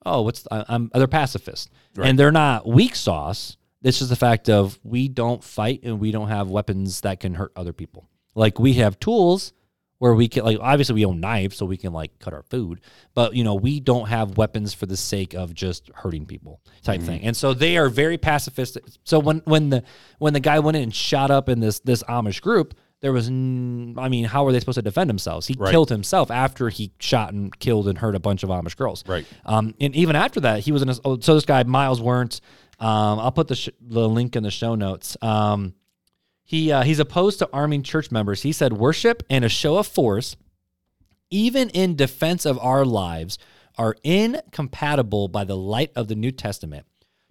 oh, 0.05 0.21
what's 0.23 0.47
I, 0.51 0.65
I'm 0.67 0.91
they're 0.93 1.07
pacifists, 1.07 1.69
Right. 1.95 2.09
and 2.09 2.19
they're 2.19 2.31
not 2.31 2.67
weak 2.67 2.95
sauce. 2.95 3.55
This 3.81 4.01
is 4.01 4.09
the 4.09 4.15
fact 4.15 4.49
of 4.49 4.77
we 4.83 5.07
don't 5.07 5.43
fight 5.43 5.81
and 5.83 5.99
we 5.99 6.11
don't 6.11 6.27
have 6.27 6.49
weapons 6.49 7.01
that 7.01 7.19
can 7.19 7.33
hurt 7.35 7.51
other 7.55 7.73
people. 7.73 8.09
Like 8.35 8.59
we 8.59 8.73
have 8.73 8.99
tools 8.99 9.53
where 9.99 10.13
we 10.13 10.27
can 10.29 10.45
like 10.45 10.57
obviously 10.61 10.95
we 10.95 11.05
own 11.05 11.19
knives 11.19 11.57
so 11.57 11.65
we 11.65 11.75
can 11.77 11.91
like 11.93 12.17
cut 12.19 12.33
our 12.33 12.43
food, 12.43 12.79
but 13.13 13.35
you 13.35 13.43
know, 13.43 13.55
we 13.55 13.79
don't 13.79 14.07
have 14.07 14.37
weapons 14.37 14.73
for 14.73 14.85
the 14.85 14.95
sake 14.97 15.33
of 15.33 15.53
just 15.53 15.89
hurting 15.93 16.25
people 16.25 16.61
type 16.83 17.01
thing. 17.01 17.21
And 17.21 17.35
so 17.35 17.53
they 17.53 17.77
are 17.77 17.89
very 17.89 18.17
pacifist. 18.17 18.77
So 19.03 19.19
when 19.19 19.39
when 19.45 19.69
the 19.69 19.83
when 20.19 20.33
the 20.33 20.39
guy 20.39 20.59
went 20.59 20.77
in 20.77 20.83
and 20.83 20.95
shot 20.95 21.31
up 21.31 21.49
in 21.49 21.59
this 21.59 21.79
this 21.81 22.01
Amish 22.03 22.41
group, 22.41 22.75
there 23.01 23.11
was 23.13 23.27
n- 23.27 23.95
I 23.97 24.07
mean, 24.09 24.25
how 24.25 24.43
were 24.45 24.51
they 24.53 24.59
supposed 24.61 24.77
to 24.77 24.81
defend 24.81 25.09
themselves? 25.09 25.47
He 25.47 25.55
Right. 25.57 25.71
killed 25.71 25.89
himself 25.89 26.31
after 26.31 26.69
he 26.69 26.91
shot 26.99 27.33
and 27.33 27.57
killed 27.59 27.87
and 27.89 27.97
hurt 27.97 28.15
a 28.15 28.19
bunch 28.19 28.43
of 28.43 28.49
Amish 28.49 28.77
girls. 28.77 29.03
Right. 29.07 29.25
Um, 29.45 29.73
and 29.81 29.93
even 29.95 30.15
after 30.15 30.39
that, 30.41 30.61
he 30.61 30.71
was 30.71 30.81
in 30.81 30.89
a, 30.89 30.93
so 30.95 31.15
this 31.17 31.45
guy 31.45 31.63
Myles 31.63 31.99
Werntz. 32.01 32.39
Um, 32.79 33.19
I'll 33.19 33.31
put 33.31 33.47
the 33.47 33.55
sh- 33.55 33.69
the 33.81 34.07
link 34.07 34.35
in 34.35 34.43
the 34.43 34.51
show 34.51 34.75
notes. 34.75 35.17
Um, 35.21 35.73
he 36.43 36.71
uh, 36.71 36.83
he's 36.83 36.99
opposed 36.99 37.39
to 37.39 37.49
arming 37.51 37.83
church 37.83 38.11
members. 38.11 38.41
He 38.41 38.51
said 38.51 38.73
worship 38.73 39.23
and 39.29 39.45
a 39.45 39.49
show 39.49 39.77
of 39.77 39.87
force, 39.87 40.35
even 41.29 41.69
in 41.69 41.95
defense 41.95 42.45
of 42.45 42.57
our 42.59 42.85
lives, 42.85 43.37
are 43.77 43.95
incompatible 44.03 45.27
by 45.27 45.43
the 45.43 45.57
light 45.57 45.91
of 45.95 46.07
the 46.07 46.15
New 46.15 46.31
Testament. 46.31 46.85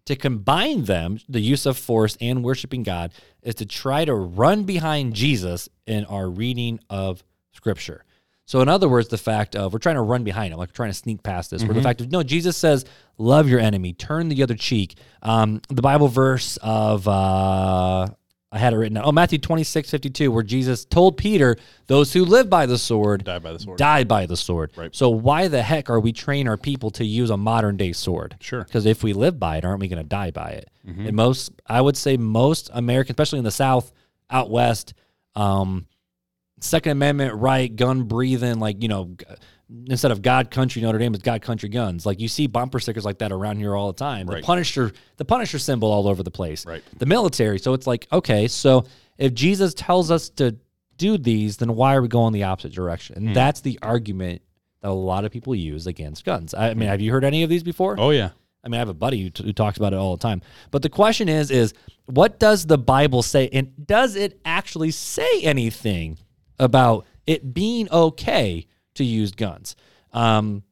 To 0.07 0.17
combine 0.17 0.85
them, 0.85 1.21
the 1.29 1.41
use 1.41 1.67
of 1.67 1.77
force 1.77 2.17
and 2.21 2.43
worshiping 2.43 2.83
God, 2.83 3.13
is 3.43 3.57
to 3.57 3.67
try 3.67 4.07
to 4.07 4.15
run 4.15 4.65
behind 4.65 5.15
Jesus 5.15 5.69
in 5.87 6.07
our 6.07 6.31
reading 6.31 6.81
of 6.89 7.23
Scripture. 7.53 8.05
So, 8.49 8.63
in 8.63 8.69
other 8.69 8.89
words, 8.89 9.09
the 9.09 9.19
fact 9.19 9.55
of 9.55 9.75
we're 9.75 9.79
trying 9.79 9.97
to 9.97 10.01
run 10.01 10.25
behind 10.25 10.55
him, 10.55 10.59
like 10.59 10.71
we're 10.71 10.73
trying 10.73 10.89
to 10.89 10.95
sneak 10.95 11.23
past 11.23 11.51
this. 11.51 11.63
Where 11.63 11.75
the 11.75 11.83
fact 11.83 12.01
of 12.01 12.11
no, 12.11 12.23
Jesus 12.23 12.57
says, 12.57 12.87
"Love 13.19 13.47
your 13.47 13.61
enemy, 13.61 13.93
turn 13.93 14.31
the 14.31 14.43
other 14.43 14.55
cheek." 14.55 14.97
Um, 15.23 15.61
the 15.69 15.83
Bible 15.83 16.09
verse 16.09 16.57
of 16.63 17.07
uh, 17.07 18.09
I 18.51 18.59
had 18.59 18.73
it 18.73 18.77
written 18.77 18.95
down. 18.95 19.05
Oh, 19.05 19.13
Matthew 19.13 19.39
26, 19.39 19.91
52, 19.91 20.33
where 20.33 20.43
Jesus 20.43 20.87
told 20.87 21.19
Peter, 21.19 21.57
"Those 21.89 22.15
who 22.15 22.25
live 22.25 22.49
by 22.49 22.65
the 22.65 22.79
sword 22.79 23.23
Die 23.25 23.39
by 23.39 23.53
the 23.53 23.59
sword. 23.59 23.77
die 23.77 24.05
by 24.05 24.25
the 24.25 24.37
sword." 24.39 24.71
Right. 24.77 24.97
So, 24.97 25.11
why 25.11 25.49
the 25.49 25.61
heck 25.63 25.91
are 25.91 26.01
we 26.01 26.15
training 26.15 26.49
our 26.49 26.57
people 26.57 26.91
to 26.93 27.05
use 27.05 27.29
a 27.29 27.37
modern 27.37 27.77
day 27.77 27.93
sword? 27.93 28.37
Sure. 28.41 28.65
Because 28.65 28.87
if 28.87 29.03
we 29.03 29.13
live 29.13 29.39
by 29.39 29.59
it, 29.59 29.67
aren't 29.67 29.81
we 29.81 29.89
going 29.89 30.03
to 30.03 30.09
die 30.09 30.31
by 30.31 30.53
it? 30.53 30.71
And 30.87 31.13
most, 31.15 31.53
I 31.67 31.83
would 31.83 31.99
say, 31.99 32.17
most 32.17 32.71
Americans, 32.73 33.11
especially 33.11 33.41
in 33.41 33.45
the 33.45 33.51
South, 33.51 33.93
out 34.31 34.51
west, 34.51 34.95
um, 35.37 35.85
Second 36.61 36.93
Amendment 36.93 37.35
right, 37.35 37.75
gun 37.75 38.05
breathing, 38.05 38.59
like 38.59 38.83
you 38.83 38.89
know, 38.89 39.17
instead 39.87 40.11
of 40.11 40.23
God 40.23 40.51
Country 40.51 40.83
Notre 40.83 40.99
Dame, 40.99 41.15
it's 41.15 41.23
God 41.23 41.43
Country 41.43 41.69
Guns. 41.69 42.07
Like 42.07 42.21
you 42.21 42.29
see 42.29 42.47
bumper 42.47 42.81
stickers 42.81 43.05
like 43.05 43.19
that 43.19 43.33
around 43.33 43.57
here 43.57 43.75
all 43.75 43.93
the 43.93 43.99
time. 43.99 44.27
Right. 44.27 44.41
The 44.41 44.47
Punisher, 44.47 44.93
the 45.17 45.25
Punisher 45.25 45.59
symbol 45.59 45.91
all 45.91 46.09
over 46.09 46.23
the 46.23 46.31
place. 46.31 46.67
Right. 46.67 46.83
The 46.99 47.07
military. 47.07 47.59
So 47.59 47.75
it's 47.75 47.87
like, 47.87 48.07
okay, 48.13 48.49
so 48.49 48.87
if 49.19 49.35
Jesus 49.35 49.75
tells 49.75 50.11
us 50.11 50.29
to 50.31 50.57
do 50.97 51.19
these, 51.19 51.59
then 51.59 51.75
why 51.75 51.95
are 51.95 52.03
we 52.03 52.09
going 52.09 52.33
the 52.33 52.45
opposite 52.45 52.73
direction? 52.73 53.17
Hmm. 53.17 53.27
And 53.29 53.37
that's 53.37 53.61
the 53.61 53.79
argument 53.83 54.43
that 54.83 54.89
a 54.89 54.93
lot 54.93 55.25
of 55.25 55.33
people 55.33 55.55
use 55.55 55.87
against 55.87 56.25
guns. 56.25 56.55
I 56.55 56.75
mean, 56.75 56.89
have 56.89 57.01
you 57.01 57.13
heard 57.13 57.25
any 57.25 57.43
of 57.43 57.51
these 57.51 57.63
before? 57.63 57.97
Oh 57.99 58.11
yeah. 58.11 58.31
I 58.65 58.69
mean, 58.69 58.75
I 58.75 58.79
have 58.79 58.89
a 58.89 58.95
buddy 58.95 59.23
who, 59.23 59.31
t- 59.31 59.45
who 59.45 59.53
talks 59.53 59.79
about 59.79 59.93
it 59.93 59.97
all 59.97 60.17
the 60.17 60.23
time. 60.23 60.43
But 60.73 60.83
the 60.83 60.89
question 60.89 61.29
is, 61.29 61.51
is 61.51 61.75
what 62.07 62.41
does 62.41 62.67
the 62.67 62.77
Bible 62.77 63.23
say, 63.23 63.49
and 63.53 63.73
does 63.87 64.17
it 64.17 64.41
actually 64.45 64.91
say 64.91 65.43
anything 65.43 66.19
about 66.59 67.07
it 67.27 67.55
being 67.55 67.91
okay 67.91 68.67
to 68.95 69.05
use 69.05 69.33
guns? 69.33 69.77
Um, 70.13 70.63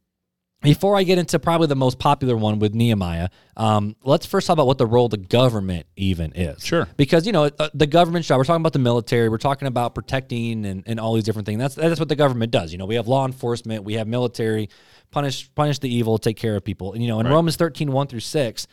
before 0.62 0.96
I 0.96 1.05
get 1.05 1.18
into 1.18 1.38
probably 1.38 1.68
the 1.68 1.77
most 1.77 1.99
popular 1.99 2.37
one 2.37 2.59
with 2.59 2.75
Nehemiah, 2.75 3.29
um, 3.57 3.94
let's 4.03 4.27
first 4.27 4.46
talk 4.46 4.55
about 4.55 4.66
what 4.66 4.79
the 4.79 4.87
role 4.87 5.05
of 5.05 5.12
the 5.12 5.16
government 5.16 5.87
even 5.96 6.33
is. 6.35 6.64
Sure. 6.64 6.88
Because 6.96 7.27
you 7.27 7.33
know 7.33 7.51
uh, 7.59 7.68
the 7.75 7.87
government's 7.87 8.27
job. 8.27 8.38
We're 8.38 8.44
talking 8.44 8.62
about 8.62 8.72
the 8.72 8.81
military. 8.81 9.29
We're 9.29 9.38
talking 9.38 9.68
about 9.68 9.94
protecting 9.94 10.66
and, 10.66 10.83
and 10.87 10.99
all 10.99 11.14
these 11.14 11.25
different 11.25 11.46
things. 11.46 11.61
That's 11.61 11.75
that's 11.75 12.01
what 12.01 12.09
the 12.09 12.16
government 12.16 12.51
does. 12.51 12.72
You 12.72 12.79
know, 12.79 12.87
we 12.87 12.96
have 12.96 13.07
law 13.07 13.27
enforcement. 13.27 13.85
We 13.85 13.94
have 13.94 14.09
military. 14.09 14.68
Punish 15.11 15.55
punish 15.55 15.79
the 15.79 15.94
evil. 15.94 16.18
Take 16.18 16.37
care 16.37 16.57
of 16.57 16.64
people. 16.64 16.94
And 16.94 17.03
you 17.03 17.09
know, 17.09 17.20
in 17.20 17.29
Romans 17.29 17.57
13, 17.57 17.92
1 17.92 18.07
through 18.09 18.20
six. 18.20 18.66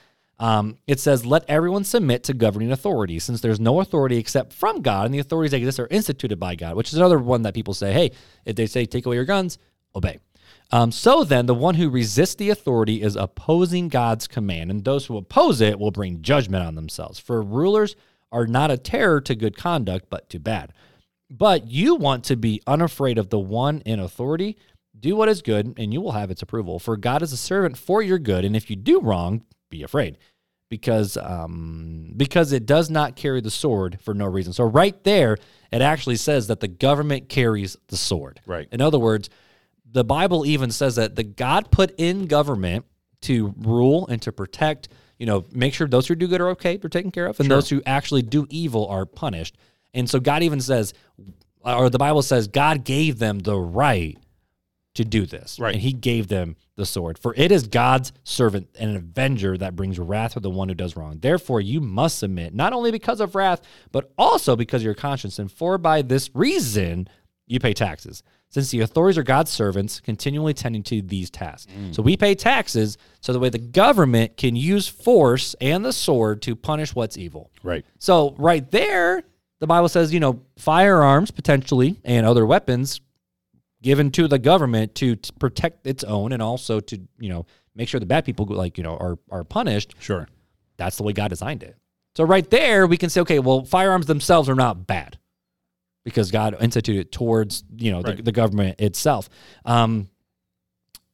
Um, 0.44 0.78
it 0.88 1.00
says, 1.00 1.26
"Let 1.26 1.46
everyone 1.48 1.86
submit 1.86 2.26
to 2.26 2.34
governing 2.34 2.70
authority, 2.70 3.18
since 3.18 3.40
there's 3.40 3.62
no 3.62 3.80
authority 3.80 4.18
except 4.18 4.52
from 4.52 4.82
God, 4.82 5.06
and 5.06 5.14
the 5.14 5.20
authorities 5.20 5.52
that 5.52 5.58
exist 5.58 5.80
are 5.80 5.88
instituted 5.90 6.38
by 6.38 6.56
God." 6.56 6.76
Which 6.76 6.90
is 6.90 6.96
another 6.96 7.18
one 7.18 7.44
that 7.44 7.54
people 7.54 7.74
say, 7.74 7.94
"Hey, 7.94 8.12
if 8.44 8.58
they 8.58 8.66
say 8.66 8.86
take 8.86 9.06
away 9.06 9.16
your 9.16 9.24
guns, 9.24 9.58
obey." 9.96 10.20
Um, 10.70 10.92
so 10.92 11.24
then, 11.24 11.46
the 11.46 11.56
one 11.56 11.76
who 11.76 11.90
resists 11.90 12.36
the 12.36 12.50
authority 12.50 13.02
is 13.02 13.16
opposing 13.16 13.88
God's 13.88 14.28
command, 14.28 14.70
and 14.70 14.84
those 14.84 15.06
who 15.06 15.16
oppose 15.16 15.62
it 15.62 15.80
will 15.80 15.92
bring 15.92 16.22
judgment 16.22 16.66
on 16.66 16.76
themselves. 16.76 17.20
For 17.20 17.42
rulers 17.42 17.96
are 18.30 18.46
not 18.46 18.70
a 18.70 18.78
terror 18.78 19.22
to 19.22 19.36
good 19.36 19.56
conduct, 19.56 20.08
but 20.10 20.30
to 20.32 20.40
bad. 20.40 20.74
But 21.30 21.68
you 21.68 21.96
want 21.96 22.26
to 22.26 22.36
be 22.36 22.62
unafraid 22.68 23.18
of 23.18 23.30
the 23.30 23.40
one 23.40 23.80
in 23.86 23.98
authority. 23.98 24.58
Do 25.00 25.16
what 25.16 25.30
is 25.30 25.42
good, 25.42 25.74
and 25.78 25.94
you 25.94 26.02
will 26.02 26.12
have 26.12 26.32
its 26.32 26.42
approval. 26.42 26.80
For 26.80 26.98
God 26.98 27.22
is 27.22 27.32
a 27.32 27.38
servant 27.38 27.78
for 27.78 28.02
your 28.02 28.20
good, 28.20 28.44
and 28.44 28.58
if 28.58 28.70
you 28.70 28.76
do 28.76 29.00
wrong, 29.00 29.44
be 29.70 29.84
afraid, 29.84 30.18
because 30.74 31.18
um, 31.18 32.14
because 32.18 32.52
it 32.52 32.66
does 32.66 32.90
not 32.90 33.16
carry 33.16 33.42
the 33.42 33.52
sword 33.52 34.00
for 34.02 34.16
no 34.16 34.26
reason. 34.26 34.54
So 34.54 34.64
right 34.64 35.04
there, 35.04 35.38
it 35.72 35.84
actually 35.84 36.16
says 36.16 36.48
that 36.48 36.62
the 36.62 36.68
government 36.68 37.30
carries 37.30 37.78
the 37.90 37.96
sword. 37.96 38.42
Right. 38.48 38.68
In 38.72 38.82
other 38.82 38.98
words, 38.98 39.30
the 39.86 40.04
Bible 40.04 40.48
even 40.48 40.72
says 40.72 40.96
that 40.96 41.16
the 41.16 41.22
God 41.24 41.70
put 41.70 41.94
in 42.00 42.26
government 42.26 42.86
to 43.22 43.54
rule 43.60 44.08
and 44.08 44.20
to 44.24 44.32
protect, 44.32 44.88
you 45.20 45.28
know, 45.28 45.46
make 45.52 45.76
sure 45.76 45.88
those 45.88 46.08
who 46.08 46.16
do 46.16 46.28
good 46.28 46.42
are 46.42 46.50
okay, 46.50 46.78
they're 46.78 46.90
taken 46.90 47.12
care 47.12 47.28
of, 47.28 47.40
and 47.40 47.52
those 47.52 47.70
who 47.70 47.84
actually 47.86 48.24
do 48.24 48.48
evil 48.50 48.88
are 48.88 49.06
punished. 49.06 49.56
And 49.94 50.10
so 50.10 50.20
God 50.20 50.42
even 50.42 50.60
says, 50.60 50.96
or 51.64 51.92
the 51.92 52.00
Bible 52.00 52.24
says, 52.24 52.48
God 52.48 52.84
gave 52.84 53.20
them 53.20 53.38
the 53.38 53.60
right 53.60 54.18
to 54.96 55.04
do 55.04 55.26
this. 55.26 55.60
Right. 55.60 55.74
And 55.74 55.82
he 55.82 55.92
gave 55.94 56.28
them 56.28 56.56
the 56.76 56.86
sword. 56.86 57.18
For 57.18 57.34
it 57.36 57.52
is 57.52 57.68
God's 57.68 58.12
servant 58.24 58.70
and 58.80 58.92
an 58.92 58.96
avenger 58.98 59.58
that 59.58 59.76
brings 59.76 60.00
wrath 60.00 60.34
to 60.34 60.40
the 60.40 60.50
one 60.50 60.70
who 60.70 60.76
does 60.76 60.96
wrong. 60.96 61.20
Therefore, 61.20 61.62
you 61.62 61.82
must 61.82 62.20
submit, 62.20 62.54
not 62.54 62.74
only 62.74 62.92
because 62.92 63.20
of 63.20 63.36
wrath, 63.36 63.62
but 63.92 64.12
also 64.18 64.56
because 64.56 64.82
of 64.82 64.86
your 64.86 64.94
conscience. 64.94 65.40
And 65.40 65.52
for 65.52 65.78
by 65.78 66.02
this 66.02 66.30
reason, 66.34 67.08
you 67.48 67.60
pay 67.60 67.74
taxes. 67.74 68.24
Since 68.50 68.70
the 68.70 68.82
authorities 68.82 69.18
are 69.18 69.24
God's 69.24 69.50
servants, 69.50 70.00
continually 70.00 70.54
tending 70.54 70.84
to 70.84 71.02
these 71.02 71.32
tasks. 71.32 71.72
Mm. 71.74 71.96
So 71.96 72.04
we 72.04 72.16
pay 72.16 72.36
taxes 72.36 73.00
so 73.20 73.34
the 73.34 73.40
way 73.40 73.50
the 73.50 73.58
government 73.58 74.38
can 74.38 74.56
use 74.56 74.88
force 74.88 75.56
and 75.60 75.84
the 75.84 75.92
sword 75.92 76.44
to 76.44 76.56
punish 76.56 76.94
what's 76.94 77.18
evil. 77.18 77.50
Right. 77.64 77.84
So 77.98 78.36
right 78.38 78.70
there, 78.70 79.24
the 79.60 79.66
Bible 79.66 79.90
says, 79.90 80.14
you 80.14 80.20
know, 80.20 80.42
firearms 80.58 81.32
potentially 81.32 82.00
and 82.04 82.28
other 82.28 82.46
weapons 82.46 83.02
given 83.84 84.10
to 84.12 84.28
the 84.28 84.40
government 84.40 84.96
to 84.96 85.16
t- 85.18 85.32
protect 85.40 85.86
its 85.86 86.04
own 86.04 86.32
and 86.32 86.42
also 86.42 86.80
to, 86.80 87.00
you 87.20 87.30
know, 87.30 87.46
make 87.76 87.88
sure 87.88 88.00
the 88.00 88.08
bad 88.08 88.26
people 88.26 88.48
like, 88.48 88.78
you 88.80 88.84
know, 88.84 88.98
are 88.98 89.20
are 89.30 89.44
punished. 89.44 89.94
Sure. 90.00 90.28
That's 90.78 90.98
the 90.98 91.04
way 91.04 91.14
God 91.14 91.28
designed 91.28 91.62
it. 91.62 91.78
So 92.16 92.24
right 92.24 92.50
there, 92.50 92.88
we 92.88 92.98
can 92.98 93.10
say, 93.10 93.22
okay, 93.22 93.40
well, 93.40 93.66
firearms 93.66 94.08
themselves 94.08 94.50
are 94.50 94.56
not 94.56 94.88
bad 94.88 95.20
because 96.04 96.32
God 96.32 96.56
instituted 96.60 97.12
towards, 97.12 97.64
you 97.76 97.92
know, 97.92 98.02
the, 98.02 98.22
the 98.22 98.32
government 98.32 98.80
itself. 98.80 99.30
Um, 99.66 100.10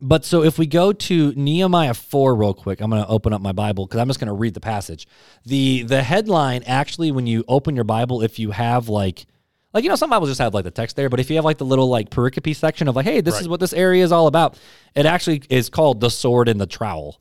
but 0.01 0.23
so 0.23 0.43
if 0.43 0.57
we 0.57 0.65
go 0.65 0.93
to 0.93 1.33
Nehemiah 1.35 1.93
4 1.93 2.35
real 2.35 2.53
quick, 2.53 2.79
I'm 2.79 2.89
going 2.89 3.03
to 3.03 3.09
open 3.09 3.33
up 3.33 3.41
my 3.41 3.51
Bible 3.51 3.85
because 3.85 3.99
I'm 3.99 4.07
just 4.07 4.19
going 4.19 4.27
to 4.29 4.33
read 4.33 4.53
the 4.53 4.61
passage. 4.61 5.07
The 5.45 5.83
the 5.83 6.01
headline 6.03 6.63
actually 6.63 7.11
when 7.11 7.27
you 7.27 7.43
open 7.47 7.75
your 7.75 7.83
Bible 7.83 8.21
if 8.21 8.39
you 8.39 8.51
have 8.51 8.87
like 8.87 9.25
like 9.73 9.83
you 9.83 9.89
know 9.89 9.95
some 9.95 10.09
Bibles 10.09 10.29
just 10.29 10.41
have 10.41 10.53
like 10.53 10.63
the 10.63 10.71
text 10.71 10.95
there, 10.95 11.09
but 11.09 11.19
if 11.19 11.29
you 11.29 11.35
have 11.35 11.45
like 11.45 11.57
the 11.57 11.65
little 11.65 11.89
like 11.89 12.09
pericope 12.09 12.55
section 12.55 12.87
of 12.87 12.95
like 12.95 13.05
hey, 13.05 13.21
this 13.21 13.39
is 13.39 13.47
what 13.47 13.59
this 13.59 13.73
area 13.73 14.03
is 14.03 14.11
all 14.11 14.27
about, 14.27 14.57
it 14.95 15.05
actually 15.05 15.43
is 15.49 15.69
called 15.69 15.99
the 15.99 16.09
sword 16.09 16.47
and 16.49 16.59
the 16.59 16.65
trowel 16.65 17.19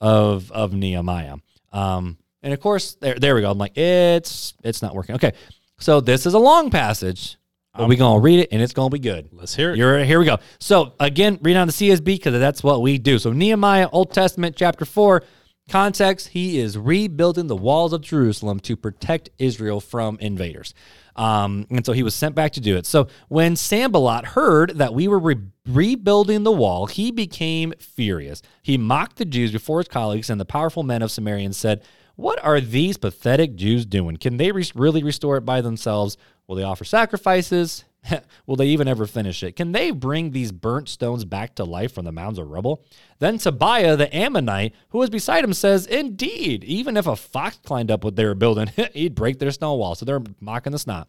of 0.00 0.50
of 0.52 0.72
Nehemiah. 0.72 1.36
Um 1.72 2.18
and 2.42 2.52
of 2.52 2.60
course 2.60 2.94
there 2.94 3.16
there 3.16 3.34
we 3.34 3.42
go. 3.42 3.50
I'm 3.50 3.58
like 3.58 3.76
it's 3.76 4.54
it's 4.62 4.82
not 4.82 4.94
working. 4.94 5.16
Okay. 5.16 5.32
So 5.78 6.00
this 6.00 6.26
is 6.26 6.34
a 6.34 6.38
long 6.38 6.70
passage. 6.70 7.36
But 7.78 7.88
we're 7.88 7.98
going 7.98 8.18
to 8.18 8.24
read 8.24 8.40
it 8.40 8.48
and 8.52 8.62
it's 8.62 8.72
going 8.72 8.88
to 8.88 8.94
be 8.94 8.98
good. 8.98 9.28
Let's 9.32 9.54
hear 9.54 9.72
it. 9.72 9.76
You're, 9.76 10.02
here 10.02 10.18
we 10.18 10.24
go. 10.24 10.38
So 10.58 10.94
again, 10.98 11.38
read 11.42 11.58
on 11.58 11.66
the 11.66 11.74
CSB 11.74 12.04
because 12.04 12.32
that's 12.32 12.62
what 12.62 12.80
we 12.80 12.96
do. 12.96 13.18
So 13.18 13.32
Nehemiah, 13.32 13.90
Old 13.92 14.14
Testament, 14.14 14.56
chapter 14.56 14.86
four. 14.86 15.22
Context: 15.68 16.28
He 16.28 16.58
is 16.60 16.78
rebuilding 16.78 17.48
the 17.48 17.56
walls 17.56 17.92
of 17.92 18.00
Jerusalem 18.00 18.60
to 18.60 18.76
protect 18.76 19.30
Israel 19.38 19.80
from 19.80 20.16
invaders, 20.20 20.74
um, 21.16 21.66
and 21.70 21.84
so 21.84 21.92
he 21.92 22.02
was 22.02 22.14
sent 22.14 22.34
back 22.34 22.52
to 22.52 22.60
do 22.60 22.76
it. 22.76 22.86
So 22.86 23.08
when 23.28 23.56
Sanballat 23.56 24.26
heard 24.26 24.70
that 24.76 24.94
we 24.94 25.08
were 25.08 25.18
re- 25.18 25.36
rebuilding 25.66 26.44
the 26.44 26.52
wall, 26.52 26.86
he 26.86 27.10
became 27.10 27.72
furious. 27.78 28.42
He 28.62 28.78
mocked 28.78 29.16
the 29.16 29.24
Jews 29.24 29.50
before 29.50 29.78
his 29.78 29.88
colleagues, 29.88 30.30
and 30.30 30.40
the 30.40 30.44
powerful 30.44 30.82
men 30.82 31.02
of 31.02 31.10
Samaria 31.10 31.46
and 31.46 31.56
said, 31.56 31.82
"What 32.14 32.42
are 32.44 32.60
these 32.60 32.96
pathetic 32.96 33.56
Jews 33.56 33.86
doing? 33.86 34.18
Can 34.18 34.36
they 34.36 34.52
re- 34.52 34.70
really 34.74 35.02
restore 35.02 35.36
it 35.36 35.44
by 35.44 35.60
themselves? 35.60 36.16
Will 36.46 36.56
they 36.56 36.62
offer 36.62 36.84
sacrifices? 36.84 37.84
Will 38.46 38.56
they 38.56 38.66
even 38.66 38.88
ever 38.88 39.06
finish 39.06 39.42
it? 39.42 39.56
Can 39.56 39.72
they 39.72 39.90
bring 39.90 40.30
these 40.30 40.52
burnt 40.52 40.88
stones 40.88 41.24
back 41.24 41.54
to 41.56 41.64
life 41.64 41.92
from 41.92 42.04
the 42.04 42.12
mounds 42.12 42.38
of 42.38 42.48
rubble? 42.48 42.84
Then 43.18 43.38
Tobiah 43.38 43.96
the 43.96 44.14
Ammonite, 44.14 44.74
who 44.90 44.98
was 44.98 45.10
beside 45.10 45.44
him, 45.44 45.52
says, 45.52 45.86
Indeed, 45.86 46.64
even 46.64 46.96
if 46.96 47.06
a 47.06 47.16
fox 47.16 47.58
climbed 47.64 47.90
up 47.90 48.04
what 48.04 48.16
they 48.16 48.24
were 48.24 48.34
building, 48.34 48.70
he'd 48.92 49.14
break 49.14 49.38
their 49.38 49.50
stone 49.50 49.78
wall. 49.78 49.94
So 49.94 50.04
they're 50.04 50.22
mocking 50.40 50.72
the 50.72 50.78
snot. 50.78 51.08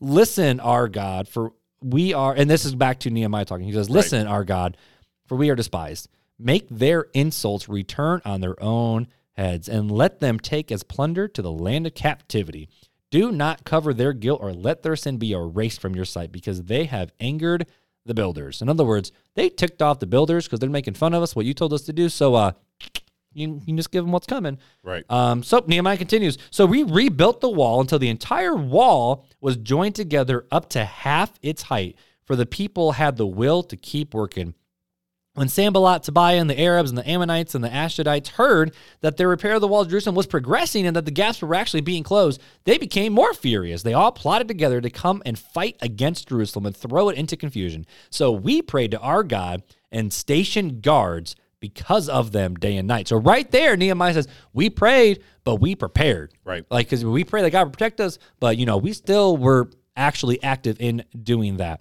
Listen, 0.00 0.60
our 0.60 0.88
God, 0.88 1.28
for 1.28 1.52
we 1.82 2.14
are, 2.14 2.34
and 2.34 2.50
this 2.50 2.64
is 2.64 2.74
back 2.74 3.00
to 3.00 3.10
Nehemiah 3.10 3.44
talking. 3.44 3.66
He 3.66 3.72
says, 3.72 3.90
Listen, 3.90 4.26
our 4.26 4.44
God, 4.44 4.76
for 5.26 5.36
we 5.36 5.50
are 5.50 5.54
despised. 5.54 6.08
Make 6.38 6.68
their 6.68 7.06
insults 7.12 7.68
return 7.68 8.20
on 8.24 8.40
their 8.40 8.60
own 8.62 9.08
heads, 9.36 9.68
and 9.68 9.90
let 9.90 10.20
them 10.20 10.38
take 10.38 10.72
as 10.72 10.82
plunder 10.82 11.28
to 11.28 11.42
the 11.42 11.52
land 11.52 11.86
of 11.86 11.94
captivity. 11.94 12.68
Do 13.12 13.30
not 13.30 13.64
cover 13.64 13.92
their 13.94 14.14
guilt 14.14 14.40
or 14.42 14.52
let 14.52 14.82
their 14.82 14.96
sin 14.96 15.18
be 15.18 15.32
erased 15.32 15.80
from 15.80 15.94
your 15.94 16.06
sight, 16.06 16.32
because 16.32 16.64
they 16.64 16.86
have 16.86 17.12
angered 17.20 17.66
the 18.06 18.14
builders. 18.14 18.62
In 18.62 18.68
other 18.68 18.84
words, 18.84 19.12
they 19.34 19.50
ticked 19.50 19.82
off 19.82 20.00
the 20.00 20.06
builders 20.06 20.46
because 20.46 20.58
they're 20.58 20.70
making 20.70 20.94
fun 20.94 21.14
of 21.14 21.22
us, 21.22 21.36
what 21.36 21.46
you 21.46 21.54
told 21.54 21.72
us 21.74 21.82
to 21.82 21.92
do. 21.92 22.08
So, 22.08 22.34
uh, 22.34 22.52
you, 23.34 23.54
you 23.54 23.60
can 23.64 23.76
just 23.76 23.90
give 23.90 24.04
them 24.04 24.12
what's 24.12 24.26
coming. 24.26 24.58
Right. 24.82 25.04
Um, 25.10 25.42
so 25.42 25.62
Nehemiah 25.66 25.96
continues. 25.96 26.38
So 26.50 26.66
we 26.66 26.82
rebuilt 26.82 27.40
the 27.40 27.50
wall 27.50 27.80
until 27.80 27.98
the 27.98 28.08
entire 28.08 28.56
wall 28.56 29.26
was 29.40 29.56
joined 29.56 29.94
together 29.94 30.46
up 30.50 30.68
to 30.70 30.84
half 30.84 31.38
its 31.42 31.62
height, 31.62 31.96
for 32.24 32.34
the 32.34 32.46
people 32.46 32.92
had 32.92 33.16
the 33.16 33.26
will 33.26 33.62
to 33.64 33.76
keep 33.76 34.14
working. 34.14 34.54
When 35.34 35.48
Sanballat, 35.48 36.02
Tobiah, 36.02 36.38
and 36.38 36.50
the 36.50 36.60
Arabs 36.60 36.90
and 36.90 36.98
the 36.98 37.08
Ammonites 37.08 37.54
and 37.54 37.64
the 37.64 37.70
Ashdodites 37.70 38.28
heard 38.28 38.74
that 39.00 39.16
the 39.16 39.26
repair 39.26 39.54
of 39.54 39.62
the 39.62 39.68
wall 39.68 39.80
of 39.80 39.88
Jerusalem 39.88 40.14
was 40.14 40.26
progressing 40.26 40.86
and 40.86 40.94
that 40.94 41.06
the 41.06 41.10
gaps 41.10 41.40
were 41.40 41.54
actually 41.54 41.80
being 41.80 42.02
closed, 42.02 42.38
they 42.64 42.76
became 42.76 43.14
more 43.14 43.32
furious. 43.32 43.82
They 43.82 43.94
all 43.94 44.12
plotted 44.12 44.46
together 44.46 44.82
to 44.82 44.90
come 44.90 45.22
and 45.24 45.38
fight 45.38 45.76
against 45.80 46.28
Jerusalem 46.28 46.66
and 46.66 46.76
throw 46.76 47.08
it 47.08 47.16
into 47.16 47.38
confusion. 47.38 47.86
So 48.10 48.30
we 48.30 48.60
prayed 48.60 48.90
to 48.90 49.00
our 49.00 49.22
God 49.22 49.62
and 49.90 50.12
stationed 50.12 50.82
guards 50.82 51.34
because 51.60 52.10
of 52.10 52.32
them 52.32 52.54
day 52.56 52.76
and 52.76 52.86
night. 52.86 53.08
So 53.08 53.16
right 53.16 53.50
there, 53.50 53.74
Nehemiah 53.74 54.12
says, 54.12 54.28
"We 54.52 54.68
prayed, 54.68 55.22
but 55.44 55.60
we 55.60 55.74
prepared." 55.76 56.34
Right. 56.44 56.64
Like 56.70 56.88
because 56.88 57.04
we 57.06 57.24
pray 57.24 57.40
that 57.40 57.50
God 57.50 57.68
would 57.68 57.72
protect 57.72 58.00
us, 58.00 58.18
but 58.38 58.58
you 58.58 58.66
know 58.66 58.76
we 58.76 58.92
still 58.92 59.38
were 59.38 59.70
actually 59.96 60.42
active 60.42 60.76
in 60.80 61.04
doing 61.22 61.58
that. 61.58 61.80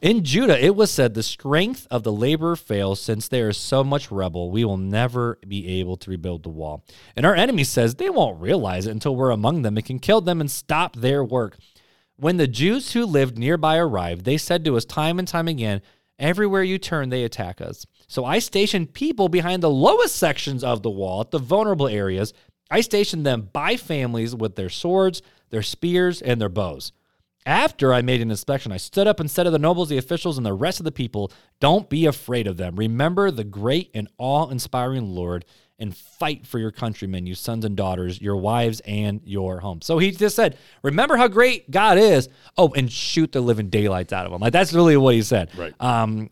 In 0.00 0.22
Judah, 0.22 0.64
it 0.64 0.76
was 0.76 0.92
said, 0.92 1.14
The 1.14 1.24
strength 1.24 1.88
of 1.90 2.04
the 2.04 2.12
laborer 2.12 2.54
fails, 2.54 3.00
since 3.00 3.26
there 3.26 3.48
is 3.48 3.56
so 3.56 3.82
much 3.82 4.12
rubble, 4.12 4.48
we 4.48 4.64
will 4.64 4.76
never 4.76 5.40
be 5.46 5.80
able 5.80 5.96
to 5.96 6.10
rebuild 6.10 6.44
the 6.44 6.50
wall. 6.50 6.84
And 7.16 7.26
our 7.26 7.34
enemy 7.34 7.64
says 7.64 7.96
they 7.96 8.08
won't 8.08 8.40
realize 8.40 8.86
it 8.86 8.92
until 8.92 9.16
we're 9.16 9.30
among 9.30 9.62
them 9.62 9.76
and 9.76 9.84
can 9.84 9.98
kill 9.98 10.20
them 10.20 10.40
and 10.40 10.48
stop 10.48 10.94
their 10.94 11.24
work. 11.24 11.58
When 12.14 12.36
the 12.36 12.46
Jews 12.46 12.92
who 12.92 13.04
lived 13.06 13.38
nearby 13.38 13.76
arrived, 13.76 14.24
they 14.24 14.38
said 14.38 14.64
to 14.64 14.76
us 14.76 14.84
time 14.84 15.18
and 15.18 15.26
time 15.26 15.48
again, 15.48 15.82
Everywhere 16.16 16.62
you 16.62 16.78
turn, 16.78 17.08
they 17.08 17.24
attack 17.24 17.60
us. 17.60 17.84
So 18.06 18.24
I 18.24 18.38
stationed 18.38 18.94
people 18.94 19.28
behind 19.28 19.62
the 19.62 19.70
lowest 19.70 20.16
sections 20.16 20.62
of 20.62 20.82
the 20.82 20.90
wall, 20.90 21.22
at 21.22 21.32
the 21.32 21.38
vulnerable 21.38 21.88
areas. 21.88 22.32
I 22.70 22.82
stationed 22.82 23.26
them 23.26 23.48
by 23.52 23.76
families 23.76 24.34
with 24.34 24.54
their 24.54 24.68
swords, 24.68 25.22
their 25.50 25.62
spears, 25.62 26.22
and 26.22 26.40
their 26.40 26.48
bows. 26.48 26.92
After 27.48 27.94
I 27.94 28.02
made 28.02 28.20
an 28.20 28.30
inspection, 28.30 28.72
I 28.72 28.76
stood 28.76 29.06
up 29.06 29.20
and 29.20 29.30
said 29.30 29.44
to 29.44 29.50
the 29.50 29.58
nobles, 29.58 29.88
the 29.88 29.96
officials, 29.96 30.36
and 30.36 30.44
the 30.44 30.52
rest 30.52 30.80
of 30.80 30.84
the 30.84 30.92
people, 30.92 31.32
Don't 31.60 31.88
be 31.88 32.04
afraid 32.04 32.46
of 32.46 32.58
them. 32.58 32.76
Remember 32.76 33.30
the 33.30 33.42
great 33.42 33.90
and 33.94 34.06
awe 34.18 34.50
inspiring 34.50 35.14
Lord 35.14 35.46
and 35.78 35.96
fight 35.96 36.46
for 36.46 36.58
your 36.58 36.70
countrymen, 36.70 37.24
you 37.24 37.34
sons 37.34 37.64
and 37.64 37.74
daughters, 37.74 38.20
your 38.20 38.36
wives, 38.36 38.80
and 38.80 39.22
your 39.24 39.60
home. 39.60 39.80
So 39.80 39.96
he 39.96 40.10
just 40.10 40.36
said, 40.36 40.58
Remember 40.82 41.16
how 41.16 41.26
great 41.26 41.70
God 41.70 41.96
is. 41.96 42.28
Oh, 42.58 42.74
and 42.76 42.92
shoot 42.92 43.32
the 43.32 43.40
living 43.40 43.70
daylights 43.70 44.12
out 44.12 44.26
of 44.26 44.32
them. 44.32 44.42
Like 44.42 44.52
that's 44.52 44.74
really 44.74 44.98
what 44.98 45.14
he 45.14 45.22
said. 45.22 45.48
Right. 45.56 45.72
Um, 45.80 46.28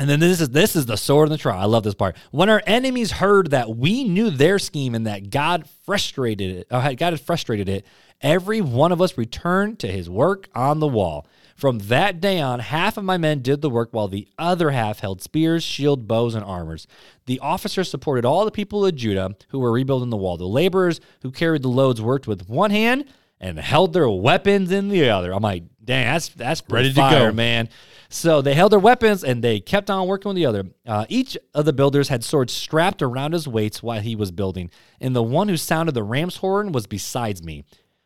and 0.00 0.08
then 0.08 0.18
this 0.18 0.40
is 0.40 0.48
this 0.48 0.76
is 0.76 0.86
the 0.86 0.96
sword 0.96 1.28
in 1.28 1.32
the 1.32 1.38
trowel. 1.38 1.60
I 1.60 1.66
love 1.66 1.82
this 1.82 1.94
part. 1.94 2.16
When 2.30 2.48
our 2.48 2.62
enemies 2.66 3.10
heard 3.10 3.50
that 3.50 3.76
we 3.76 4.04
knew 4.04 4.30
their 4.30 4.58
scheme 4.58 4.94
and 4.94 5.06
that 5.06 5.28
God 5.28 5.68
frustrated 5.84 6.58
it, 6.58 6.66
uh, 6.70 6.92
God 6.94 7.12
had 7.12 7.20
frustrated 7.20 7.68
it, 7.68 7.84
every 8.22 8.60
one 8.60 8.92
of 8.92 9.00
us 9.00 9.18
returned 9.18 9.78
to 9.80 9.88
his 9.88 10.08
work 10.08 10.48
on 10.54 10.80
the 10.80 10.88
wall. 10.88 11.26
From 11.56 11.78
that 11.80 12.22
day 12.22 12.40
on, 12.40 12.60
half 12.60 12.96
of 12.96 13.04
my 13.04 13.18
men 13.18 13.42
did 13.42 13.60
the 13.60 13.68
work 13.68 13.90
while 13.92 14.08
the 14.08 14.26
other 14.38 14.70
half 14.70 15.00
held 15.00 15.20
spears, 15.20 15.62
shield, 15.62 16.08
bows, 16.08 16.34
and 16.34 16.42
armors. 16.42 16.86
The 17.26 17.38
officers 17.40 17.90
supported 17.90 18.24
all 18.24 18.46
the 18.46 18.50
people 18.50 18.86
of 18.86 18.94
Judah 18.94 19.36
who 19.48 19.58
were 19.58 19.70
rebuilding 19.70 20.08
the 20.08 20.16
wall. 20.16 20.38
The 20.38 20.46
laborers 20.46 21.02
who 21.20 21.30
carried 21.30 21.60
the 21.62 21.68
loads 21.68 22.00
worked 22.00 22.26
with 22.26 22.48
one 22.48 22.70
hand 22.70 23.04
and 23.38 23.58
held 23.58 23.92
their 23.92 24.08
weapons 24.08 24.70
in 24.72 24.88
the 24.88 25.10
other. 25.10 25.34
I'm 25.34 25.42
like, 25.42 25.64
dang, 25.84 26.06
that's 26.06 26.28
that's 26.30 26.62
Ready 26.68 26.92
to 26.94 27.00
go. 27.00 27.32
man. 27.32 27.68
So 28.08 28.42
they 28.42 28.54
held 28.54 28.72
their 28.72 28.78
weapons 28.78 29.22
and 29.22 29.44
they 29.44 29.60
kept 29.60 29.88
on 29.88 30.08
working 30.08 30.30
with 30.30 30.36
the 30.36 30.46
other. 30.46 30.64
Uh, 30.86 31.06
each 31.08 31.38
of 31.54 31.64
the 31.64 31.72
builders 31.72 32.08
had 32.08 32.24
swords 32.24 32.52
strapped 32.52 33.02
around 33.02 33.32
his 33.32 33.46
waist 33.46 33.82
while 33.82 34.00
he 34.00 34.16
was 34.16 34.30
building, 34.30 34.70
and 35.00 35.14
the 35.14 35.22
one 35.22 35.48
who 35.48 35.56
sounded 35.56 35.94
the 35.94 36.02
ram's 36.02 36.36
horn 36.36 36.72
was 36.72 36.86
besides 36.86 37.42
me, 37.42 37.64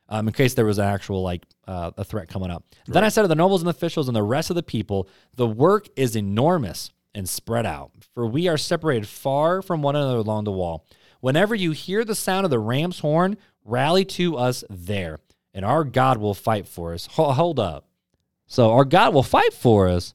um, 0.09 0.29
in 0.29 0.35
case 0.35 0.55
there 0.55 0.67
was 0.67 0.79
an 0.79 0.87
actual 0.87 1.23
like 1.23 1.45
uh, 1.67 1.91
a 1.97 2.05
threat 2.05 2.29
coming 2.29 2.51
up. 2.51 2.65
Then 2.87 3.05
I 3.05 3.09
said 3.09 3.23
to 3.23 3.29
the 3.29 3.35
nobles 3.35 3.63
and 3.63 3.71
officials 3.71 4.09
and 4.09 4.17
the 4.17 4.23
rest 4.23 4.51
of 4.51 4.57
the 4.57 4.63
people, 4.63 5.09
the 5.35 5.47
work 5.47 5.89
is 5.97 6.17
enormous 6.17 6.91
and 7.15 7.29
spread 7.29 7.65
out, 7.65 7.93
for 8.15 8.27
we 8.27 8.49
are 8.49 8.59
separated 8.59 9.07
far 9.07 9.63
from 9.63 9.83
one 9.83 9.97
another 9.97 10.19
along 10.19 10.45
the 10.45 10.53
wall. 10.53 10.87
Whenever 11.21 11.55
you 11.55 11.71
hear 11.71 12.05
the 12.05 12.15
sound 12.15 12.45
of 12.45 12.51
the 12.51 12.59
ram's 12.59 12.99
horn, 12.99 13.37
rally 13.65 14.05
to 14.05 14.37
us 14.37 14.65
there, 14.69 15.21
and 15.55 15.65
our 15.65 15.85
God 15.85 16.19
will 16.19 16.35
fight 16.35 16.67
for 16.67 16.93
us. 16.93 17.07
Ho- 17.13 17.33
hold 17.33 17.59
up. 17.59 17.89
So 18.47 18.73
our 18.73 18.85
God 18.85 19.15
will 19.15 19.23
fight 19.23 19.55
for 19.55 19.89
us, 19.89 20.13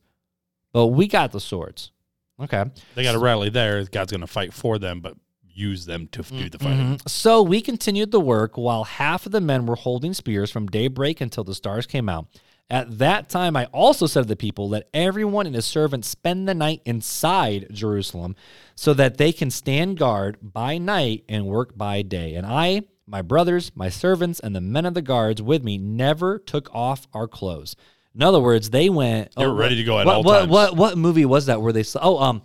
but 0.72 0.88
we 0.88 1.08
got 1.08 1.32
the 1.32 1.40
swords. 1.40 1.92
Okay. 2.40 2.64
They 2.96 3.04
got 3.04 3.14
to 3.14 3.20
rally 3.20 3.50
there. 3.50 3.84
God's 3.86 4.12
going 4.12 4.22
to 4.22 4.28
fight 4.28 4.54
for 4.54 4.78
them, 4.78 5.02
but 5.02 5.16
use 5.60 5.86
them 5.86 6.08
to 6.14 6.22
f- 6.22 6.30
do 6.30 6.50
the 6.50 6.60
fighting. 6.60 7.00
So 7.08 7.42
we 7.42 7.62
continued 7.62 8.12
the 8.12 8.20
work 8.20 8.58
while 8.58 8.86
half 8.86 9.26
of 9.26 9.32
the 9.32 9.42
men 9.42 9.66
were 9.66 9.76
holding 9.76 10.14
spears 10.14 10.50
from 10.50 10.68
daybreak 10.68 11.22
until 11.22 11.44
the 11.44 11.56
stars 11.56 11.86
came 11.86 12.08
out. 12.08 12.28
At 12.72 13.00
that 13.00 13.30
time, 13.30 13.58
I 13.58 13.66
also 13.66 14.06
said 14.06 14.22
to 14.22 14.28
the 14.28 14.36
people, 14.36 14.70
Let 14.70 14.90
everyone 14.94 15.48
and 15.48 15.56
his 15.56 15.66
servant 15.66 16.06
spend 16.06 16.48
the 16.48 16.54
night 16.54 16.82
inside 16.86 17.68
Jerusalem 17.72 18.36
so 18.76 18.94
that 18.94 19.18
they 19.18 19.32
can 19.32 19.50
stand 19.50 19.98
guard 19.98 20.38
by 20.42 20.78
night 20.78 21.24
and 21.28 21.48
work 21.48 21.76
by 21.76 22.04
day. 22.04 22.36
And 22.36 22.46
I, 22.46 22.84
my 23.08 23.24
brothers, 23.24 23.72
my 23.74 23.90
servants, 23.90 24.40
and 24.40 24.56
the 24.56 24.62
men 24.62 24.86
of 24.86 24.94
the 24.94 25.02
guards 25.02 25.42
with 25.42 25.64
me 25.64 25.80
never 25.80 26.38
took 26.38 26.74
off 26.74 27.08
our 27.12 27.28
clothes. 27.28 27.76
In 28.14 28.22
other 28.22 28.40
words, 28.40 28.70
they 28.70 28.90
went. 28.90 29.34
They 29.36 29.48
were 29.48 29.54
ready 29.54 29.76
to 29.78 29.84
go 29.84 29.98
at 29.98 30.06
what, 30.06 30.16
all 30.16 30.24
what, 30.24 30.40
times. 30.40 30.52
What, 30.52 30.76
what 30.76 30.98
movie 30.98 31.26
was 31.26 31.48
that 31.48 31.62
where 31.62 31.74
they 31.74 31.84
saw? 31.84 32.00
Oh, 32.04 32.20
um, 32.20 32.44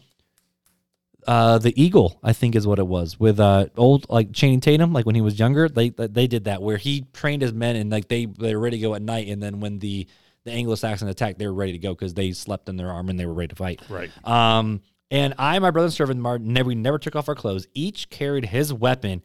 uh, 1.26 1.58
the 1.58 1.72
Eagle, 1.80 2.18
I 2.22 2.32
think, 2.32 2.54
is 2.54 2.66
what 2.66 2.78
it 2.78 2.86
was 2.86 3.18
with 3.18 3.40
uh 3.40 3.66
old 3.76 4.08
like 4.08 4.32
Channing 4.32 4.60
Tatum, 4.60 4.92
like 4.92 5.06
when 5.06 5.14
he 5.14 5.20
was 5.20 5.38
younger. 5.38 5.68
They 5.68 5.90
they 5.90 6.26
did 6.26 6.44
that 6.44 6.62
where 6.62 6.76
he 6.76 7.06
trained 7.12 7.42
his 7.42 7.52
men 7.52 7.76
and 7.76 7.90
like 7.90 8.08
they 8.08 8.26
they 8.26 8.54
were 8.54 8.60
ready 8.60 8.78
to 8.78 8.82
go 8.82 8.94
at 8.94 9.02
night, 9.02 9.28
and 9.28 9.42
then 9.42 9.60
when 9.60 9.78
the 9.78 10.06
the 10.44 10.52
Anglo-Saxon 10.52 11.08
attacked, 11.08 11.38
they 11.38 11.46
were 11.46 11.54
ready 11.54 11.72
to 11.72 11.78
go 11.78 11.94
because 11.94 12.14
they 12.14 12.32
slept 12.32 12.68
in 12.68 12.76
their 12.76 12.90
armor 12.90 13.10
and 13.10 13.18
they 13.18 13.26
were 13.26 13.32
ready 13.32 13.48
to 13.48 13.56
fight. 13.56 13.80
Right. 13.88 14.10
Um, 14.26 14.82
and 15.10 15.34
I, 15.38 15.58
my 15.58 15.70
brother 15.70 15.86
and 15.86 15.94
servant 15.94 16.20
Martin, 16.20 16.52
never 16.52 16.68
we 16.68 16.74
never 16.74 16.98
took 16.98 17.16
off 17.16 17.28
our 17.28 17.34
clothes. 17.34 17.66
Each 17.72 18.10
carried 18.10 18.44
his 18.46 18.72
weapon, 18.72 19.22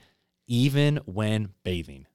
even 0.48 0.98
when 1.06 1.50
bathing. 1.64 2.06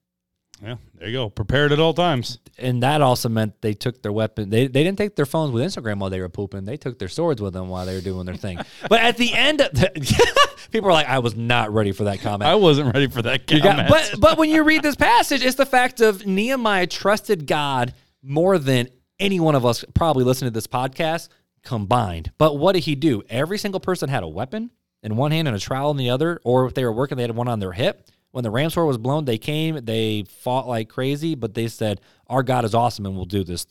Yeah, 0.63 0.75
there 0.95 1.09
you 1.09 1.13
go. 1.13 1.29
Prepared 1.29 1.71
at 1.73 1.79
all 1.79 1.93
times. 1.93 2.39
And 2.57 2.81
that 2.81 3.01
also 3.01 3.27
meant 3.27 3.61
they 3.61 3.73
took 3.73 4.01
their 4.01 4.11
weapon. 4.13 4.49
They, 4.49 4.67
they 4.67 4.83
didn't 4.83 4.97
take 4.97 5.15
their 5.15 5.25
phones 5.25 5.51
with 5.51 5.63
Instagram 5.63 5.99
while 5.99 6.09
they 6.09 6.21
were 6.21 6.29
pooping. 6.29 6.63
They 6.63 6.77
took 6.77 6.97
their 6.97 7.09
swords 7.09 7.41
with 7.41 7.53
them 7.53 7.67
while 7.67 7.85
they 7.85 7.93
were 7.93 8.01
doing 8.01 8.25
their 8.25 8.35
thing. 8.37 8.59
but 8.89 9.01
at 9.01 9.17
the 9.17 9.33
end, 9.33 9.59
of 9.61 9.71
the, 9.73 10.57
people 10.71 10.89
are 10.89 10.93
like, 10.93 11.07
"I 11.09 11.19
was 11.19 11.35
not 11.35 11.73
ready 11.73 11.91
for 11.91 12.05
that 12.05 12.21
comment." 12.21 12.49
I 12.49 12.55
wasn't 12.55 12.93
ready 12.93 13.07
for 13.07 13.21
that 13.23 13.47
comment. 13.47 13.63
got- 13.63 13.89
but 13.89 14.15
but 14.19 14.37
when 14.37 14.49
you 14.49 14.63
read 14.63 14.81
this 14.81 14.95
passage, 14.95 15.43
it's 15.43 15.55
the 15.55 15.65
fact 15.65 15.99
of 15.99 16.25
Nehemiah 16.25 16.87
trusted 16.87 17.47
God 17.47 17.93
more 18.23 18.57
than 18.57 18.87
any 19.19 19.39
one 19.39 19.55
of 19.55 19.65
us 19.65 19.83
probably 19.93 20.23
listening 20.23 20.51
to 20.51 20.53
this 20.53 20.67
podcast 20.67 21.27
combined. 21.63 22.31
But 22.37 22.57
what 22.57 22.73
did 22.73 22.83
he 22.85 22.95
do? 22.95 23.23
Every 23.29 23.57
single 23.57 23.79
person 23.81 24.07
had 24.07 24.23
a 24.23 24.27
weapon 24.27 24.71
in 25.03 25.17
one 25.17 25.31
hand 25.31 25.47
and 25.47 25.55
a 25.55 25.59
trowel 25.59 25.91
in 25.91 25.97
the 25.97 26.09
other, 26.09 26.39
or 26.43 26.65
if 26.65 26.73
they 26.73 26.85
were 26.85 26.93
working, 26.93 27.17
they 27.17 27.23
had 27.23 27.35
one 27.35 27.47
on 27.47 27.59
their 27.59 27.73
hip. 27.73 28.07
When 28.35 28.43
the 28.43 28.51
ram's 28.51 28.75
horn 28.75 28.85
was 28.85 28.97
blown, 28.97 29.23
they 29.23 29.37
came, 29.37 29.79
they 29.85 30.25
fought 30.27 30.67
like 30.67 30.89
crazy, 30.89 31.35
but 31.35 31.53
they 31.53 31.69
said, 31.69 32.01
Our 32.27 32.43
God 32.43 32.65
is 32.65 32.75
awesome 32.75 33.05
and 33.05 33.15
we'll 33.15 33.23
do 33.23 33.45
this. 33.45 33.65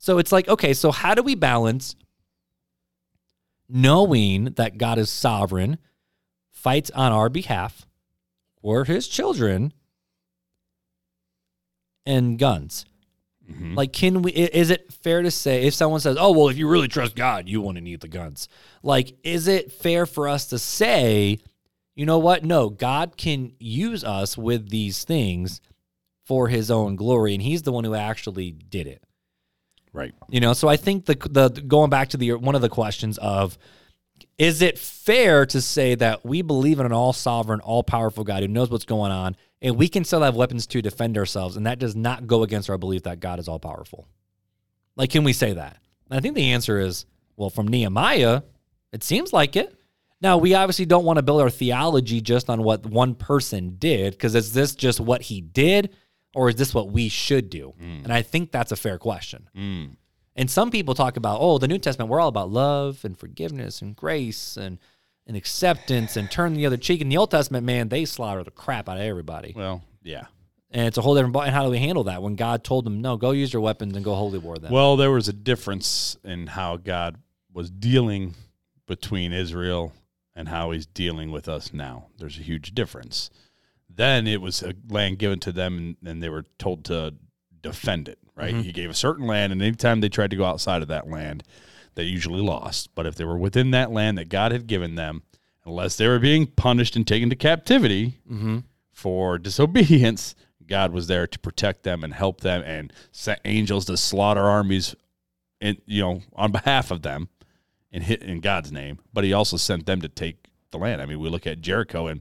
So 0.00 0.18
it's 0.18 0.32
like, 0.32 0.48
okay, 0.48 0.74
so 0.74 0.90
how 0.90 1.14
do 1.14 1.22
we 1.22 1.36
balance 1.36 1.94
knowing 3.68 4.46
that 4.56 4.76
God 4.76 4.98
is 4.98 5.08
sovereign, 5.08 5.78
fights 6.50 6.90
on 6.90 7.12
our 7.12 7.28
behalf, 7.28 7.86
or 8.60 8.84
his 8.86 9.06
children, 9.06 9.72
and 12.04 12.40
guns? 12.40 12.86
Mm-hmm. 13.48 13.76
Like, 13.76 13.92
can 13.92 14.22
we? 14.22 14.32
Is 14.32 14.70
it 14.70 14.92
fair 14.92 15.22
to 15.22 15.30
say 15.30 15.62
if 15.62 15.74
someone 15.74 16.00
says, 16.00 16.16
"Oh, 16.18 16.32
well, 16.32 16.48
if 16.48 16.58
you 16.58 16.68
really 16.68 16.88
trust 16.88 17.14
God, 17.14 17.48
you 17.48 17.60
want 17.60 17.76
to 17.76 17.84
need 17.84 18.00
the 18.00 18.08
guns"? 18.08 18.48
Like, 18.82 19.14
is 19.22 19.46
it 19.46 19.70
fair 19.70 20.06
for 20.06 20.26
us 20.26 20.46
to 20.46 20.58
say, 20.58 21.38
you 21.98 22.06
know 22.06 22.20
what? 22.20 22.44
No, 22.44 22.70
God 22.70 23.16
can 23.16 23.54
use 23.58 24.04
us 24.04 24.38
with 24.38 24.70
these 24.70 25.02
things 25.02 25.60
for 26.22 26.46
His 26.46 26.70
own 26.70 26.94
glory, 26.94 27.34
and 27.34 27.42
He's 27.42 27.62
the 27.62 27.72
one 27.72 27.82
who 27.82 27.96
actually 27.96 28.52
did 28.52 28.86
it. 28.86 29.02
right. 29.92 30.14
You 30.28 30.38
know, 30.38 30.52
so 30.52 30.68
I 30.68 30.76
think 30.76 31.06
the 31.06 31.16
the 31.28 31.48
going 31.48 31.90
back 31.90 32.10
to 32.10 32.16
the 32.16 32.34
one 32.34 32.54
of 32.54 32.60
the 32.60 32.68
questions 32.68 33.18
of 33.18 33.58
is 34.38 34.62
it 34.62 34.78
fair 34.78 35.44
to 35.46 35.60
say 35.60 35.96
that 35.96 36.24
we 36.24 36.40
believe 36.40 36.78
in 36.78 36.86
an 36.86 36.92
all 36.92 37.12
sovereign, 37.12 37.58
all 37.58 37.82
powerful 37.82 38.22
God 38.22 38.42
who 38.42 38.48
knows 38.48 38.70
what's 38.70 38.84
going 38.84 39.10
on, 39.10 39.34
and 39.60 39.76
we 39.76 39.88
can 39.88 40.04
still 40.04 40.22
have 40.22 40.36
weapons 40.36 40.68
to 40.68 40.80
defend 40.80 41.18
ourselves, 41.18 41.56
and 41.56 41.66
that 41.66 41.80
does 41.80 41.96
not 41.96 42.28
go 42.28 42.44
against 42.44 42.70
our 42.70 42.78
belief 42.78 43.02
that 43.02 43.18
God 43.18 43.40
is 43.40 43.48
all 43.48 43.58
powerful? 43.58 44.06
Like, 44.94 45.10
can 45.10 45.24
we 45.24 45.32
say 45.32 45.52
that? 45.52 45.78
And 46.08 46.16
I 46.16 46.20
think 46.20 46.36
the 46.36 46.52
answer 46.52 46.78
is 46.78 47.06
well, 47.34 47.50
from 47.50 47.66
Nehemiah, 47.66 48.42
it 48.92 49.02
seems 49.02 49.32
like 49.32 49.56
it. 49.56 49.74
Now, 50.20 50.38
we 50.38 50.54
obviously 50.54 50.84
don't 50.84 51.04
want 51.04 51.18
to 51.18 51.22
build 51.22 51.40
our 51.40 51.50
theology 51.50 52.20
just 52.20 52.50
on 52.50 52.62
what 52.62 52.84
one 52.84 53.14
person 53.14 53.76
did, 53.78 54.12
because 54.12 54.34
is 54.34 54.52
this 54.52 54.74
just 54.74 54.98
what 54.98 55.22
he 55.22 55.40
did, 55.40 55.94
or 56.34 56.48
is 56.48 56.56
this 56.56 56.74
what 56.74 56.90
we 56.90 57.08
should 57.08 57.50
do? 57.50 57.74
Mm. 57.80 58.04
And 58.04 58.12
I 58.12 58.22
think 58.22 58.50
that's 58.50 58.72
a 58.72 58.76
fair 58.76 58.98
question. 58.98 59.48
Mm. 59.56 59.96
And 60.34 60.50
some 60.50 60.70
people 60.70 60.94
talk 60.94 61.16
about, 61.16 61.38
oh, 61.40 61.58
the 61.58 61.68
New 61.68 61.78
Testament, 61.78 62.10
we're 62.10 62.20
all 62.20 62.28
about 62.28 62.50
love 62.50 63.04
and 63.04 63.18
forgiveness 63.18 63.80
and 63.80 63.94
grace 63.94 64.56
and, 64.56 64.78
and 65.26 65.36
acceptance 65.36 66.16
and 66.16 66.30
turn 66.30 66.54
the 66.54 66.66
other 66.66 66.76
cheek. 66.76 67.00
In 67.00 67.08
the 67.08 67.16
Old 67.16 67.30
Testament, 67.30 67.64
man, 67.64 67.88
they 67.88 68.04
slaughter 68.04 68.44
the 68.44 68.50
crap 68.50 68.88
out 68.88 68.98
of 68.98 69.02
everybody. 69.02 69.52
Well, 69.56 69.82
yeah. 70.02 70.26
And 70.70 70.86
it's 70.86 70.98
a 70.98 71.02
whole 71.02 71.14
different 71.14 71.32
ball. 71.32 71.42
And 71.42 71.54
how 71.54 71.64
do 71.64 71.70
we 71.70 71.78
handle 71.78 72.04
that 72.04 72.22
when 72.22 72.36
God 72.36 72.62
told 72.62 72.84
them, 72.84 73.00
no, 73.00 73.16
go 73.16 73.30
use 73.30 73.52
your 73.52 73.62
weapons 73.62 73.96
and 73.96 74.04
go 74.04 74.14
holy 74.14 74.38
war 74.38 74.56
then? 74.58 74.70
Well, 74.70 74.96
there 74.96 75.10
was 75.10 75.28
a 75.28 75.32
difference 75.32 76.16
in 76.24 76.46
how 76.46 76.76
God 76.76 77.16
was 77.52 77.70
dealing 77.70 78.34
between 78.86 79.32
Israel 79.32 79.92
and 80.38 80.48
how 80.48 80.70
he's 80.70 80.86
dealing 80.86 81.32
with 81.32 81.48
us 81.48 81.72
now. 81.72 82.06
There's 82.16 82.38
a 82.38 82.42
huge 82.42 82.72
difference. 82.72 83.28
Then 83.90 84.28
it 84.28 84.40
was 84.40 84.62
a 84.62 84.72
land 84.88 85.18
given 85.18 85.40
to 85.40 85.50
them 85.50 85.76
and, 85.76 85.96
and 86.08 86.22
they 86.22 86.28
were 86.28 86.44
told 86.60 86.84
to 86.84 87.14
defend 87.60 88.08
it, 88.08 88.20
right? 88.36 88.54
Mm-hmm. 88.54 88.62
He 88.62 88.72
gave 88.72 88.88
a 88.88 88.94
certain 88.94 89.26
land, 89.26 89.52
and 89.52 89.60
anytime 89.60 90.00
they 90.00 90.08
tried 90.08 90.30
to 90.30 90.36
go 90.36 90.44
outside 90.44 90.80
of 90.80 90.88
that 90.88 91.08
land, 91.08 91.42
they 91.96 92.04
usually 92.04 92.40
lost. 92.40 92.94
But 92.94 93.04
if 93.04 93.16
they 93.16 93.24
were 93.24 93.36
within 93.36 93.72
that 93.72 93.90
land 93.90 94.16
that 94.16 94.28
God 94.28 94.52
had 94.52 94.68
given 94.68 94.94
them, 94.94 95.24
unless 95.64 95.96
they 95.96 96.06
were 96.06 96.20
being 96.20 96.46
punished 96.46 96.94
and 96.94 97.04
taken 97.04 97.30
to 97.30 97.36
captivity 97.36 98.20
mm-hmm. 98.30 98.58
for 98.92 99.38
disobedience, 99.38 100.36
God 100.68 100.92
was 100.92 101.08
there 101.08 101.26
to 101.26 101.38
protect 101.40 101.82
them 101.82 102.04
and 102.04 102.14
help 102.14 102.42
them 102.42 102.62
and 102.64 102.92
sent 103.10 103.40
angels 103.44 103.86
to 103.86 103.96
slaughter 103.96 104.44
armies 104.44 104.94
and 105.60 105.78
you 105.86 106.00
know 106.00 106.22
on 106.36 106.52
behalf 106.52 106.92
of 106.92 107.02
them 107.02 107.28
and 107.92 108.02
hit 108.04 108.22
in 108.22 108.40
God's 108.40 108.70
name. 108.72 108.98
But 109.12 109.24
he 109.24 109.32
also 109.32 109.56
sent 109.56 109.86
them 109.86 110.00
to 110.02 110.08
take 110.08 110.48
the 110.70 110.78
land. 110.78 111.00
I 111.00 111.06
mean, 111.06 111.18
we 111.20 111.28
look 111.28 111.46
at 111.46 111.60
Jericho 111.60 112.06
and 112.06 112.20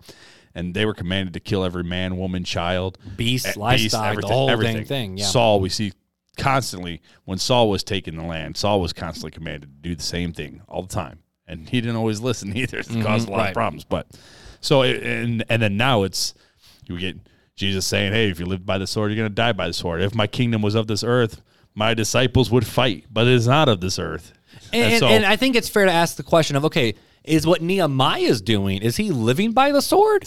and 0.56 0.74
they 0.74 0.86
were 0.86 0.94
commanded 0.96 1.34
to 1.36 1.40
kill 1.40 1.64
every 1.64 1.84
man, 1.84 2.18
woman, 2.18 2.44
child, 2.44 2.98
beast, 3.16 3.46
eh, 3.46 3.50
beast, 3.50 3.58
livestock, 3.58 4.02
the 4.02 4.08
everything- 4.10 4.32
whole 4.32 4.50
everything. 4.50 4.86
thing. 4.86 5.18
Yeah. 5.18 5.26
Saul, 5.26 5.60
we 5.60 5.70
see 5.70 5.94
constantly 6.38 7.02
when 7.26 7.38
Saul 7.38 7.70
was 7.70 7.84
taking 7.84 8.16
the 8.16 8.24
land, 8.24 8.58
Saul 8.58 8.82
was 8.82 8.94
constantly 8.94 9.32
commanded 9.32 9.62
to 9.84 9.90
do 9.90 9.96
the 9.96 10.04
same 10.04 10.34
thing 10.34 10.62
all 10.68 10.82
the 10.84 10.88
time, 10.94 11.20
and 11.48 11.68
he 11.70 11.80
didn't 11.82 11.96
always 11.96 12.22
listen 12.22 12.56
either. 12.58 12.80
It 12.80 12.88
caused 13.04 13.28
a 13.28 13.32
lot 13.32 13.38
right. 13.38 13.48
of 13.50 13.54
problems. 13.54 13.84
But 13.84 14.08
so 14.62 14.82
it- 14.84 15.04
and 15.04 15.44
and 15.50 15.62
then 15.62 15.78
now 15.78 16.04
it's 16.04 16.34
you 16.88 16.98
get 16.98 17.18
Jesus 17.56 17.86
saying, 17.86 18.14
"Hey, 18.14 18.30
if 18.30 18.40
you 18.40 18.46
live 18.46 18.66
by 18.66 18.78
the 18.78 18.88
sword, 18.88 19.12
you're 19.12 19.18
going 19.18 19.30
to 19.30 19.36
die 19.36 19.52
by 19.54 19.68
the 19.68 19.74
sword. 19.74 20.02
If 20.02 20.16
my 20.16 20.28
kingdom 20.28 20.62
was 20.62 20.74
of 20.76 20.88
this 20.88 21.04
earth, 21.04 21.42
my 21.76 21.94
disciples 21.94 22.50
would 22.52 22.66
fight, 22.66 23.06
but 23.12 23.28
it 23.28 23.34
is 23.34 23.48
not 23.48 23.68
of 23.70 23.82
this 23.82 24.00
earth." 24.00 24.34
And, 24.74 24.94
and, 24.94 25.00
so- 25.00 25.08
and 25.08 25.26
I 25.26 25.36
think 25.36 25.56
it's 25.56 25.70
fair 25.70 25.86
to 25.86 25.92
ask 25.92 26.16
the 26.18 26.24
question 26.24 26.56
of 26.56 26.66
okay, 26.66 26.96
is 27.24 27.46
what 27.46 27.62
Nehemiah 27.62 28.22
is 28.22 28.42
doing, 28.42 28.82
is 28.82 28.98
he 28.98 29.12
living 29.12 29.52
by 29.52 29.72
the 29.72 29.82
sword? 29.82 30.26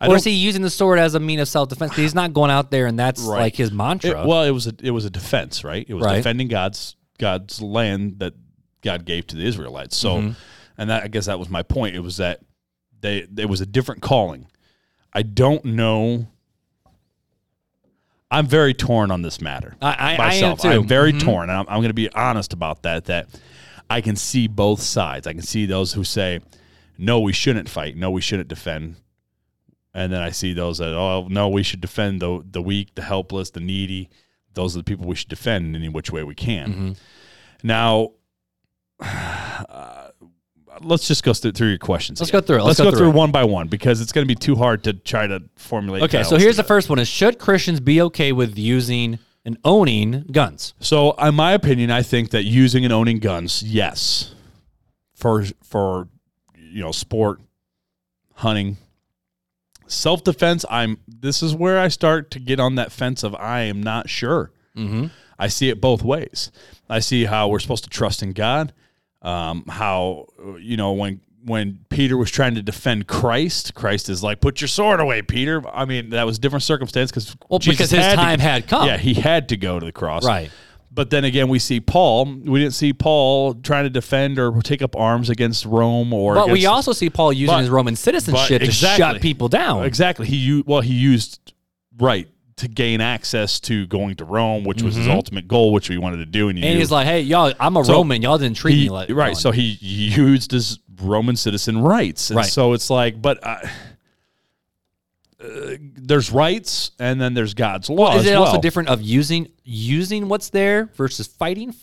Or 0.00 0.16
is 0.16 0.24
he 0.24 0.32
using 0.32 0.62
the 0.62 0.70
sword 0.70 0.98
as 0.98 1.14
a 1.14 1.20
mean 1.20 1.38
of 1.38 1.46
self 1.46 1.68
defense? 1.68 1.94
He's 1.94 2.12
not 2.14 2.32
going 2.32 2.50
out 2.50 2.72
there 2.72 2.86
and 2.86 2.98
that's 2.98 3.22
Right. 3.22 3.38
like 3.42 3.54
his 3.56 3.70
mantra. 3.70 4.22
It- 4.22 4.26
well, 4.26 4.42
it 4.42 4.50
was 4.50 4.66
a 4.66 4.74
it 4.82 4.90
was 4.90 5.04
a 5.04 5.10
defense, 5.10 5.62
right? 5.62 5.86
It 5.88 5.94
was 5.94 6.04
Right. 6.04 6.16
defending 6.16 6.48
God's 6.48 6.96
God's 7.18 7.62
land 7.62 8.18
that 8.18 8.34
God 8.82 9.04
gave 9.04 9.28
to 9.28 9.36
the 9.36 9.44
Israelites. 9.44 9.96
So, 9.96 10.16
Mm-hmm. 10.16 10.30
and 10.78 10.90
that 10.90 11.04
I 11.04 11.06
guess 11.08 11.26
that 11.26 11.38
was 11.38 11.48
my 11.48 11.62
point. 11.62 11.94
It 11.94 12.00
was 12.00 12.16
that 12.16 12.40
they 13.00 13.26
it 13.38 13.48
was 13.48 13.60
a 13.60 13.66
different 13.66 14.02
calling. 14.02 14.48
I 15.12 15.22
don't 15.22 15.64
know. 15.66 16.26
I'm 18.30 18.46
very 18.46 18.72
torn 18.74 19.10
on 19.10 19.22
this 19.22 19.40
matter. 19.40 19.76
I- 19.82 20.16
I- 20.16 20.16
I 20.30 20.34
am 20.34 20.56
too. 20.56 20.62
Mm-hmm. 20.68 20.80
I'm 20.80 20.88
very 20.88 21.12
torn, 21.12 21.50
and 21.50 21.58
I'm, 21.58 21.66
I'm 21.68 21.78
going 21.78 21.88
to 21.90 21.94
be 21.94 22.10
honest 22.12 22.52
about 22.52 22.82
that. 22.84 23.04
That 23.04 23.28
I 23.92 24.00
can 24.00 24.16
see 24.16 24.46
both 24.48 24.80
sides. 24.80 25.26
I 25.26 25.32
can 25.32 25.42
see 25.42 25.66
those 25.66 25.92
who 25.92 26.04
say, 26.04 26.40
"No, 26.96 27.20
we 27.20 27.32
shouldn't 27.32 27.68
fight. 27.68 27.96
No, 27.96 28.10
we 28.10 28.20
shouldn't 28.20 28.48
defend." 28.48 28.96
And 29.94 30.10
then 30.10 30.22
I 30.22 30.30
see 30.30 30.54
those 30.54 30.78
that, 30.78 30.94
oh 30.94 31.26
no, 31.28 31.48
we 31.50 31.62
should 31.62 31.82
defend 31.82 32.20
the 32.20 32.42
the 32.50 32.62
weak, 32.62 32.94
the 32.94 33.02
helpless, 33.02 33.50
the 33.50 33.60
needy. 33.60 34.08
Those 34.54 34.74
are 34.74 34.78
the 34.80 34.84
people 34.84 35.06
we 35.06 35.14
should 35.14 35.28
defend 35.28 35.66
in 35.66 35.76
any 35.76 35.88
which 35.90 36.10
way 36.10 36.22
we 36.22 36.34
can. 36.34 36.68
Mm-hmm. 36.68 36.92
Now, 37.62 38.12
uh, 39.00 40.08
let's 40.80 41.06
just 41.06 41.22
go 41.22 41.34
through, 41.34 41.52
through 41.52 41.68
your 41.68 41.78
questions. 41.78 42.20
Let's 42.20 42.30
again. 42.30 42.40
go 42.40 42.46
through 42.46 42.56
it. 42.56 42.64
Let's, 42.64 42.78
Let's 42.78 42.80
go 42.80 42.84
go, 42.84 42.90
through 42.90 43.10
through 43.10 43.18
one 43.18 43.30
by 43.30 43.44
one 43.44 43.68
because 43.68 44.00
it's 44.00 44.12
going 44.12 44.26
to 44.26 44.28
be 44.28 44.38
too 44.38 44.56
hard 44.56 44.84
to 44.84 44.94
try 44.94 45.26
to 45.26 45.42
formulate. 45.56 46.02
okay, 46.04 46.22
so 46.22 46.36
here's 46.36 46.56
the 46.56 46.64
first 46.64 46.88
one 46.88 46.98
is 46.98 47.08
should 47.08 47.38
Christians 47.38 47.80
be 47.80 48.00
okay 48.02 48.32
with 48.32 48.56
using 48.56 49.18
and 49.44 49.58
owning 49.64 50.24
guns? 50.30 50.74
So, 50.80 51.12
in 51.12 51.34
my 51.34 51.52
opinion, 51.52 51.90
I 51.90 52.02
think 52.02 52.30
that 52.30 52.44
using 52.44 52.84
and 52.84 52.92
owning 52.92 53.18
guns, 53.18 53.62
yes, 53.62 54.34
for 55.14 55.44
for 55.62 56.08
you 56.54 56.82
know, 56.82 56.92
sport, 56.92 57.40
hunting, 58.34 58.78
self 59.86 60.24
defense. 60.24 60.64
I'm. 60.70 60.98
This 61.06 61.42
is 61.42 61.54
where 61.54 61.78
I 61.78 61.88
start 61.88 62.30
to 62.32 62.40
get 62.40 62.58
on 62.58 62.76
that 62.76 62.92
fence 62.92 63.22
of 63.22 63.34
I 63.34 63.62
am 63.62 63.82
not 63.82 64.08
sure. 64.08 64.50
Mm-hmm. 64.76 65.06
I 65.38 65.48
see 65.48 65.68
it 65.68 65.80
both 65.80 66.02
ways. 66.02 66.50
I 66.88 67.00
see 67.00 67.24
how 67.24 67.48
we're 67.48 67.58
supposed 67.58 67.84
to 67.84 67.90
trust 67.90 68.22
in 68.22 68.32
God. 68.32 68.72
Um, 69.20 69.64
how 69.68 70.26
you 70.58 70.76
know 70.76 70.92
when 70.92 71.20
when 71.44 71.80
Peter 71.88 72.16
was 72.16 72.30
trying 72.30 72.54
to 72.54 72.62
defend 72.62 73.06
Christ, 73.08 73.74
Christ 73.74 74.08
is 74.08 74.22
like, 74.22 74.40
"Put 74.40 74.60
your 74.60 74.68
sword 74.68 75.00
away, 75.00 75.22
Peter." 75.22 75.62
I 75.72 75.84
mean, 75.84 76.10
that 76.10 76.24
was 76.24 76.38
different 76.38 76.62
circumstance 76.62 77.10
because 77.10 77.34
Well, 77.48 77.58
because 77.58 77.90
his 77.90 78.14
time 78.14 78.38
had 78.38 78.68
come. 78.68 78.86
Yeah, 78.86 78.96
he 78.98 79.14
had 79.14 79.48
to 79.50 79.56
go 79.56 79.78
to 79.80 79.86
the 79.86 79.92
cross. 79.92 80.24
Right. 80.24 80.50
But 80.94 81.08
then 81.08 81.24
again, 81.24 81.48
we 81.48 81.58
see 81.58 81.80
Paul. 81.80 82.26
We 82.26 82.60
didn't 82.60 82.74
see 82.74 82.92
Paul 82.92 83.54
trying 83.54 83.84
to 83.84 83.90
defend 83.90 84.38
or 84.38 84.52
take 84.60 84.82
up 84.82 84.94
arms 84.94 85.30
against 85.30 85.64
Rome 85.64 86.12
or. 86.12 86.34
But 86.34 86.50
we 86.50 86.66
also 86.66 86.92
see 86.92 87.08
Paul 87.08 87.32
using 87.32 87.54
But- 87.54 87.60
his 87.60 87.70
Roman 87.70 87.96
citizenship 87.96 88.60
to 88.62 88.70
shut 88.70 89.20
people 89.22 89.48
down. 89.48 89.84
Exactly. 89.84 90.26
He 90.26 90.62
well 90.66 90.82
he 90.82 90.92
used 90.94 91.54
right 91.98 92.28
to 92.56 92.68
gain 92.68 93.00
access 93.00 93.58
to 93.58 93.86
going 93.86 94.14
to 94.16 94.24
Rome, 94.26 94.64
which 94.64 94.82
was 94.82 94.94
his 94.94 95.08
ultimate 95.08 95.48
goal, 95.48 95.72
which 95.72 95.88
we 95.88 95.96
wanted 95.96 96.18
to 96.18 96.26
do. 96.26 96.50
And, 96.50 96.58
he 96.58 96.62
Mm-hmm. 96.62 96.70
And 96.72 96.78
he's 96.78 96.90
like, 96.90 97.06
"Hey, 97.06 97.22
y'all, 97.22 97.52
I'm 97.58 97.74
a 97.78 97.84
So, 97.84 97.94
Roman. 97.94 98.20
Y'all 98.20 98.36
didn't 98.36 98.58
treat 98.58 98.74
he- 98.74 98.84
me 98.84 98.90
like 98.90 99.08
right. 99.08 99.28
one." 99.28 99.34
So 99.34 99.50
he 99.50 99.78
used 99.80 100.50
his 100.52 100.78
Roman 101.04 101.36
citizen 101.36 101.78
rights, 101.78 102.30
and 102.30 102.36
Right. 102.38 102.46
so 102.46 102.72
it's 102.72 102.90
like, 102.90 103.20
but 103.20 103.38
uh, 103.46 103.56
uh, 105.42 105.76
there's 105.96 106.30
rights, 106.30 106.92
and 107.00 107.20
then 107.20 107.34
there's 107.34 107.54
God's 107.54 107.90
law. 107.90 108.14
is 108.16 108.22
as 108.24 108.30
it 108.30 108.34
also 108.34 108.60
different 108.60 108.88
of 108.88 109.02
using 109.02 109.48
using 109.64 110.28
what's 110.28 110.50
there 110.50 110.86
versus 110.94 111.26
fighting 111.26 111.74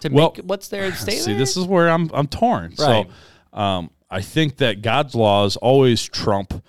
to 0.00 0.08
Well, 0.10 0.32
make 0.36 0.44
what's 0.44 0.68
there 0.68 0.92
stay 0.94 1.16
See, 1.16 1.30
there? 1.30 1.38
this 1.38 1.56
is 1.56 1.64
where 1.66 1.88
I'm 1.90 2.10
I'm 2.12 2.26
torn. 2.26 2.74
Right. 2.78 3.06
So, 3.52 3.58
um, 3.58 3.90
I 4.10 4.20
think 4.22 4.56
that 4.56 4.82
God's 4.82 5.14
laws 5.14 5.56
always 5.56 6.02
trump. 6.02 6.62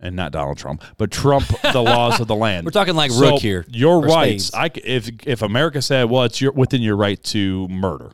And 0.00 0.16
not 0.16 0.32
Donald 0.32 0.58
Trump, 0.58 0.82
but 0.98 1.10
trump 1.10 1.46
the 1.72 1.80
laws 1.80 2.20
of 2.20 2.26
the 2.26 2.34
land. 2.34 2.66
We're 2.66 2.72
talking 2.72 2.94
like 2.94 3.10
So 3.10 3.20
Rook 3.30 3.40
here, 3.40 3.64
Your 3.70 4.02
rights. 4.02 4.46
Spades. 4.48 4.74
I 4.76 4.80
if 4.86 5.08
if 5.26 5.40
America 5.40 5.80
said, 5.80 6.10
well, 6.10 6.24
it's 6.24 6.42
your 6.42 6.52
within 6.52 6.82
your 6.82 6.94
right 6.96 7.22
to 7.24 7.66
murder, 7.68 8.10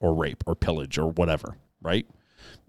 or 0.00 0.14
rape, 0.16 0.42
or 0.46 0.56
pillage, 0.56 0.98
or 0.98 1.12
whatever, 1.12 1.56
right? 1.80 2.06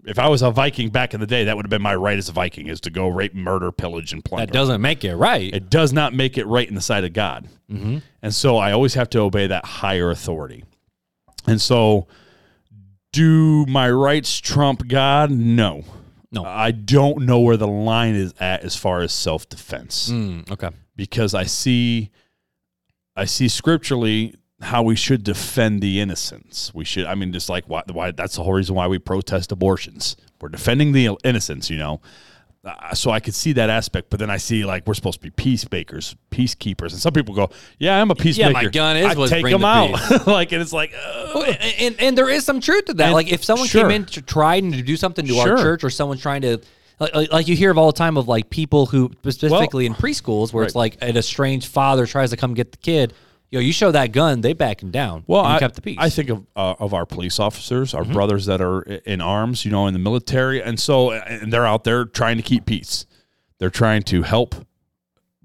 If 0.06 0.18
I 0.18 0.28
was 0.28 0.42
a 0.42 0.50
Viking 0.50 0.90
back 0.90 1.14
in 1.14 1.20
the 1.20 1.26
day, 1.26 1.44
that 1.44 1.56
would 1.56 1.64
have 1.64 1.70
been 1.70 1.80
my 1.82 1.94
right 1.94 2.18
as 2.18 2.28
a 2.28 2.32
Viking 2.32 2.66
is 2.66 2.80
to 2.82 2.90
go 2.90 3.08
rape, 3.08 3.34
murder, 3.34 3.72
pillage, 3.72 4.12
and 4.12 4.24
plunder. 4.24 4.46
that 4.46 4.52
doesn't 4.52 4.80
make 4.82 5.02
it 5.04 5.16
right. 5.16 5.52
It 5.54 5.70
does 5.70 5.92
not 5.92 6.12
make 6.12 6.36
it 6.36 6.46
right 6.46 6.68
in 6.68 6.74
the 6.74 6.80
sight 6.82 7.04
of 7.04 7.12
God. 7.14 7.48
Mm-hmm. 7.70 7.98
And 8.22 8.34
so 8.34 8.56
I 8.58 8.72
always 8.72 8.94
have 8.94 9.08
to 9.10 9.20
obey 9.20 9.46
that 9.46 9.64
higher 9.64 10.10
authority. 10.10 10.64
And 11.46 11.60
so, 11.60 12.06
do 13.12 13.64
my 13.66 13.90
rights 13.90 14.38
trump 14.40 14.88
God? 14.88 15.30
No. 15.30 15.84
No. 16.32 16.44
I 16.44 16.72
don't 16.72 17.26
know 17.26 17.40
where 17.40 17.56
the 17.56 17.68
line 17.68 18.14
is 18.14 18.34
at 18.40 18.62
as 18.64 18.74
far 18.76 19.02
as 19.02 19.12
self 19.12 19.48
defense 19.48 20.10
Mm, 20.10 20.50
okay. 20.50 20.70
because 20.96 21.32
I 21.32 21.44
see, 21.44 22.10
I 23.14 23.24
see 23.26 23.46
scripturally 23.48 24.34
how 24.64 24.82
we 24.82 24.96
should 24.96 25.22
defend 25.22 25.80
the 25.80 26.00
innocents. 26.00 26.72
We 26.74 26.84
should, 26.84 27.06
I 27.06 27.14
mean, 27.14 27.32
just 27.32 27.48
like 27.48 27.64
why, 27.68 27.82
why 27.92 28.10
that's 28.10 28.36
the 28.36 28.42
whole 28.42 28.54
reason 28.54 28.74
why 28.74 28.86
we 28.86 28.98
protest 28.98 29.52
abortions. 29.52 30.16
We're 30.40 30.48
defending 30.48 30.92
the 30.92 31.16
innocents, 31.24 31.70
you 31.70 31.76
know. 31.76 32.00
Uh, 32.64 32.94
so 32.94 33.10
I 33.10 33.20
could 33.20 33.34
see 33.34 33.52
that 33.52 33.68
aspect, 33.68 34.08
but 34.08 34.18
then 34.18 34.30
I 34.30 34.38
see 34.38 34.64
like 34.64 34.86
we're 34.86 34.94
supposed 34.94 35.20
to 35.20 35.22
be 35.22 35.30
peacemakers, 35.30 36.16
peacekeepers, 36.30 36.92
and 36.92 37.00
some 37.00 37.12
people 37.12 37.34
go, 37.34 37.50
"Yeah, 37.78 38.00
I'm 38.00 38.10
a 38.10 38.14
peacemaker. 38.14 38.52
my 38.52 38.64
gun 38.66 38.96
is 38.96 39.04
I 39.04 39.14
what's 39.14 39.30
take 39.30 39.44
them 39.44 39.60
the 39.60 39.66
out." 39.66 40.26
like, 40.26 40.52
and 40.52 40.62
it's 40.62 40.72
like, 40.72 40.92
Well, 41.34 41.44
and, 41.44 41.74
and 41.78 42.00
and 42.00 42.18
there 42.18 42.30
is 42.30 42.46
some 42.46 42.60
truth 42.60 42.86
to 42.86 42.94
that. 42.94 43.06
And- 43.06 43.12
like 43.12 43.30
if 43.30 43.44
someone 43.44 43.68
sure. 43.68 43.82
came 43.82 43.90
in 43.90 44.06
to 44.06 44.22
try 44.22 44.60
to 44.60 44.82
do 44.82 44.96
something 44.96 45.26
to 45.26 45.38
our 45.40 45.58
church, 45.58 45.84
or 45.84 45.90
someone's 45.90 46.22
trying 46.22 46.40
to, 46.42 46.62
like, 46.98 47.14
like, 47.14 47.32
like 47.32 47.48
you 47.48 47.54
hear 47.56 47.70
of 47.70 47.76
all 47.76 47.88
the 47.88 47.98
time 47.98 48.16
of 48.16 48.28
like 48.28 48.48
people 48.48 48.86
who 48.86 49.10
specifically 49.28 49.84
in 49.84 49.94
preschools 49.94 50.54
where 50.54 50.64
it's 50.64 50.74
like 50.74 50.96
an 51.02 51.18
estranged 51.18 51.66
father 51.66 52.06
tries 52.06 52.30
to 52.30 52.38
come 52.38 52.54
get 52.54 52.72
the 52.72 52.78
kid. 52.78 53.12
You 53.54 53.60
know, 53.60 53.66
you 53.66 53.72
show 53.72 53.92
that 53.92 54.10
gun, 54.10 54.40
they 54.40 54.52
backing 54.52 54.90
down. 54.90 55.22
Well, 55.28 55.44
I, 55.44 55.60
kept 55.60 55.76
the 55.76 55.80
peace. 55.80 55.96
I 56.00 56.10
think 56.10 56.28
of 56.28 56.44
uh, 56.56 56.74
of 56.80 56.92
our 56.92 57.06
police 57.06 57.38
officers, 57.38 57.92
Mm-hmm. 57.92 58.08
our 58.08 58.12
brothers 58.12 58.46
that 58.46 58.60
are 58.60 58.82
in 58.82 59.20
arms, 59.20 59.64
you 59.64 59.70
know, 59.70 59.86
in 59.86 59.92
the 59.92 60.00
military, 60.00 60.60
and 60.60 60.80
so 60.80 61.12
and 61.12 61.52
they're 61.52 61.64
out 61.64 61.84
there 61.84 62.04
trying 62.04 62.36
to 62.36 62.42
keep 62.42 62.66
peace. 62.66 63.06
They're 63.60 63.70
trying 63.70 64.02
to 64.04 64.22
help 64.22 64.56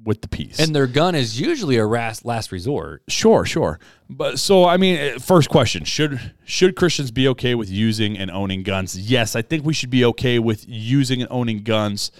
with 0.03 0.21
the 0.21 0.27
peace. 0.27 0.59
and 0.59 0.75
their 0.75 0.87
gun 0.87 1.13
is 1.13 1.39
usually 1.39 1.77
a 1.77 1.85
last 1.85 2.25
last 2.25 2.51
resort. 2.51 3.03
sure, 3.07 3.45
sure, 3.45 3.79
but 4.09 4.39
so 4.39 4.65
I 4.65 4.77
mean, 4.77 4.97
uh, 4.97 5.19
first 5.19 5.51
question: 5.51 5.83
should 5.83 6.33
should 6.45 6.75
Christians 6.75 7.11
be 7.11 7.27
okay 7.27 7.53
with 7.53 7.69
using 7.69 8.17
and 8.17 8.31
owning 8.31 8.63
guns? 8.63 8.97
Yes, 8.97 9.35
I 9.35 9.43
think 9.43 9.63
we 9.63 9.73
should 9.75 9.91
be 9.91 10.03
okay 10.05 10.39
with 10.39 10.67
using 10.67 11.21
and 11.21 11.29
owning 11.31 11.61
guns. 11.61 12.11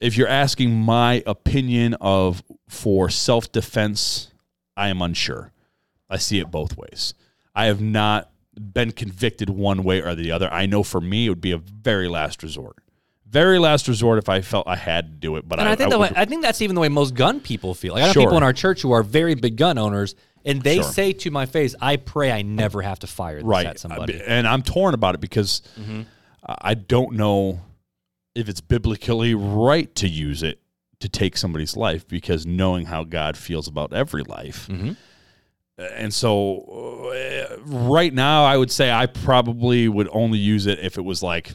If 0.00 0.16
you're 0.16 0.26
asking 0.26 0.74
my 0.74 1.22
opinion 1.24 1.94
of 2.00 2.42
for 2.68 3.08
self 3.08 3.52
defense, 3.52 4.31
I 4.76 4.88
am 4.88 5.02
unsure. 5.02 5.52
I 6.08 6.16
see 6.18 6.38
it 6.38 6.50
both 6.50 6.76
ways. 6.76 7.14
I 7.54 7.66
have 7.66 7.80
not 7.80 8.30
been 8.58 8.92
convicted 8.92 9.48
one 9.50 9.82
way 9.82 10.00
or 10.02 10.14
the 10.14 10.30
other. 10.30 10.52
I 10.52 10.66
know 10.66 10.82
for 10.82 11.00
me 11.00 11.26
it 11.26 11.28
would 11.30 11.40
be 11.40 11.52
a 11.52 11.58
very 11.58 12.08
last 12.08 12.42
resort. 12.42 12.76
Very 13.26 13.58
last 13.58 13.88
resort 13.88 14.18
if 14.18 14.28
I 14.28 14.42
felt 14.42 14.68
I 14.68 14.76
had 14.76 15.06
to 15.06 15.12
do 15.16 15.36
it. 15.36 15.48
But 15.48 15.58
And 15.58 15.68
I, 15.68 15.74
think 15.74 15.88
I 15.88 15.90
the 15.90 15.98
way, 15.98 16.12
I 16.14 16.24
think 16.26 16.42
that's 16.42 16.60
even 16.60 16.74
the 16.74 16.82
way 16.82 16.90
most 16.90 17.14
gun 17.14 17.40
people 17.40 17.72
feel. 17.74 17.94
Like 17.94 18.02
I 18.02 18.06
know 18.08 18.12
Sure. 18.12 18.22
people 18.24 18.36
in 18.36 18.42
our 18.42 18.52
church 18.52 18.82
who 18.82 18.92
are 18.92 19.02
very 19.02 19.34
big 19.34 19.56
gun 19.56 19.78
owners, 19.78 20.14
and 20.44 20.60
they 20.60 20.76
Sure. 20.76 20.84
say 20.84 21.12
to 21.14 21.30
my 21.30 21.46
face, 21.46 21.74
"I 21.80 21.96
pray 21.96 22.30
I 22.30 22.42
never 22.42 22.82
have 22.82 22.98
to 23.00 23.06
fire 23.06 23.36
this 23.36 23.44
right. 23.44 23.66
at 23.66 23.78
somebody." 23.78 24.20
And 24.26 24.46
I'm 24.46 24.60
torn 24.62 24.92
about 24.92 25.14
it 25.14 25.22
because 25.22 25.62
Mm-hmm. 25.80 26.02
I 26.46 26.56
I 26.60 26.74
don't 26.74 27.12
know 27.14 27.60
if 28.34 28.48
it's 28.48 28.60
biblically 28.60 29.34
right 29.34 29.94
to 29.94 30.08
use 30.08 30.42
it 30.42 30.60
to 31.02 31.08
take 31.08 31.36
somebody's 31.36 31.76
life 31.76 32.06
because 32.08 32.46
knowing 32.46 32.86
how 32.86 33.04
God 33.04 33.36
feels 33.36 33.68
about 33.68 33.92
every 33.92 34.22
life. 34.22 34.66
Mhm. 34.68 34.96
And 35.78 36.12
so 36.14 37.10
uh, 37.12 37.56
right 37.66 38.12
now 38.12 38.44
I 38.44 38.56
would 38.56 38.70
say 38.70 38.90
I 38.90 39.06
probably 39.06 39.88
would 39.88 40.08
only 40.12 40.38
use 40.38 40.66
it 40.66 40.78
if 40.78 40.96
it 40.98 41.02
was 41.02 41.22
like 41.22 41.54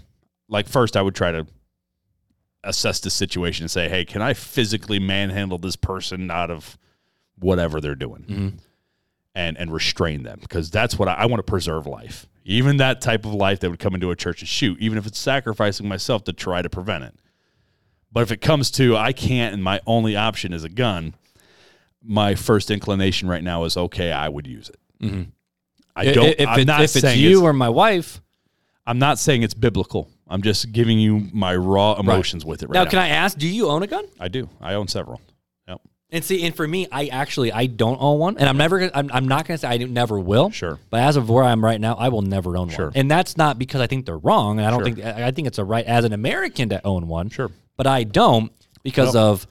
like 0.49 0.67
first 0.67 0.95
I 0.97 1.01
would 1.01 1.15
try 1.15 1.31
to 1.31 1.45
assess 2.63 2.99
the 2.99 3.09
situation 3.09 3.63
and 3.63 3.71
say, 3.71 3.87
"Hey, 3.89 4.03
can 4.05 4.21
I 4.21 4.33
physically 4.33 4.99
manhandle 4.99 5.57
this 5.57 5.75
person 5.75 6.29
out 6.31 6.51
of 6.51 6.77
whatever 7.39 7.79
they're 7.79 7.95
doing?" 7.95 8.23
Mhm. 8.27 8.53
and 9.35 9.57
and 9.57 9.71
restrain 9.71 10.23
them 10.23 10.39
because 10.41 10.69
that's 10.71 10.97
what 10.99 11.07
I, 11.07 11.13
I 11.13 11.25
want 11.27 11.39
to 11.39 11.49
preserve 11.49 11.85
life. 11.85 12.27
Even 12.43 12.77
that 12.77 13.01
type 13.01 13.25
of 13.25 13.33
life 13.33 13.59
that 13.59 13.69
would 13.69 13.79
come 13.79 13.93
into 13.93 14.09
a 14.09 14.15
church 14.15 14.41
and 14.41 14.47
shoot, 14.49 14.79
even 14.79 14.97
if 14.97 15.05
it's 15.05 15.19
sacrificing 15.19 15.87
myself 15.87 16.23
to 16.25 16.33
try 16.33 16.61
to 16.61 16.69
prevent 16.69 17.03
it. 17.03 17.13
But 18.11 18.21
if 18.23 18.31
it 18.31 18.41
comes 18.41 18.71
to 18.71 18.95
I 18.97 19.13
can't 19.13 19.53
and 19.53 19.63
my 19.63 19.79
only 19.85 20.15
option 20.15 20.53
is 20.53 20.63
a 20.63 20.69
gun, 20.69 21.13
my 22.01 22.35
first 22.35 22.71
inclination 22.71 23.27
right 23.27 23.43
now 23.43 23.63
is 23.65 23.75
okay. 23.77 24.11
I 24.11 24.29
would 24.29 24.47
use 24.47 24.69
it. 24.69 24.77
Mm-hmm. 25.01 25.23
I 25.95 26.01
I- 26.01 26.13
don't. 26.13 26.35
If, 26.39 26.47
I'm 26.47 26.59
it- 26.59 26.67
not 26.67 26.81
if 26.81 26.95
it's 26.95 27.15
you 27.15 27.29
it's- 27.29 27.41
or 27.43 27.53
my 27.53 27.69
wife. 27.69 28.21
I'm 28.85 28.99
not 28.99 29.19
saying 29.19 29.43
it's 29.43 29.53
biblical. 29.53 30.09
I'm 30.29 30.41
just 30.41 30.71
giving 30.71 30.97
you 30.97 31.27
my 31.33 31.53
raw 31.57 31.95
emotions 31.99 32.45
with 32.45 32.63
it 32.63 32.67
right 32.69 32.73
Now, 32.73 32.83
now. 32.85 32.89
can 32.89 32.99
I 32.99 33.09
ask? 33.09 33.37
Do 33.37 33.45
you 33.47 33.67
own 33.67 33.83
a 33.83 33.87
gun? 33.87 34.05
I 34.17 34.29
do. 34.29 34.47
I 34.61 34.75
own 34.75 34.87
several. 34.87 35.19
Yep. 35.67 35.81
And 36.11 36.23
see, 36.23 36.45
and 36.45 36.55
for 36.55 36.65
me, 36.65 36.87
I 36.89 37.07
actually 37.07 37.51
I 37.51 37.65
don't 37.65 37.97
own 38.01 38.17
one, 38.17 38.37
and 38.37 38.47
I'm 38.47 38.55
never. 38.55 38.89
I'm, 38.95 39.09
I'm 39.13 39.27
not 39.27 39.45
gonna 39.45 39.57
say 39.57 39.67
I 39.67 39.77
never 39.77 40.17
will. 40.17 40.51
Sure. 40.51 40.79
But 40.89 41.01
as 41.01 41.17
of 41.17 41.29
where 41.29 41.43
I'm 41.43 41.61
right 41.63 41.81
now, 41.81 41.95
I 41.95 42.07
will 42.07 42.21
never 42.21 42.55
own 42.55 42.69
Sure. 42.69 42.85
one, 42.85 42.93
and 42.95 43.11
that's 43.11 43.35
not 43.35 43.59
because 43.59 43.81
I 43.81 43.87
think 43.87 44.05
they're 44.05 44.17
wrong. 44.17 44.57
And 44.59 44.65
I 44.65 44.69
don't 44.71 44.85
Sure. 44.85 44.95
think 44.95 45.05
I 45.05 45.27
I 45.27 45.31
think 45.31 45.47
it's 45.49 45.57
a 45.57 45.65
right 45.65 45.85
as 45.85 46.05
an 46.05 46.13
American 46.13 46.69
to 46.69 46.81
own 46.85 47.09
one. 47.09 47.29
Sure. 47.29 47.51
But 47.77 47.87
I 47.87 48.03
don't 48.03 48.51
because 48.83 49.13
Well- 49.15 49.31
of 49.33 49.47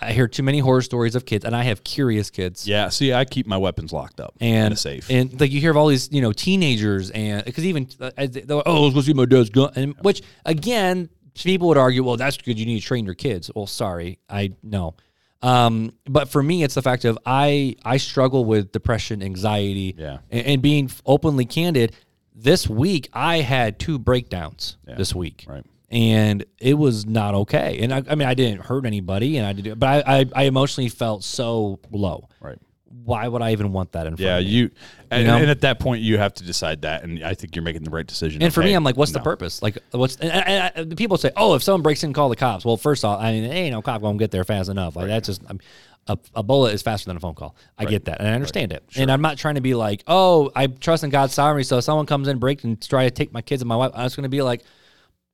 I 0.00 0.12
hear 0.12 0.28
too 0.28 0.44
many 0.44 0.60
horror 0.60 0.80
stories 0.82 1.16
of 1.16 1.26
kids, 1.26 1.44
and 1.44 1.56
I 1.56 1.64
have 1.64 1.82
curious 1.82 2.30
kids. 2.30 2.68
Yeah. 2.68 2.88
See, 2.88 3.12
I 3.12 3.24
keep 3.24 3.48
my 3.48 3.56
weapons 3.56 3.92
locked 3.92 4.20
up 4.20 4.32
in 4.38 4.54
And 4.54 4.74
a 4.74 4.76
safe. 4.76 5.10
and 5.10 5.40
like 5.40 5.50
you 5.50 5.60
hear 5.60 5.72
of 5.72 5.76
all 5.76 5.88
these, 5.88 6.08
you 6.12 6.20
know, 6.22 6.30
teenagers, 6.32 7.10
and 7.10 7.44
because 7.44 7.64
even 7.64 7.88
uh, 8.00 8.12
as 8.16 8.30
they- 8.30 8.42
they're 8.42 8.58
like, 8.58 8.66
oh, 8.68 8.82
let's 8.84 8.94
go 8.94 9.00
see 9.00 9.12
my 9.12 9.24
dad's 9.24 9.50
gun, 9.50 9.72
and 9.74 9.94
which 10.02 10.22
again, 10.44 11.08
people 11.34 11.66
would 11.66 11.76
argue, 11.78 12.04
well, 12.04 12.16
that's 12.16 12.36
good. 12.36 12.56
You 12.60 12.64
need 12.66 12.78
to 12.80 12.86
train 12.86 13.04
your 13.06 13.14
kids. 13.16 13.50
Well, 13.56 13.66
sorry, 13.66 14.20
I 14.30 14.52
know. 14.62 14.94
Um, 15.42 15.92
but 16.08 16.28
for 16.28 16.42
me, 16.44 16.62
it's 16.62 16.74
the 16.74 16.82
fact 16.82 17.04
of 17.04 17.18
I 17.26 17.74
I 17.84 17.96
struggle 17.96 18.44
with 18.44 18.70
depression, 18.70 19.20
anxiety, 19.20 19.96
Yeah. 19.98 20.18
and, 20.30 20.46
and 20.46 20.62
being 20.62 20.90
openly 21.06 21.44
candid. 21.44 21.92
This 22.36 22.68
week, 22.68 23.08
I 23.12 23.38
had 23.38 23.80
two 23.80 23.98
breakdowns. 23.98 24.76
This 24.86 25.12
week, 25.12 25.44
Right. 25.48 25.64
And 25.90 26.44
it 26.58 26.74
was 26.74 27.06
not 27.06 27.34
okay. 27.34 27.78
And 27.80 27.92
I, 27.92 28.02
I 28.08 28.14
mean, 28.14 28.28
I 28.28 28.34
didn't 28.34 28.62
hurt 28.62 28.84
anybody, 28.86 29.36
and 29.38 29.46
I 29.46 29.52
did, 29.52 29.78
but 29.78 30.06
I, 30.06 30.20
I, 30.20 30.26
I 30.34 30.42
emotionally 30.44 30.88
felt 30.88 31.24
so 31.24 31.80
low. 31.90 32.28
right. 32.40 32.58
Why 33.04 33.26
would 33.26 33.40
I 33.40 33.52
even 33.52 33.72
want 33.72 33.92
that 33.92 34.06
in 34.06 34.16
front 34.16 34.20
Yeah. 34.20 34.36
of 34.38 34.44
me? 34.44 34.50
You. 34.50 34.70
And, 35.10 35.26
know? 35.26 35.36
and 35.36 35.48
at 35.48 35.62
that 35.62 35.78
point, 35.78 36.02
you 36.02 36.18
have 36.18 36.34
to 36.34 36.44
decide 36.44 36.82
that, 36.82 37.04
and 37.04 37.24
I 37.24 37.32
think 37.32 37.56
you're 37.56 37.62
making 37.62 37.84
the 37.84 37.90
right 37.90 38.06
decision. 38.06 38.42
And 38.42 38.52
for 38.52 38.62
me, 38.62 38.74
I'm 38.74 38.84
like, 38.84 38.98
what's 38.98 39.12
the 39.12 39.20
purpose? 39.20 39.62
Like, 39.62 39.78
what's 39.92 40.16
and, 40.16 40.30
and, 40.30 40.72
and 40.76 40.96
people 40.96 41.16
say, 41.16 41.30
oh, 41.34 41.54
if 41.54 41.62
someone 41.62 41.80
breaks 41.80 42.04
in, 42.04 42.12
call 42.12 42.28
the 42.28 42.36
cops. 42.36 42.66
Well, 42.66 42.76
first 42.76 43.06
off, 43.06 43.20
I 43.20 43.32
mean, 43.32 43.44
ain't 43.44 43.72
no 43.72 43.80
cop 43.80 44.02
gonna 44.02 44.18
get 44.18 44.30
there 44.30 44.44
fast 44.44 44.68
enough. 44.68 44.94
Like 44.94 45.06
that's 45.06 45.26
just 45.26 45.42
I'm, 45.48 45.58
a, 46.06 46.18
a 46.34 46.42
bullet 46.42 46.74
is 46.74 46.82
faster 46.82 47.06
than 47.08 47.16
a 47.16 47.20
phone 47.20 47.34
call. 47.34 47.56
I 47.78 47.86
get 47.86 48.04
that, 48.06 48.18
and 48.20 48.28
I 48.28 48.32
understand 48.32 48.72
it. 48.72 48.82
And 48.96 49.10
I'm 49.10 49.22
not 49.22 49.38
trying 49.38 49.54
to 49.54 49.60
be 49.62 49.74
like, 49.74 50.02
oh, 50.06 50.50
I 50.54 50.66
trust 50.66 51.02
in 51.02 51.08
God's 51.10 51.32
sovereignty. 51.32 51.64
So 51.64 51.78
if 51.78 51.84
someone 51.84 52.04
comes 52.06 52.28
in, 52.28 52.38
breaks, 52.38 52.64
and 52.64 52.80
try 52.86 53.04
to 53.04 53.10
take 53.10 53.32
my 53.32 53.40
kids 53.42 53.62
and 53.62 53.68
my 53.68 53.76
wife, 53.76 53.92
I'm 53.94 54.04
just 54.04 54.16
gonna 54.16 54.28
be 54.28 54.42
like, 54.42 54.62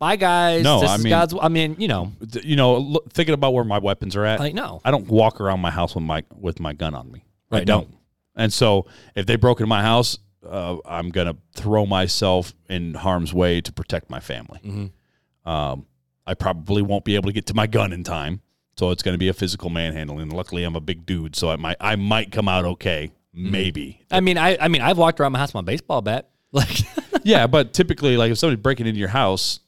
bye 0.04 0.16
guys. 0.16 0.62
No, 0.62 0.80
this 0.80 0.90
I 0.90 0.94
is 0.96 1.04
mean- 1.04 1.10
God's. 1.10 1.34
I 1.40 1.48
mean, 1.48 1.76
you 1.78 1.88
know, 1.88 2.12
You 2.42 2.56
know, 2.56 2.76
look, 2.78 3.12
thinking 3.12 3.34
about 3.34 3.54
where 3.54 3.64
my 3.64 3.78
weapons 3.78 4.16
are 4.16 4.24
at. 4.24 4.38
like 4.40 4.54
no. 4.54 4.80
I 4.84 4.90
don't 4.90 5.06
walk 5.08 5.40
around 5.40 5.60
my 5.60 5.70
house 5.70 5.94
with 5.94 6.04
my 6.04 6.22
with 6.38 6.60
my 6.60 6.72
gun 6.72 6.94
on 6.94 7.10
me. 7.10 7.24
I 7.50 7.58
Right, 7.58 7.66
don't. 7.66 7.88
And 8.36 8.52
so, 8.52 8.86
if 9.14 9.26
they 9.26 9.36
broke 9.36 9.60
into 9.60 9.68
my 9.68 9.82
house, 9.82 10.18
uh, 10.46 10.76
I'm 10.84 11.08
gonna 11.10 11.36
throw 11.54 11.86
myself 11.86 12.52
in 12.68 12.94
harm's 12.94 13.32
way 13.32 13.60
to 13.62 13.72
protect 13.72 14.10
my 14.10 14.20
family. 14.20 14.60
Mm-hmm. 14.64 15.48
Um, 15.50 15.86
I 16.26 16.34
probably 16.34 16.82
won't 16.82 17.04
be 17.04 17.14
able 17.16 17.28
to 17.28 17.32
get 17.32 17.46
to 17.46 17.54
my 17.54 17.66
gun 17.66 17.92
in 17.92 18.02
time, 18.04 18.40
so 18.76 18.90
it's 18.90 19.02
to 19.02 19.16
be 19.18 19.28
a 19.28 19.34
physical 19.34 19.70
manhandling. 19.70 20.30
Luckily, 20.30 20.64
I'm 20.64 20.76
a 20.76 20.80
big 20.80 21.06
dude, 21.06 21.36
so 21.36 21.50
I 21.50 21.56
might 21.56 21.76
I 21.80 21.96
might 21.96 22.32
come 22.32 22.48
out 22.48 22.64
okay. 22.64 23.12
Mm-hmm. 23.36 23.50
Maybe. 23.50 24.00
I 24.10 24.20
mean, 24.20 24.36
I 24.38 24.56
I 24.60 24.68
mean, 24.68 24.82
I've 24.82 24.98
walked 24.98 25.20
around 25.20 25.32
my 25.32 25.38
house 25.38 25.50
with 25.54 25.64
my 25.64 25.72
baseball 25.72 26.02
bat. 26.02 26.28
Like, 26.54 26.82
yeah, 27.24 27.48
but 27.48 27.72
typically, 27.72 28.16
like 28.16 28.30
if 28.30 28.38
somebody's 28.38 28.62
breaking 28.62 28.86
into 28.86 29.00
your 29.00 29.08
house, 29.08 29.58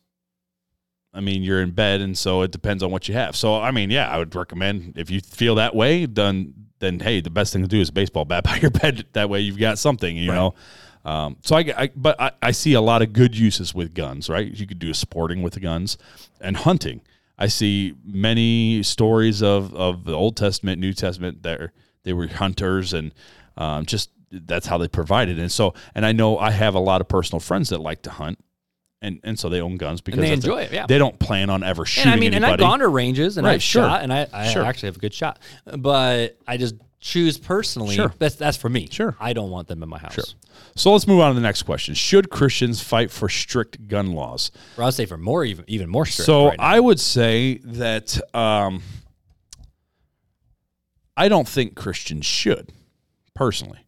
I 1.16 1.20
mean, 1.20 1.42
you're 1.42 1.62
in 1.62 1.70
bed, 1.70 2.00
and 2.00 2.16
so 2.16 2.42
it 2.42 2.50
depends 2.50 2.82
on 2.82 2.90
what 2.90 3.08
you 3.08 3.14
have. 3.14 3.34
So, 3.34 3.60
I 3.60 3.70
mean, 3.70 3.90
yeah, 3.90 4.08
I 4.08 4.18
would 4.18 4.34
recommend 4.34 4.96
if 4.96 5.10
you 5.10 5.20
feel 5.20 5.54
that 5.56 5.74
way, 5.74 6.06
then 6.06 6.54
then 6.78 7.00
hey, 7.00 7.22
the 7.22 7.30
best 7.30 7.54
thing 7.54 7.62
to 7.62 7.68
do 7.68 7.80
is 7.80 7.90
baseball 7.90 8.24
bat 8.24 8.44
by 8.44 8.56
your 8.58 8.70
bed. 8.70 9.06
That 9.14 9.30
way, 9.30 9.40
you've 9.40 9.58
got 9.58 9.78
something, 9.78 10.16
you 10.16 10.30
know. 10.30 10.54
Um, 11.04 11.36
so 11.42 11.56
I, 11.56 11.72
I 11.76 11.90
but 11.94 12.20
I, 12.20 12.32
I 12.42 12.50
see 12.50 12.74
a 12.74 12.80
lot 12.80 13.00
of 13.00 13.12
good 13.12 13.36
uses 13.36 13.74
with 13.74 13.94
guns, 13.94 14.28
right? 14.28 14.52
You 14.52 14.66
could 14.66 14.80
do 14.80 14.92
sporting 14.92 15.42
with 15.42 15.54
the 15.54 15.60
guns 15.60 15.96
and 16.40 16.56
hunting. 16.56 17.00
I 17.38 17.48
see 17.48 17.94
many 18.04 18.82
stories 18.82 19.42
of, 19.42 19.74
of 19.74 20.04
the 20.04 20.14
Old 20.14 20.36
Testament, 20.36 20.80
New 20.80 20.92
Testament 20.92 21.42
that 21.42 21.70
they 22.02 22.12
were 22.12 22.26
hunters 22.26 22.92
and 22.92 23.12
um, 23.56 23.86
just 23.86 24.10
that's 24.30 24.66
how 24.66 24.78
they 24.78 24.88
provided. 24.88 25.38
And 25.38 25.52
so, 25.52 25.74
and 25.94 26.04
I 26.04 26.12
know 26.12 26.38
I 26.38 26.50
have 26.50 26.74
a 26.74 26.80
lot 26.80 27.00
of 27.00 27.08
personal 27.08 27.40
friends 27.40 27.68
that 27.68 27.80
like 27.80 28.02
to 28.02 28.10
hunt, 28.10 28.38
and 29.02 29.20
and 29.24 29.38
so 29.38 29.48
they 29.48 29.60
own 29.60 29.76
guns 29.76 30.00
because 30.00 30.20
they 30.20 30.30
that's 30.30 30.44
enjoy 30.44 30.62
it, 30.62 30.72
yeah. 30.72 30.86
They 30.86 30.98
don't 30.98 31.18
plan 31.18 31.50
on 31.50 31.62
ever 31.62 31.84
shooting 31.84 32.12
and 32.12 32.18
I 32.18 32.20
mean, 32.20 32.34
and 32.34 32.44
I've 32.46 32.58
gone 32.58 32.78
to 32.80 32.88
ranges 32.88 33.36
and 33.36 33.46
Right, 33.46 33.54
I've 33.54 33.62
sure. 33.62 33.82
shot, 33.84 34.02
and 34.02 34.12
I, 34.12 34.26
I 34.32 34.48
Sure. 34.48 34.64
actually 34.64 34.88
have 34.88 34.96
a 34.96 35.00
good 35.00 35.14
shot, 35.14 35.38
but 35.78 36.38
I 36.46 36.56
just 36.56 36.76
choose 36.98 37.38
personally. 37.38 37.94
Sure. 37.94 38.12
That's 38.18 38.36
that's 38.36 38.56
for 38.56 38.68
me. 38.68 38.88
Sure. 38.90 39.14
I 39.20 39.32
don't 39.32 39.50
want 39.50 39.68
them 39.68 39.82
in 39.82 39.88
my 39.88 39.98
house. 39.98 40.14
Sure. 40.14 40.24
so 40.74 40.92
let's 40.92 41.06
move 41.06 41.20
on 41.20 41.30
to 41.30 41.34
the 41.34 41.40
next 41.42 41.62
question: 41.64 41.94
Should 41.94 42.30
Christians 42.30 42.80
fight 42.82 43.10
for 43.10 43.28
strict 43.28 43.86
gun 43.86 44.12
laws? 44.12 44.50
Or 44.78 44.84
I'll 44.84 44.92
say 44.92 45.06
for 45.06 45.18
more, 45.18 45.44
even 45.44 45.64
even 45.68 45.88
more 45.90 46.06
strict. 46.06 46.26
So 46.26 46.48
right. 46.48 46.56
I 46.58 46.80
would 46.80 46.98
say 46.98 47.58
that 47.64 48.18
um, 48.34 48.82
I 51.16 51.28
don't 51.28 51.48
think 51.48 51.74
Christians 51.74 52.26
should, 52.26 52.72
personally. 53.34 53.80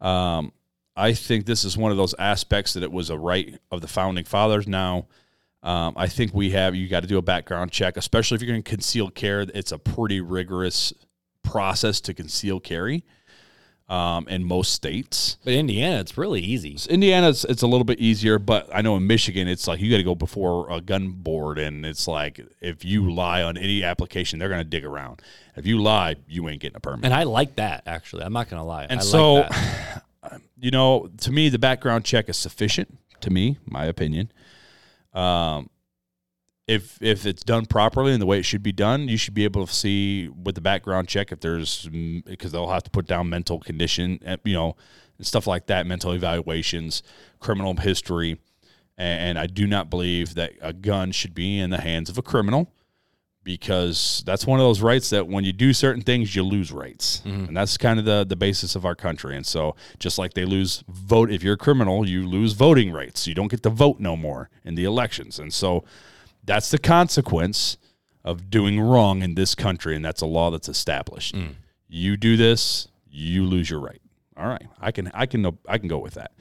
Um, 0.00 0.52
I 0.96 1.12
think 1.12 1.46
this 1.46 1.64
is 1.64 1.76
one 1.76 1.90
of 1.90 1.96
those 1.96 2.14
aspects 2.18 2.74
that 2.74 2.82
it 2.82 2.92
was 2.92 3.10
a 3.10 3.18
right 3.18 3.58
of 3.70 3.80
the 3.80 3.88
founding 3.88 4.24
fathers. 4.24 4.66
Now, 4.66 5.06
um, 5.62 5.94
I 5.96 6.08
think 6.08 6.34
we 6.34 6.50
have 6.50 6.74
you 6.74 6.88
got 6.88 7.00
to 7.00 7.08
do 7.08 7.18
a 7.18 7.22
background 7.22 7.72
check, 7.72 7.96
especially 7.96 8.36
if 8.36 8.42
you're 8.42 8.52
going 8.52 8.62
to 8.62 8.68
conceal 8.68 9.10
carry. 9.10 9.46
It's 9.54 9.72
a 9.72 9.78
pretty 9.78 10.20
rigorous 10.20 10.92
process 11.42 12.00
to 12.02 12.14
conceal 12.14 12.60
carry 12.60 13.04
um, 13.88 14.26
in 14.28 14.44
most 14.44 14.72
states. 14.72 15.36
but 15.44 15.52
Indiana, 15.52 16.00
it's 16.00 16.16
really 16.16 16.40
easy. 16.40 16.78
Indiana, 16.88 17.30
it's, 17.30 17.44
it's 17.44 17.62
a 17.62 17.66
little 17.66 17.84
bit 17.84 17.98
easier, 17.98 18.38
but 18.38 18.68
I 18.72 18.82
know 18.82 18.96
in 18.96 19.06
Michigan, 19.06 19.48
it's 19.48 19.66
like 19.66 19.80
you 19.80 19.90
got 19.90 19.98
to 19.98 20.02
go 20.02 20.14
before 20.14 20.70
a 20.70 20.80
gun 20.80 21.10
board, 21.10 21.58
and 21.58 21.84
it's 21.84 22.08
like 22.08 22.40
if 22.60 22.84
you 22.84 23.12
lie 23.12 23.42
on 23.42 23.56
any 23.56 23.82
application, 23.84 24.38
they're 24.38 24.48
going 24.48 24.60
to 24.60 24.64
dig 24.64 24.84
around. 24.84 25.22
If 25.56 25.66
you 25.66 25.80
lie, 25.80 26.16
you 26.26 26.48
ain't 26.48 26.60
getting 26.60 26.76
a 26.76 26.80
permit. 26.80 27.04
And 27.04 27.14
I 27.14 27.24
like 27.24 27.56
that 27.56 27.84
actually. 27.86 28.24
I'm 28.24 28.32
not 28.32 28.48
gonna 28.48 28.64
lie. 28.64 28.86
And 28.90 28.98
I 28.98 29.02
so, 29.02 29.34
like 29.34 29.50
that. 29.50 30.04
you 30.58 30.70
know, 30.70 31.08
to 31.18 31.30
me, 31.30 31.48
the 31.48 31.58
background 31.58 32.04
check 32.04 32.28
is 32.28 32.36
sufficient. 32.36 32.98
To 33.20 33.30
me, 33.30 33.58
my 33.64 33.86
opinion. 33.86 34.30
Um, 35.12 35.70
if 36.66 37.00
if 37.02 37.26
it's 37.26 37.42
done 37.42 37.66
properly 37.66 38.12
and 38.12 38.22
the 38.22 38.26
way 38.26 38.38
it 38.38 38.44
should 38.44 38.62
be 38.62 38.72
done, 38.72 39.08
you 39.08 39.16
should 39.16 39.34
be 39.34 39.44
able 39.44 39.66
to 39.66 39.72
see 39.72 40.28
with 40.28 40.54
the 40.54 40.60
background 40.60 41.08
check 41.08 41.30
if 41.32 41.40
there's 41.40 41.88
because 42.24 42.52
they'll 42.52 42.70
have 42.70 42.82
to 42.84 42.90
put 42.90 43.06
down 43.06 43.28
mental 43.28 43.60
condition, 43.60 44.18
eh, 44.24 44.36
you 44.44 44.54
know, 44.54 44.76
and 45.18 45.26
stuff 45.26 45.46
like 45.46 45.66
that, 45.66 45.86
mental 45.86 46.12
evaluations, 46.12 47.02
criminal 47.38 47.74
history, 47.76 48.40
and 48.96 49.38
I 49.38 49.46
do 49.46 49.66
not 49.66 49.90
believe 49.90 50.34
that 50.34 50.52
a 50.60 50.72
gun 50.72 51.12
should 51.12 51.34
be 51.34 51.58
in 51.58 51.70
the 51.70 51.80
hands 51.80 52.08
of 52.08 52.16
a 52.16 52.22
criminal 52.22 52.72
because 53.44 54.22
that's 54.26 54.46
one 54.46 54.58
of 54.58 54.64
those 54.64 54.80
rights 54.80 55.10
that 55.10 55.28
when 55.28 55.44
you 55.44 55.52
do 55.52 55.72
certain 55.74 56.02
things 56.02 56.34
you 56.34 56.42
lose 56.42 56.72
rights. 56.72 57.22
Mm-hmm. 57.24 57.44
And 57.44 57.56
that's 57.56 57.76
kind 57.76 57.98
of 57.98 58.06
the 58.06 58.24
the 58.24 58.36
basis 58.36 58.74
of 58.74 58.84
our 58.84 58.94
country. 58.94 59.36
And 59.36 59.46
so 59.46 59.76
just 59.98 60.18
like 60.18 60.34
they 60.34 60.46
lose 60.46 60.82
vote 60.88 61.30
if 61.30 61.42
you're 61.44 61.54
a 61.54 61.58
criminal 61.58 62.08
you 62.08 62.26
lose 62.26 62.54
voting 62.54 62.90
rights. 62.90 63.26
You 63.26 63.34
don't 63.34 63.48
get 63.48 63.62
to 63.62 63.70
vote 63.70 64.00
no 64.00 64.16
more 64.16 64.48
in 64.64 64.74
the 64.74 64.84
elections. 64.84 65.38
And 65.38 65.52
so 65.52 65.84
that's 66.42 66.70
the 66.70 66.78
consequence 66.78 67.76
of 68.24 68.50
doing 68.50 68.80
wrong 68.80 69.22
in 69.22 69.34
this 69.34 69.54
country 69.54 69.94
and 69.94 70.04
that's 70.04 70.22
a 70.22 70.26
law 70.26 70.50
that's 70.50 70.68
established. 70.68 71.34
Mm. 71.34 71.54
You 71.86 72.16
do 72.16 72.36
this 72.36 72.88
you 73.10 73.44
lose 73.44 73.70
your 73.70 73.78
right. 73.78 74.00
All 74.36 74.48
right. 74.48 74.66
I 74.80 74.90
can 74.90 75.10
i 75.14 75.26
can 75.26 75.58
i 75.68 75.78
can 75.78 75.88
go 75.88 75.98
with 75.98 76.14
that 76.14 76.32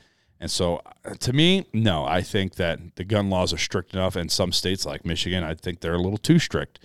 and 0.44 0.52
so, 0.52 0.82
uh, 1.06 1.14
to 1.22 1.32
me, 1.32 1.68
no, 1.72 2.04
I 2.04 2.22
think 2.22 2.56
that 2.56 2.98
the 2.98 3.06
gun 3.06 3.30
laws 3.30 3.54
are 3.54 3.58
strict 3.58 3.94
enough. 3.94 4.18
And 4.18 4.30
some 4.30 4.52
states 4.52 4.86
like 4.86 5.06
Michigan, 5.06 5.42
I 5.42 5.54
think 5.54 5.80
they're 5.80 5.94
a 5.94 6.02
little 6.02 6.18
too 6.18 6.38
strict. 6.38 6.80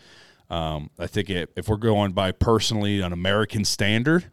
Um, 0.48 0.90
I 0.96 1.08
think 1.08 1.28
it, 1.28 1.50
if 1.56 1.68
we're 1.68 1.76
going 1.76 2.12
by 2.12 2.30
personally 2.30 3.00
an 3.00 3.12
American 3.12 3.64
standard, 3.64 4.30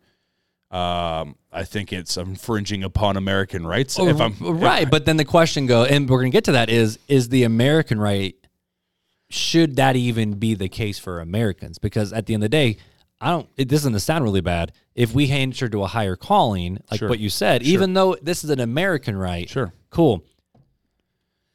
um, 0.70 1.38
I 1.52 1.64
think 1.64 1.92
it's 1.92 2.18
infringing 2.18 2.84
upon 2.84 3.18
American 3.18 3.66
rights. 3.66 3.98
if 3.98 4.22
I'm 4.22 4.36
right, 4.40 4.88
but 4.88 5.06
then 5.06 5.18
the 5.18 5.26
question 5.26 5.66
go, 5.66 5.86
and 5.86 6.08
we're 6.08 6.20
gonna 6.20 6.30
get 6.30 6.44
to 6.44 6.52
that 6.52 6.70
is 6.70 7.00
is 7.08 7.30
the 7.30 7.46
American 7.46 8.00
right? 8.00 8.36
Should 9.32 9.76
that 9.78 9.96
even 9.96 10.34
be 10.34 10.54
the 10.54 10.70
case 10.70 11.00
for 11.00 11.20
Americans? 11.20 11.80
Because 11.80 12.14
at 12.14 12.28
the 12.28 12.36
end 12.36 12.44
of 12.44 12.52
the 12.52 12.58
day, 12.58 12.78
I 13.22 13.32
don't. 13.32 13.48
It 13.58 13.70
this 13.70 13.82
is 13.82 13.86
gonna 13.86 14.00
sound 14.00 14.24
really 14.24 14.42
bad. 14.42 14.72
If 14.94 15.14
we 15.14 15.30
answer 15.32 15.68
to 15.70 15.84
a 15.84 15.88
higher 15.88 16.16
calling, 16.16 16.80
like 16.92 17.00
Sure. 17.00 17.10
what 17.10 17.20
you 17.20 17.30
said, 17.30 17.64
even 17.64 17.94
though 17.94 18.16
this 18.22 18.44
is 18.44 18.50
an 18.50 18.60
American 18.60 19.18
right, 19.18 19.50
Sure. 19.50 19.74
cool. 19.90 20.24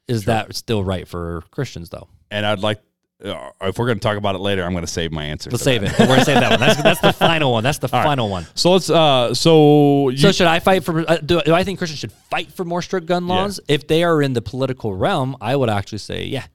Is 0.08 0.24
that 0.24 0.54
still 0.56 0.82
right 0.82 1.06
for 1.06 1.42
Christians 1.50 1.90
though? 1.90 2.08
and 2.32 2.44
I'd 2.46 2.60
like, 2.60 2.80
uh, 3.24 3.50
if 3.62 3.76
we're 3.78 3.86
going 3.86 3.98
to 3.98 4.02
talk 4.02 4.16
about 4.16 4.34
it 4.36 4.38
later, 4.38 4.64
I'm 4.64 4.70
going 4.72 4.84
to 4.84 4.90
save 4.90 5.10
my 5.12 5.24
answer. 5.24 5.50
Let's 5.50 5.62
save 5.64 5.82
that. 5.82 5.92
it. 5.92 5.98
We're 6.00 6.06
gonna 6.06 6.24
save 6.24 6.40
that 6.40 6.50
one. 6.52 6.60
That's 6.60 6.82
that's 6.82 7.00
the 7.00 7.12
final 7.12 7.52
one. 7.52 7.62
That's 7.62 7.78
the 7.78 7.88
final 7.88 8.28
one. 8.30 8.46
So 8.54 8.72
let's. 8.72 8.88
Uh, 8.88 9.34
so 9.34 10.08
you, 10.08 10.16
So 10.16 10.32
should 10.32 10.46
I 10.46 10.58
fight 10.60 10.84
for? 10.84 11.00
Uh, 11.08 11.16
do, 11.18 11.40
do 11.42 11.52
I 11.54 11.62
think 11.64 11.78
Christians 11.78 11.98
should 12.00 12.12
fight 12.12 12.50
for 12.52 12.64
more 12.64 12.82
strict 12.82 13.06
gun 13.06 13.26
laws? 13.26 13.60
If 13.68 13.86
they 13.88 14.04
are 14.04 14.22
in 14.22 14.32
the 14.32 14.40
political 14.42 14.94
realm, 14.94 15.36
I 15.40 15.54
would 15.54 15.68
actually 15.68 15.98
say, 15.98 16.24
yeah. 16.24 16.46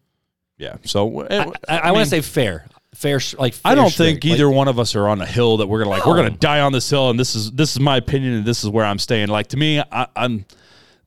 yeah. 0.57 0.77
So 0.85 1.21
uh, 1.21 1.51
I, 1.69 1.77
I, 1.77 1.91
want 1.91 2.05
to 2.05 2.09
say 2.09 2.21
fair, 2.21 2.65
fair, 2.95 3.19
sh- 3.19 3.35
like 3.37 3.55
I 3.63 3.75
don't 3.75 3.89
straight. 3.89 4.21
think 4.21 4.25
either 4.25 4.49
one 4.49 4.67
of 4.67 4.79
us 4.79 4.95
are 4.95 5.07
on 5.07 5.21
a 5.21 5.25
hill 5.25 5.57
that 5.57 5.67
we're 5.67 5.79
gonna 5.79 5.89
like. 5.91 6.05
We're 6.05 6.15
gonna 6.15 6.29
die 6.31 6.61
on 6.61 6.71
this 6.71 6.89
hill, 6.89 7.09
and 7.09 7.19
this 7.19 7.35
is 7.35 7.51
this 7.51 7.73
is 7.73 7.79
my 7.79 7.97
opinion, 7.97 8.33
and 8.33 8.45
this 8.45 8.63
is 8.63 8.69
where 8.69 8.85
I'm 8.85 8.99
staying. 8.99 9.27
Like 9.29 9.47
to 9.47 9.57
me, 9.57 9.79
I, 9.79 10.07
I'm 10.15 10.45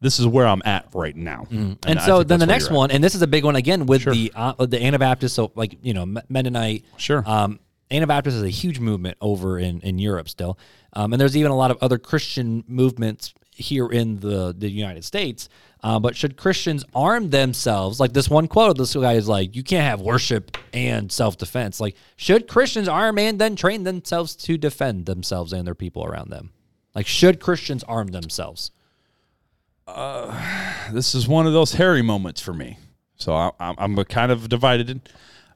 this 0.01 0.21
is 0.21 0.27
where 0.27 0.47
I'm 0.47 0.63
at 0.65 0.87
right 0.95 1.17
now. 1.17 1.47
And, 1.51 1.79
I 1.85 2.07
so 2.07 2.23
then 2.23 2.39
the 2.39 2.47
next 2.47 2.67
at. 2.67 2.73
one, 2.73 2.91
and 2.91 3.03
this 3.03 3.15
is 3.15 3.23
a 3.23 3.27
big 3.27 3.45
one 3.45 3.57
again 3.57 3.87
with 3.87 4.05
the 4.05 4.33
uh, 4.35 4.67
the 4.67 4.81
Anabaptist. 4.83 5.35
So 5.35 5.51
like 5.55 5.77
you 5.83 5.95
know 5.95 6.07
Mennonite, 6.29 6.85
Sure. 6.97 7.23
Um, 7.27 7.59
Anabaptist 7.91 8.37
is 8.37 8.43
a 8.43 8.49
huge 8.51 8.79
movement 8.81 9.17
over 9.21 9.59
in 9.59 9.81
in 9.81 9.99
Europe 9.99 10.29
still, 10.29 10.59
um, 10.93 11.13
and 11.13 11.21
there's 11.21 11.37
even 11.37 11.51
a 11.51 11.57
lot 11.57 11.71
of 11.71 11.79
other 11.81 11.99
Christian 11.99 12.63
movements 12.69 13.35
here 13.51 13.89
in 13.89 14.21
the 14.21 14.55
the 14.57 14.69
United 14.71 15.05
States. 15.05 15.49
Uh, 15.83 15.99
but 15.99 16.17
should 16.17 16.37
Christians 16.37 16.85
arm 16.95 17.31
themselves? 17.31 18.01
Like 18.01 18.13
this 18.13 18.29
one 18.29 18.49
quote, 18.49 18.79
this 18.79 18.95
guy 18.95 19.15
is 19.15 19.29
like, 19.29 19.55
"You 19.55 19.63
can't 19.63 19.85
have 19.85 20.01
worship 20.01 20.57
and 20.73 21.11
self 21.11 21.39
defense." 21.39 21.81
Like, 21.81 21.95
should 22.17 22.49
Christians 22.49 22.89
arm 22.89 23.19
and 23.19 23.39
then 23.39 23.55
train 23.55 23.85
themselves 23.85 24.35
to 24.37 24.59
defend 24.59 25.07
themselves 25.07 25.53
and 25.53 25.67
their 25.67 25.77
people 25.77 26.05
around 26.05 26.31
them? 26.31 26.51
Like, 26.95 27.07
should 27.07 27.41
Christians 27.41 27.85
arm 27.85 28.09
themselves? 28.09 28.73
this 30.93 31.15
is 31.15 31.27
one 31.27 31.47
of 31.47 31.55
those 31.55 31.73
hairy 31.73 32.03
moments 32.03 32.43
for 32.43 32.53
me. 32.53 32.77
So 33.17 33.33
I, 33.35 33.51
I'm, 33.59 33.75
I'm 33.79 34.05
kind 34.05 34.31
of 34.31 34.49
divided. 34.49 35.01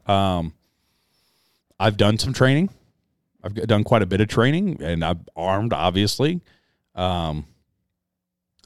Um, 0.07 0.55
I've 1.79 1.97
done 1.97 2.19
some 2.19 2.33
training. 2.33 2.71
I've 3.45 3.55
done 3.55 3.85
quite 3.85 4.03
a 4.03 4.07
bit 4.07 4.21
of 4.21 4.29
training, 4.29 4.83
and 4.83 5.05
I'm 5.05 5.25
armed. 5.37 5.73
Obviously, 5.73 6.41
um, 6.95 7.45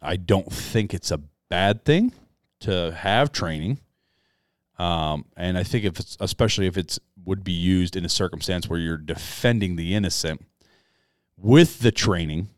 I 0.02 0.16
don't 0.16 0.52
think 0.52 0.92
it's 0.92 1.10
a 1.10 1.20
bad 1.48 1.84
thing 1.84 2.12
to 2.60 2.92
have 2.92 3.32
training. 3.32 3.78
Um, 4.78 5.24
and 5.36 5.56
I 5.56 5.62
think 5.62 5.84
if 5.84 5.98
it's 5.98 6.16
especially 6.20 6.66
if 6.66 6.76
it's 6.76 6.98
would 7.24 7.42
be 7.42 7.52
used 7.52 7.96
in 7.96 8.04
a 8.04 8.08
circumstance 8.08 8.68
where 8.68 8.78
you're 8.78 8.96
defending 8.96 9.76
the 9.76 9.94
innocent 9.94 10.44
with 11.36 11.80
the 11.80 11.90
training, 11.90 12.48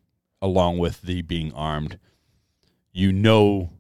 along 0.43 0.79
with 0.79 1.03
the 1.03 1.23
being 1.23 1.53
armed, 1.55 1.99
you 2.93 3.13
know 3.13 3.71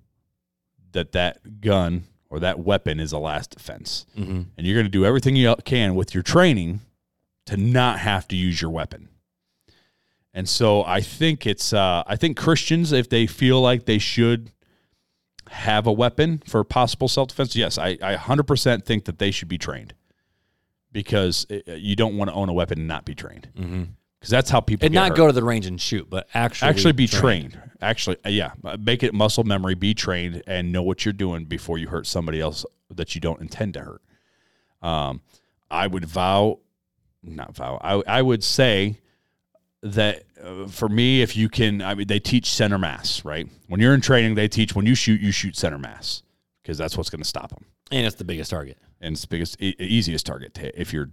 that 0.92 1.12
that 1.12 1.60
gun 1.60 2.04
or 2.30 2.40
that 2.40 2.58
weapon 2.58 3.00
is 3.00 3.12
a 3.12 3.18
last 3.18 3.50
defense. 3.50 4.06
Mm-hmm. 4.16 4.42
And 4.56 4.66
you're 4.66 4.74
going 4.74 4.86
to 4.86 4.90
do 4.90 5.04
everything 5.04 5.36
you 5.36 5.54
can 5.64 5.94
with 5.94 6.14
your 6.14 6.22
training 6.22 6.80
to 7.46 7.56
not 7.56 7.98
have 8.00 8.28
to 8.28 8.36
use 8.36 8.60
your 8.60 8.70
weapon. 8.70 9.08
And 10.34 10.48
so 10.48 10.84
I 10.84 11.00
think 11.00 11.46
it's, 11.46 11.72
uh, 11.72 12.04
I 12.06 12.16
think 12.16 12.36
Christians, 12.36 12.92
if 12.92 13.08
they 13.08 13.26
feel 13.26 13.60
like 13.60 13.86
they 13.86 13.98
should 13.98 14.50
have 15.50 15.86
a 15.86 15.92
weapon 15.92 16.42
for 16.46 16.62
possible 16.64 17.08
self 17.08 17.28
defense, 17.28 17.56
yes, 17.56 17.78
I, 17.78 17.98
I 18.02 18.16
100% 18.16 18.84
think 18.84 19.04
that 19.04 19.18
they 19.18 19.30
should 19.30 19.48
be 19.48 19.58
trained 19.58 19.94
because 20.92 21.46
uh, 21.50 21.72
you 21.72 21.96
don't 21.96 22.16
want 22.16 22.30
to 22.30 22.34
own 22.34 22.48
a 22.48 22.52
weapon 22.52 22.78
and 22.78 22.88
not 22.88 23.04
be 23.04 23.14
trained. 23.14 23.48
Because 23.54 24.30
that's 24.30 24.50
how 24.50 24.60
people 24.60 24.86
And 24.86 24.94
not 24.94 25.10
hurt 25.10 25.16
go 25.16 25.26
to 25.28 25.32
the 25.32 25.44
range 25.44 25.66
and 25.66 25.80
shoot, 25.80 26.08
but 26.10 26.28
actually 26.34 26.68
actually 26.68 26.92
be 26.92 27.06
trained. 27.06 27.52
trained. 27.52 27.70
Actually, 27.80 28.16
uh, 28.26 28.30
yeah, 28.30 28.52
uh, 28.64 28.76
make 28.80 29.02
it 29.02 29.14
muscle 29.14 29.44
memory. 29.44 29.74
Be 29.74 29.94
trained 29.94 30.42
and 30.46 30.72
know 30.72 30.82
what 30.82 31.04
you're 31.04 31.12
doing 31.12 31.44
before 31.44 31.78
you 31.78 31.88
hurt 31.88 32.06
somebody 32.06 32.40
else 32.40 32.66
that 32.90 33.14
you 33.14 33.20
don't 33.20 33.40
intend 33.40 33.74
to 33.74 33.80
hurt. 33.80 34.02
Um, 34.82 35.20
I 35.70 35.86
would 35.86 36.04
vow, 36.04 36.58
not 37.22 37.54
vow. 37.54 37.78
I 37.80 38.18
I 38.18 38.22
would 38.22 38.42
say 38.42 38.98
that 39.82 40.24
uh, 40.42 40.66
for 40.66 40.88
me, 40.88 41.22
if 41.22 41.36
you 41.36 41.48
can, 41.48 41.80
I 41.82 41.94
mean, 41.94 42.06
they 42.08 42.18
teach 42.20 42.50
center 42.50 42.78
mass, 42.78 43.24
right? 43.24 43.48
When 43.68 43.80
you're 43.80 43.94
in 43.94 44.00
training, 44.00 44.34
they 44.34 44.48
teach 44.48 44.74
when 44.74 44.86
you 44.86 44.94
shoot, 44.94 45.20
you 45.20 45.30
shoot 45.32 45.56
center 45.56 45.78
mass 45.78 46.22
because 46.62 46.76
that's 46.78 46.96
what's 46.96 47.10
going 47.10 47.22
to 47.22 47.28
stop 47.28 47.50
them 47.50 47.64
And 47.90 48.06
it's 48.06 48.16
the 48.16 48.24
biggest 48.24 48.50
target. 48.50 48.76
and 49.00 49.12
it's 49.12 49.22
the 49.22 49.28
biggest 49.28 49.56
e- 49.62 49.76
easiest 49.78 50.26
target 50.26 50.54
to 50.54 50.60
hit 50.62 50.74
if 50.76 50.92
you're 50.92 51.10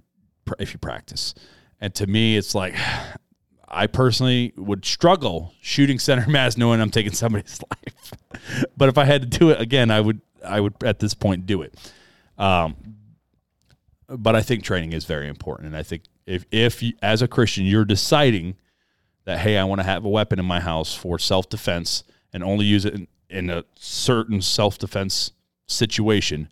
if 0.59 0.73
you 0.73 0.79
practice. 0.79 1.33
And 1.81 1.93
to 1.95 2.07
me, 2.07 2.37
it's 2.37 2.55
like 2.55 2.75
I 3.67 3.87
personally 3.87 4.53
would 4.57 4.85
struggle 4.85 5.53
shooting 5.61 5.99
center 5.99 6.29
mass 6.29 6.57
knowing 6.57 6.81
I'm 6.81 6.91
taking 6.91 7.13
somebody's 7.13 7.59
life. 7.85 8.13
but 8.77 8.89
if 8.89 8.97
I 8.97 9.05
had 9.05 9.21
to 9.29 9.39
do 9.39 9.49
it 9.51 9.59
again, 9.61 9.91
I 9.91 10.01
would 10.01 10.21
I 10.45 10.59
would 10.59 10.73
at 10.83 10.99
this 10.99 11.13
point 11.13 11.45
do 11.45 11.61
it. 11.61 11.75
Um, 12.37 12.75
but 14.07 14.35
I 14.35 14.41
think 14.41 14.63
training 14.63 14.93
is 14.93 15.05
very 15.05 15.27
important, 15.27 15.67
and 15.67 15.75
I 15.77 15.81
think 15.83 16.03
if 16.25 16.45
if 16.51 16.81
you, 16.81 16.93
as 17.01 17.21
a 17.21 17.27
Christian 17.27 17.65
you're 17.65 17.85
deciding 17.85 18.55
that 19.25 19.39
hey, 19.39 19.57
I 19.57 19.63
want 19.63 19.79
to 19.79 19.85
have 19.85 20.05
a 20.05 20.09
weapon 20.09 20.39
in 20.39 20.45
my 20.45 20.59
house 20.59 20.93
for 20.93 21.19
self 21.19 21.49
defense 21.49 22.03
and 22.31 22.43
only 22.43 22.65
use 22.65 22.85
it 22.85 22.93
in, 22.93 23.07
in 23.29 23.49
a 23.49 23.63
certain 23.75 24.41
self 24.41 24.77
defense 24.77 25.31
situation, 25.67 26.49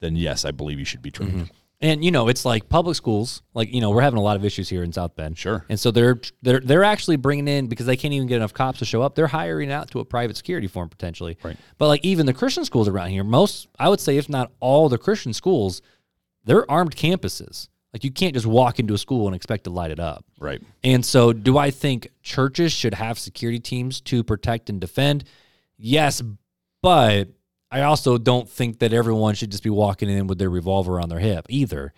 then 0.00 0.16
yes, 0.16 0.44
I 0.44 0.50
believe 0.50 0.78
you 0.78 0.84
should 0.84 1.02
be 1.02 1.10
trained. 1.10 1.32
Mm-hmm. 1.32 1.54
And 1.82 2.04
you 2.04 2.10
know, 2.10 2.28
it's 2.28 2.44
like 2.44 2.68
public 2.68 2.94
schools. 2.94 3.42
Like 3.54 3.72
you 3.72 3.80
know, 3.80 3.90
we're 3.90 4.02
having 4.02 4.18
a 4.18 4.22
lot 4.22 4.36
of 4.36 4.44
issues 4.44 4.68
here 4.68 4.82
in 4.82 4.92
South 4.92 5.16
Bend. 5.16 5.38
Sure. 5.38 5.64
And 5.70 5.80
so 5.80 5.90
they're 5.90 6.20
they're 6.42 6.60
they're 6.60 6.84
actually 6.84 7.16
bringing 7.16 7.48
in 7.48 7.68
because 7.68 7.86
they 7.86 7.96
can't 7.96 8.12
even 8.12 8.28
get 8.28 8.36
enough 8.36 8.52
cops 8.52 8.80
to 8.80 8.84
show 8.84 9.00
up. 9.00 9.14
They're 9.14 9.26
hiring 9.26 9.72
out 9.72 9.90
to 9.92 10.00
a 10.00 10.04
private 10.04 10.36
security 10.36 10.66
firm 10.66 10.90
potentially. 10.90 11.38
Right. 11.42 11.56
But 11.78 11.88
like 11.88 12.04
even 12.04 12.26
the 12.26 12.34
Christian 12.34 12.66
schools 12.66 12.86
around 12.86 13.10
here, 13.10 13.24
most 13.24 13.68
I 13.78 13.88
would 13.88 14.00
say 14.00 14.18
if 14.18 14.28
not 14.28 14.52
all 14.60 14.90
the 14.90 14.98
Christian 14.98 15.32
schools, 15.32 15.80
they're 16.44 16.70
armed 16.70 16.96
campuses. 16.96 17.68
Like 17.92 18.04
you 18.04 18.10
can't 18.12 18.34
just 18.34 18.46
walk 18.46 18.78
into 18.78 18.94
a 18.94 18.98
school 18.98 19.26
and 19.26 19.34
expect 19.34 19.64
to 19.64 19.70
light 19.70 19.90
it 19.90 19.98
up. 19.98 20.24
Right. 20.38 20.62
And 20.84 21.04
so, 21.04 21.32
do 21.32 21.58
I 21.58 21.70
think 21.70 22.08
churches 22.22 22.72
should 22.72 22.94
have 22.94 23.18
security 23.18 23.58
teams 23.58 24.00
to 24.02 24.22
protect 24.22 24.70
and 24.70 24.80
defend? 24.80 25.24
Yes, 25.76 26.22
but 26.82 27.28
I 27.70 27.82
also 27.82 28.16
don't 28.18 28.48
think 28.48 28.78
that 28.78 28.92
everyone 28.92 29.34
should 29.34 29.50
just 29.50 29.62
be 29.62 29.70
walking 29.70 30.08
in 30.08 30.26
with 30.26 30.38
their 30.38 30.50
revolver 30.50 31.00
on 31.00 31.08
their 31.08 31.18
hip 31.18 31.46
either. 31.48 31.92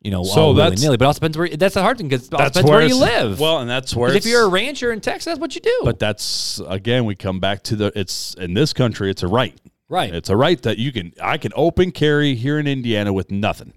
You 0.00 0.10
know, 0.10 0.24
So 0.24 0.54
that's-. 0.54 0.84
But 0.84 1.02
also 1.02 1.18
depends 1.20 1.38
where 1.38 1.48
that's 1.48 1.74
the 1.74 1.82
hard 1.82 1.98
thing 1.98 2.08
because 2.08 2.28
depends 2.28 2.62
where, 2.64 2.82
you 2.82 2.96
live. 2.96 3.38
Well, 3.38 3.60
and 3.60 3.70
that's 3.70 3.94
where 3.94 4.12
if 4.12 4.26
you're 4.26 4.44
a 4.44 4.48
rancher 4.48 4.92
in 4.92 5.00
Texas, 5.00 5.26
that's 5.26 5.38
what 5.38 5.54
you 5.54 5.60
do. 5.60 5.80
but 5.84 5.98
that's 5.98 6.60
again 6.66 7.04
we 7.04 7.14
come 7.14 7.38
back 7.38 7.62
to 7.64 7.76
the 7.76 7.92
it's 7.94 8.34
in 8.34 8.54
this 8.54 8.72
country 8.72 9.10
it's 9.10 9.22
a 9.22 9.28
right. 9.28 9.56
right, 9.88 10.12
It's 10.12 10.28
a 10.28 10.36
right 10.36 10.60
that 10.62 10.78
you 10.78 10.90
can 10.90 11.12
I 11.22 11.38
can 11.38 11.52
open 11.54 11.92
carry 11.92 12.34
here 12.34 12.58
in 12.58 12.66
Indiana 12.66 13.12
with 13.12 13.30
nothing. 13.30 13.74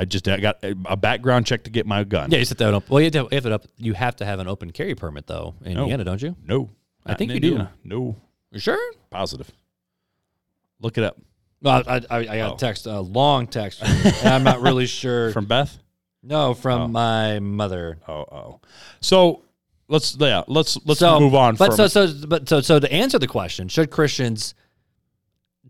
I 0.00 0.04
just 0.06 0.26
I 0.28 0.40
got 0.40 0.58
a 0.62 0.96
background 0.96 1.44
check 1.46 1.64
to 1.64 1.70
get 1.70 1.86
my 1.86 2.04
gun. 2.04 2.30
yeah, 2.30 2.38
you 2.38 2.44
set 2.46 2.58
that 2.58 2.72
up. 2.72 2.88
Well, 2.88 3.00
you 3.02 3.10
have 3.12 3.28
to 3.28 3.34
have 3.34 3.46
it 3.46 3.52
up. 3.52 3.66
You 3.76 3.92
have 3.92 4.16
to 4.16 4.24
have 4.24 4.38
an 4.38 4.48
open 4.48 4.70
carry 4.72 4.94
permit 4.94 5.26
though 5.26 5.54
in 5.64 5.74
No. 5.74 5.80
Indiana, 5.82 6.04
don't 6.04 6.22
you? 6.22 6.36
No. 6.46 6.70
I 7.04 7.14
think 7.14 7.30
in 7.30 7.36
you 7.36 7.40
do. 7.58 7.66
No. 7.84 8.16
You 8.50 8.58
sure? 8.60 8.80
Positive. 9.10 9.50
Look 10.80 10.96
it 10.98 11.04
up. 11.04 11.18
Well, 11.62 11.82
I, 11.86 11.96
I, 12.10 12.16
I 12.18 12.24
got 12.38 12.52
Oh. 12.52 12.54
a 12.54 12.58
text, 12.58 12.86
a 12.86 13.00
long 13.00 13.46
text, 13.46 13.82
and 13.82 14.28
I'm 14.28 14.42
not 14.44 14.60
really 14.62 14.86
sure. 15.00 15.30
From 15.32 15.44
Beth? 15.46 15.76
no, 16.22 16.54
from 16.54 16.80
Oh. 16.82 16.88
my 16.88 17.38
mother. 17.40 17.98
Oh, 18.08 18.24
oh. 18.32 18.60
So 19.00 19.42
let's 19.88 20.16
yeah, 20.18 20.42
let's 20.46 20.78
let's 20.86 21.00
so, 21.00 21.20
move 21.20 21.34
on 21.34 21.56
But 21.56 21.74
from 21.74 21.88
so 21.88 22.06
so 22.06 22.26
but 22.26 22.48
so 22.48 22.60
so 22.62 22.78
to 22.80 22.90
answer 22.92 23.18
the 23.18 23.26
question, 23.26 23.68
should 23.68 23.90
Christians 23.90 24.54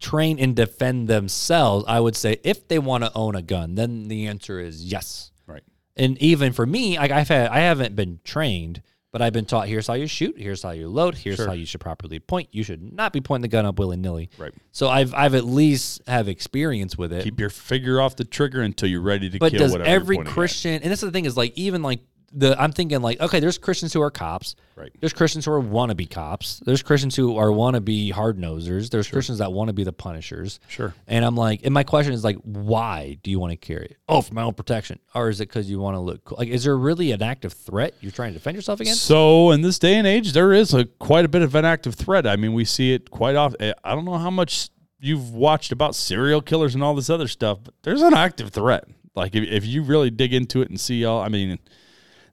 train 0.01 0.39
and 0.39 0.57
defend 0.57 1.09
themselves? 1.09 1.85
I 1.87 2.01
would 2.01 2.17
say 2.17 2.39
if 2.43 2.67
they 2.69 2.79
want 2.79 3.05
to 3.05 3.13
own 3.15 3.35
a 3.37 3.43
gun, 3.43 3.75
then 3.75 4.09
the 4.09 4.27
answer 4.27 4.59
is 4.61 4.85
yes. 4.85 5.31
right. 5.47 5.63
And 5.97 6.17
even 6.19 6.53
for 6.53 6.67
me, 6.67 6.99
like 6.99 7.11
I've 7.11 7.29
had 7.29 7.49
I 7.51 7.61
haven't 7.61 7.95
been 7.95 8.21
trained, 8.25 8.83
but 9.13 9.21
I've 9.21 9.33
been 9.33 9.45
taught 9.45 9.69
here's 9.69 9.87
how 9.87 9.95
you 9.95 10.07
shoot, 10.07 10.37
here's 10.39 10.63
how 10.63 10.71
you 10.71 10.89
load, 10.89 11.17
here's 11.17 11.37
Sure. 11.37 11.47
how 11.49 11.53
you 11.53 11.67
should 11.67 11.81
properly 11.81 12.19
point. 12.21 12.49
You 12.53 12.63
should 12.63 12.93
not 12.93 13.13
be 13.13 13.21
pointing 13.21 13.43
the 13.43 13.49
gun 13.49 13.67
up 13.67 13.79
willy 13.79 13.97
nilly. 13.97 14.31
Right. 14.39 14.53
So 14.73 14.89
I've 14.89 15.13
I've 15.15 15.35
at 15.35 15.45
least 15.45 16.01
have 16.07 16.29
experience 16.29 16.97
with 16.97 17.13
it. 17.13 17.25
Keep 17.25 17.41
your 17.41 17.51
finger 17.51 18.01
off 18.01 18.17
the 18.17 18.25
trigger 18.25 18.63
until 18.63 18.89
you're 18.89 19.01
ready 19.03 19.29
to 19.31 19.39
But 19.39 19.53
kill 19.53 19.61
does 19.61 19.73
whatever 19.73 19.89
you're 19.91 20.01
every 20.01 20.17
pointing 20.17 20.31
at. 20.31 20.35
Christian, 20.35 20.83
and 20.83 20.93
this 20.93 21.03
is 21.03 21.09
the 21.09 21.13
thing, 21.13 21.25
is 21.25 21.37
like 21.37 21.53
even 21.57 21.83
like 21.83 22.01
the 22.33 22.61
I'm 22.61 22.73
thinking 22.73 23.01
like 23.03 23.21
okay, 23.21 23.41
there's 23.41 23.59
Christians 23.59 23.93
who 23.93 24.03
are 24.03 24.11
cops, 24.11 24.55
Right. 24.81 24.93
There's 24.99 25.13
Christians 25.13 25.45
who 25.45 25.53
are 25.53 25.61
wannabe 25.61 26.09
cops. 26.09 26.61
There's 26.65 26.83
Christians 26.83 27.15
who 27.15 27.37
are 27.37 27.49
wannabe 27.49 28.13
hard 28.13 28.39
nosers. 28.39 28.89
There's 28.89 29.09
Christians 29.09 29.39
that 29.39 29.53
want 29.53 29.69
to 29.69 29.75
be 29.75 29.85
the 29.85 29.93
punishers. 29.93 30.59
Sure. 30.69 30.95
And 31.07 31.23
I'm 31.23 31.37
like, 31.37 31.61
and 31.65 31.75
my 31.75 31.85
question 31.85 32.15
is 32.15 32.25
like, 32.25 32.37
why 32.37 33.19
do 33.23 33.31
you 33.31 33.39
want 33.39 33.51
to 33.51 33.59
carry 33.59 33.85
it? 33.85 33.97
Oh, 34.09 34.23
for 34.23 34.33
my 34.33 34.43
own 34.43 34.55
protection, 34.55 34.99
or 35.15 35.29
is 35.29 35.41
it 35.43 35.49
because 35.49 35.69
you 35.69 35.79
want 35.79 35.97
to 35.97 36.01
look 36.01 36.25
cool? 36.25 36.39
Like, 36.39 36.49
is 36.49 36.65
there 36.65 36.77
really 36.79 37.13
an 37.13 37.23
active 37.23 37.53
threat 37.53 37.93
you're 38.01 38.11
trying 38.11 38.33
to 38.33 38.39
defend 38.39 38.57
yourself 38.57 38.81
against? 38.81 39.03
So 39.03 39.51
in 39.51 39.61
this 39.61 39.79
day 39.79 39.97
and 39.97 40.07
age, 40.07 40.33
there 40.33 40.55
is 40.55 40.73
a 40.73 40.87
quite 40.87 41.27
a 41.27 41.29
bit 41.29 41.43
of 41.43 41.55
an 41.55 41.67
active 41.67 41.95
threat. 41.95 42.27
I 42.27 42.37
mean, 42.37 42.55
we 42.55 42.65
see 42.65 42.95
it 42.95 43.11
quite 43.11 43.37
often. 43.37 43.61
Eh, 43.61 43.73
I 43.85 43.95
don't 43.95 44.07
know 44.07 44.17
how 44.17 44.31
much 44.31 44.71
you've 44.99 45.35
watched 45.35 45.73
about 45.73 45.95
serial 45.95 46.41
killers 46.41 46.75
and 46.75 46.83
all 46.83 46.95
this 46.95 47.11
other 47.11 47.29
stuff, 47.29 47.59
but 47.63 47.75
there's 47.83 48.01
an 48.01 48.15
active 48.15 48.51
threat. 48.51 48.85
Like 49.15 49.35
if, 49.35 49.45
if 49.45 49.67
you 49.67 49.83
really 49.83 50.09
dig 50.09 50.33
into 50.33 50.63
it 50.63 50.71
and 50.71 50.81
see 50.81 51.05
all, 51.05 51.21
I 51.21 51.29
mean, 51.29 51.59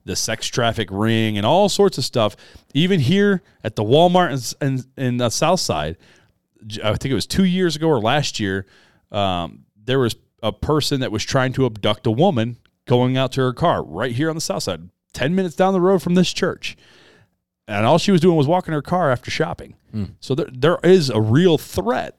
the 0.08 0.16
sex 0.16 0.46
traffic 0.46 0.88
ring 0.90 1.36
and 1.36 1.46
all 1.46 1.68
sorts 1.68 1.98
of 1.98 2.04
stuff. 2.04 2.34
Even 2.72 2.98
here 2.98 3.42
at 3.62 3.76
the 3.76 3.84
Walmart 3.84 4.56
in, 4.60 4.66
in, 4.66 4.84
in 4.96 5.16
the 5.18 5.28
South 5.28 5.60
Side, 5.60 5.96
I 6.82 6.94
think 6.96 7.12
it 7.12 7.14
was 7.14 7.26
two 7.26 7.44
years 7.44 7.76
ago 7.76 7.88
or 7.88 8.00
last 8.00 8.40
year, 8.40 8.66
um, 9.12 9.66
there 9.76 9.98
was 9.98 10.16
a 10.42 10.50
person 10.50 11.00
that 11.00 11.12
was 11.12 11.24
trying 11.24 11.52
to 11.52 11.66
abduct 11.66 12.06
a 12.06 12.10
woman 12.10 12.56
going 12.86 13.18
out 13.18 13.32
to 13.32 13.42
her 13.42 13.52
car 13.52 13.84
right 13.84 14.12
here 14.12 14.30
on 14.30 14.34
the 14.34 14.40
South 14.40 14.62
Side, 14.62 14.88
10 15.12 15.34
minutes 15.34 15.54
down 15.54 15.74
the 15.74 15.80
road 15.80 16.02
from 16.02 16.14
this 16.14 16.32
church. 16.32 16.76
And 17.68 17.84
all 17.84 17.98
she 17.98 18.10
was 18.10 18.22
doing 18.22 18.36
was 18.36 18.46
walking 18.46 18.72
her 18.72 18.80
car 18.80 19.12
after 19.12 19.30
shopping. 19.30 19.74
So 20.20 20.34
there, 20.34 20.48
there 20.50 20.78
is 20.82 21.10
a 21.10 21.20
real 21.20 21.58
threat. 21.58 22.18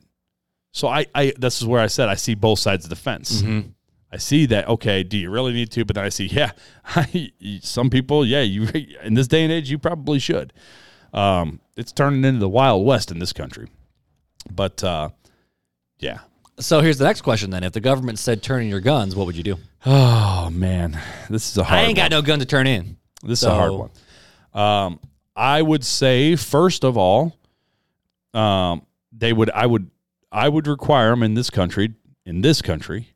So 0.74 0.88
I, 0.88 1.08
I, 1.16 1.34
this 1.40 1.60
is 1.60 1.66
where 1.68 1.82
I 1.82 1.88
said 1.88 2.08
I 2.08 2.14
see 2.14 2.36
both 2.36 2.60
sides 2.60 2.86
of 2.86 2.92
the 2.92 2.96
fence. 2.96 3.42
I 4.12 4.18
see 4.18 4.46
that. 4.48 4.68
Okay, 4.68 5.04
do 5.04 5.18
you 5.18 5.30
really 5.30 5.54
need 5.54 5.72
to? 5.72 5.86
But 5.86 5.96
then 5.96 6.06
I 6.06 6.10
see, 6.10 6.26
yeah, 6.26 6.52
some 7.62 7.90
people, 7.90 8.26
yeah, 8.26 8.42
you 8.42 8.68
in 9.04 9.14
this 9.14 9.28
day 9.28 9.44
and 9.44 9.52
age, 9.52 9.70
you 9.70 9.78
probably 9.78 10.20
should. 10.20 10.54
Um, 11.14 11.60
it's 11.76 11.92
turning 11.92 12.24
into 12.24 12.40
the 12.40 12.50
wild 12.50 12.86
west 12.86 13.12
in 13.12 13.20
this 13.20 13.34
country. 13.34 13.70
But 14.50 14.84
uh, 14.84 15.10
yeah. 16.00 16.20
So 16.60 16.82
here's 16.82 16.98
the 16.98 17.06
next 17.06 17.22
question 17.22 17.52
then: 17.52 17.64
If 17.64 17.74
the 17.74 17.82
government 17.82 18.20
said 18.20 18.44
turn 18.44 18.64
in 18.64 18.68
your 18.68 18.80
guns, 18.80 19.16
what 19.16 19.26
would 19.28 19.38
you 19.38 19.44
do? 19.44 19.58
Oh 19.86 20.50
man, 20.52 21.00
this 21.30 21.50
is 21.52 21.58
a 21.58 21.64
hard. 21.64 21.78
One. 21.78 21.86
I 21.86 21.88
ain't 21.88 21.96
got 21.96 22.12
one. 22.12 22.12
no 22.12 22.22
gun 22.22 22.40
to 22.40 22.46
turn 22.46 22.68
in. 22.68 22.98
This 23.24 23.40
is 23.40 23.48
a 23.48 23.54
hard 23.54 23.72
one. 23.72 23.90
Um, 24.54 25.00
I 25.36 25.62
would 25.62 25.86
say 25.86 26.36
first 26.36 26.84
of 26.84 26.98
all, 26.98 27.38
um, 28.34 28.86
they 29.12 29.34
would. 29.34 29.50
I 29.52 29.66
would. 29.66 29.90
I 30.32 30.50
would 30.50 30.68
require 30.68 31.12
them 31.12 31.24
in 31.24 31.34
this 31.34 31.50
country. 31.50 31.94
In 32.26 32.42
this 32.42 32.62
country, 32.62 33.14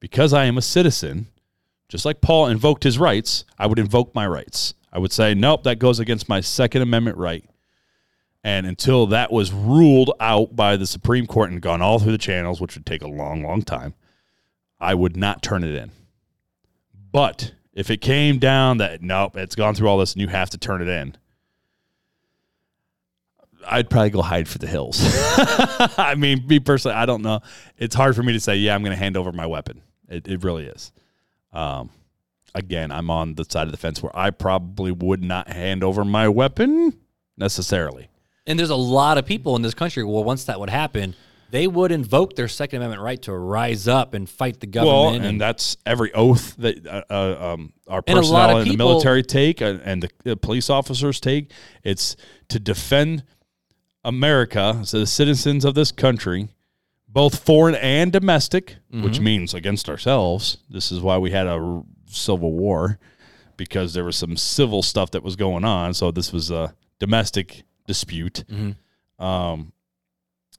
because 0.00 0.32
I 0.32 0.44
am 0.44 0.58
a 0.58 0.62
citizen, 0.62 1.28
just 1.88 2.04
like 2.04 2.20
Paul 2.20 2.46
invoked 2.46 2.84
his 2.84 2.98
rights, 2.98 3.44
I 3.58 3.66
would 3.66 3.78
invoke 3.78 4.14
my 4.14 4.26
rights. 4.26 4.74
I 4.92 4.98
would 4.98 5.12
say, 5.12 5.34
nope, 5.34 5.64
that 5.64 5.78
goes 5.78 5.98
against 5.98 6.28
my 6.28 6.40
Second 6.40 6.82
Amendment 6.82 7.16
right. 7.16 7.44
And 8.44 8.66
until 8.66 9.06
that 9.08 9.32
was 9.32 9.52
ruled 9.52 10.12
out 10.20 10.54
by 10.54 10.76
the 10.76 10.86
Supreme 10.86 11.26
Court 11.26 11.50
and 11.50 11.60
gone 11.60 11.82
all 11.82 11.98
through 11.98 12.12
the 12.12 12.18
channels, 12.18 12.60
which 12.60 12.74
would 12.74 12.86
take 12.86 13.02
a 13.02 13.08
long, 13.08 13.42
long 13.42 13.62
time, 13.62 13.94
I 14.80 14.94
would 14.94 15.16
not 15.16 15.42
turn 15.42 15.64
it 15.64 15.74
in. 15.74 15.90
But 17.12 17.52
if 17.74 17.90
it 17.90 18.00
came 18.00 18.38
down 18.38 18.78
that 18.78 19.02
nope, 19.02 19.36
it's 19.36 19.54
gone 19.54 19.74
through 19.74 19.88
all 19.88 19.98
this 19.98 20.12
and 20.12 20.22
you 20.22 20.28
have 20.28 20.50
to 20.50 20.58
turn 20.58 20.82
it 20.82 20.88
in, 20.88 21.16
I'd 23.66 23.90
probably 23.90 24.10
go 24.10 24.22
hide 24.22 24.48
for 24.48 24.58
the 24.58 24.66
hills. 24.66 25.00
I 25.98 26.14
mean, 26.16 26.46
me 26.46 26.60
personally, 26.60 26.96
I 26.96 27.06
don't 27.06 27.22
know. 27.22 27.40
It's 27.76 27.94
hard 27.94 28.16
for 28.16 28.22
me 28.22 28.32
to 28.32 28.40
say, 28.40 28.56
yeah, 28.56 28.74
I'm 28.74 28.82
going 28.82 28.96
to 28.96 28.98
hand 28.98 29.16
over 29.16 29.32
my 29.32 29.46
weapon. 29.46 29.82
It, 30.08 30.26
it 30.28 30.44
really 30.44 30.64
is. 30.64 30.92
Um, 31.52 31.90
again, 32.54 32.90
I'm 32.90 33.10
on 33.10 33.34
the 33.34 33.44
side 33.44 33.66
of 33.66 33.72
the 33.72 33.76
fence 33.78 34.02
where 34.02 34.16
I 34.16 34.30
probably 34.30 34.92
would 34.92 35.22
not 35.22 35.48
hand 35.48 35.84
over 35.84 36.04
my 36.04 36.28
weapon 36.28 36.98
necessarily. 37.36 38.08
And 38.46 38.58
there's 38.58 38.70
a 38.70 38.76
lot 38.76 39.18
of 39.18 39.26
people 39.26 39.56
in 39.56 39.62
this 39.62 39.74
country. 39.74 40.02
Well, 40.04 40.24
once 40.24 40.44
that 40.44 40.58
would 40.58 40.70
happen, 40.70 41.14
they 41.50 41.66
would 41.66 41.92
invoke 41.92 42.36
their 42.36 42.48
Second 42.48 42.78
Amendment 42.78 43.02
right 43.02 43.20
to 43.22 43.32
rise 43.32 43.88
up 43.88 44.14
and 44.14 44.28
fight 44.28 44.60
the 44.60 44.68
Well, 44.72 45.04
government. 45.04 45.24
and 45.24 45.40
that's 45.40 45.76
every 45.86 46.12
oath 46.14 46.56
that 46.56 46.86
uh, 46.86 47.02
uh, 47.10 47.52
um, 47.54 47.72
our 47.86 48.02
And 48.06 48.18
personnel 48.18 48.58
in 48.58 48.68
the 48.68 48.76
military 48.76 49.22
take 49.22 49.62
uh, 49.62 49.78
and 49.84 50.02
the, 50.02 50.10
the 50.24 50.36
police 50.36 50.68
officers 50.70 51.20
take. 51.20 51.50
It's 51.84 52.16
to 52.48 52.58
defend 52.58 53.24
America, 54.04 54.80
so 54.84 55.00
the 55.00 55.06
citizens 55.06 55.64
of 55.64 55.74
this 55.74 55.92
country, 55.92 56.48
both 57.08 57.38
foreign 57.44 57.74
and 57.76 58.12
domestic, 58.12 58.76
Mm-hmm. 58.92 59.04
which 59.04 59.20
means 59.20 59.52
against 59.54 59.88
ourselves. 59.88 60.58
This 60.70 60.90
is 60.90 61.00
why 61.00 61.18
we 61.18 61.30
had 61.30 61.46
a 61.46 61.82
civil 62.06 62.52
war 62.52 62.98
because 63.58 63.92
there 63.92 64.04
was 64.04 64.16
some 64.16 64.36
civil 64.36 64.82
stuff 64.82 65.10
that 65.10 65.22
was 65.22 65.36
going 65.36 65.62
on. 65.64 65.92
So 65.92 66.10
this 66.10 66.32
was 66.32 66.50
a 66.50 66.74
domestic 66.98 67.64
dispute. 67.86 68.44
Mm-hmm. 68.50 69.22
Um, 69.22 69.72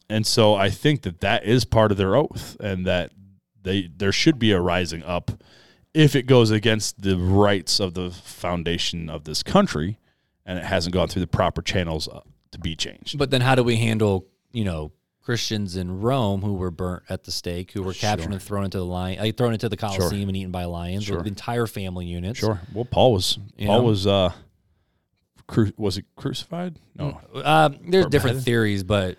and 0.10 0.28
so 0.28 0.54
I 0.56 0.70
think 0.70 1.02
that 1.04 1.22
that 1.22 1.44
is 1.46 1.66
part 1.66 1.92
of 1.92 1.98
their 1.98 2.16
oath, 2.16 2.56
and 2.60 2.86
that 2.86 3.12
they 3.62 3.90
there 3.96 4.12
should 4.12 4.38
be 4.40 4.52
a 4.52 4.60
rising 4.60 5.04
up 5.04 5.32
if 5.94 6.16
it 6.16 6.24
goes 6.28 6.52
against 6.52 7.02
the 7.02 7.18
rights 7.18 7.80
of 7.80 7.94
the 7.96 8.12
foundation 8.12 9.10
of 9.10 9.24
this 9.24 9.42
country, 9.44 9.98
and 10.46 10.60
it 10.60 10.66
hasn't 10.66 10.94
gone 10.94 11.08
through 11.08 11.22
the 11.22 11.28
proper 11.28 11.62
channels 11.62 12.08
uh, 12.08 12.22
to 12.52 12.60
be 12.60 12.76
changed. 12.76 13.18
But 13.18 13.32
then 13.32 13.42
how 13.42 13.56
do 13.56 13.64
we 13.64 13.78
handle, 13.78 14.28
you 14.52 14.64
know, 14.66 14.92
Christians 15.30 15.76
in 15.76 16.02
Rome 16.02 16.42
who 16.42 16.54
were 16.56 16.72
burnt 16.72 17.04
at 17.08 17.24
the 17.24 17.32
stake, 17.32 17.72
who 17.74 17.84
were 17.84 17.94
captured 17.94 18.24
Sure. 18.24 18.32
and 18.32 18.42
thrown 18.42 18.64
into 18.66 18.80
the 18.80 18.84
lion, 18.86 19.20
like, 19.20 19.38
thrown 19.38 19.54
into 19.54 19.70
the 19.70 19.78
Colosseum 19.78 20.28
and 20.28 20.36
eaten 20.36 20.50
by 20.50 20.66
lions, 20.66 21.04
Sure. 21.04 21.24
entire 21.24 21.68
family 21.68 22.08
units. 22.08 22.40
Sure. 22.40 22.60
Well, 22.74 22.86
Paul 22.86 23.14
was 23.14 23.38
You 23.56 23.68
Paul 23.68 23.78
know? 23.82 23.84
was 23.84 24.08
uh, 24.08 24.32
cru- 25.48 25.72
was 25.78 25.98
he 25.98 26.04
crucified? 26.16 26.80
No, 26.98 27.20
Um, 27.44 27.78
there's 27.88 28.08
Or 28.08 28.10
different 28.10 28.42
theories, 28.42 28.84
but 28.84 29.18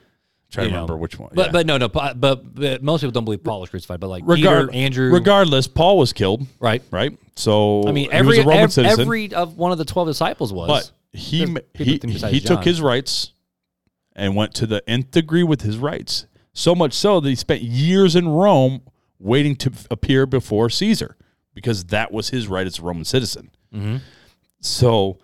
trying 0.51 0.65
to 0.65 0.71
you 0.71 0.71
know. 0.73 0.77
remember 0.79 0.97
which 0.97 1.17
one. 1.17 1.31
but 1.33 1.47
yeah. 1.47 1.53
but 1.53 1.67
no 1.67 1.79
no 1.79 1.89
but, 1.89 2.21
but 2.21 2.83
most 2.83 3.03
people 3.03 3.13
don't 3.13 3.25
believe 3.25 3.45
Paul 3.45 3.61
was 3.61 3.71
crucified, 3.71 4.01
but 4.01 4.09
like 4.09 4.25
Regard- 4.27 4.71
Peter, 4.73 4.83
Andrew, 4.85 5.13
regardless, 5.13 5.69
Paul 5.69 5.97
was 5.97 6.13
killed. 6.13 6.45
right? 6.59 6.83
Right. 6.91 7.17
So 7.37 7.87
I 7.87 7.93
mean, 7.93 8.09
every 8.11 8.39
was 8.39 8.47
a 8.47 8.49
Roman 8.49 8.63
ev- 8.65 8.73
citizen. 8.73 9.01
every 9.01 9.33
of 9.33 9.57
one 9.57 9.71
of 9.71 9.79
the 9.79 9.85
twelve 9.85 10.09
disciples 10.09 10.53
was. 10.53 10.67
But 10.69 10.91
he 11.17 11.57
he, 11.75 12.01
he 12.03 12.41
took 12.41 12.65
his 12.65 12.81
rights 12.81 13.31
and 14.21 14.37
went 14.37 14.53
to 14.55 14.67
the 14.67 14.89
nth 14.89 15.11
degree 15.11 15.43
with 15.43 15.63
his 15.63 15.79
rights. 15.79 16.27
So 16.53 16.75
much 16.75 16.93
so 16.93 17.19
that 17.21 17.29
he 17.29 17.35
spent 17.35 17.63
years 17.63 18.15
in 18.15 18.29
Rome 18.29 18.83
waiting 19.19 19.57
to 19.57 19.73
appear 19.91 20.27
before 20.27 20.69
Caesar 20.69 21.17
because 21.55 21.85
that 21.87 22.13
was 22.13 22.29
his 22.29 22.47
right 22.47 22.67
as 22.67 22.79
a 22.79 22.83
Roman 22.83 23.05
citizen. 23.05 23.51
Mhm. 23.75 24.01
So, 24.61 25.19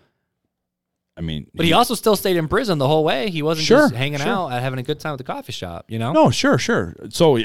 I 1.16 1.20
mean, 1.20 1.46
But 1.54 1.66
he 1.66 1.72
also 1.74 1.94
still 1.94 2.16
stayed 2.16 2.36
in 2.36 2.48
prison 2.48 2.78
the 2.78 2.88
whole 2.88 3.04
way. 3.04 3.30
He 3.30 3.42
wasn't 3.42 3.66
Sure, 3.66 3.82
just 3.88 3.94
hanging 3.94 4.18
sure. 4.20 4.28
out 4.28 4.46
and 4.48 4.60
having 4.62 4.78
a 4.78 4.82
good 4.82 4.98
time 4.98 5.12
at 5.12 5.18
the 5.18 5.24
coffee 5.24 5.52
shop. 5.52 5.86
You 5.90 5.98
know, 5.98 6.12
no, 6.12 6.30
sure, 6.30 6.56
sure. 6.58 6.94
So 7.10 7.38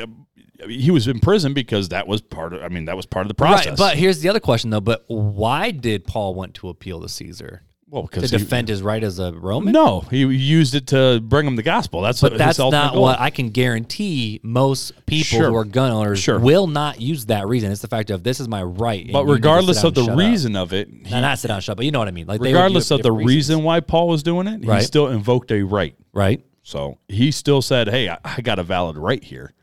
he 0.70 0.92
was 0.92 1.08
in 1.08 1.20
prison 1.20 1.54
because 1.54 1.90
that 1.90 2.08
was 2.08 2.22
part 2.22 2.54
of. 2.54 2.62
I 2.64 2.70
mean, 2.70 2.86
that 2.86 2.96
was 2.96 3.06
part 3.06 3.26
of 3.26 3.28
the 3.30 3.34
process. 3.36 3.68
Right, 3.68 3.78
but 3.78 3.98
here's 3.98 4.20
the 4.22 4.30
other 4.30 4.40
question 4.40 4.70
though. 4.70 4.80
But 4.82 5.04
why 5.08 5.72
did 5.72 6.06
Paul 6.06 6.34
want 6.34 6.54
to 6.56 6.70
appeal 6.70 7.02
to 7.02 7.10
Caesar 7.10 7.64
well, 7.92 8.08
to 8.08 8.10
because 8.10 8.32
he- 8.32 8.38
defend 8.38 8.70
his 8.70 8.82
right 8.82 9.04
as 9.04 9.20
a 9.20 9.32
Roman? 9.34 9.74
no, 9.74 10.00
he 10.10 10.20
used 10.26 10.74
it 10.74 10.88
to 10.88 11.20
bring 11.22 11.46
him 11.46 11.56
the 11.58 11.62
gospel. 11.62 12.02
That's 12.02 12.22
but 12.22 12.32
what 12.32 12.38
that's 12.40 12.58
not 12.58 12.94
goal. 12.94 13.02
what 13.04 13.20
I 13.20 13.30
can 13.30 13.50
guarantee. 13.50 14.40
Most 14.42 15.06
people 15.06 15.26
Sure. 15.40 15.50
who 15.50 15.56
are 15.58 15.66
gun 15.66 15.92
owners 15.92 16.20
Sure. 16.20 16.40
will 16.40 16.66
not 16.68 17.00
use 17.02 17.26
that 17.28 17.48
reason. 17.48 17.72
It's 17.72 17.82
the 17.82 17.88
fact 17.88 18.10
of 18.10 18.24
this 18.24 18.40
is 18.40 18.48
my 18.48 18.64
right. 18.64 19.08
But 19.12 19.26
to 19.26 19.32
regardless 19.32 19.84
of 19.84 19.94
the 19.94 20.02
shut 20.06 20.14
up. 20.14 20.18
reason 20.18 20.56
of 20.56 20.74
it, 20.74 20.88
he, 21.06 21.12
Nah, 21.12 21.20
not 21.20 21.38
sit 21.38 21.50
down, 21.50 21.62
shut. 21.62 21.76
But 21.78 21.86
you 21.86 21.92
know 21.92 22.00
what 22.00 22.08
I 22.08 22.12
mean. 22.12 22.26
Like 22.28 22.42
regardless 22.42 22.90
of 22.90 23.04
the 23.04 23.12
reasons. 23.12 23.28
reason 23.36 23.64
why 23.64 23.82
Paul 23.82 24.08
was 24.08 24.24
doing 24.24 24.48
it, 24.48 24.62
he 24.62 24.68
Right. 24.68 24.84
still 24.84 25.08
invoked 25.10 25.52
a 25.52 25.62
right. 25.64 25.94
right? 26.14 26.42
So 26.64 26.98
he 27.10 27.32
still 27.32 27.62
said, 27.62 27.90
"Hey, 27.90 28.08
I, 28.08 28.18
I 28.24 28.42
got 28.42 28.58
a 28.60 28.64
valid 28.64 28.98
right 28.98 29.24
here." 29.24 29.54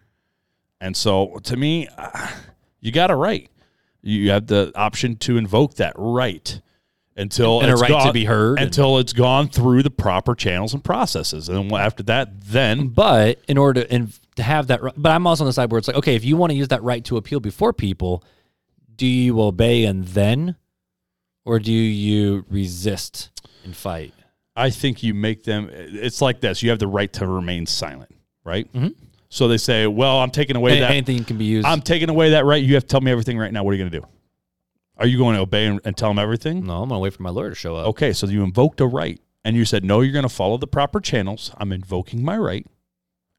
And 0.81 0.97
so, 0.97 1.39
to 1.45 1.57
me, 1.57 1.89
uh, 1.97 2.29
you 2.81 2.93
got 2.93 3.11
a 3.11 3.14
right. 3.16 3.49
You 4.03 4.31
have 4.31 4.47
the 4.47 4.70
option 4.74 5.16
to 5.16 5.37
invoke 5.39 5.74
that 5.74 5.93
right 5.97 6.61
until 7.18 7.60
And 7.60 7.68
a 7.68 7.72
it's 7.72 7.82
right 7.82 7.88
to 7.88 7.92
gone- 7.94 8.12
be 8.12 8.24
heard 8.24 8.58
and- 8.58 8.66
until 8.66 8.98
it's 8.98 9.12
gone 9.12 9.48
through 9.48 9.82
the 9.82 9.90
proper 9.90 10.34
channels 10.34 10.72
and 10.72 10.82
processes. 10.82 11.48
And 11.48 11.70
after 11.72 12.02
that, 12.04 12.40
then 12.40 12.88
But 12.88 13.40
in 13.48 13.58
order 13.58 13.82
to, 13.84 13.94
in, 13.94 14.12
to 14.36 14.42
have 14.42 14.68
that, 14.68 14.80
but 14.96 15.10
I'm 15.12 15.26
also 15.26 15.44
on 15.44 15.46
the 15.48 15.52
side 15.52 15.70
where 15.70 15.78
it's 15.78 15.88
like, 15.88 15.96
okay, 15.98 16.14
if 16.14 16.24
you 16.24 16.36
want 16.36 16.50
to 16.52 16.56
use 16.56 16.68
that 16.68 16.82
right 16.82 17.04
to 17.06 17.16
appeal 17.16 17.40
before 17.40 17.72
people, 17.72 18.22
do 18.96 19.06
you 19.06 19.40
obey 19.40 19.84
and 19.84 20.04
then, 20.06 20.56
or 21.44 21.58
do 21.58 21.72
you 21.72 22.44
resist 22.48 23.30
and 23.64 23.76
fight? 23.76 24.14
I 24.56 24.70
think 24.70 25.02
you 25.02 25.14
make 25.14 25.44
them. 25.44 25.70
It's 25.72 26.20
like 26.20 26.40
this: 26.40 26.62
you 26.64 26.70
have 26.70 26.80
the 26.80 26.88
right 26.88 27.12
to 27.12 27.26
remain 27.28 27.64
silent, 27.66 28.12
right? 28.44 28.72
Mhm. 28.72 28.92
So 29.28 29.46
they 29.46 29.56
say, 29.56 29.86
"Well, 29.86 30.18
I'm 30.18 30.30
taking 30.32 30.56
away 30.56 30.78
A- 30.78 30.80
that. 30.80 30.90
Anything 30.90 31.22
can 31.24 31.38
be 31.38 31.44
used. 31.44 31.64
I'm 31.66 31.80
taking 31.80 32.10
away 32.10 32.30
that 32.30 32.44
right. 32.44 32.60
You 32.62 32.74
have 32.74 32.82
to 32.84 32.88
tell 32.88 33.00
me 33.00 33.12
everything 33.12 33.38
right 33.38 33.52
now. 33.52 33.62
What 33.62 33.70
are 33.70 33.74
you 33.74 33.82
going 33.82 33.92
to 33.92 34.00
do? 34.00 34.06
Are 34.99 35.07
you 35.07 35.16
going 35.18 35.36
to 35.36 35.42
obey 35.42 35.66
and, 35.66 35.80
and 35.84 35.96
tell 35.96 36.11
them 36.11 36.18
everything? 36.18 36.66
no, 36.66 36.82
I'm 36.82 36.88
gonna 36.88 36.99
wait 37.01 37.12
for 37.14 37.22
my 37.22 37.30
lawyer 37.30 37.51
to 37.51 37.55
show 37.55 37.76
up. 37.76 37.86
Okay, 37.88 38.12
so 38.12 38.26
you 38.26 38.42
invoked 38.42 38.80
a 38.80 38.86
right, 38.86 39.20
and 39.44 39.57
you 39.57 39.64
said, 39.64 39.84
"No, 39.84 40.01
you're 40.01 40.12
going 40.12 40.24
to 40.24 40.28
follow 40.28 40.57
the 40.59 40.66
proper 40.66 41.01
channels. 41.01 41.53
I'm 41.59 41.72
invoking 41.72 42.24
my 42.24 42.36
right, 42.36 42.66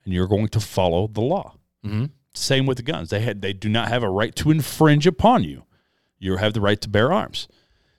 and 0.06 0.14
you're 0.14 0.28
going 0.28 0.48
to 0.50 0.60
follow 0.60 1.08
the 1.08 1.22
law." 1.22 1.56
hmm 1.84 2.06
Same 2.34 2.66
with 2.66 2.78
the 2.78 2.84
guns. 2.84 3.10
They 3.10 3.20
had 3.22 3.42
they 3.42 3.54
do 3.54 3.68
not 3.70 3.90
have 3.90 4.04
a 4.04 4.10
right 4.10 4.36
to 4.38 4.52
infringe 4.52 5.06
upon 5.08 5.44
you. 5.44 5.64
You 6.18 6.38
have 6.38 6.54
the 6.54 6.62
right 6.62 6.80
to 6.82 6.90
bear 6.90 7.12
arms. 7.12 7.48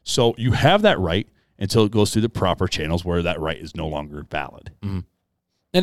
So 0.02 0.34
you 0.38 0.52
have 0.52 0.82
that 0.82 0.98
right 0.98 1.28
until 1.58 1.84
it 1.84 1.92
goes 1.92 2.12
through 2.12 2.22
the 2.22 2.28
proper 2.30 2.66
channels 2.66 3.04
where 3.04 3.22
that 3.22 3.38
right 3.38 3.58
is 3.58 3.76
no 3.76 3.86
longer 3.86 4.24
valid. 4.30 4.72
And, 4.82 5.04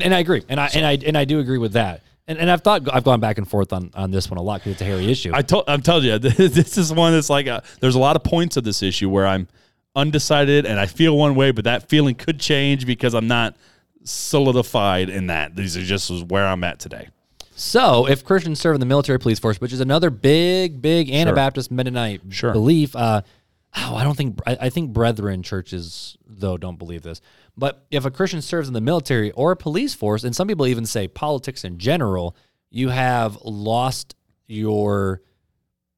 and 0.03 0.13
I 0.13 0.19
agree, 0.19 0.43
and 0.49 0.59
I 0.59 0.69
and 0.73 0.85
I 0.85 0.93
and 1.05 1.17
I 1.17 1.25
do 1.25 1.39
agree 1.39 1.59
with 1.59 1.73
that. 1.73 2.01
And, 2.27 2.37
and 2.37 2.51
I've 2.51 2.61
thought 2.61 2.93
I've 2.93 3.03
gone 3.05 3.19
back 3.19 3.37
and 3.37 3.47
forth 3.47 3.71
on, 3.71 3.91
on 3.93 4.11
this 4.11 4.29
one 4.29 4.37
a 4.37 4.41
lot 4.41 4.59
because 4.59 4.73
it's 4.73 4.81
a 4.81 4.85
hairy 4.85 5.09
issue. 5.09 5.31
I 5.33 5.41
told 5.41 5.63
I'm 5.67 5.81
telling 5.81 6.03
you, 6.03 6.17
this 6.19 6.77
is 6.77 6.91
one 6.91 7.13
that's 7.13 7.29
like 7.29 7.47
a, 7.47 7.63
there's 7.79 7.95
a 7.95 7.99
lot 7.99 8.15
of 8.15 8.23
points 8.23 8.57
of 8.57 8.63
this 8.63 8.83
issue 8.83 9.09
where 9.09 9.25
I'm 9.25 9.47
undecided 9.95 10.65
and 10.65 10.79
I 10.79 10.85
feel 10.85 11.17
one 11.17 11.35
way, 11.35 11.51
but 11.51 11.63
that 11.63 11.87
feeling 11.89 12.15
could 12.15 12.39
change 12.39 12.85
because 12.85 13.13
I'm 13.13 13.27
not 13.27 13.55
solidified 14.03 15.09
in 15.09 15.27
that. 15.27 15.55
These 15.55 15.77
are 15.77 15.81
just 15.83 16.09
where 16.25 16.45
I'm 16.45 16.63
at 16.63 16.79
today. 16.79 17.09
So, 17.59 18.07
if 18.07 18.23
Christians 18.23 18.59
serve 18.59 18.75
in 18.75 18.79
the 18.79 18.85
military 18.85 19.17
police 19.17 19.39
force, 19.39 19.59
which 19.59 19.73
is 19.73 19.79
another 19.79 20.11
big, 20.11 20.79
big 20.79 21.09
Anabaptist 21.09 21.71
Mennonite 21.71 22.21
Sure. 22.29 22.53
belief, 22.53 22.95
uh, 22.95 23.23
oh, 23.75 23.95
I 23.95 24.03
don't 24.03 24.15
think 24.15 24.39
I, 24.45 24.57
I 24.61 24.69
think 24.69 24.93
Brethren 24.93 25.43
churches 25.43 26.17
though 26.25 26.57
don't 26.57 26.77
believe 26.77 27.03
this. 27.03 27.21
But 27.55 27.85
if 27.91 28.05
a 28.05 28.11
Christian 28.11 28.41
serves 28.41 28.67
in 28.67 28.73
the 28.73 28.81
military 28.81 29.31
or 29.31 29.51
a 29.51 29.57
police 29.57 29.93
force, 29.93 30.23
and 30.23 30.35
some 30.35 30.47
people 30.47 30.67
even 30.67 30.85
say 30.85 31.07
politics 31.07 31.63
in 31.63 31.77
general, 31.77 32.35
you 32.69 32.89
have 32.89 33.37
lost 33.43 34.15
your 34.47 35.21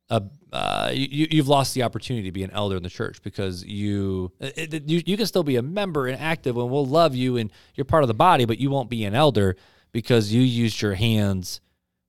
uh, 0.09 0.21
uh, 0.51 0.91
you, 0.93 1.27
you've 1.29 1.47
lost 1.47 1.75
the 1.75 1.83
opportunity 1.83 2.27
to 2.27 2.31
be 2.31 2.43
an 2.43 2.51
elder 2.51 2.75
in 2.75 2.83
the 2.83 2.89
church 2.89 3.21
because 3.21 3.63
you, 3.63 4.31
it, 4.39 4.89
you 4.89 5.03
you 5.05 5.15
can 5.15 5.27
still 5.27 5.43
be 5.43 5.57
a 5.57 5.61
member 5.61 6.07
and 6.07 6.19
active 6.19 6.57
and 6.57 6.69
we'll 6.69 6.85
love 6.85 7.13
you 7.13 7.37
and 7.37 7.51
you're 7.75 7.85
part 7.85 8.03
of 8.03 8.07
the 8.07 8.15
body, 8.15 8.45
but 8.45 8.57
you 8.57 8.69
won't 8.69 8.89
be 8.89 9.05
an 9.05 9.13
elder 9.13 9.55
because 9.91 10.33
you 10.33 10.41
used 10.41 10.81
your 10.81 10.95
hands 10.95 11.61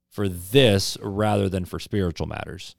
for 0.09 0.29
this 0.29 0.97
rather 1.03 1.49
than 1.49 1.65
for 1.65 1.79
spiritual 1.79 2.27
matters. 2.27 2.75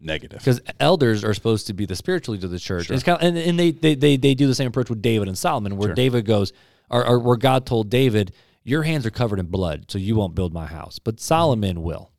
Negative. 0.00 0.38
because 0.38 0.60
elders 0.80 1.24
are 1.24 1.34
supposed 1.34 1.66
to 1.68 1.72
be 1.72 1.86
the 1.86 1.96
spiritual 1.96 2.32
leaders 2.32 2.44
of 2.44 2.50
the 2.50 2.58
church. 2.58 2.90
It's 2.90 3.02
kind 3.02 3.20
of, 3.20 3.26
and, 3.26 3.38
and 3.38 3.58
they, 3.58 3.70
they 3.72 3.94
they 3.94 4.16
they 4.16 4.34
do 4.34 4.46
the 4.46 4.54
same 4.54 4.68
approach 4.68 4.90
with 4.90 5.02
David 5.02 5.28
and 5.28 5.36
Solomon, 5.36 5.76
where 5.76 5.94
David 5.94 6.26
goes, 6.26 6.52
or, 6.90 7.06
or 7.06 7.18
where 7.18 7.36
God 7.36 7.66
told 7.66 7.90
David, 7.90 8.32
"Your 8.62 8.82
hands 8.82 9.06
are 9.06 9.10
covered 9.10 9.38
in 9.38 9.46
blood, 9.46 9.86
so 9.90 9.98
you 9.98 10.16
won't 10.16 10.34
build 10.34 10.52
my 10.52 10.66
house," 10.66 10.98
but 10.98 11.20
Solomon 11.20 11.82
will. 11.82 12.12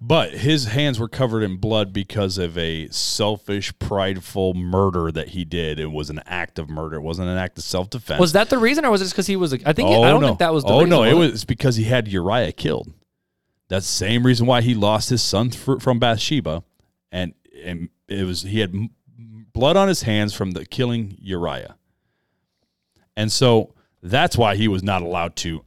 But 0.00 0.32
his 0.32 0.66
hands 0.66 0.98
were 0.98 1.08
covered 1.08 1.42
in 1.42 1.56
blood 1.56 1.92
because 1.92 2.38
of 2.38 2.56
a 2.56 2.88
selfish, 2.88 3.76
prideful 3.78 4.54
murder 4.54 5.10
that 5.12 5.28
he 5.28 5.44
did. 5.44 5.80
It 5.80 5.90
was 5.90 6.08
an 6.08 6.20
act 6.24 6.58
of 6.58 6.70
murder. 6.70 6.96
It 6.96 7.02
wasn't 7.02 7.28
an 7.28 7.36
act 7.36 7.58
of 7.58 7.64
self 7.64 7.90
defense. 7.90 8.20
Was 8.20 8.32
that 8.32 8.48
the 8.48 8.58
reason, 8.58 8.84
or 8.84 8.90
was 8.90 9.00
it 9.00 9.04
just 9.04 9.14
because 9.14 9.26
he 9.26 9.36
was? 9.36 9.52
A, 9.52 9.68
I 9.68 9.72
think 9.72 9.88
I 9.88 9.94
oh, 9.94 10.04
don't 10.04 10.22
think 10.22 10.38
that 10.38 10.54
was. 10.54 10.64
the 10.64 10.70
oh 10.70 10.78
reason, 10.78 10.90
no, 10.90 11.02
it 11.02 11.14
was 11.14 11.32
was 11.32 11.44
because 11.44 11.76
he 11.76 11.84
had 11.84 12.08
Uriah 12.08 12.52
killed. 12.52 12.92
That's 13.68 13.86
the 13.86 13.92
same 13.92 14.24
reason 14.24 14.46
why 14.46 14.62
he 14.62 14.74
lost 14.74 15.10
his 15.10 15.22
son 15.22 15.50
fr- 15.50 15.78
from 15.78 15.98
Bathsheba, 15.98 16.62
and 17.10 17.34
and 17.64 17.88
it 18.08 18.24
was 18.24 18.42
he 18.42 18.60
had 18.60 18.74
blood 19.52 19.76
on 19.76 19.88
his 19.88 20.02
hands 20.02 20.34
from 20.34 20.52
the 20.52 20.64
killing 20.64 21.16
Uriah, 21.20 21.76
and 23.16 23.30
so 23.32 23.74
that's 24.02 24.36
why 24.36 24.56
he 24.56 24.68
was 24.68 24.82
not 24.82 25.02
allowed 25.02 25.36
to 25.36 25.64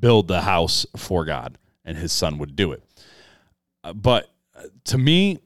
build 0.00 0.28
the 0.28 0.42
house 0.42 0.86
for 0.96 1.24
God, 1.24 1.58
and 1.84 1.96
his 1.96 2.12
son 2.12 2.38
would 2.38 2.56
do 2.56 2.72
it. 2.72 2.82
Uh, 3.84 3.92
But 3.92 4.30
uh, 4.54 4.64
to 4.84 4.98
me, 4.98 5.38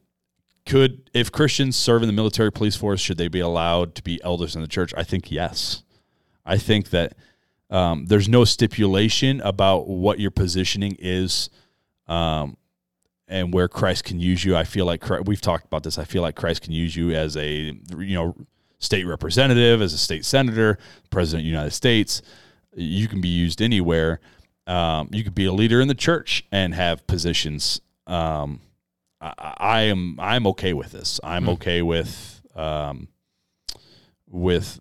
could 0.64 1.10
if 1.12 1.30
Christians 1.32 1.76
serve 1.76 2.02
in 2.02 2.06
the 2.06 2.12
military 2.12 2.52
police 2.52 2.76
force, 2.76 3.00
should 3.00 3.18
they 3.18 3.28
be 3.28 3.40
allowed 3.40 3.94
to 3.96 4.02
be 4.02 4.22
elders 4.22 4.54
in 4.54 4.62
the 4.62 4.68
church? 4.68 4.94
I 4.96 5.02
think 5.02 5.30
yes. 5.30 5.82
I 6.44 6.56
think 6.56 6.90
that 6.90 7.14
um, 7.70 8.06
there's 8.06 8.28
no 8.28 8.44
stipulation 8.44 9.40
about 9.40 9.88
what 9.88 10.20
your 10.20 10.30
positioning 10.30 10.96
is, 10.98 11.48
um, 12.06 12.56
and 13.28 13.52
where 13.52 13.68
Christ 13.68 14.04
can 14.04 14.20
use 14.20 14.44
you. 14.44 14.56
I 14.56 14.64
feel 14.64 14.86
like 14.86 15.00
Christ, 15.00 15.26
we've 15.26 15.40
talked 15.40 15.64
about 15.64 15.82
this. 15.82 15.98
I 15.98 16.04
feel 16.04 16.22
like 16.22 16.36
Christ 16.36 16.62
can 16.62 16.72
use 16.72 16.94
you 16.96 17.12
as 17.12 17.36
a 17.36 17.76
you 17.98 18.14
know 18.14 18.36
state 18.78 19.04
representative, 19.04 19.80
as 19.80 19.92
a 19.92 19.98
state 19.98 20.24
senator, 20.24 20.78
president 21.10 21.40
of 21.40 21.44
the 21.44 21.50
United 21.50 21.70
States. 21.70 22.22
You 22.74 23.08
can 23.08 23.20
be 23.20 23.28
used 23.28 23.62
anywhere. 23.62 24.20
Um, 24.66 25.08
you 25.12 25.24
could 25.24 25.34
be 25.34 25.46
a 25.46 25.52
leader 25.52 25.80
in 25.80 25.88
the 25.88 25.94
church 25.94 26.44
and 26.52 26.74
have 26.74 27.06
positions. 27.06 27.80
Um, 28.06 28.60
I, 29.20 29.54
I 29.58 29.80
am 29.82 30.18
I'm 30.20 30.46
okay 30.48 30.72
with 30.72 30.92
this. 30.92 31.20
I'm 31.22 31.48
okay 31.50 31.82
with 31.82 32.42
um, 32.54 33.08
with 34.28 34.80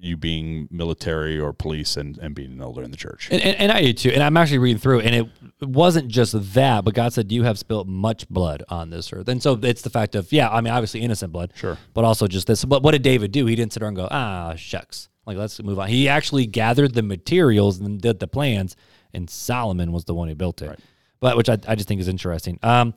you 0.00 0.16
being 0.16 0.68
military 0.70 1.38
or 1.38 1.52
police 1.52 1.96
and, 1.96 2.18
and 2.18 2.34
being 2.34 2.52
an 2.52 2.60
elder 2.60 2.82
in 2.82 2.90
the 2.90 2.96
church. 2.96 3.28
And, 3.30 3.42
and, 3.42 3.56
and 3.56 3.72
I 3.72 3.82
do 3.82 3.92
too. 3.92 4.10
And 4.10 4.22
I'm 4.22 4.36
actually 4.36 4.58
reading 4.58 4.78
through, 4.80 5.00
and 5.00 5.14
it 5.14 5.26
wasn't 5.68 6.08
just 6.08 6.34
that, 6.54 6.84
but 6.84 6.94
God 6.94 7.12
said, 7.12 7.32
"You 7.32 7.42
have 7.42 7.58
spilt 7.58 7.86
much 7.88 8.28
blood 8.28 8.62
on 8.68 8.90
this 8.90 9.12
earth." 9.12 9.28
And 9.28 9.42
so 9.42 9.58
it's 9.62 9.82
the 9.82 9.90
fact 9.90 10.14
of, 10.14 10.32
yeah, 10.32 10.48
I 10.48 10.60
mean, 10.60 10.72
obviously 10.72 11.00
innocent 11.00 11.32
blood, 11.32 11.52
Sure. 11.56 11.76
but 11.94 12.04
also 12.04 12.26
just 12.26 12.46
this. 12.46 12.64
But 12.64 12.82
what 12.82 12.92
did 12.92 13.02
David 13.02 13.32
do? 13.32 13.46
He 13.46 13.56
didn't 13.56 13.72
sit 13.72 13.80
there 13.80 13.88
and 13.88 13.96
go, 13.96 14.08
"Ah, 14.10 14.54
shucks." 14.56 15.08
Like 15.26 15.36
let's 15.36 15.62
move 15.62 15.78
on. 15.78 15.88
He 15.88 16.08
actually 16.08 16.46
gathered 16.46 16.94
the 16.94 17.02
materials 17.02 17.80
and 17.80 18.00
did 18.00 18.18
the 18.20 18.28
plans, 18.28 18.76
and 19.12 19.28
Solomon 19.28 19.92
was 19.92 20.04
the 20.04 20.14
one 20.14 20.28
who 20.28 20.34
built 20.34 20.62
it. 20.62 20.78
But 21.20 21.36
which 21.36 21.48
I, 21.48 21.58
I 21.66 21.74
just 21.74 21.88
think 21.88 22.00
is 22.00 22.08
interesting. 22.08 22.58
Um, 22.62 22.94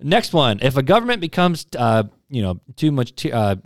next 0.00 0.32
one: 0.32 0.58
If 0.62 0.76
a 0.76 0.82
government 0.82 1.20
becomes, 1.20 1.66
uh, 1.76 2.04
you 2.28 2.42
know, 2.42 2.60
too 2.76 2.92
much, 2.92 3.16
ty- 3.16 3.30
uh, 3.30 3.56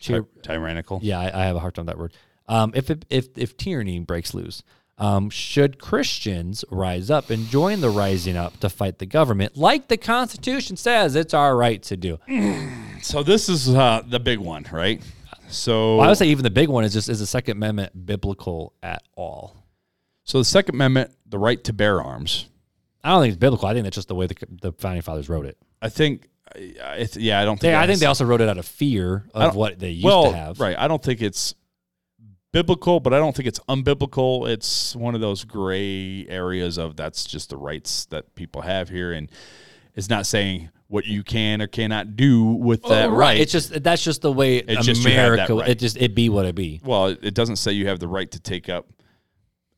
tyr- 0.00 0.26
tyrannical. 0.42 1.00
yeah, 1.02 1.18
I, 1.20 1.42
I 1.42 1.44
have 1.46 1.56
a 1.56 1.60
hard 1.60 1.74
time 1.74 1.86
with 1.86 1.94
that 1.94 1.98
word. 1.98 2.12
Um, 2.48 2.72
if 2.74 2.90
it, 2.90 3.04
if 3.10 3.28
if 3.36 3.56
tyranny 3.56 3.98
breaks 4.00 4.32
loose, 4.34 4.62
um, 4.96 5.28
should 5.30 5.78
Christians 5.78 6.64
rise 6.70 7.10
up 7.10 7.30
and 7.30 7.46
join 7.48 7.80
the 7.80 7.90
rising 7.90 8.36
up 8.36 8.58
to 8.60 8.68
fight 8.68 8.98
the 8.98 9.06
government, 9.06 9.56
like 9.56 9.88
the 9.88 9.96
Constitution 9.98 10.76
says 10.76 11.14
it's 11.14 11.34
our 11.34 11.56
right 11.56 11.82
to 11.84 11.96
do? 11.96 12.18
So 13.02 13.22
this 13.22 13.48
is 13.48 13.68
uh, 13.68 14.02
the 14.06 14.18
big 14.18 14.38
one, 14.38 14.64
right? 14.72 15.02
So 15.48 15.96
Well, 15.96 16.06
I 16.06 16.08
would 16.08 16.18
say 16.18 16.26
even 16.28 16.42
the 16.42 16.50
big 16.50 16.68
one 16.68 16.84
is 16.84 16.92
just 16.92 17.08
is 17.08 17.20
the 17.20 17.26
Second 17.26 17.58
Amendment 17.58 18.06
biblical 18.06 18.72
at 18.82 19.02
all? 19.14 19.56
so 20.24 20.38
the 20.38 20.44
Second 20.44 20.74
Amendment, 20.74 21.10
the 21.26 21.38
right 21.38 21.62
to 21.64 21.72
bear 21.72 22.02
arms. 22.02 22.46
I 23.04 23.10
don't 23.10 23.22
think 23.22 23.32
it's 23.32 23.40
biblical. 23.40 23.68
I 23.68 23.72
think 23.72 23.84
that's 23.84 23.94
just 23.94 24.08
the 24.08 24.14
way 24.14 24.26
the, 24.26 24.34
the 24.60 24.72
founding 24.72 25.00
fathers 25.02 25.28
wrote 25.28 25.46
it. 25.46 25.56
I 25.80 25.88
think, 25.88 26.28
I, 26.54 27.08
yeah, 27.14 27.40
I 27.40 27.44
don't 27.44 27.60
They, 27.60 27.68
think. 27.68 27.78
I 27.78 27.86
think 27.86 28.00
they 28.00 28.06
also 28.06 28.24
wrote 28.24 28.40
it 28.40 28.48
out 28.48 28.58
of 28.58 28.66
fear 28.66 29.26
of 29.34 29.54
what 29.54 29.78
they 29.78 29.90
used 29.90 30.04
well, 30.04 30.30
to 30.30 30.36
have. 30.36 30.60
right. 30.60 30.76
I 30.78 30.88
don't 30.88 31.02
think 31.02 31.22
it's 31.22 31.54
biblical, 32.52 33.00
but 33.00 33.12
I 33.12 33.18
don't 33.18 33.34
think 33.36 33.46
it's 33.46 33.60
unbiblical. 33.68 34.48
It's 34.48 34.96
one 34.96 35.14
of 35.14 35.20
those 35.20 35.44
gray 35.44 36.26
areas 36.28 36.78
of 36.78 36.96
that's 36.96 37.24
just 37.24 37.50
the 37.50 37.56
rights 37.56 38.06
that 38.06 38.34
people 38.34 38.62
have 38.62 38.88
here, 38.88 39.12
and 39.12 39.30
it's 39.94 40.08
not 40.08 40.26
saying 40.26 40.70
what 40.88 41.04
you 41.04 41.22
can 41.22 41.60
or 41.60 41.66
cannot 41.66 42.16
do 42.16 42.44
with 42.44 42.82
that 42.84 43.10
Oh, 43.10 43.12
right. 43.12 43.38
It's 43.38 43.52
just 43.52 43.82
that's 43.82 44.02
just 44.02 44.22
the 44.22 44.32
way 44.32 44.56
It's 44.56 44.86
just 44.86 45.02
you 45.02 45.10
have 45.10 45.16
that 45.36 45.50
America. 45.50 45.54
right. 45.56 45.68
It 45.68 45.78
just 45.78 45.98
it 45.98 46.14
be 46.14 46.30
what 46.30 46.46
it 46.46 46.54
be. 46.54 46.80
well, 46.82 47.08
it 47.08 47.34
doesn't 47.34 47.56
say 47.56 47.72
you 47.72 47.88
have 47.88 47.98
the 47.98 48.08
right 48.08 48.30
to 48.30 48.40
take 48.40 48.68
up 48.70 48.86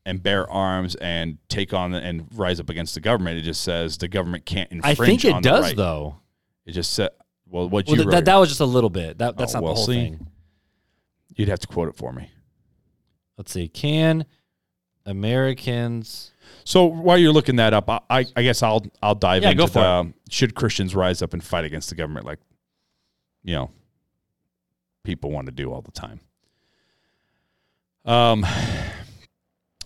and 0.05 0.23
bear 0.23 0.49
arms 0.49 0.95
and 0.95 1.37
take 1.49 1.73
on 1.73 1.93
and 1.93 2.27
rise 2.33 2.59
up 2.59 2.69
against 2.69 2.95
the 2.95 3.01
government. 3.01 3.37
It 3.37 3.41
just 3.41 3.61
says 3.61 3.97
the 3.97 4.07
government 4.07 4.45
can't 4.45 4.71
infringe. 4.71 4.99
I 4.99 5.05
think 5.05 5.25
it 5.25 5.43
does 5.43 5.65
right. 5.65 5.75
though. 5.75 6.17
It 6.65 6.71
just 6.73 6.93
said, 6.93 7.09
well, 7.47 7.67
what 7.69 7.87
Well, 7.87 7.95
you 7.97 8.03
th- 8.03 8.13
wrote, 8.13 8.25
that, 8.25 8.35
was 8.37 8.49
just 8.49 8.61
a 8.61 8.65
little 8.65 8.89
bit. 8.89 9.17
That 9.17 9.37
that's 9.37 9.53
Oh, 9.55 9.57
not 9.59 9.63
well, 9.63 9.73
the 9.73 9.77
whole 9.77 9.87
see. 9.87 9.93
thing. 9.93 10.27
you'd 11.35 11.47
have 11.49 11.59
to 11.59 11.67
quote 11.67 11.89
it 11.89 11.95
for 11.95 12.11
me. 12.13 12.29
Let's 13.37 13.51
see. 13.51 13.67
Can 13.67 14.25
Americans? 15.05 16.31
So 16.63 16.85
while 16.85 17.17
you're 17.17 17.31
looking 17.31 17.55
that 17.55 17.73
up, 17.73 17.89
I, 17.89 17.99
I, 18.09 18.25
I 18.35 18.43
guess 18.43 18.61
I'll 18.61 18.85
I'll 19.01 19.15
dive 19.15 19.41
Yeah, 19.43 19.51
into 19.51 19.65
the 19.67 19.81
um, 19.81 20.13
should 20.29 20.53
Christians 20.55 20.95
rise 20.95 21.21
up 21.21 21.33
and 21.33 21.43
fight 21.43 21.65
against 21.65 21.89
the 21.89 21.95
government 21.95 22.25
like 22.25 22.39
you 23.43 23.55
know 23.55 23.71
people 25.03 25.31
want 25.31 25.47
to 25.47 25.51
do 25.51 25.71
all 25.73 25.81
the 25.81 25.91
time. 25.91 26.19
Um, 28.05 28.45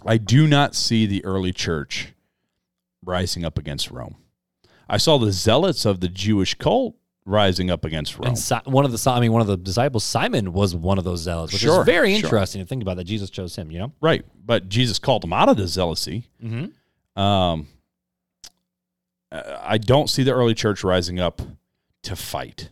I 0.06 0.18
do 0.18 0.48
not 0.48 0.76
see 0.76 1.06
the 1.06 1.24
early 1.24 1.52
church 1.54 2.14
rising 3.04 3.46
up 3.46 3.58
against 3.58 3.92
Rome. 3.92 4.18
I 4.90 4.98
saw 4.98 5.18
the 5.18 5.32
zealots 5.32 5.86
of 5.86 6.00
the 6.00 6.08
Jewish 6.08 6.54
cult 6.56 6.96
rising 7.26 7.72
up 7.72 7.84
against 7.86 8.18
Rome. 8.20 8.28
And 8.30 8.38
si- 8.38 8.56
one 8.66 8.86
of 8.86 8.92
the 8.92 9.10
I 9.12 9.20
mean, 9.20 9.32
one 9.32 9.42
of 9.42 9.48
the 9.48 9.58
disciples, 9.58 10.04
Simon, 10.04 10.54
was 10.54 10.76
one 10.76 10.98
of 11.00 11.04
those 11.04 11.22
zealots, 11.22 11.54
which 11.54 11.62
Sure, 11.64 11.80
is 11.82 11.86
very 11.86 12.10
sure. 12.16 12.26
interesting 12.26 12.62
to 12.62 12.68
think 12.68 12.82
about. 12.84 12.98
That 12.98 13.06
Jesus 13.06 13.30
chose 13.30 13.56
him. 13.56 13.72
You 13.72 13.80
know. 13.80 13.92
Right, 14.02 14.24
but 14.46 14.70
Jesus 14.70 15.00
called 15.00 15.24
him 15.24 15.34
out 15.34 15.50
of 15.50 15.58
the 15.58 15.64
zealousy. 15.64 16.26
Mm-hmm. 16.44 17.20
Um, 17.20 17.68
I 19.32 19.78
don't 19.78 20.10
see 20.10 20.24
the 20.24 20.34
early 20.34 20.54
church 20.54 20.84
rising 20.84 21.20
up 21.20 21.42
to 22.04 22.16
fight. 22.16 22.70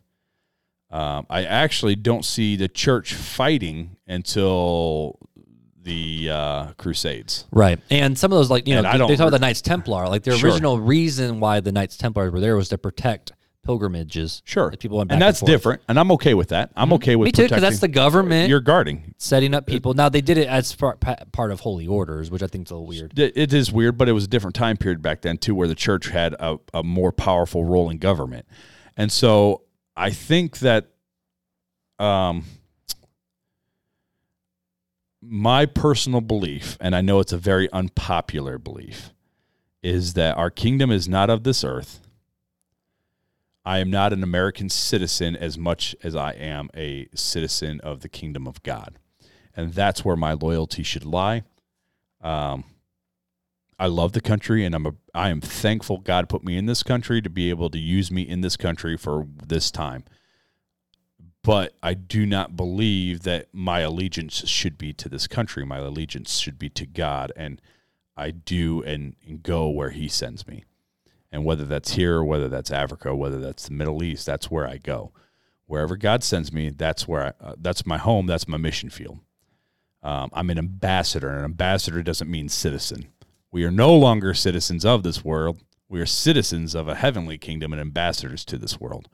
Um, 0.92 1.26
I 1.30 1.44
actually 1.44 1.96
don't 1.96 2.24
see 2.24 2.56
the 2.56 2.68
church 2.68 3.16
fighting 3.16 3.98
until 4.08 5.18
the 5.84 6.30
uh, 6.32 6.66
Crusades. 6.78 7.46
Right. 7.52 7.80
And 7.90 8.18
some 8.18 8.32
of 8.32 8.38
those, 8.38 8.50
like 8.50 8.68
you 8.68 8.76
And 8.76 8.84
know, 8.86 8.92
they 8.92 8.98
don't 8.98 9.10
talk 9.10 9.20
about 9.28 9.30
the 9.32 9.40
Knights 9.40 9.62
Templar. 9.62 10.08
Like 10.08 10.24
the 10.24 10.38
Sure. 10.38 10.50
original 10.50 10.80
reason 10.80 11.40
why 11.40 11.60
the 11.60 11.72
Knights 11.72 11.98
Templars 11.98 12.32
were 12.32 12.40
there 12.40 12.56
was 12.56 12.70
to 12.70 12.78
protect 12.78 13.34
pilgrimages. 13.66 14.42
Sure, 14.46 14.70
That 14.70 14.80
people 14.82 14.98
went 14.98 15.10
back 15.10 15.16
and 15.16 15.22
that's. 15.22 15.38
Mm-hmm. 15.40 15.46
different, 15.46 15.82
and 15.88 15.98
I'm 16.00 16.12
okay 16.14 16.34
with 16.34 16.50
that. 16.50 16.72
I'm 16.76 16.92
okay 16.94 17.16
with 17.16 17.28
Me 17.28 17.32
too, 17.32 17.44
because 17.44 17.62
that's 17.62 17.80
the 17.80 17.88
government 17.88 18.50
You're 18.50 18.60
guarding. 18.60 19.14
setting 19.18 19.54
up 19.54 19.66
people. 19.66 19.94
Now 19.94 20.10
they 20.10 20.20
did 20.22 20.38
it 20.38 20.48
as 20.50 20.72
far, 20.74 20.98
pa- 20.98 21.16
part 21.32 21.50
of 21.52 21.62
holy 21.62 21.88
orders, 21.88 22.30
which 22.30 22.44
I 22.44 22.48
think 22.48 22.68
is 22.68 22.72
a 22.72 22.76
little 22.76 22.88
weird. 22.88 23.18
It 23.18 23.34
it 23.38 23.54
is 23.54 23.72
weird, 23.72 23.98
but 23.98 24.10
it 24.10 24.12
was 24.14 24.26
a 24.26 24.28
different 24.28 24.56
time 24.56 24.76
period 24.78 25.02
back 25.02 25.22
then 25.22 25.38
too, 25.38 25.56
where 25.56 25.68
the 25.70 25.76
church 25.76 26.10
had 26.10 26.34
a, 26.40 26.58
a 26.74 26.84
more 26.84 27.12
powerful 27.14 27.64
role 27.64 27.90
in 27.90 28.00
government, 28.00 28.46
and 28.98 29.10
so 29.12 29.62
I 29.96 30.10
think 30.12 30.60
that, 30.60 30.88
um, 32.00 32.44
my 35.26 35.66
personal 35.66 36.22
belief, 36.22 36.78
and 36.80 36.96
I 36.96 37.02
know 37.02 37.20
it's 37.20 37.34
a 37.34 37.38
very 37.38 37.72
unpopular 37.72 38.58
belief, 38.58 39.12
is 39.82 40.14
that 40.14 40.38
our 40.38 40.50
kingdom 40.50 40.92
is 40.92 41.08
not 41.08 41.30
of 41.30 41.44
this 41.44 41.64
earth. 41.64 42.02
I 43.66 43.80
am 43.80 43.90
not 43.90 44.12
an 44.12 44.24
American 44.24 44.70
citizen 44.70 45.36
as 45.36 45.58
much 45.58 45.96
as 46.04 46.16
I 46.16 46.34
am 46.34 46.70
a 46.76 47.08
citizen 47.16 47.80
of 47.82 48.02
the 48.02 48.10
kingdom 48.10 48.48
of 48.48 48.62
God, 48.64 49.00
and 49.56 49.74
that's 49.74 50.04
where 50.04 50.18
my 50.18 50.34
loyalty 50.34 50.84
should 50.84 51.06
lie. 51.06 51.44
Um, 52.22 52.66
I 53.80 53.88
love 53.88 54.12
the 54.12 54.22
country, 54.22 54.66
and 54.66 54.76
I'm 54.76 54.86
a 54.86 54.96
I 55.14 55.30
am 55.30 55.42
thankful 55.42 56.00
God 56.00 56.30
put 56.30 56.44
me 56.44 56.58
in 56.58 56.66
this 56.66 56.84
country 56.84 57.22
to 57.22 57.30
be 57.30 57.50
able 57.50 57.70
to 57.70 57.80
use 57.80 58.12
me 58.12 58.22
in 58.24 58.42
this 58.42 58.58
country 58.58 58.98
for 58.98 59.28
this 59.46 59.72
time. 59.72 60.04
But 61.44 61.74
I 61.84 61.94
do 61.94 62.26
not 62.26 62.56
believe 62.56 63.24
that 63.24 63.48
my 63.52 63.82
allegiance 63.82 64.48
should 64.48 64.78
be 64.78 64.94
to 64.94 65.10
this 65.10 65.28
country. 65.28 65.66
My 65.66 65.80
allegiance 65.80 66.38
should 66.38 66.58
be 66.58 66.70
to 66.70 66.86
God, 66.86 67.34
and 67.36 67.62
I 68.16 68.32
do 68.32 68.82
and, 68.84 69.16
and 69.28 69.44
go 69.44 69.68
where 69.70 69.90
He 69.90 70.08
sends 70.08 70.48
me. 70.48 70.64
And 71.32 71.44
whether 71.44 71.66
that's 71.66 71.94
here, 71.94 72.24
whether 72.24 72.48
that's 72.48 72.72
Africa, 72.72 73.14
whether 73.16 73.40
that's 73.40 73.68
the 73.68 73.74
Middle 73.74 74.04
East, 74.04 74.26
that's 74.26 74.50
where 74.50 74.68
I 74.68 74.78
go. 74.78 75.12
Wherever 75.66 75.98
God 75.98 76.24
sends 76.24 76.54
me, 76.54 76.70
that's 76.70 77.08
where 77.08 77.26
I, 77.26 77.46
uh, 77.46 77.56
that's 77.58 77.86
my 77.86 77.98
home. 77.98 78.28
That's 78.28 78.48
my 78.48 78.58
mission 78.58 78.90
field. 78.90 79.20
Um, 80.04 80.30
I'm 80.34 80.50
an 80.50 80.58
ambassador. 80.58 81.30
An 81.30 81.44
ambassador 81.44 82.04
doesn't 82.04 82.30
mean 82.30 82.50
citizen. 82.50 83.08
We 83.52 83.64
are 83.66 83.72
no 83.72 83.96
longer 83.96 84.34
citizens 84.34 84.86
of 84.86 85.04
this 85.04 85.26
world. 85.26 85.62
We 85.90 86.00
are 86.02 86.06
citizens 86.06 86.76
of 86.76 86.88
a 86.88 86.96
heavenly 86.96 87.38
kingdom 87.38 87.72
and 87.72 87.82
ambassadors 87.82 88.46
to 88.46 88.58
this 88.58 88.80
world. 88.80 89.10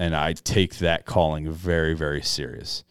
And 0.00 0.16
I 0.16 0.32
take 0.32 0.78
that 0.78 1.04
calling 1.04 1.52
very, 1.52 1.92
very 1.92 2.22
serious. 2.22 2.84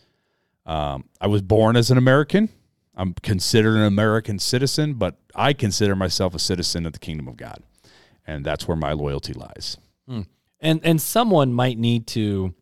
Um, 0.67 1.05
I 1.19 1.25
was 1.25 1.41
born 1.41 1.75
as 1.75 1.89
an 1.89 1.97
American. 1.97 2.49
I'm 2.95 3.13
considered 3.23 3.75
an 3.75 3.83
American 3.83 4.37
citizen, 4.37 4.93
but 4.93 5.17
I 5.33 5.53
consider 5.53 5.95
myself 5.95 6.35
a 6.35 6.39
citizen 6.39 6.85
of 6.85 6.93
the 6.93 6.99
kingdom 6.99 7.27
of 7.27 7.35
God, 7.35 7.63
and 8.27 8.45
that's 8.45 8.67
where 8.67 8.77
my 8.77 8.93
loyalty 8.93 9.33
lies. 9.33 9.77
And 10.61 10.81
and 10.83 11.01
someone 11.01 11.53
might 11.53 11.77
need 11.77 12.05
to, 12.07 12.53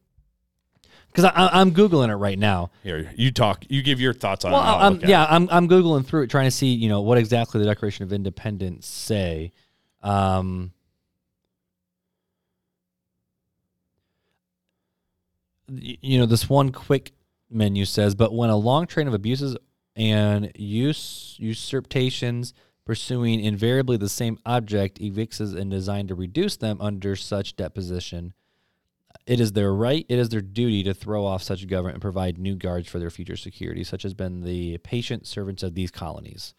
because 1.11 1.31
I'm 1.35 1.71
googling 1.71 2.09
it 2.09 2.15
right 2.15 2.37
now. 2.37 2.69
Here, 2.83 3.11
you 3.15 3.31
talk. 3.31 3.65
You 3.67 3.81
give 3.81 3.99
your 3.99 4.13
thoughts 4.13 4.45
on. 4.45 4.51
Well, 4.51 4.61
I'm, 4.61 4.99
yeah, 5.01 5.23
it. 5.23 5.31
I'm 5.31 5.49
I'm 5.49 5.67
googling 5.67 6.05
through 6.05 6.23
it, 6.23 6.29
trying 6.29 6.45
to 6.45 6.51
see 6.51 6.67
you 6.67 6.89
know 6.89 7.01
what 7.01 7.17
exactly 7.17 7.59
the 7.59 7.65
Declaration 7.65 8.03
of 8.03 8.13
Independence 8.13 8.85
say. 8.85 9.51
Um, 10.03 10.71
you 15.69 16.17
know, 16.19 16.25
this 16.25 16.49
one 16.49 16.71
quick 16.71 17.11
menu 17.49 17.85
says, 17.85 18.15
but 18.15 18.33
when 18.33 18.49
a 18.49 18.55
long 18.57 18.87
train 18.87 19.07
of 19.07 19.13
abuses 19.13 19.55
and 19.95 20.51
use 20.55 21.35
usurpations 21.39 22.53
pursuing 22.85 23.41
invariably 23.41 23.97
the 23.97 24.07
same 24.07 24.39
object 24.45 24.99
evicts 24.99 25.39
and 25.41 25.69
designed 25.69 26.07
to 26.07 26.15
reduce 26.15 26.55
them 26.55 26.77
under 26.79 27.15
such 27.17 27.55
deposition. 27.57 28.33
It 29.25 29.41
is 29.41 29.51
their 29.51 29.73
right, 29.73 30.05
it 30.07 30.17
is 30.19 30.29
their 30.29 30.39
duty 30.41 30.83
to 30.83 30.93
throw 30.93 31.25
off 31.25 31.43
such 31.43 31.67
government 31.67 31.95
and 31.95 32.01
provide 32.01 32.37
new 32.37 32.55
guards 32.55 32.87
for 32.87 32.97
their 32.99 33.09
future 33.09 33.35
security, 33.35 33.83
such 33.83 34.03
has 34.03 34.13
been 34.13 34.41
the 34.41 34.77
patient 34.77 35.27
servants 35.27 35.63
of 35.63 35.75
these 35.75 35.91
colonies. 35.91 36.53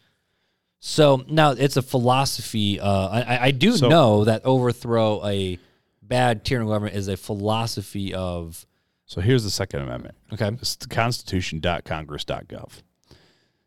So 0.79 1.23
now 1.27 1.51
it's 1.51 1.77
a 1.77 1.81
philosophy. 1.81 2.79
Uh, 2.79 3.07
I- 3.07 3.21
I, 3.21 3.43
I 3.45 3.51
do 3.51 3.75
So- 3.75 3.89
know 3.89 4.23
that 4.25 4.45
overthrow 4.45 5.25
a 5.25 5.57
bad 6.03 6.45
tyrannical 6.45 6.73
government 6.75 6.95
is 6.95 7.07
a 7.07 7.17
philosophy 7.17 8.13
of 8.13 8.67
So 9.09 9.21
here's 9.21 9.43
the 9.43 9.49
Second 9.49 9.81
Amendment. 9.81 10.13
okay. 10.31 10.49
It's 10.61 10.75
the 10.75 10.87
Constitution.congress.gov. 10.87 12.77
It 13.09 13.17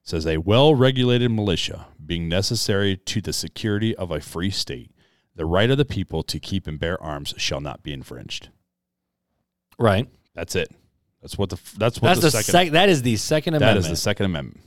says 0.04 0.24
a 0.24 0.36
well-regulated 0.36 1.32
militia 1.32 1.86
being 2.04 2.28
necessary 2.28 2.96
to 2.96 3.20
the 3.20 3.32
security 3.32 3.92
of 3.96 4.12
a 4.12 4.20
free 4.20 4.50
state, 4.50 4.92
the 5.34 5.44
right 5.44 5.68
of 5.68 5.78
the 5.78 5.84
people 5.84 6.22
to 6.22 6.38
keep 6.38 6.68
and 6.68 6.78
bear 6.78 7.02
arms 7.02 7.34
shall 7.38 7.60
not 7.60 7.82
be 7.82 7.92
infringed. 7.92 8.50
Right. 9.80 10.08
That's 10.32 10.54
it. 10.54 10.70
That's 11.20 11.36
what 11.36 11.50
the 11.50 11.58
that's 11.76 12.00
what 12.00 12.08
That's 12.10 12.20
the, 12.20 12.26
the 12.26 12.30
second 12.30 12.52
sec- 12.52 12.70
that 12.72 12.88
is 12.88 13.02
the 13.02 13.16
Second 13.16 13.54
Amendment. 13.54 13.82
That 13.82 13.90
is 13.90 13.90
the 13.90 14.00
Second 14.00 14.26
Amendment. 14.26 14.60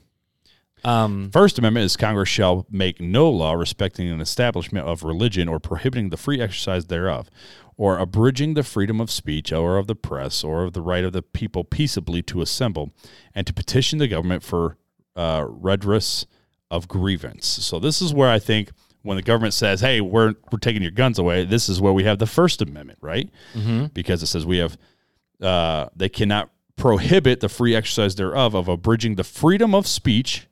um, 0.84 1.30
First 1.32 1.58
Amendment 1.58 1.86
is 1.86 1.96
Congress 1.96 2.28
shall 2.28 2.66
make 2.70 3.00
no 3.00 3.30
law 3.30 3.54
respecting 3.54 4.10
an 4.10 4.20
establishment 4.20 4.86
of 4.86 5.04
religion 5.04 5.48
or 5.48 5.60
prohibiting 5.60 6.10
the 6.10 6.18
free 6.18 6.42
exercise 6.42 6.86
thereof, 6.88 7.30
or 7.78 7.98
abridging 7.98 8.54
the 8.54 8.64
freedom 8.64 9.02
of 9.02 9.12
speech 9.12 9.52
or 9.52 9.78
of 9.78 9.88
the 9.88 9.96
press 9.96 10.44
or 10.44 10.64
of 10.64 10.74
the 10.74 10.82
right 10.82 11.04
of 11.04 11.14
the 11.14 11.22
people 11.22 11.64
peaceably 11.64 12.22
to 12.22 12.42
assemble 12.42 12.92
and 13.34 13.46
to 13.46 13.54
petition 13.54 14.00
the 14.00 14.08
government 14.08 14.44
for 14.44 14.78
uh, 15.16 15.46
redress 15.48 16.26
of 16.72 16.88
grievance. 16.88 17.48
So 17.48 17.80
this 17.80 18.02
is 18.02 18.14
where 18.14 18.30
I 18.30 18.40
think 18.40 18.72
when 19.02 19.18
the 19.18 19.24
government 19.24 19.54
says, 19.54 19.82
"Hey, 19.82 20.02
we're 20.02 20.34
we're 20.52 20.60
taking 20.60 20.82
your 20.82 20.92
guns 20.92 21.20
away," 21.20 21.46
this 21.46 21.70
is 21.70 21.80
where 21.80 21.94
we 21.94 22.06
have 22.06 22.18
the 22.18 22.26
First 22.26 22.62
Amendment, 22.62 23.00
right? 23.02 23.30
Because 23.94 24.24
it 24.24 24.28
says 24.28 24.46
we 24.46 24.58
have 24.58 24.78
uh, 25.42 25.90
they 25.96 26.10
cannot 26.10 26.50
prohibit 26.78 27.40
the 27.40 27.50
free 27.50 27.76
exercise 27.76 28.16
thereof 28.16 28.54
of 28.56 28.68
abridging 28.68 29.16
the 29.16 29.24
freedom 29.24 29.76
of 29.76 29.86
speech 29.86 30.48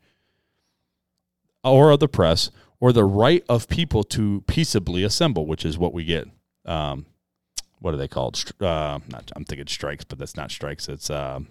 or 1.63 1.91
of 1.91 1.99
the 1.99 2.07
press 2.07 2.51
or 2.79 2.91
the 2.93 3.03
right 3.05 3.43
of 3.49 3.67
people 3.67 4.03
to 4.03 4.41
peaceably 4.47 5.03
assemble, 5.03 5.47
which 5.47 5.65
is 5.65 5.77
what 5.77 5.93
we 5.93 6.03
get. 6.03 6.27
Um, 6.65 7.05
what 7.83 7.93
are 7.93 7.97
they 7.97 8.07
called? 8.07 8.37
Str- 8.37 8.53
Uh, 8.63 8.99
not, 9.09 9.29
I'm 9.35 9.43
thinking 9.43 9.67
strikes, 9.67 10.05
but 10.05 10.17
that's 10.17 10.37
not 10.37 10.51
strikes. 10.51 10.87
It's 10.87 11.09
um, 11.09 11.47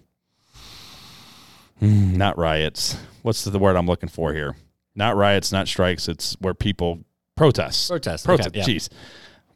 hmm, 1.79 2.17
not 2.17 2.39
riots. 2.39 2.97
What's 3.21 3.45
the 3.45 3.59
word 3.59 3.77
I'm 3.77 3.87
looking 3.87 4.09
for 4.09 4.33
here? 4.33 4.57
Not 4.95 5.15
riots, 5.15 5.53
not 5.53 5.69
strikes. 5.69 6.09
It's 6.09 6.35
where 6.41 6.55
people 6.55 7.01
protest. 7.37 7.89
Protest, 7.91 8.27
okay, 8.29 8.43
Protest. 8.45 8.57
yeah. 8.57 8.65
Jeez. 8.65 8.89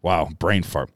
Wow. 0.02 0.28
Brain 0.38 0.62
fart. 0.62 0.90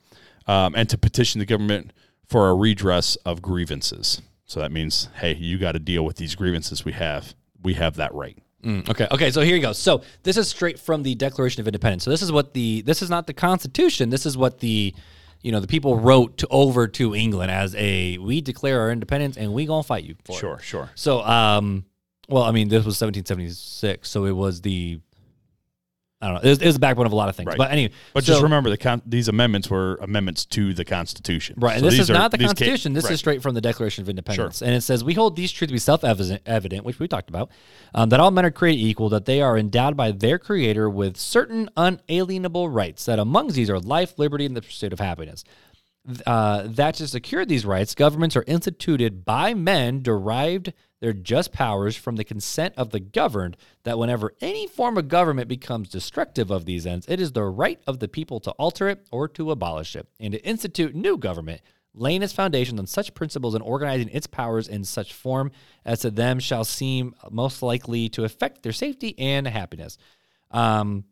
Um, 0.46 0.74
and 0.74 0.86
to 0.90 0.98
petition 0.98 1.38
the 1.38 1.46
government 1.46 1.92
for 2.26 2.50
a 2.50 2.54
redress 2.54 3.16
of 3.24 3.40
grievances. 3.40 4.20
So 4.44 4.60
that 4.60 4.72
means, 4.72 5.08
hey, 5.20 5.34
you 5.34 5.58
got 5.58 5.72
to 5.72 5.78
deal 5.78 6.04
with 6.04 6.16
these 6.16 6.34
grievances 6.34 6.84
we 6.84 6.92
have. 6.92 7.34
We 7.62 7.74
have 7.74 7.96
that 7.96 8.12
right. 8.14 8.36
Mm, 8.62 8.86
okay. 8.90 9.06
Okay. 9.10 9.30
So 9.30 9.40
here 9.40 9.56
you 9.56 9.62
go. 9.62 9.72
So 9.72 10.02
this 10.24 10.36
is 10.36 10.48
straight 10.48 10.78
from 10.78 11.02
the 11.04 11.14
Declaration 11.14 11.60
of 11.62 11.66
Independence. 11.68 12.04
So 12.04 12.10
this 12.10 12.20
is 12.20 12.30
what 12.30 12.52
the 12.52 12.82
this 12.82 13.00
is 13.00 13.08
not 13.08 13.26
the 13.26 13.32
Constitution. 13.32 14.10
This 14.10 14.26
is 14.26 14.36
what 14.36 14.60
the 14.60 14.94
you 15.43 15.53
know 15.53 15.61
the 15.61 15.66
people 15.66 15.99
wrote 15.99 16.38
to 16.38 16.47
over 16.51 16.86
to 16.88 17.14
England 17.14 17.51
as 17.51 17.74
a 17.76 18.18
we 18.18 18.41
declare 18.41 18.80
our 18.80 18.91
independence 18.91 19.36
and 19.36 19.53
we 19.53 19.66
gonna 19.66 19.82
fight 19.82 20.05
you 20.05 20.14
for 20.24 20.36
it. 20.36 20.41
Sure, 20.41 20.59
sure. 20.59 20.91
So 20.95 21.22
um, 21.22 21.84
well, 22.28 22.43
I 22.43 22.53
mean 22.53 22.68
this 22.68 22.84
was 22.84 23.01
1776, 23.01 24.09
so 24.09 24.24
it 24.24 24.32
was 24.32 24.61
the 24.61 25.01
I 26.22 26.26
don't 26.26 26.34
know. 26.34 26.40
It 26.42 26.48
was, 26.50 26.58
it 26.58 26.66
was 26.66 26.74
the 26.74 26.80
backbone 26.80 27.06
of 27.06 27.12
a 27.12 27.16
lot 27.16 27.30
of 27.30 27.36
things. 27.36 27.46
Right. 27.46 27.56
But 27.56 27.70
anyway, 27.70 27.94
But 28.12 28.24
so- 28.24 28.32
just 28.32 28.42
remember, 28.42 28.68
the 28.68 28.76
con- 28.76 29.00
these 29.06 29.28
amendments 29.28 29.70
were 29.70 29.96
amendments 30.02 30.44
to 30.46 30.74
the 30.74 30.84
Constitution. 30.84 31.54
Right, 31.58 31.76
and 31.76 31.80
So 31.84 31.88
this 31.90 31.98
is 31.98 32.10
are- 32.10 32.12
not 32.12 32.30
the 32.30 32.36
these 32.36 32.48
ca- 32.48 32.54
Constitution. 32.54 32.92
this 32.92 33.04
right. 33.04 33.12
is 33.14 33.20
straight 33.20 33.40
from 33.42 33.54
the 33.54 33.62
Declaration 33.62 34.02
of 34.02 34.08
Independence, 34.10 34.60
and 34.60 34.74
it 34.74 34.82
says, 34.82 35.02
"We 35.02 35.14
hold 35.14 35.34
these 35.36 35.50
truths 35.50 35.70
to 35.70 35.74
be 35.74 35.78
self-evident, 35.78 36.84
which 36.84 36.98
we 36.98 37.08
talked 37.08 37.30
about, 37.30 37.50
um, 37.94 38.10
that 38.10 38.20
all 38.20 38.30
men 38.30 38.44
are 38.44 38.50
created 38.50 38.82
equal, 38.82 39.08
that 39.08 39.24
they 39.24 39.40
are 39.40 39.56
endowed 39.56 39.96
by 39.96 40.12
their 40.12 40.38
Creator 40.38 40.90
with 40.90 41.16
certain 41.16 41.70
unalienable 41.76 42.68
rights, 42.68 43.06
that 43.06 43.18
amongst 43.18 43.56
these 43.56 43.70
are 43.70 43.80
life, 43.80 44.18
liberty, 44.18 44.44
and 44.44 44.54
the 44.56 44.62
pursuit 44.62 44.92
of 44.92 45.00
happiness. 45.00 45.42
Uh, 46.26 46.62
that 46.66 46.94
to 46.94 47.07
secure 47.07 47.44
these 47.44 47.66
rights, 47.66 47.94
governments 47.94 48.34
are 48.34 48.44
instituted 48.46 49.24
by 49.24 49.53
men 49.53 50.03
derived 50.03 50.72
their 51.01 51.12
just 51.12 51.53
powers 51.53 51.94
from 51.94 52.16
the 52.16 52.24
consent 52.24 52.74
of 52.76 52.90
the 52.90 53.01
governed, 53.01 53.57
that 53.84 53.98
whenever 53.98 54.32
any 54.40 54.66
form 54.66 54.96
of 54.96 55.09
government 55.09 55.46
becomes 55.46 55.90
destructive 55.90 56.51
of 56.51 56.64
these 56.64 56.86
ends, 56.86 57.07
it 57.09 57.20
is 57.20 57.32
the 57.32 57.44
right 57.44 57.80
of 57.86 57.98
the 57.98 58.09
people 58.09 58.40
to 58.40 58.51
alter 58.53 58.88
it 58.88 59.07
or 59.11 59.28
to 59.28 59.51
abolish 59.51 59.94
it, 59.94 60.09
and 60.18 60.32
to 60.32 60.44
institute 60.44 60.94
new 60.94 61.18
government, 61.18 61.61
laying 61.94 62.22
its 62.22 62.32
foundations 62.32 62.80
on 62.80 62.86
such 62.86 63.14
principles 63.14 63.55
and 63.55 63.62
organizing 63.62 64.09
its 64.09 64.26
powers 64.26 64.68
in 64.68 64.84
such 64.84 65.12
form 65.12 65.51
as 65.84 66.01
to 66.01 66.11
them 66.11 66.38
shall 66.38 66.64
seem 66.64 67.14
most 67.30 67.62
likely 67.62 68.09
to 68.09 68.24
affect 68.24 68.62
their 68.62 68.72
safety 68.72 69.18
and 69.18 69.46
happiness. 69.46 69.98
Um, 70.51 71.05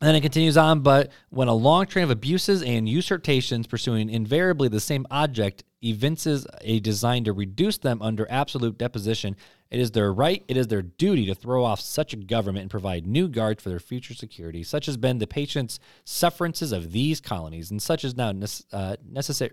and 0.00 0.08
then 0.08 0.14
it 0.14 0.20
continues 0.20 0.56
on, 0.56 0.80
but 0.80 1.10
when 1.30 1.48
a 1.48 1.54
long 1.54 1.86
train 1.86 2.04
of 2.04 2.10
abuses 2.10 2.62
and 2.62 2.88
usurpations 2.88 3.66
pursuing 3.66 4.08
invariably 4.08 4.68
the 4.68 4.78
same 4.78 5.06
object 5.10 5.64
evinces 5.82 6.46
a 6.60 6.78
design 6.80 7.24
to 7.24 7.32
reduce 7.32 7.78
them 7.78 8.00
under 8.00 8.26
absolute 8.30 8.78
deposition, 8.78 9.34
it 9.70 9.80
is 9.80 9.90
their 9.90 10.12
right, 10.12 10.44
it 10.46 10.56
is 10.56 10.68
their 10.68 10.82
duty 10.82 11.26
to 11.26 11.34
throw 11.34 11.64
off 11.64 11.80
such 11.80 12.12
a 12.12 12.16
government 12.16 12.62
and 12.62 12.70
provide 12.70 13.06
new 13.06 13.28
guards 13.28 13.62
for 13.62 13.70
their 13.70 13.80
future 13.80 14.14
security. 14.14 14.62
Such 14.62 14.86
has 14.86 14.96
been 14.96 15.18
the 15.18 15.26
patient's 15.26 15.80
sufferances 16.04 16.70
of 16.70 16.92
these 16.92 17.20
colonies, 17.20 17.70
and 17.70 17.82
such 17.82 18.04
is 18.04 18.16
now 18.16 18.32
uh, 18.72 18.96
necessary. 19.04 19.52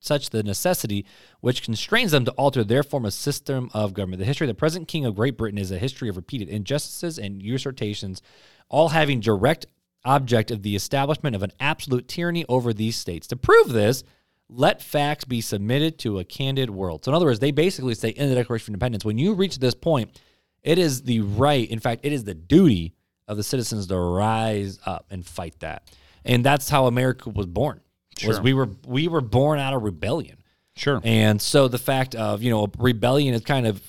Such 0.00 0.28
the 0.28 0.42
necessity 0.42 1.06
which 1.40 1.62
constrains 1.62 2.10
them 2.10 2.26
to 2.26 2.30
alter 2.32 2.62
their 2.62 2.82
form 2.82 3.06
of 3.06 3.14
system 3.14 3.70
of 3.72 3.94
government. 3.94 4.20
The 4.20 4.26
history 4.26 4.44
of 4.46 4.54
the 4.54 4.58
present 4.58 4.86
king 4.86 5.06
of 5.06 5.14
Great 5.14 5.38
Britain 5.38 5.56
is 5.56 5.70
a 5.70 5.78
history 5.78 6.10
of 6.10 6.16
repeated 6.16 6.50
injustices 6.50 7.18
and 7.18 7.42
usurpations, 7.42 8.20
all 8.68 8.88
having 8.90 9.20
direct 9.20 9.66
object 10.04 10.50
of 10.50 10.62
the 10.62 10.76
establishment 10.76 11.34
of 11.34 11.42
an 11.42 11.52
absolute 11.60 12.08
tyranny 12.08 12.44
over 12.48 12.72
these 12.72 12.96
states. 12.96 13.26
To 13.28 13.36
prove 13.36 13.70
this, 13.70 14.04
let 14.48 14.82
facts 14.82 15.24
be 15.24 15.40
submitted 15.40 15.98
to 16.00 16.18
a 16.18 16.24
candid 16.24 16.70
world. 16.70 17.04
So, 17.04 17.10
in 17.10 17.14
other 17.14 17.26
words, 17.26 17.40
they 17.40 17.50
basically 17.50 17.94
say 17.94 18.10
in 18.10 18.28
the 18.28 18.34
Declaration 18.34 18.72
of 18.72 18.74
Independence, 18.74 19.04
when 19.04 19.18
you 19.18 19.34
reach 19.34 19.58
this 19.58 19.74
point, 19.74 20.20
it 20.62 20.78
is 20.78 21.02
the 21.02 21.20
right, 21.20 21.68
in 21.68 21.78
fact, 21.78 22.00
it 22.04 22.12
is 22.12 22.24
the 22.24 22.34
duty 22.34 22.94
of 23.26 23.36
the 23.36 23.42
citizens 23.42 23.86
to 23.86 23.98
rise 23.98 24.78
up 24.84 25.06
and 25.10 25.24
fight 25.24 25.58
that. 25.60 25.90
And 26.24 26.44
that's 26.44 26.68
how 26.68 26.86
America 26.86 27.30
was 27.30 27.46
born. 27.46 27.80
Was 28.26 28.36
Sure. 28.36 28.42
we 28.42 28.52
were 28.54 28.68
we 28.86 29.08
were 29.08 29.20
born 29.20 29.58
out 29.58 29.74
of 29.74 29.82
rebellion. 29.82 30.38
Sure. 30.76 31.00
And 31.04 31.40
so 31.40 31.68
the 31.68 31.78
fact 31.78 32.14
of, 32.14 32.42
you 32.42 32.50
know, 32.50 32.68
rebellion 32.78 33.34
is 33.34 33.42
kind 33.42 33.66
of 33.66 33.80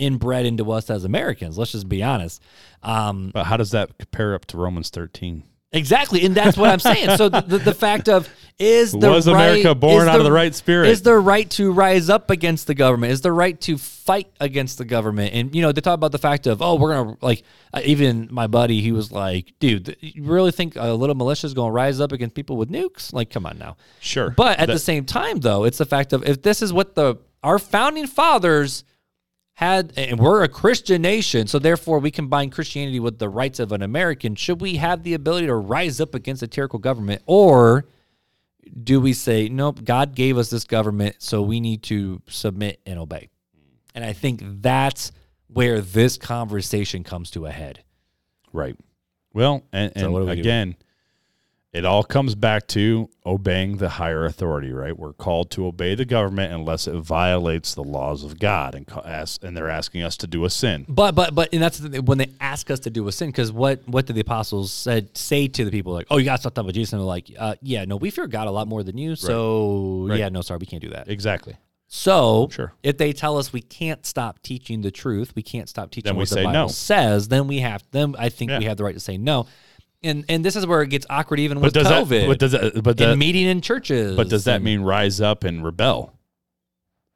inbred 0.00 0.46
into 0.46 0.70
us 0.72 0.90
as 0.90 1.04
Americans. 1.04 1.58
Let's 1.58 1.72
just 1.72 1.88
be 1.88 2.02
honest. 2.02 2.42
Um, 2.82 3.30
But 3.34 3.44
how 3.44 3.56
does 3.56 3.70
that 3.72 3.96
compare 3.98 4.34
up 4.34 4.46
to 4.46 4.56
Romans 4.56 4.90
13? 4.90 5.42
Exactly, 5.72 6.24
and 6.26 6.34
that's 6.34 6.56
what 6.56 6.68
I'm 6.68 6.80
saying. 6.80 7.16
So 7.16 7.28
the, 7.28 7.42
the, 7.42 7.58
the 7.58 7.74
fact 7.74 8.08
of 8.08 8.28
is 8.58 8.90
the 8.90 9.08
Was 9.08 9.28
right, 9.28 9.50
America 9.50 9.72
born 9.76 10.02
is 10.02 10.08
out 10.08 10.18
of 10.18 10.24
the 10.24 10.32
right 10.32 10.52
spirit? 10.52 10.88
Is 10.88 11.02
the 11.02 11.14
right 11.16 11.48
to 11.50 11.70
rise 11.70 12.10
up 12.10 12.28
against 12.28 12.66
the 12.66 12.74
government? 12.74 13.12
Is 13.12 13.20
the 13.20 13.30
right 13.30 13.58
to 13.60 13.78
fight 13.78 14.26
against 14.40 14.78
the 14.78 14.84
government? 14.84 15.32
And 15.32 15.54
you 15.54 15.62
know, 15.62 15.70
they 15.70 15.80
talk 15.80 15.94
about 15.94 16.10
the 16.10 16.18
fact 16.18 16.48
of 16.48 16.60
oh, 16.60 16.74
we're 16.74 16.92
gonna 16.94 17.16
like 17.22 17.44
uh, 17.72 17.82
even 17.84 18.26
my 18.32 18.48
buddy, 18.48 18.80
he 18.80 18.90
was 18.90 19.12
like, 19.12 19.52
dude, 19.60 19.96
you 20.00 20.24
really 20.24 20.50
think 20.50 20.74
a 20.74 20.92
little 20.92 21.14
militia 21.14 21.46
is 21.46 21.54
gonna 21.54 21.70
rise 21.70 22.00
up 22.00 22.10
against 22.10 22.34
people 22.34 22.56
with 22.56 22.68
nukes? 22.68 23.12
Like, 23.12 23.30
come 23.30 23.46
on 23.46 23.56
now. 23.56 23.76
Sure. 24.00 24.30
But 24.30 24.58
at 24.58 24.66
That- 24.66 24.72
the 24.72 24.78
same 24.80 25.04
time, 25.04 25.38
though, 25.38 25.62
it's 25.62 25.78
the 25.78 25.86
fact 25.86 26.12
of 26.12 26.26
if 26.28 26.42
this 26.42 26.62
is 26.62 26.72
what 26.72 26.96
the 26.96 27.14
our 27.44 27.60
founding 27.60 28.08
fathers 28.08 28.82
had, 29.60 29.92
and 29.94 30.18
we're 30.18 30.42
a 30.42 30.48
Christian 30.48 31.02
nation, 31.02 31.46
so 31.46 31.58
therefore 31.58 31.98
we 31.98 32.10
combine 32.10 32.48
Christianity 32.48 32.98
with 32.98 33.18
the 33.18 33.28
rights 33.28 33.60
of 33.60 33.72
an 33.72 33.82
American. 33.82 34.34
Should 34.34 34.62
we 34.62 34.76
have 34.76 35.02
the 35.02 35.12
ability 35.12 35.48
to 35.48 35.54
rise 35.54 36.00
up 36.00 36.14
against 36.14 36.42
a 36.42 36.46
tyrannical 36.46 36.78
government, 36.78 37.20
or 37.26 37.84
do 38.82 39.02
we 39.02 39.12
say, 39.12 39.50
nope, 39.50 39.84
God 39.84 40.14
gave 40.14 40.38
us 40.38 40.48
this 40.48 40.64
government, 40.64 41.16
so 41.18 41.42
we 41.42 41.60
need 41.60 41.82
to 41.84 42.22
submit 42.26 42.80
and 42.86 42.98
obey? 42.98 43.28
And 43.94 44.02
I 44.02 44.14
think 44.14 44.40
that's 44.62 45.12
where 45.48 45.82
this 45.82 46.16
conversation 46.16 47.04
comes 47.04 47.30
to 47.32 47.44
a 47.44 47.50
head. 47.50 47.84
Right. 48.54 48.76
Well, 49.34 49.62
and, 49.74 49.92
and 49.94 50.14
we 50.14 50.26
again, 50.30 50.74
it 51.72 51.84
all 51.84 52.02
comes 52.02 52.34
back 52.34 52.66
to 52.66 53.08
obeying 53.24 53.76
the 53.76 53.88
higher 53.90 54.24
authority, 54.24 54.72
right? 54.72 54.98
We're 54.98 55.12
called 55.12 55.52
to 55.52 55.66
obey 55.66 55.94
the 55.94 56.04
government 56.04 56.52
unless 56.52 56.88
it 56.88 56.94
violates 56.96 57.74
the 57.74 57.84
laws 57.84 58.24
of 58.24 58.40
God, 58.40 58.74
and 58.74 58.88
ask, 59.04 59.44
and 59.44 59.56
they're 59.56 59.68
asking 59.68 60.02
us 60.02 60.16
to 60.16 60.26
do 60.26 60.44
a 60.44 60.50
sin. 60.50 60.84
But 60.88 61.14
but 61.14 61.32
but 61.34 61.48
and 61.52 61.62
that's 61.62 61.78
the 61.78 62.00
when 62.02 62.18
they 62.18 62.30
ask 62.40 62.70
us 62.72 62.80
to 62.80 62.90
do 62.90 63.06
a 63.06 63.12
sin 63.12 63.28
because 63.30 63.52
what 63.52 63.86
what 63.86 64.06
did 64.06 64.16
the 64.16 64.20
apostles 64.22 64.72
said 64.72 65.16
say 65.16 65.46
to 65.46 65.64
the 65.64 65.70
people 65.70 65.92
like 65.92 66.08
oh 66.10 66.16
you 66.16 66.24
got 66.24 66.40
stuff 66.40 66.54
talking 66.54 66.66
with 66.66 66.74
Jesus 66.74 66.92
and 66.92 67.00
they're 67.00 67.06
like 67.06 67.30
uh, 67.38 67.54
yeah 67.62 67.84
no 67.84 67.94
we 67.96 68.10
fear 68.10 68.26
God 68.26 68.48
a 68.48 68.50
lot 68.50 68.66
more 68.66 68.82
than 68.82 68.98
you 68.98 69.14
so 69.14 70.06
Right. 70.08 70.18
yeah 70.18 70.28
no 70.28 70.40
sorry 70.40 70.58
we 70.58 70.66
can't 70.66 70.82
do 70.82 70.90
that 70.90 71.08
Exactly. 71.08 71.56
so 71.86 72.48
Sure. 72.50 72.72
if 72.82 72.98
they 72.98 73.12
tell 73.12 73.38
us 73.38 73.52
we 73.52 73.60
can't 73.60 74.04
stop 74.06 74.42
teaching 74.42 74.80
the 74.82 74.90
truth 74.90 75.32
we 75.36 75.42
can't 75.42 75.68
stop 75.68 75.90
teaching 75.90 76.08
Then 76.08 76.16
what 76.16 76.28
the 76.28 76.36
Bible 76.36 76.52
no. 76.52 76.66
says 76.68 77.28
then 77.28 77.46
we 77.46 77.58
have 77.60 77.84
then 77.92 78.14
I 78.18 78.28
think 78.28 78.50
we 78.50 78.64
have 78.64 78.76
the 78.76 78.84
right 78.84 78.94
to 78.94 79.00
say 79.00 79.18
no 79.18 79.46
and 80.02 80.24
and 80.28 80.44
this 80.44 80.56
is 80.56 80.66
where 80.66 80.82
it 80.82 80.88
gets 80.88 81.06
awkward 81.10 81.40
even 81.40 81.58
But 81.58 81.64
with 81.64 81.74
does 81.74 81.86
COVID 81.86 82.08
that? 82.08 82.28
But 82.28 82.38
does 82.38 82.52
that? 82.52 82.82
But, 82.82 83.00
and 83.00 83.12
that, 83.12 83.16
meeting 83.18 83.46
in 83.46 83.60
churches 83.60 84.16
but 84.16 84.28
does 84.28 84.44
that 84.44 84.62
mean 84.62 84.80
rise 84.80 85.20
up 85.20 85.44
and 85.44 85.64
rebel? 85.64 86.18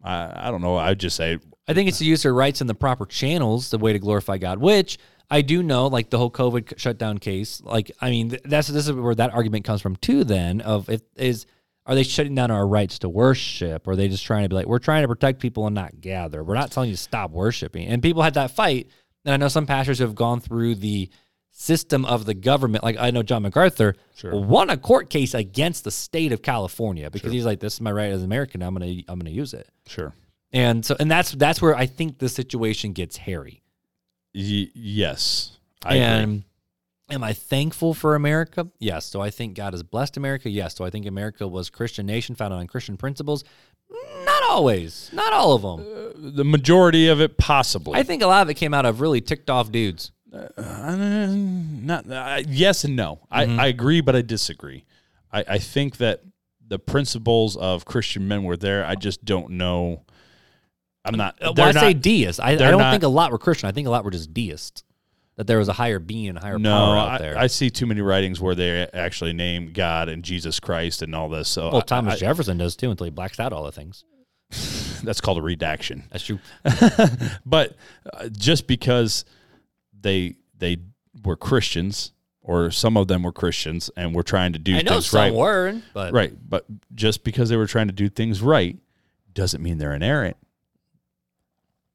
I, 0.02 0.48
I 0.48 0.50
don't 0.50 0.60
know. 0.60 0.76
I'd 0.76 1.00
just 1.00 1.16
say 1.16 1.38
I 1.66 1.74
think 1.74 1.88
it's 1.88 1.98
to 1.98 2.04
use 2.04 2.22
their 2.22 2.34
rights 2.34 2.60
in 2.60 2.66
the 2.66 2.74
proper 2.74 3.06
channels, 3.06 3.70
the 3.70 3.78
way 3.78 3.92
to 3.92 3.98
glorify 3.98 4.38
God. 4.38 4.58
Which 4.58 4.98
I 5.30 5.40
do 5.40 5.62
know, 5.62 5.86
like 5.86 6.10
the 6.10 6.18
whole 6.18 6.30
COVID 6.30 6.78
shutdown 6.78 7.18
case. 7.18 7.60
Like, 7.62 7.90
I 8.00 8.10
mean, 8.10 8.36
that's 8.44 8.68
this 8.68 8.88
is 8.88 8.92
where 8.92 9.14
that 9.14 9.32
argument 9.32 9.64
comes 9.64 9.80
from 9.80 9.96
too. 9.96 10.24
Then 10.24 10.60
of 10.60 10.90
if 10.90 11.00
is 11.16 11.46
are 11.86 11.94
they 11.94 12.02
shutting 12.02 12.34
down 12.34 12.50
our 12.50 12.66
rights 12.66 12.98
to 13.00 13.08
worship, 13.08 13.86
or 13.86 13.92
are 13.92 13.96
they 13.96 14.08
just 14.08 14.24
trying 14.24 14.44
to 14.44 14.48
be 14.48 14.54
like 14.54 14.66
we're 14.66 14.78
trying 14.78 15.02
to 15.02 15.08
protect 15.08 15.40
people 15.40 15.66
and 15.66 15.74
not 15.74 16.00
gather? 16.00 16.44
We're 16.44 16.54
not 16.54 16.70
telling 16.70 16.90
you 16.90 16.96
to 16.96 17.02
stop 17.02 17.30
worshiping. 17.30 17.86
And 17.88 18.02
people 18.02 18.22
had 18.22 18.34
that 18.34 18.50
fight. 18.50 18.90
And 19.24 19.32
I 19.32 19.36
know 19.38 19.48
some 19.48 19.66
pastors 19.66 19.98
who 19.98 20.04
have 20.04 20.14
gone 20.14 20.40
through 20.40 20.74
the 20.74 21.08
system 21.56 22.04
of 22.04 22.24
the 22.26 22.34
government. 22.34 22.82
Like 22.84 22.96
I 22.98 23.10
know 23.12 23.22
John 23.22 23.42
MacArthur 23.42 23.94
Sure. 24.16 24.34
won 24.38 24.68
a 24.70 24.76
court 24.76 25.08
case 25.08 25.34
against 25.34 25.84
the 25.84 25.90
state 25.90 26.32
of 26.32 26.42
California 26.42 27.10
because 27.10 27.32
he's 27.32 27.46
like, 27.46 27.60
"This 27.60 27.74
is 27.74 27.80
my 27.80 27.92
right 27.92 28.10
as 28.10 28.20
an 28.20 28.24
American. 28.26 28.60
I'm 28.62 28.74
gonna 28.74 28.92
I'm 29.08 29.18
gonna 29.18 29.30
use 29.30 29.54
it." 29.54 29.68
sure. 29.86 30.12
And 30.52 30.84
so, 30.84 30.94
and 31.00 31.10
that's 31.10 31.32
that's 31.32 31.62
where 31.62 31.74
I 31.76 31.86
think 31.86 32.18
the 32.18 32.28
situation 32.28 32.92
gets 32.92 33.16
hairy. 33.16 33.62
Y- 34.34 34.68
yes, 34.74 35.58
I 35.84 35.96
agree. 35.96 36.44
am 37.10 37.24
I 37.24 37.32
thankful 37.32 37.94
for 37.94 38.14
America? 38.14 38.68
Yes. 38.78 39.10
Do 39.10 39.20
I 39.20 39.30
think 39.30 39.54
God 39.56 39.72
has 39.74 39.82
blessed 39.82 40.16
America? 40.16 40.50
Yes. 40.50 40.74
Do 40.74 40.84
I 40.84 40.90
think 40.90 41.06
America 41.06 41.46
was 41.48 41.70
Christian 41.70 42.06
nation 42.06 42.34
founded 42.34 42.58
on 42.58 42.66
Christian 42.66 42.96
principles? 42.96 43.44
Not 44.24 44.42
always. 44.44 45.10
Not 45.12 45.32
all 45.32 45.54
of 45.54 45.62
them. 45.62 45.80
Uh, 45.80 46.30
the 46.36 46.44
majority 46.44 47.08
of 47.08 47.20
it, 47.20 47.36
possibly. 47.36 47.98
I 47.98 48.02
think 48.02 48.22
a 48.22 48.26
lot 48.26 48.42
of 48.42 48.50
it 48.50 48.54
came 48.54 48.74
out 48.74 48.86
of 48.86 49.00
really 49.00 49.20
ticked 49.20 49.50
off 49.50 49.70
dudes. 49.70 50.10
Uh, 50.34 51.26
not 51.32 52.10
uh, 52.10 52.42
yes 52.48 52.84
and 52.84 52.96
no. 52.96 53.20
Mm-hmm. 53.32 53.60
I, 53.60 53.64
I 53.64 53.66
agree, 53.68 54.00
but 54.00 54.16
I 54.16 54.22
disagree. 54.22 54.84
I, 55.32 55.44
I 55.48 55.58
think 55.58 55.98
that 55.98 56.22
the 56.66 56.78
principles 56.78 57.56
of 57.56 57.84
Christian 57.84 58.26
men 58.26 58.44
were 58.44 58.56
there. 58.56 58.84
I 58.84 58.94
just 58.94 59.24
don't 59.24 59.50
know. 59.50 60.02
I'm 61.04 61.16
not. 61.16 61.36
Well, 61.40 61.54
I 61.60 61.72
say 61.72 61.92
not- 61.92 62.02
deists. 62.02 62.40
I, 62.40 62.50
I 62.50 62.56
don't 62.56 62.78
not- 62.78 62.92
think 62.92 63.02
a 63.02 63.08
lot 63.08 63.30
were 63.30 63.38
Christian. 63.38 63.68
I 63.68 63.72
think 63.72 63.86
a 63.86 63.90
lot 63.90 64.04
were 64.04 64.10
just 64.10 64.32
deists. 64.32 64.82
That 65.36 65.48
there 65.48 65.58
was 65.58 65.68
a 65.68 65.72
higher 65.72 65.98
being 65.98 66.28
and 66.28 66.38
higher 66.38 66.60
no, 66.60 66.70
power 66.70 66.96
out 66.96 67.08
I, 67.08 67.18
there. 67.18 67.36
I 67.36 67.48
see 67.48 67.68
too 67.68 67.86
many 67.86 68.00
writings 68.00 68.40
where 68.40 68.54
they 68.54 68.88
actually 68.94 69.32
name 69.32 69.72
God 69.72 70.08
and 70.08 70.22
Jesus 70.22 70.60
Christ 70.60 71.02
and 71.02 71.12
all 71.12 71.28
this. 71.28 71.48
So 71.48 71.72
well, 71.72 71.82
Thomas 71.82 72.14
I- 72.14 72.18
Jefferson 72.18 72.56
does 72.56 72.76
too 72.76 72.90
until 72.90 73.04
he 73.04 73.10
blacks 73.10 73.40
out 73.40 73.52
all 73.52 73.64
the 73.64 73.72
things. 73.72 74.04
that's 75.02 75.20
called 75.20 75.38
a 75.38 75.42
redaction. 75.42 76.04
That's 76.10 76.24
true. 76.24 76.38
But 77.44 77.74
uh, 78.12 78.28
just 78.28 78.68
because 78.68 79.24
they 80.04 80.36
they 80.56 80.76
were 81.24 81.34
Christians, 81.36 82.12
or 82.42 82.70
some 82.70 82.96
of 82.96 83.08
them 83.08 83.24
were 83.24 83.32
Christians, 83.32 83.90
and 83.96 84.14
were 84.14 84.22
trying 84.22 84.52
to 84.52 84.58
do 84.60 84.72
things. 84.76 84.82
I 84.82 84.90
know 84.90 84.94
things 85.00 85.06
some 85.06 85.20
right, 85.20 85.34
were, 85.34 85.80
but 85.92 86.12
Right. 86.12 86.32
But 86.48 86.64
just 86.94 87.24
because 87.24 87.48
they 87.48 87.56
were 87.56 87.66
trying 87.66 87.88
to 87.88 87.92
do 87.92 88.08
things 88.08 88.40
right 88.40 88.78
doesn't 89.32 89.60
mean 89.62 89.78
they're 89.78 89.94
inerrant. 89.94 90.36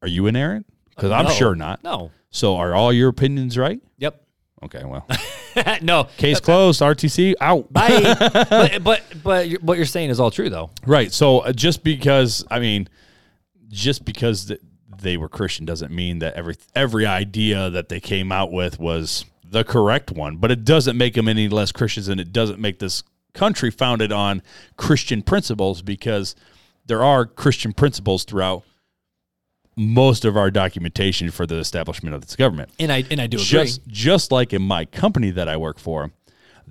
Are 0.01 0.07
you 0.07 0.27
inerrant? 0.27 0.65
Because 0.89 1.11
I'm 1.11 1.25
No. 1.25 1.31
sure 1.31 1.55
not. 1.55 1.83
no. 1.83 2.11
So 2.31 2.57
are 2.57 2.75
all 2.75 2.91
your 2.93 3.09
opinions 3.09 3.57
right? 3.57 3.81
Yep. 3.97 4.21
Okay, 4.63 4.83
well. 4.83 5.07
no. 5.81 6.03
Case 6.17 6.39
closed. 6.39 6.81
RTC 6.81 7.33
out. 7.41 7.71
Bye. 7.71 8.15
but 8.83 8.83
but 8.83 9.03
but 9.23 9.49
what 9.61 9.77
you're 9.77 9.85
saying 9.85 10.09
is 10.09 10.19
all 10.19 10.29
true 10.31 10.49
though. 10.49 10.69
Right. 10.85 11.11
So 11.13 11.39
uh, 11.39 11.53
just 11.53 11.83
because 11.83 12.45
I 12.51 12.59
mean, 12.59 12.87
just 13.69 14.03
because 14.05 14.45
th- 14.45 14.59
they 15.01 15.17
were 15.17 15.29
Christian 15.29 15.65
doesn't 15.65 15.91
mean 15.93 16.19
that 16.19 16.33
every 16.35 16.55
every 16.75 17.05
idea 17.05 17.69
that 17.69 17.89
they 17.89 17.99
came 17.99 18.31
out 18.31 18.51
with 18.51 18.79
was 18.79 19.25
the 19.43 19.63
correct 19.63 20.11
one. 20.11 20.37
But 20.37 20.51
it 20.51 20.63
doesn't 20.63 20.97
make 20.97 21.13
them 21.15 21.27
any 21.27 21.49
less 21.49 21.71
Christians, 21.71 22.07
and 22.07 22.19
it 22.19 22.31
doesn't 22.31 22.59
make 22.59 22.79
this 22.79 23.03
country 23.33 23.71
founded 23.71 24.11
on 24.11 24.41
Christian 24.77 25.21
principles 25.21 25.81
because 25.81 26.35
there 26.85 27.03
are 27.03 27.25
Christian 27.25 27.73
principles 27.73 28.23
throughout 28.23 28.63
most 29.75 30.25
of 30.25 30.35
our 30.35 30.51
documentation 30.51 31.31
for 31.31 31.45
the 31.45 31.55
establishment 31.55 32.13
of 32.13 32.21
this 32.21 32.35
government 32.35 32.69
And 32.79 32.91
I 32.91 33.05
and 33.09 33.21
I 33.21 33.27
do 33.27 33.37
agree. 33.37 33.45
just 33.45 33.87
just 33.87 34.31
like 34.31 34.51
in 34.51 34.61
my 34.61 34.83
company 34.85 35.31
that 35.31 35.47
I 35.47 35.55
work 35.55 35.79
for, 35.79 36.11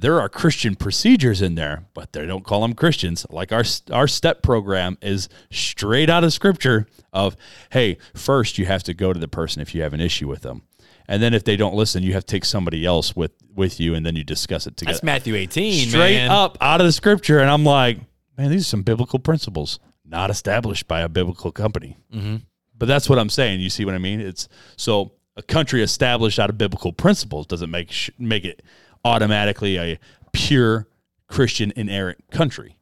there 0.01 0.21
are 0.21 0.29
Christian 0.29 0.77
procedures 0.77 1.43
in 1.43 1.57
there, 1.57 1.85
but 1.93 2.13
they 2.13 2.25
don't 2.25 2.45
call 2.45 2.63
them 2.63 2.75
Christians. 2.75 3.27
Like 3.31 3.53
our 3.53 3.65
our 3.91 4.07
step 4.07 4.43
program 4.43 4.97
is 5.03 5.29
straight 5.51 6.09
out 6.09 6.25
of 6.25 6.33
scripture 6.33 6.87
of 7.13 7.37
hey, 7.71 7.99
first 8.15 8.59
you 8.59 8.67
have 8.67 8.83
to 8.85 8.95
go 8.95 9.13
to 9.13 9.19
the 9.19 9.29
person 9.29 9.61
if 9.61 9.75
you 9.75 9.83
have 9.83 9.93
an 9.93 10.01
issue 10.01 10.29
with 10.29 10.43
them. 10.43 10.63
And 11.09 11.23
then 11.23 11.35
if 11.35 11.43
they 11.43 11.57
don't 11.57 11.75
listen, 11.75 12.03
you 12.03 12.13
have 12.13 12.27
to 12.27 12.33
take 12.33 12.45
somebody 12.45 12.85
else 12.85 13.17
with 13.17 13.33
with 13.55 13.81
you 13.81 13.95
and 13.95 14.07
then 14.07 14.15
you 14.15 14.25
discuss 14.25 14.67
it 14.67 14.77
together. 14.77 14.95
That's 14.95 15.03
Matthew 15.03 15.35
18, 15.35 15.89
straight 15.89 16.17
man. 16.17 16.31
up 16.31 16.59
out 16.61 16.81
of 16.81 16.87
the 16.87 16.93
scripture 16.93 17.41
and 17.41 17.51
I'm 17.51 17.65
like, 17.65 17.99
man, 18.37 18.51
these 18.51 18.63
are 18.63 18.71
some 18.71 18.83
biblical 18.83 19.19
principles 19.19 19.81
not 20.05 20.31
established 20.31 20.87
by 20.87 21.01
a 21.01 21.09
biblical 21.09 21.51
company. 21.51 21.97
Mm-hmm. 22.15 22.37
But 22.77 22.87
that's 22.87 23.09
what 23.09 23.19
I'm 23.19 23.31
saying. 23.31 23.61
You 23.61 23.71
see 23.71 23.85
what 23.85 23.95
I 23.95 23.99
mean? 23.99 24.21
It's 24.21 24.49
so 24.77 25.13
a 25.37 25.43
country 25.43 25.83
established 25.83 26.39
out 26.39 26.51
of 26.51 26.59
biblical 26.59 26.93
principles 26.93 27.47
doesn't 27.47 27.71
make 27.71 27.91
sh- 27.91 28.11
make 28.19 28.45
it 28.45 28.63
automatically 29.05 29.79
a 29.79 29.99
pure 30.33 30.87
Christian 31.27 31.73
inerrant 31.77 32.25
country. 32.31 32.77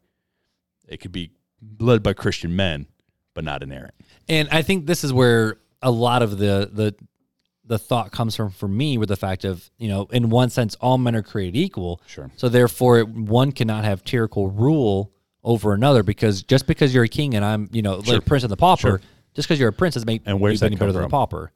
It 0.88 0.98
could 0.98 1.12
be 1.12 1.30
led 1.80 2.02
by 2.02 2.12
Christian 2.12 2.55
men, 2.55 2.86
but 3.34 3.44
not 3.44 3.62
inerrant. 3.62 3.94
And 4.28 4.48
I 4.51 4.62
think 4.62 4.86
this 4.86 5.02
is 5.05 5.12
where 5.12 5.59
a 5.82 5.90
lot 5.90 6.22
of 6.22 6.38
the 6.38 6.70
the 6.72 6.94
the 7.68 7.78
thought 7.78 8.12
comes 8.12 8.36
from 8.36 8.51
for 8.51 8.68
me 8.68 8.97
with 8.97 9.09
the 9.09 9.16
fact 9.16 9.44
of, 9.44 9.68
you 9.76 9.88
know, 9.88 10.06
in 10.12 10.30
one 10.30 10.48
sense 10.51 10.76
all 10.76 10.98
men 10.98 11.16
are 11.16 11.22
created 11.22 11.59
equal. 11.59 12.01
Sure. 12.06 12.30
So 12.36 12.48
therefore 12.48 13.01
one 13.02 13.51
cannot 13.51 13.84
have 13.84 14.05
tyrannical 14.05 14.48
rule 14.48 15.10
over 15.43 15.72
another 15.74 16.05
because 16.05 16.43
just 16.44 16.68
because 16.68 16.94
you're 16.94 17.02
a 17.05 17.09
king 17.09 17.34
and 17.34 17.44
I'm, 17.44 17.68
you 17.72 17.82
know, 17.82 17.97
like 17.97 18.18
a 18.18 18.20
prince 18.20 18.44
and 18.44 18.52
the 18.52 18.56
pauper, 18.56 18.80
Sure. 18.80 19.01
just 19.34 19.48
because 19.48 19.59
you're 19.59 19.68
a 19.70 19.72
prince 19.72 19.94
doesn't 19.94 20.06
make 20.06 20.22
And 20.26 20.38
where's 20.40 20.55
you 20.55 20.59
that 20.60 20.66
any 20.66 20.76
better 20.76 20.93
come 20.93 20.94
than 20.94 21.02
a 21.02 21.05
from? 21.06 21.10
pauper. 21.10 21.52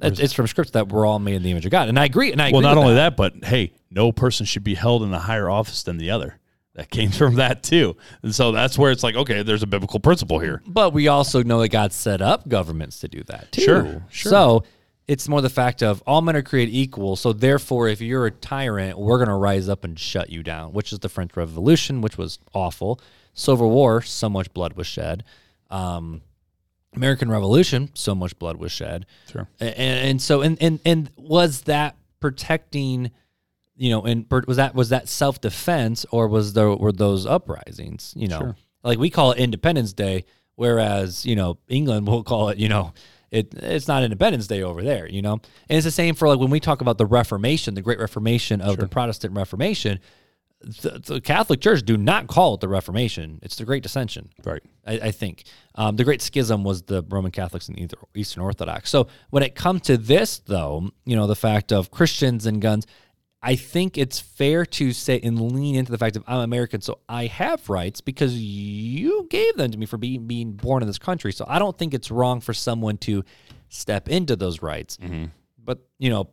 It's, 0.00 0.20
it's 0.20 0.32
from 0.32 0.46
scripture 0.46 0.72
that 0.72 0.88
we're 0.88 1.06
all 1.06 1.18
made 1.18 1.36
in 1.36 1.42
the 1.42 1.50
image 1.50 1.64
of 1.64 1.70
God. 1.70 1.88
And 1.88 1.98
I 1.98 2.04
agree. 2.04 2.32
And 2.32 2.42
I 2.42 2.50
Well, 2.50 2.60
not 2.60 2.76
only 2.76 2.94
that, 2.94 3.16
but 3.16 3.44
hey, 3.44 3.72
no 3.90 4.12
person 4.12 4.44
should 4.44 4.64
be 4.64 4.74
held 4.74 5.02
in 5.02 5.12
a 5.14 5.18
higher 5.18 5.48
office 5.48 5.82
than 5.82 5.98
the 5.98 6.10
other. 6.10 6.38
That 6.74 6.90
came 6.90 7.10
from 7.10 7.36
that 7.36 7.62
too. 7.62 7.96
And 8.22 8.34
so 8.34 8.50
that's 8.50 8.76
where 8.76 8.90
it's 8.90 9.04
like, 9.04 9.14
okay, 9.14 9.42
there's 9.42 9.62
a 9.62 9.66
biblical 9.66 10.00
principle 10.00 10.40
here. 10.40 10.60
But 10.66 10.92
we 10.92 11.06
also 11.06 11.42
know 11.42 11.60
that 11.60 11.68
God 11.68 11.92
set 11.92 12.20
up 12.20 12.48
governments 12.48 12.98
to 13.00 13.08
do 13.08 13.22
that 13.24 13.52
too. 13.52 13.62
Sure, 13.62 14.02
sure. 14.10 14.30
So 14.30 14.64
it's 15.06 15.28
more 15.28 15.40
the 15.40 15.50
fact 15.50 15.82
of 15.82 16.02
all 16.06 16.20
men 16.20 16.34
are 16.34 16.42
created 16.42 16.74
equal. 16.74 17.14
So 17.14 17.32
therefore, 17.32 17.88
if 17.88 18.00
you're 18.00 18.26
a 18.26 18.30
tyrant, 18.30 18.98
we're 18.98 19.18
going 19.18 19.28
to 19.28 19.34
rise 19.34 19.68
up 19.68 19.84
and 19.84 19.96
shut 19.98 20.30
you 20.30 20.42
down, 20.42 20.72
which 20.72 20.92
is 20.92 20.98
the 20.98 21.08
French 21.08 21.36
Revolution, 21.36 22.00
which 22.00 22.18
was 22.18 22.40
awful. 22.52 23.00
Civil 23.34 23.70
War, 23.70 24.02
so 24.02 24.28
much 24.28 24.52
blood 24.52 24.72
was 24.72 24.86
shed. 24.86 25.22
Um, 25.70 26.22
American 26.96 27.30
Revolution, 27.30 27.90
so 27.94 28.14
much 28.14 28.38
blood 28.38 28.56
was 28.56 28.72
shed. 28.72 29.06
Sure. 29.30 29.48
And, 29.60 29.74
and 29.76 30.22
so, 30.22 30.40
and, 30.42 30.56
and, 30.62 30.80
and 30.84 31.10
was 31.16 31.62
that 31.62 31.96
protecting, 32.20 33.10
you 33.76 33.90
know, 33.90 34.02
and 34.02 34.26
was 34.46 34.56
that, 34.56 34.74
was 34.74 34.88
that 34.90 35.08
self 35.08 35.40
defense 35.40 36.06
or 36.10 36.28
was 36.28 36.52
there, 36.52 36.70
were 36.70 36.92
those 36.92 37.26
uprisings, 37.26 38.14
you 38.16 38.28
know, 38.28 38.38
Sure. 38.38 38.56
like 38.82 38.98
we 38.98 39.10
call 39.10 39.32
it 39.32 39.38
Independence 39.38 39.92
Day, 39.92 40.24
whereas, 40.54 41.24
you 41.26 41.36
know, 41.36 41.58
England 41.68 42.06
will 42.06 42.22
call 42.22 42.48
it, 42.50 42.58
you 42.58 42.68
know, 42.68 42.92
it, 43.30 43.52
it's 43.54 43.88
not 43.88 44.04
Independence 44.04 44.46
Day 44.46 44.62
over 44.62 44.82
there, 44.82 45.08
you 45.08 45.20
know? 45.20 45.32
And 45.32 45.76
it's 45.76 45.84
the 45.84 45.90
same 45.90 46.14
for 46.14 46.28
like 46.28 46.38
when 46.38 46.50
we 46.50 46.60
talk 46.60 46.80
about 46.80 46.98
the 46.98 47.06
Reformation, 47.06 47.74
the 47.74 47.82
Great 47.82 47.98
Reformation 47.98 48.60
of 48.60 48.76
the 48.76 48.86
Protestant 48.86 49.34
Reformation, 49.36 49.98
the, 50.64 51.00
the 51.04 51.20
Catholic 51.20 51.60
Church 51.60 51.82
do 51.84 51.96
not 51.96 52.26
call 52.26 52.54
it 52.54 52.60
the 52.60 52.68
Reformation. 52.68 53.38
It's 53.42 53.56
the 53.56 53.64
Great 53.64 53.82
Dissension. 53.82 54.30
Right. 54.44 54.62
I, 54.86 54.92
I 54.94 55.10
think 55.10 55.44
um, 55.74 55.96
the 55.96 56.04
Great 56.04 56.22
Schism 56.22 56.64
was 56.64 56.82
the 56.82 57.02
Roman 57.08 57.30
Catholics 57.30 57.68
and 57.68 57.94
Eastern 58.14 58.42
Orthodox. 58.42 58.90
So 58.90 59.08
when 59.30 59.42
it 59.42 59.54
comes 59.54 59.82
to 59.82 59.96
this, 59.96 60.38
though, 60.38 60.90
you 61.04 61.16
know, 61.16 61.26
the 61.26 61.36
fact 61.36 61.72
of 61.72 61.90
Christians 61.90 62.46
and 62.46 62.60
guns, 62.60 62.86
I 63.42 63.56
think 63.56 63.98
it's 63.98 64.18
fair 64.18 64.64
to 64.64 64.92
say 64.92 65.20
and 65.22 65.52
lean 65.52 65.74
into 65.74 65.92
the 65.92 65.98
fact 65.98 66.16
of 66.16 66.24
I'm 66.26 66.40
American, 66.40 66.80
so 66.80 67.00
I 67.10 67.26
have 67.26 67.68
rights 67.68 68.00
because 68.00 68.34
you 68.38 69.26
gave 69.28 69.56
them 69.56 69.70
to 69.70 69.76
me 69.76 69.84
for 69.84 69.98
being 69.98 70.26
being 70.26 70.52
born 70.52 70.82
in 70.82 70.86
this 70.86 70.98
country. 70.98 71.30
So 71.30 71.44
I 71.46 71.58
don't 71.58 71.76
think 71.76 71.92
it's 71.92 72.10
wrong 72.10 72.40
for 72.40 72.54
someone 72.54 72.96
to 72.98 73.22
step 73.68 74.08
into 74.08 74.34
those 74.34 74.62
rights. 74.62 74.96
But 75.62 75.80
you 75.98 76.08
know, 76.08 76.30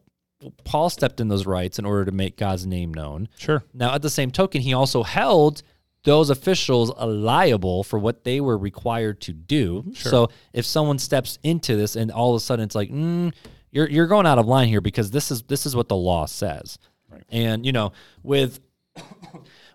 Paul 0.63 0.89
stepped 0.89 1.19
in 1.19 1.27
those 1.27 1.45
rights 1.45 1.79
in 1.79 1.85
order 1.85 2.05
to 2.05 2.11
make 2.11 2.37
God's 2.37 2.65
name 2.65 2.93
known. 2.93 3.27
Sure. 3.37 3.63
Now, 3.73 3.93
at 3.93 4.01
the 4.01 4.09
same 4.09 4.31
token, 4.31 4.61
he 4.61 4.73
also 4.73 5.03
held 5.03 5.63
those 6.03 6.29
officials 6.29 6.91
liable 6.97 7.83
for 7.83 7.99
what 7.99 8.23
they 8.23 8.41
were 8.41 8.57
required 8.57 9.21
to 9.21 9.33
do. 9.33 9.85
Sure. 9.93 10.11
So 10.11 10.29
if 10.53 10.65
someone 10.65 10.97
steps 10.99 11.37
into 11.43 11.75
this 11.75 11.95
and 11.95 12.11
all 12.11 12.33
of 12.33 12.37
a 12.37 12.39
sudden 12.39 12.65
it's 12.65 12.75
like, 12.75 12.89
mm, 12.89 13.31
you're 13.71 13.89
you're 13.89 14.07
going 14.07 14.25
out 14.25 14.37
of 14.37 14.47
line 14.47 14.67
here 14.67 14.81
because 14.81 15.11
this 15.11 15.31
is 15.31 15.43
this 15.43 15.65
is 15.65 15.75
what 15.75 15.87
the 15.87 15.95
law 15.95 16.25
says. 16.25 16.77
Right. 17.09 17.23
And 17.29 17.65
you 17.65 17.71
know, 17.71 17.93
with 18.23 18.59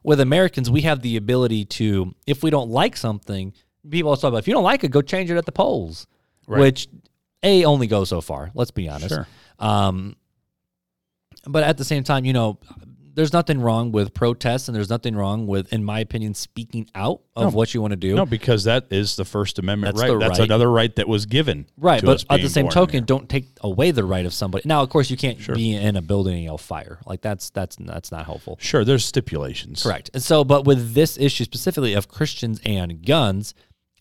with 0.02 0.20
Americans, 0.20 0.70
we 0.70 0.82
have 0.82 1.01
the 1.02 1.16
ability 1.16 1.64
to, 1.64 2.14
if 2.26 2.43
we 2.43 2.51
don't 2.51 2.70
like 2.70 2.97
something, 2.97 3.52
people 3.88 4.09
always 4.09 4.20
talk 4.20 4.28
about 4.28 4.38
if 4.38 4.48
you 4.48 4.55
don't 4.55 4.64
like 4.64 4.84
it, 4.84 4.90
go 4.90 5.02
change 5.02 5.30
it 5.30 5.36
at 5.36 5.47
the 5.47 5.52
polls. 5.52 6.06
right. 6.47 6.60
Which 6.60 6.88
a 7.43 7.64
only 7.64 7.86
goes 7.86 8.09
so 8.09 8.20
far. 8.20 8.51
Let's 8.55 8.70
be 8.70 8.88
honest. 8.88 9.14
Sure. 9.14 9.26
Um, 9.59 10.16
but 11.47 11.64
at 11.64 11.78
the 11.78 11.85
same 11.85 12.05
time, 12.05 12.24
you 12.24 12.32
know, 12.32 12.59
there's 13.16 13.32
nothing 13.32 13.62
wrong 13.62 13.93
with 13.93 14.12
protests, 14.12 14.68
and 14.68 14.77
there's 14.77 14.90
nothing 14.90 15.16
wrong 15.16 15.47
with, 15.47 15.73
in 15.73 15.82
my 15.82 16.01
opinion, 16.01 16.35
speaking 16.35 16.86
out 16.94 17.23
of 17.35 17.55
what 17.55 17.73
you 17.73 17.81
want 17.81 17.93
to 17.93 17.97
do. 17.97 18.14
No, 18.14 18.27
because 18.27 18.64
that 18.64 18.89
is 18.90 19.16
the 19.16 19.24
First 19.24 19.59
Amendment 19.59 19.97
That's 19.97 20.10
right. 20.10 20.20
That's 20.20 20.39
right. 20.39 20.44
another 20.44 20.70
right 20.70 20.94
that 20.97 21.09
was 21.09 21.24
given. 21.24 21.66
Right, 21.78 22.02
but 22.05 22.27
at 22.28 22.43
the 22.43 22.51
same 22.51 22.68
token, 22.68 22.93
here. 22.93 23.01
don't 23.01 23.27
take 23.27 23.47
away 23.62 23.90
the 23.90 24.05
right 24.05 24.27
of 24.27 24.35
somebody. 24.35 24.68
Now, 24.68 24.82
of 24.82 24.90
course, 24.90 25.10
you 25.10 25.16
can't 25.16 25.39
be 25.55 25.74
in 25.74 25.97
a 25.97 26.02
building 26.02 26.35
and 26.35 26.44
yell 26.44 26.59
fire. 26.59 27.01
Like 27.06 27.23
that's 27.23 27.48
that's 27.51 27.77
that's 27.77 28.12
not 28.12 28.27
helpful. 28.27 28.59
Sure, 28.60 28.85
there's 28.85 29.05
stipulations. 29.05 29.82
Correct. 29.82 30.10
And 30.12 30.23
so, 30.23 30.44
but 30.44 30.66
with 30.66 30.93
this 30.93 31.16
issue 31.16 31.44
specifically 31.44 31.94
of 31.94 32.09
Christians 32.09 32.60
and 32.66 33.05
guns, 33.05 33.55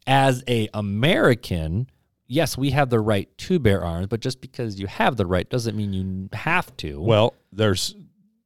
as 0.06 0.44
a 0.46 0.68
American, 0.74 1.90
yes, 2.27 2.57
we 2.57 2.72
have 2.72 2.89
the 2.89 2.99
right 2.99 3.30
to 3.39 3.60
bear 3.60 3.84
arms, 3.84 4.07
but 4.07 4.19
just 4.19 4.41
because 4.41 4.80
you 4.80 4.88
have 4.88 5.18
the 5.18 5.26
right 5.26 5.49
doesn't 5.49 5.76
mean 5.76 5.93
you 5.93 6.30
have 6.34 6.76
to. 6.77 6.99
Well, 7.02 7.34
there's 7.52 7.95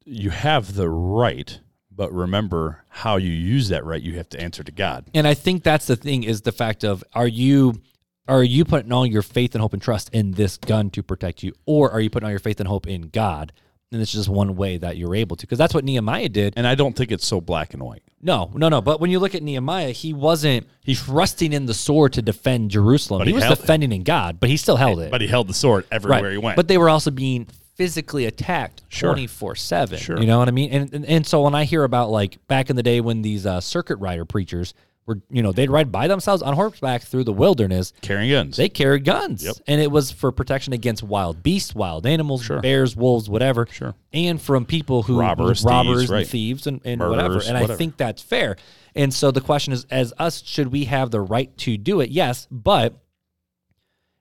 you 0.06 0.30
have 0.32 0.76
the 0.76 0.90
right, 0.90 1.60
but 1.92 2.12
remember 2.12 2.84
how 2.90 3.18
you 3.18 3.32
use 3.32 3.70
that 3.70 3.86
right. 3.86 4.02
You 4.02 4.16
have 4.18 4.30
to 4.30 4.40
answer 4.40 4.64
to 4.64 4.72
God. 4.72 5.06
And 5.14 5.28
I 5.28 5.34
think 5.34 5.64
that's 5.64 5.88
the 5.88 5.96
thing 5.96 6.24
is 6.24 6.42
the 6.42 6.52
fact 6.52 6.84
of 6.84 7.04
are 7.14 7.28
you 7.28 7.82
are 8.28 8.44
you 8.44 8.64
putting 8.64 8.92
all 8.92 9.06
your 9.06 9.24
faith 9.24 9.56
and 9.56 9.62
hope 9.62 9.74
and 9.74 9.82
trust 9.82 10.10
in 10.14 10.32
this 10.32 10.58
gun 10.58 10.92
to 10.92 11.02
protect 11.02 11.44
you, 11.44 11.54
or 11.66 11.92
are 11.92 12.00
you 12.00 12.10
putting 12.10 12.26
all 12.26 12.32
your 12.32 12.40
faith 12.40 12.60
and 12.60 12.68
hope 12.68 12.88
in 12.88 13.10
God? 13.10 13.52
And 13.92 14.02
it's 14.02 14.12
just 14.12 14.30
one 14.30 14.56
way 14.56 14.78
that 14.78 14.98
you're 14.98 15.16
able 15.16 15.36
to, 15.36 15.48
because 15.48 15.58
that's 15.58 15.74
what 15.74 15.84
Nehemiah 15.84 16.30
did. 16.30 16.54
And 16.56 16.68
I 16.68 16.76
don't 16.76 16.96
think 16.96 17.12
it's 17.12 17.26
so 17.26 17.42
black 17.42 17.74
and 17.74 17.82
white. 17.82 18.04
No, 18.22 18.52
no, 18.54 18.70
no. 18.70 18.82
But 18.82 19.00
when 19.00 19.10
you 19.10 19.18
look 19.18 19.34
at 19.34 19.42
Nehemiah, 19.42 19.92
he 19.92 20.14
wasn't 20.14 20.68
he's 20.84 21.02
trusting 21.02 21.54
in 21.54 21.66
the 21.66 21.74
sword 21.74 22.14
to 22.14 22.22
defend 22.22 22.70
Jerusalem. 22.70 23.24
He, 23.24 23.30
he 23.30 23.34
was 23.34 23.46
defending 23.46 23.92
in 23.92 24.04
God, 24.04 24.40
but 24.40 24.50
he 24.50 24.58
still 24.58 24.76
held 24.76 25.00
it. 25.00 25.10
But 25.10 25.22
he 25.22 25.28
held 25.28 25.48
the 25.48 25.54
sword 25.56 25.86
everywhere 25.92 26.24
right. 26.24 26.32
he 26.34 26.38
went. 26.38 26.56
But 26.56 26.68
they 26.68 26.78
were 26.78 26.90
also 26.90 27.10
being 27.10 27.48
physically 27.80 28.26
attacked 28.26 28.84
Sure. 28.90 29.12
24 29.12 29.56
7. 29.56 29.98
Sure. 29.98 30.20
You 30.20 30.28
know 30.28 30.38
what 30.38 30.50
I 30.50 30.52
mean? 30.52 30.70
And, 30.72 30.94
and 30.94 31.06
and 31.06 31.26
so 31.26 31.44
when 31.44 31.56
I 31.56 31.64
hear 31.64 31.84
about 31.84 32.12
like 32.12 32.46
back 32.48 32.70
in 32.70 32.76
the 32.76 32.84
day 32.84 33.00
when 33.00 33.22
these 33.22 33.46
uh, 33.46 33.62
circuit 33.62 33.96
rider 33.96 34.26
preachers 34.26 34.74
were, 35.10 35.22
you 35.30 35.44
know, 35.44 35.52
they'd 35.52 35.70
ride 35.70 35.92
by 35.92 36.08
themselves 36.08 36.42
on 36.42 36.54
horseback 36.54 37.02
through 37.02 37.26
the 37.26 37.34
wilderness, 37.34 37.92
carrying 38.02 38.30
guns. 38.32 38.56
they 38.56 38.70
carried 38.70 39.04
guns. 39.04 39.44
Yep. 39.44 39.56
And 39.68 39.82
it 39.82 39.92
was 39.92 40.12
for 40.12 40.32
protection 40.32 40.72
against 40.72 41.04
wild 41.04 41.44
beasts, 41.44 41.76
wild 41.76 42.06
animals, 42.06 42.44
Sure. 42.44 42.62
bears, 42.62 42.96
wolves, 42.96 43.30
whatever. 43.30 43.68
Sure. 43.70 43.94
And 44.14 44.42
from 44.42 44.66
people 44.66 45.04
who 45.04 45.20
Robbers, 45.20 45.64
robbers 45.66 45.98
thieves, 45.98 46.10
and 46.10 46.18
right. 46.18 46.28
thieves 46.28 46.68
and, 46.68 46.82
and 46.86 47.02
whatever. 47.02 47.42
And 47.46 47.58
I 47.58 47.68
think 47.76 47.98
that's 47.98 48.22
fair. 48.22 48.56
And 48.96 49.14
so 49.14 49.32
the 49.32 49.42
question 49.42 49.74
is, 49.74 49.86
as 49.92 50.14
us, 50.18 50.42
should 50.46 50.72
we 50.72 50.86
have 50.86 51.12
the 51.12 51.22
right 51.22 51.56
to 51.60 51.78
do 51.78 52.00
it? 52.00 52.10
Yes, 52.10 52.48
but 52.50 53.02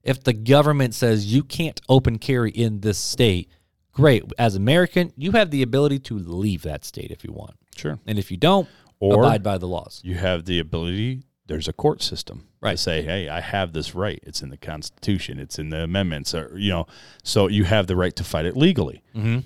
if 0.03 0.23
the 0.23 0.33
government 0.33 0.95
says 0.95 1.33
you 1.33 1.43
can't 1.43 1.81
open 1.89 2.19
carry 2.19 2.51
in 2.51 2.81
this 2.81 2.99
state, 2.99 3.49
great. 3.93 4.25
As 4.39 4.55
American, 4.57 5.13
you 5.17 5.33
have 5.33 5.51
the 5.51 5.63
ability 5.63 5.99
to 6.01 6.19
leave 6.19 6.63
that 6.63 6.85
state 6.85 7.11
if 7.11 7.25
you 7.25 7.33
want. 7.33 7.55
sure. 7.77 7.99
And 8.07 8.19
if 8.19 8.31
you 8.31 8.37
don't, 8.37 8.69
Or- 9.01 9.23
abide 9.23 9.43
by 9.43 9.59
the 9.59 9.69
laws. 9.69 10.01
You 10.05 10.15
have 10.17 10.45
the 10.45 10.59
ability. 10.59 11.23
There's 11.47 11.69
a 11.69 11.73
court 11.73 12.03
system. 12.03 12.47
Right. 12.61 12.73
To 12.73 12.77
say, 12.77 13.03
hey, 13.03 13.29
I 13.29 13.41
have 13.41 13.73
this 13.73 13.95
right. 13.95 14.19
It's 14.25 14.43
in 14.43 14.51
the 14.51 14.57
Constitution. 14.57 15.39
It's 15.39 15.59
in 15.59 15.71
the 15.71 15.85
amendments. 15.85 16.35
Or 16.35 16.53
you 16.59 16.71
know, 16.71 16.87
so 17.23 17.47
you 17.49 17.65
have 17.65 17.87
the 17.87 17.97
right 17.97 18.15
to 18.17 18.25
fight 18.25 18.45
it 18.47 18.57
legally. 18.57 19.03
And 19.15 19.45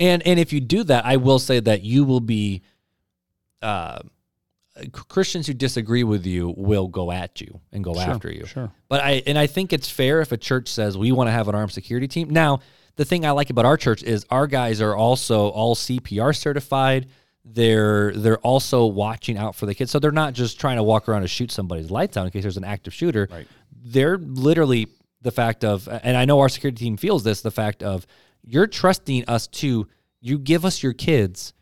and 0.00 0.40
if 0.40 0.52
you 0.52 0.60
do 0.60 0.82
that, 0.84 1.04
I 1.04 1.16
will 1.16 1.38
say 1.38 1.60
that 1.60 1.82
you 1.82 2.04
will 2.04 2.20
be 2.20 2.62
uh, 3.62 4.00
Christians 4.92 5.46
who 5.46 5.54
disagree 5.54 6.02
with 6.02 6.26
you 6.26 6.52
will 6.56 6.88
go 6.88 7.12
at 7.12 7.40
you 7.40 7.60
and 7.72 7.84
go 7.84 7.98
after 7.98 8.30
you. 8.32 8.44
Sure. 8.46 8.72
But 8.88 9.02
I 9.02 9.22
and 9.26 9.38
I 9.38 9.46
think 9.46 9.72
it's 9.72 9.88
fair 9.88 10.20
if 10.20 10.32
a 10.32 10.36
church 10.36 10.68
says 10.68 10.98
we 10.98 11.12
want 11.12 11.28
to 11.28 11.32
have 11.32 11.48
an 11.48 11.54
armed 11.54 11.72
security 11.72 12.08
team. 12.08 12.30
Now, 12.30 12.60
the 12.96 13.04
thing 13.04 13.24
I 13.24 13.30
like 13.30 13.50
about 13.50 13.64
our 13.66 13.76
church 13.76 14.02
is 14.02 14.26
our 14.30 14.46
guys 14.46 14.80
are 14.80 14.96
also 14.96 15.48
all 15.48 15.74
CPR 15.76 16.34
certified. 16.34 17.06
They're 17.44 18.12
they're 18.12 18.38
also 18.38 18.86
watching 18.86 19.36
out 19.36 19.54
for 19.54 19.66
the 19.66 19.74
kids. 19.74 19.90
So 19.90 19.98
they're 19.98 20.10
not 20.10 20.32
just 20.32 20.58
trying 20.58 20.76
to 20.76 20.82
walk 20.82 21.08
around 21.08 21.22
and 21.22 21.30
shoot 21.30 21.50
somebody's 21.52 21.90
lights 21.90 22.16
out 22.16 22.24
in 22.24 22.30
case 22.30 22.42
there's 22.42 22.56
an 22.56 22.64
active 22.64 22.94
shooter. 22.94 23.28
Right. 23.30 23.46
They're 23.84 24.18
literally 24.18 24.88
the 25.20 25.30
fact 25.30 25.64
of 25.64 25.88
and 25.88 26.16
I 26.16 26.24
know 26.24 26.40
our 26.40 26.48
security 26.48 26.84
team 26.84 26.96
feels 26.96 27.22
this, 27.22 27.42
the 27.42 27.50
fact 27.50 27.82
of 27.82 28.06
you're 28.42 28.66
trusting 28.66 29.24
us 29.26 29.46
to 29.48 29.86
you 30.20 30.38
give 30.38 30.64
us 30.64 30.82
your 30.82 30.94
kids 30.94 31.52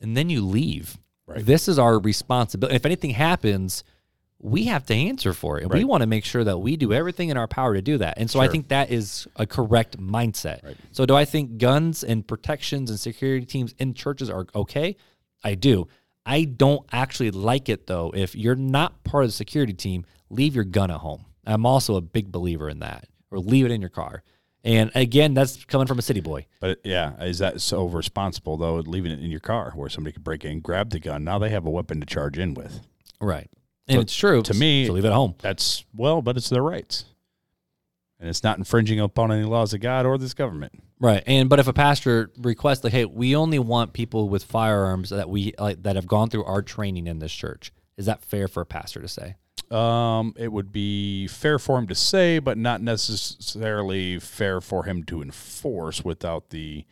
and 0.00 0.16
then 0.16 0.30
you 0.30 0.44
leave. 0.44 0.98
Right. 1.26 1.44
This 1.44 1.68
is 1.68 1.78
our 1.78 1.98
responsibility. 1.98 2.76
If 2.76 2.86
anything 2.86 3.10
happens, 3.10 3.84
we 4.38 4.64
have 4.64 4.86
to 4.86 4.94
answer 4.94 5.32
for 5.32 5.58
it. 5.58 5.64
And 5.64 5.72
we 5.72 5.84
want 5.84 6.02
to 6.02 6.06
make 6.06 6.24
sure 6.24 6.44
that 6.44 6.58
we 6.58 6.76
do 6.76 6.92
everything 6.92 7.30
in 7.30 7.36
our 7.36 7.48
power 7.48 7.74
to 7.74 7.82
do 7.82 7.98
that. 7.98 8.18
And 8.18 8.30
so 8.30 8.38
I 8.38 8.48
think 8.48 8.68
that 8.68 8.90
is 8.90 9.26
a 9.36 9.46
correct 9.46 9.98
mindset. 9.98 10.62
Right. 10.62 10.76
So 10.92 11.06
do 11.06 11.16
I 11.16 11.24
think 11.24 11.58
guns 11.58 12.04
and 12.04 12.26
protections 12.26 12.90
and 12.90 13.00
security 13.00 13.46
teams 13.46 13.74
in 13.78 13.94
churches 13.94 14.30
are 14.30 14.46
okay? 14.54 14.96
I 15.46 15.54
do. 15.54 15.86
I 16.26 16.42
don't 16.42 16.84
actually 16.90 17.30
like 17.30 17.68
it 17.68 17.86
though. 17.86 18.12
If 18.14 18.34
you're 18.34 18.56
not 18.56 19.04
part 19.04 19.22
of 19.22 19.28
the 19.28 19.32
security 19.32 19.72
team, 19.72 20.04
leave 20.28 20.56
your 20.56 20.64
gun 20.64 20.90
at 20.90 20.98
home. 20.98 21.24
I'm 21.46 21.64
also 21.64 21.94
a 21.94 22.00
big 22.00 22.32
believer 22.32 22.68
in 22.68 22.80
that. 22.80 23.06
Or 23.30 23.38
leave 23.38 23.64
it 23.64 23.70
in 23.70 23.80
your 23.80 23.90
car. 23.90 24.24
And 24.64 24.90
again, 24.96 25.34
that's 25.34 25.64
coming 25.64 25.86
from 25.86 26.00
a 26.00 26.02
city 26.02 26.20
boy. 26.20 26.46
But 26.58 26.80
yeah, 26.82 27.22
is 27.22 27.38
that 27.38 27.60
so 27.60 27.84
responsible 27.86 28.56
though? 28.56 28.74
Leaving 28.74 29.12
it 29.12 29.20
in 29.20 29.30
your 29.30 29.38
car 29.38 29.70
where 29.76 29.88
somebody 29.88 30.12
could 30.14 30.24
break 30.24 30.44
in, 30.44 30.58
grab 30.58 30.90
the 30.90 30.98
gun. 30.98 31.22
Now 31.22 31.38
they 31.38 31.50
have 31.50 31.64
a 31.64 31.70
weapon 31.70 32.00
to 32.00 32.06
charge 32.06 32.38
in 32.38 32.54
with. 32.54 32.80
Right. 33.20 33.48
And 33.86 34.00
it's 34.00 34.16
true. 34.16 34.42
to 34.42 34.54
me- 34.54 34.86
so 34.86 34.94
leave 34.94 35.04
it 35.04 35.08
at 35.08 35.14
home. 35.14 35.36
That's 35.38 35.84
well, 35.94 36.22
but 36.22 36.36
it's 36.36 36.48
their 36.48 36.62
rights, 36.62 37.04
and 38.18 38.28
it's 38.28 38.42
not 38.42 38.58
infringing 38.58 38.98
upon 38.98 39.30
any 39.30 39.44
laws 39.44 39.72
of 39.72 39.80
God 39.80 40.06
or 40.06 40.18
this 40.18 40.34
government. 40.34 40.82
Right. 40.98 41.22
And 41.26 41.48
but 41.48 41.58
if 41.58 41.68
a 41.68 41.72
pastor 41.72 42.30
requests 42.38 42.82
like, 42.84 42.92
hey, 42.92 43.04
we 43.04 43.36
only 43.36 43.58
want 43.58 43.92
people 43.92 44.28
with 44.28 44.44
firearms 44.44 45.10
that 45.10 45.28
we 45.28 45.52
like 45.58 45.82
that 45.82 45.96
have 45.96 46.06
gone 46.06 46.30
through 46.30 46.44
our 46.44 46.62
training 46.62 47.06
in 47.06 47.18
this 47.18 47.32
church, 47.32 47.72
is 47.96 48.06
that 48.06 48.24
fair 48.24 48.48
for 48.48 48.62
a 48.62 48.66
pastor 48.66 49.00
to 49.02 49.08
say? 49.08 49.36
Um, 49.70 50.32
it 50.38 50.52
would 50.52 50.70
be 50.72 51.26
fair 51.26 51.58
for 51.58 51.78
him 51.78 51.86
to 51.88 51.94
say, 51.94 52.38
but 52.38 52.56
not 52.56 52.80
necessarily 52.80 54.18
fair 54.18 54.60
for 54.60 54.84
him 54.84 55.02
to 55.04 55.22
enforce 55.22 56.04
without 56.04 56.50
the 56.50 56.84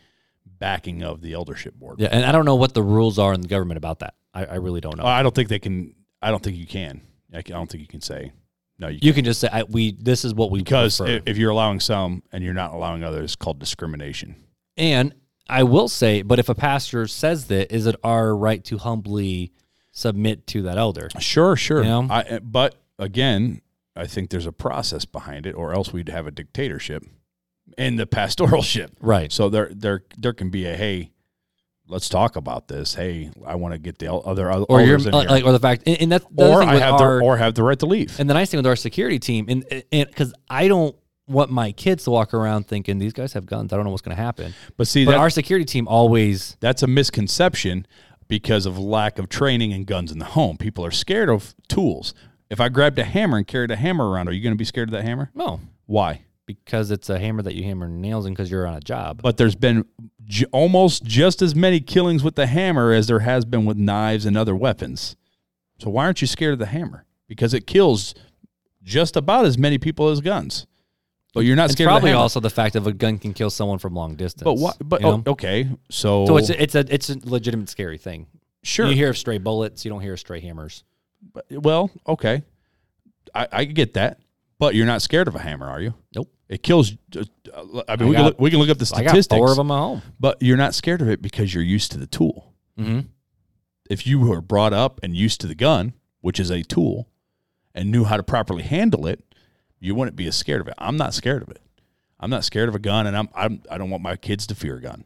backing 0.47 1.02
of 1.02 1.20
the 1.20 1.32
eldership 1.32 1.74
board. 1.74 2.01
Yeah. 2.01 2.09
And 2.10 2.24
I 2.24 2.32
don't 2.32 2.44
know 2.44 2.56
what 2.56 2.74
the 2.74 2.82
rules 2.82 3.18
are 3.18 3.32
in 3.32 3.40
the 3.40 3.48
government 3.48 3.78
about 3.78 4.01
that. 4.01 4.14
I, 4.32 4.44
I 4.44 4.55
really 4.56 4.81
don't 4.81 4.97
know. 4.97 5.05
I 5.06 5.22
don't 5.22 5.35
think 5.35 5.48
they 5.48 5.59
can. 5.59 5.94
I 6.20 6.31
don't 6.31 6.43
think 6.43 6.56
you 6.56 6.66
can. 6.66 7.01
I 7.32 7.43
can- 7.43 7.55
I 7.55 7.59
don't 7.59 7.70
think 7.70 7.81
you 7.81 7.89
can 7.89 8.01
say 8.01 8.32
no. 8.78 8.88
You, 8.88 8.98
you 9.02 9.12
can 9.12 9.24
just 9.24 9.40
say 9.40 9.48
I, 9.52 9.62
we. 9.64 9.92
This 9.92 10.24
is 10.24 10.34
what 10.34 10.51
we 10.51 10.60
because 10.60 10.98
prefer. 10.98 11.12
if, 11.16 11.22
if 11.26 11.36
you're 11.38 11.51
allowing 11.51 11.80
some 11.80 12.22
and 12.32 12.42
you're 12.42 12.55
not 12.55 12.72
allowing 12.72 13.05
others, 13.05 13.24
it's 13.24 13.36
called 13.36 13.59
discrimination. 13.59 14.36
And 14.76 15.14
I 15.48 15.62
will 15.62 15.88
say, 15.88 16.22
but 16.22 16.38
if 16.38 16.48
a 16.48 16.55
pastor 16.55 17.06
says 17.06 17.46
that, 17.46 17.72
is 17.74 17.86
it 17.86 17.96
our 18.02 18.34
right 18.34 18.64
to 18.64 18.78
humbly 18.78 19.52
submit 19.92 20.46
to 20.48 20.62
that 20.62 20.78
elder? 20.78 21.09
Sure, 21.18 21.56
sure. 21.56 21.82
You 21.82 21.88
know? 21.88 22.06
I, 22.10 22.20
eh, 22.22 22.38
but 22.42 22.76
again, 22.98 23.60
I 23.94 24.06
think 24.06 24.30
there's 24.30 24.46
a 24.46 24.52
process 24.52 25.05
behind 25.05 25.46
it, 25.46 25.52
or 25.52 25.72
else 25.72 25.92
we'd 25.92 26.09
have 26.09 26.26
a 26.26 26.30
dictatorship 26.30 27.05
in 27.76 27.96
the 27.96 28.06
pastoralship. 28.06 28.92
Right. 29.01 29.30
So 29.30 29.48
there, 29.48 29.70
there, 29.72 30.02
there 30.16 30.32
can 30.32 30.51
be 30.51 30.66
a 30.66 30.76
hey, 30.76 31.10
let's 31.89 32.09
talk 32.09 32.36
about 32.36 32.69
this. 32.69 32.94
Hey, 32.94 33.31
I 33.47 33.55
want 33.56 33.73
to 33.73 33.78
get 33.78 33.98
the 33.98 34.12
other 34.12 34.51
other 34.51 34.65
Or 34.65 34.81
uh, 34.81 35.24
like, 35.24 35.44
or 35.44 35.52
the 35.52 35.61
fact, 35.61 35.82
and, 35.86 36.01
and 36.01 36.12
that's 36.12 36.24
the 36.31 36.51
or 36.51 36.62
I 36.62 36.77
have 36.77 37.01
our, 37.01 37.19
the 37.19 37.24
or 37.24 37.36
have 37.36 37.55
the 37.55 37.62
right 37.62 37.78
to 37.78 37.86
leave. 37.86 38.19
And 38.19 38.28
the 38.28 38.35
nice 38.35 38.51
thing 38.51 38.59
with 38.59 38.66
our 38.66 38.77
security 38.77 39.19
team, 39.19 39.47
and 39.48 39.85
and 39.93 40.09
because 40.09 40.35
I 40.48 40.69
don't 40.69 40.97
want 41.27 41.51
my 41.51 41.73
kids 41.73 42.05
to 42.05 42.11
walk 42.11 42.35
around 42.35 42.66
thinking 42.66 42.98
these 42.98 43.12
guys 43.12 43.32
have 43.32 43.47
guns, 43.47 43.73
I 43.73 43.77
don't 43.77 43.85
know 43.85 43.90
what's 43.90 44.02
going 44.02 44.16
to 44.16 44.23
happen. 44.23 44.55
but 44.77 44.86
see, 44.86 45.05
But 45.05 45.12
that, 45.12 45.20
our 45.20 45.31
security 45.31 45.65
team 45.65 45.89
always, 45.89 46.56
that's 46.61 46.82
a 46.82 46.86
misconception 46.86 47.86
because 48.28 48.66
of 48.66 48.78
lack 48.78 49.19
of 49.19 49.28
training 49.28 49.73
and 49.73 49.86
guns 49.86 50.12
in 50.12 50.19
the 50.19 50.24
home. 50.27 50.59
People 50.59 50.85
are 50.85 50.90
scared 50.90 51.31
of 51.31 51.55
tools. 51.69 52.12
If 52.51 52.61
I 52.61 52.69
grabbed 52.69 52.98
a 52.98 53.05
hammer 53.05 53.39
and 53.39 53.47
carried 53.47 53.70
a 53.70 53.77
hammer 53.77 54.09
around, 54.09 54.28
are 54.28 54.32
you 54.32 54.43
going 54.43 54.52
to 54.55 54.59
be 54.59 54.65
scared 54.65 54.89
of 54.89 54.93
that 54.93 55.05
hammer? 55.05 55.31
no, 55.35 55.61
Why? 55.86 56.23
Because 56.46 56.90
it's 56.90 57.08
a 57.08 57.18
hammer 57.18 57.42
that 57.42 57.54
you 57.54 57.64
hammer 57.64 57.88
nails 57.88 58.26
in 58.26 58.32
because 58.34 58.50
you're 58.50 58.66
on 58.66 58.74
a 58.74 58.80
job. 58.80 59.22
But 59.22 59.36
there's 59.36 59.54
been 59.56 59.84
j- 60.24 60.46
almost 60.52 61.04
just 61.04 61.40
as 61.42 61.54
many 61.54 61.80
killings 61.80 62.22
with 62.22 62.34
the 62.34 62.46
hammer 62.46 62.92
as 62.92 63.06
there 63.06 63.20
has 63.20 63.44
been 63.44 63.64
with 63.64 63.76
knives 63.76 64.26
and 64.26 64.36
other 64.36 64.54
weapons. 64.54 65.16
So 65.78 65.90
why 65.90 66.04
aren't 66.04 66.20
you 66.20 66.26
scared 66.26 66.52
of 66.54 66.58
the 66.58 66.66
hammer? 66.66 67.04
Because 67.26 67.54
it 67.54 67.66
kills 67.66 68.14
just 68.82 69.16
about 69.16 69.46
as 69.46 69.56
many 69.58 69.78
people 69.78 70.08
as 70.08 70.20
guns. 70.20 70.66
But 71.32 71.40
you're 71.40 71.56
not 71.56 71.64
It's 71.64 71.72
scared 71.72 71.88
probably 71.88 72.10
of 72.10 72.14
the 72.14 72.20
also 72.20 72.38
the 72.38 72.50
fact 72.50 72.76
of 72.76 72.86
a 72.86 72.92
gun 72.92 73.18
can 73.18 73.34
kill 73.34 73.50
someone 73.50 73.78
from 73.78 73.94
long 73.94 74.14
distance. 74.14 74.44
but 74.44 74.54
what? 74.54 74.76
But 74.80 75.00
you 75.00 75.06
know? 75.08 75.22
oh, 75.26 75.30
okay, 75.32 75.68
so, 75.90 76.26
so 76.26 76.36
it's 76.36 76.48
a, 76.50 76.62
it's 76.62 76.74
a 76.76 76.94
it's 76.94 77.10
a 77.10 77.18
legitimate 77.24 77.68
scary 77.68 77.98
thing. 77.98 78.28
sure. 78.62 78.86
You 78.86 78.94
hear 78.94 79.10
of 79.10 79.18
stray 79.18 79.38
bullets, 79.38 79.84
you 79.84 79.90
don't 79.90 80.00
hear 80.00 80.12
of 80.12 80.20
stray 80.20 80.40
hammers. 80.40 80.84
But- 81.32 81.46
well, 81.50 81.90
okay, 82.06 82.42
I, 83.34 83.48
I 83.50 83.64
get 83.64 83.94
that, 83.94 84.20
but 84.60 84.76
you're 84.76 84.86
not 84.86 85.02
scared 85.02 85.26
of 85.26 85.34
a 85.34 85.40
hammer, 85.40 85.66
are 85.66 85.80
you? 85.80 85.94
Nope. 86.14 86.30
It 86.48 86.62
kills. 86.62 86.92
uh, 87.16 87.24
I 87.88 87.96
mean, 87.96 88.02
I 88.02 88.08
we, 88.08 88.14
can 88.14 88.24
look, 88.24 88.40
we 88.40 88.50
can 88.50 88.58
look 88.58 88.68
up 88.68 88.78
the 88.78 88.86
statistics. 88.86 89.32
I 89.32 89.36
got 89.36 89.38
four 89.38 89.50
of 89.50 89.56
them 89.56 89.70
at 89.70 89.78
home. 89.78 90.02
But 90.20 90.42
you're 90.42 90.56
not 90.56 90.74
scared 90.74 91.00
of 91.00 91.08
it 91.08 91.22
because 91.22 91.54
you're 91.54 91.64
used 91.64 91.92
to 91.92 91.98
the 91.98 92.06
tool. 92.06 92.52
Mm-hmm. 92.78 93.00
If 93.88 94.06
you 94.06 94.20
were 94.20 94.40
brought 94.40 94.72
up 94.72 95.00
and 95.02 95.16
used 95.16 95.40
to 95.42 95.46
the 95.46 95.54
gun, 95.54 95.94
which 96.20 96.38
is 96.38 96.50
a 96.50 96.62
tool, 96.62 97.08
and 97.74 97.90
knew 97.90 98.04
how 98.04 98.16
to 98.16 98.22
properly 98.22 98.62
handle 98.62 99.06
it, 99.06 99.24
you 99.80 99.94
wouldn't 99.94 100.16
be 100.16 100.26
as 100.26 100.36
scared 100.36 100.60
of 100.60 100.68
it. 100.68 100.74
I'm 100.78 100.96
not 100.96 101.14
scared 101.14 101.42
of 101.42 101.48
it. 101.48 101.60
I'm 102.20 102.30
not 102.30 102.44
scared 102.44 102.68
of 102.68 102.74
a 102.74 102.78
gun, 102.78 103.06
and 103.06 103.16
I'm, 103.16 103.28
I'm 103.34 103.62
I 103.70 103.78
don't 103.78 103.90
want 103.90 104.02
my 104.02 104.16
kids 104.16 104.46
to 104.48 104.54
fear 104.54 104.76
a 104.76 104.80
gun 104.80 105.04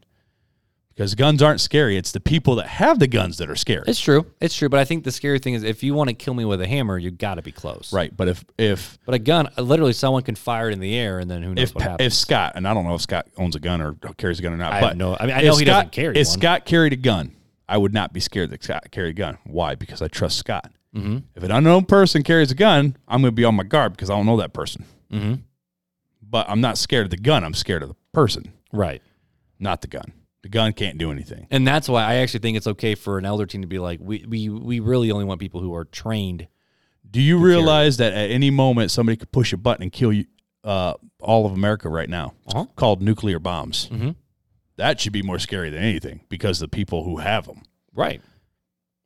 because 0.99 1.15
guns 1.15 1.41
aren't 1.41 1.61
scary. 1.61 1.95
It's 1.95 2.11
the 2.11 2.19
people 2.19 2.55
that 2.55 2.67
have 2.67 2.99
the 2.99 3.07
guns 3.07 3.37
that 3.37 3.49
are 3.49 3.55
scary. 3.55 3.85
It's 3.87 4.01
true. 4.01 4.25
It's 4.41 4.53
true. 4.53 4.67
But 4.67 4.81
I 4.81 4.83
think 4.85 5.05
the 5.05 5.13
scary 5.13 5.39
thing 5.39 5.53
is 5.53 5.63
if 5.63 5.81
you 5.81 5.93
want 5.93 6.09
to 6.09 6.13
kill 6.13 6.33
me 6.33 6.43
with 6.43 6.59
a 6.59 6.67
hammer, 6.67 6.97
you 6.97 7.09
got 7.09 7.35
to 7.35 7.41
be 7.41 7.53
close. 7.53 7.93
right. 7.93 8.15
But 8.15 8.27
if 8.27 8.43
if 8.57 8.99
But 9.05 9.15
a 9.15 9.19
gun, 9.19 9.47
literally, 9.57 9.93
someone 9.93 10.23
can 10.23 10.35
fire 10.35 10.69
it 10.69 10.73
in 10.73 10.81
the 10.81 10.93
air, 10.97 11.19
and 11.19 11.31
then 11.31 11.41
who 11.41 11.53
knows 11.55 11.69
if 11.69 11.75
what 11.75 11.83
happens. 11.85 12.05
if 12.07 12.13
Scott 12.13 12.51
and 12.55 12.67
I 12.67 12.73
don't 12.73 12.83
know 12.83 12.95
if 12.95 13.01
Scott 13.01 13.27
owns 13.37 13.55
a 13.55 13.61
gun 13.61 13.79
or 13.81 13.93
carries 14.17 14.39
a 14.39 14.41
gun 14.41 14.51
or 14.51 14.57
not, 14.57 14.73
I 14.73 14.81
but 14.81 14.97
no- 14.97 15.15
I 15.17 15.25
mean, 15.25 15.35
I 15.35 15.41
know 15.41 15.55
he 15.55 15.63
doesn't 15.63 15.83
Scott- 15.85 15.91
carry 15.93 16.17
If 16.17 16.27
one. 16.27 16.39
Scott 16.39 16.65
carried 16.65 16.91
a 16.91 16.97
gun, 16.97 17.31
I 17.69 17.77
would 17.77 17.93
not 17.93 18.11
be 18.11 18.19
scared 18.19 18.49
that 18.49 18.61
Scott 18.61 18.91
carried 18.91 19.11
a 19.11 19.13
gun. 19.13 19.37
Why? 19.45 19.75
Because 19.75 20.01
I 20.01 20.09
trust 20.09 20.37
Scott. 20.37 20.69
mm-hmm. 20.93 21.19
If 21.33 21.43
an 21.43 21.51
unknown 21.51 21.85
person 21.85 22.23
carries 22.23 22.51
a 22.51 22.55
gun, 22.55 22.97
I'm 23.07 23.21
going 23.21 23.31
to 23.31 23.35
be 23.35 23.45
on 23.45 23.55
my 23.55 23.63
guard 23.63 23.93
because 23.93 24.09
I 24.09 24.15
don't 24.17 24.25
know 24.25 24.35
that 24.37 24.51
person. 24.51 24.83
Mm-hmm. 25.13 25.35
But 26.21 26.49
I'm 26.49 26.59
not 26.59 26.77
scared 26.77 27.05
of 27.05 27.11
the 27.11 27.17
gun. 27.17 27.45
I'm 27.45 27.53
scared 27.53 27.83
of 27.83 27.89
the 27.89 27.95
person, 28.11 28.51
Right. 28.73 29.01
not 29.59 29.79
the 29.81 29.87
gun. 29.87 30.11
The 30.41 30.49
gun 30.49 30.71
can't 30.73 30.97
do 30.97 31.11
anything. 31.11 31.47
And 31.51 31.67
that's 31.67 31.89
why 31.89 32.03
I 32.03 32.15
actually 32.15 32.39
think 32.39 32.55
it's 32.57 32.67
okay 32.67 32.95
for 32.95 33.17
an 33.17 33.25
elder 33.25 33.45
team 33.45 33.61
to 33.61 33.67
be 33.67 33.79
like, 33.79 33.99
we 34.01 34.25
we, 34.27 34.49
we 34.49 34.79
really 34.79 35.11
only 35.11 35.25
want 35.25 35.39
people 35.39 35.59
who 35.61 35.73
are 35.75 35.85
trained. 35.85 36.47
Do 37.09 37.21
you 37.21 37.37
realize 37.39 37.97
that 37.97 38.13
at 38.13 38.29
any 38.31 38.49
moment 38.51 38.91
somebody 38.91 39.17
could 39.17 39.31
push 39.31 39.51
a 39.51 39.57
button 39.57 39.83
and 39.83 39.91
kill 39.91 40.13
you, 40.13 40.25
uh, 40.63 40.93
all 41.19 41.45
of 41.45 41.51
America 41.53 41.89
right 41.89 42.09
now? 42.09 42.33
Uh-huh. 42.47 42.65
Called 42.75 43.01
nuclear 43.01 43.39
bombs. 43.39 43.89
Mhm. 43.91 44.15
That 44.77 44.99
should 45.01 45.11
be 45.11 45.21
more 45.23 45.39
scary 45.39 45.69
than 45.69 45.83
anything 45.83 46.21
because 46.29 46.59
the 46.59 46.67
people 46.69 47.03
who 47.03 47.17
have 47.17 47.45
them. 47.47 47.63
Right. 47.93 48.21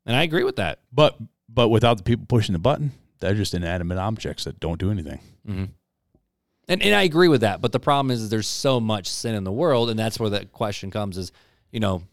And 0.05 0.15
I 0.15 0.23
agree 0.23 0.43
with 0.43 0.57
that. 0.57 0.81
But 0.91 1.17
but 1.49 1.69
without 1.69 1.97
the 1.97 2.03
people 2.03 2.25
pushing 2.27 2.53
the 2.53 2.59
button, 2.59 2.91
they're 3.19 3.33
just 3.35 3.53
inanimate 3.53 3.97
objects 3.97 4.43
that 4.43 4.59
don't 4.59 4.79
do 4.79 4.91
anything. 4.91 5.19
Mm-hmm. 5.47 5.65
And 6.67 6.81
and 6.81 6.95
I 6.95 7.03
agree 7.03 7.27
with 7.27 7.41
that. 7.41 7.59
But 7.61 7.71
the 7.71 7.79
problem 7.79 8.11
is, 8.11 8.21
is 8.21 8.29
there's 8.29 8.47
so 8.47 8.79
much 8.79 9.07
sin 9.07 9.35
in 9.35 9.43
the 9.43 9.51
world, 9.51 9.89
and 9.89 9.99
that's 9.99 10.19
where 10.19 10.29
the 10.29 10.45
question 10.45 10.91
comes: 10.91 11.17
is 11.17 11.31
you 11.71 11.79
know, 11.79 12.03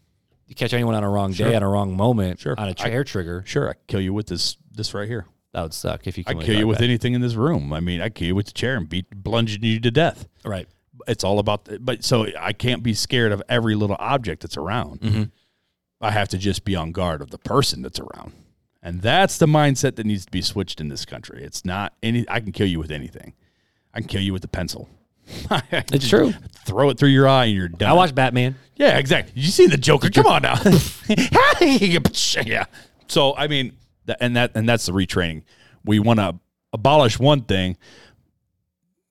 you 0.47 0.55
catch 0.55 0.73
anyone 0.73 0.95
on 0.95 1.03
a 1.03 1.09
wrong 1.09 1.31
day, 1.31 1.37
Sure. 1.45 1.55
on 1.55 1.63
a 1.63 1.69
wrong 1.69 1.95
moment, 1.95 2.39
Sure. 2.39 2.55
on 2.57 2.67
a 2.67 2.71
I- 2.71 2.73
chair 2.73 3.03
trigger, 3.03 3.43
Sure, 3.45 3.69
I 3.69 3.73
kill 3.87 4.01
you 4.01 4.13
with 4.13 4.27
this 4.27 4.57
this 4.71 4.93
right 4.93 5.07
here. 5.07 5.25
that 5.53 5.61
would 5.63 5.73
suck. 5.73 6.07
If 6.07 6.17
you 6.17 6.23
I 6.27 6.33
kill 6.33 6.57
you 6.57 6.67
with 6.67 6.81
anything 6.81 7.13
in 7.13 7.21
this 7.21 7.35
room. 7.35 7.71
I 7.73 7.79
mean, 7.79 8.01
I 8.01 8.09
kill 8.09 8.27
you 8.27 8.35
with 8.35 8.45
the 8.47 8.51
chair 8.53 8.75
and 8.77 8.87
beat 8.89 9.05
plunging 9.23 9.63
you 9.63 9.79
to 9.79 9.91
death. 9.91 10.27
right. 10.45 10.67
It's 11.07 11.23
all 11.23 11.39
about. 11.39 11.65
The, 11.65 11.79
but 11.79 12.03
so 12.03 12.27
I 12.39 12.53
can't 12.53 12.83
be 12.83 12.93
scared 12.93 13.31
of 13.31 13.41
every 13.49 13.73
little 13.75 13.95
object 13.99 14.43
that's 14.43 14.55
around. 14.55 15.01
Mhm. 15.01 15.31
I 15.99 16.11
have 16.11 16.27
to 16.29 16.37
just 16.37 16.63
be 16.63 16.75
on 16.75 16.91
guard 16.91 17.21
of 17.21 17.31
the 17.31 17.37
person 17.39 17.81
that's 17.81 17.99
around, 17.99 18.33
and 18.83 19.01
that's 19.01 19.37
the 19.39 19.47
mindset 19.47 19.95
that 19.95 20.05
needs 20.05 20.25
to 20.25 20.31
be 20.31 20.41
switched 20.43 20.79
in 20.79 20.89
this 20.89 21.05
country. 21.05 21.43
It's 21.43 21.65
not 21.65 21.93
any. 22.03 22.23
I 22.29 22.39
can 22.39 22.51
kill 22.51 22.67
you 22.67 22.77
with 22.79 22.91
anything. 22.91 23.33
I 23.93 23.99
can 23.99 24.07
kill 24.07 24.21
you 24.21 24.33
with 24.33 24.43
a 24.43 24.47
pencil. 24.47 24.89
It's 25.71 26.07
true. 26.09 26.33
Throw 26.65 26.89
it 26.89 26.97
through 26.97 27.09
your 27.09 27.27
eye 27.27 27.45
and 27.45 27.55
you're 27.55 27.67
done. 27.69 27.89
I 27.89 27.93
watched 27.93 28.15
Batman. 28.15 28.55
Yeah, 28.75 28.97
exactly. 28.97 29.33
You 29.41 29.49
see 29.49 29.67
the 29.67 29.77
Joker? 29.77 30.09
Come 30.09 30.27
on 30.27 30.41
now. 30.41 30.55
yeah. 32.45 32.65
So 33.07 33.35
I 33.35 33.47
mean, 33.47 33.73
th- 34.07 34.17
and 34.19 34.35
that 34.35 34.51
and 34.55 34.67
that's 34.67 34.85
the 34.87 34.91
retraining. 34.91 35.43
We 35.85 35.99
want 35.99 36.19
to 36.19 36.37
abolish 36.73 37.19
one 37.19 37.41
thing, 37.43 37.77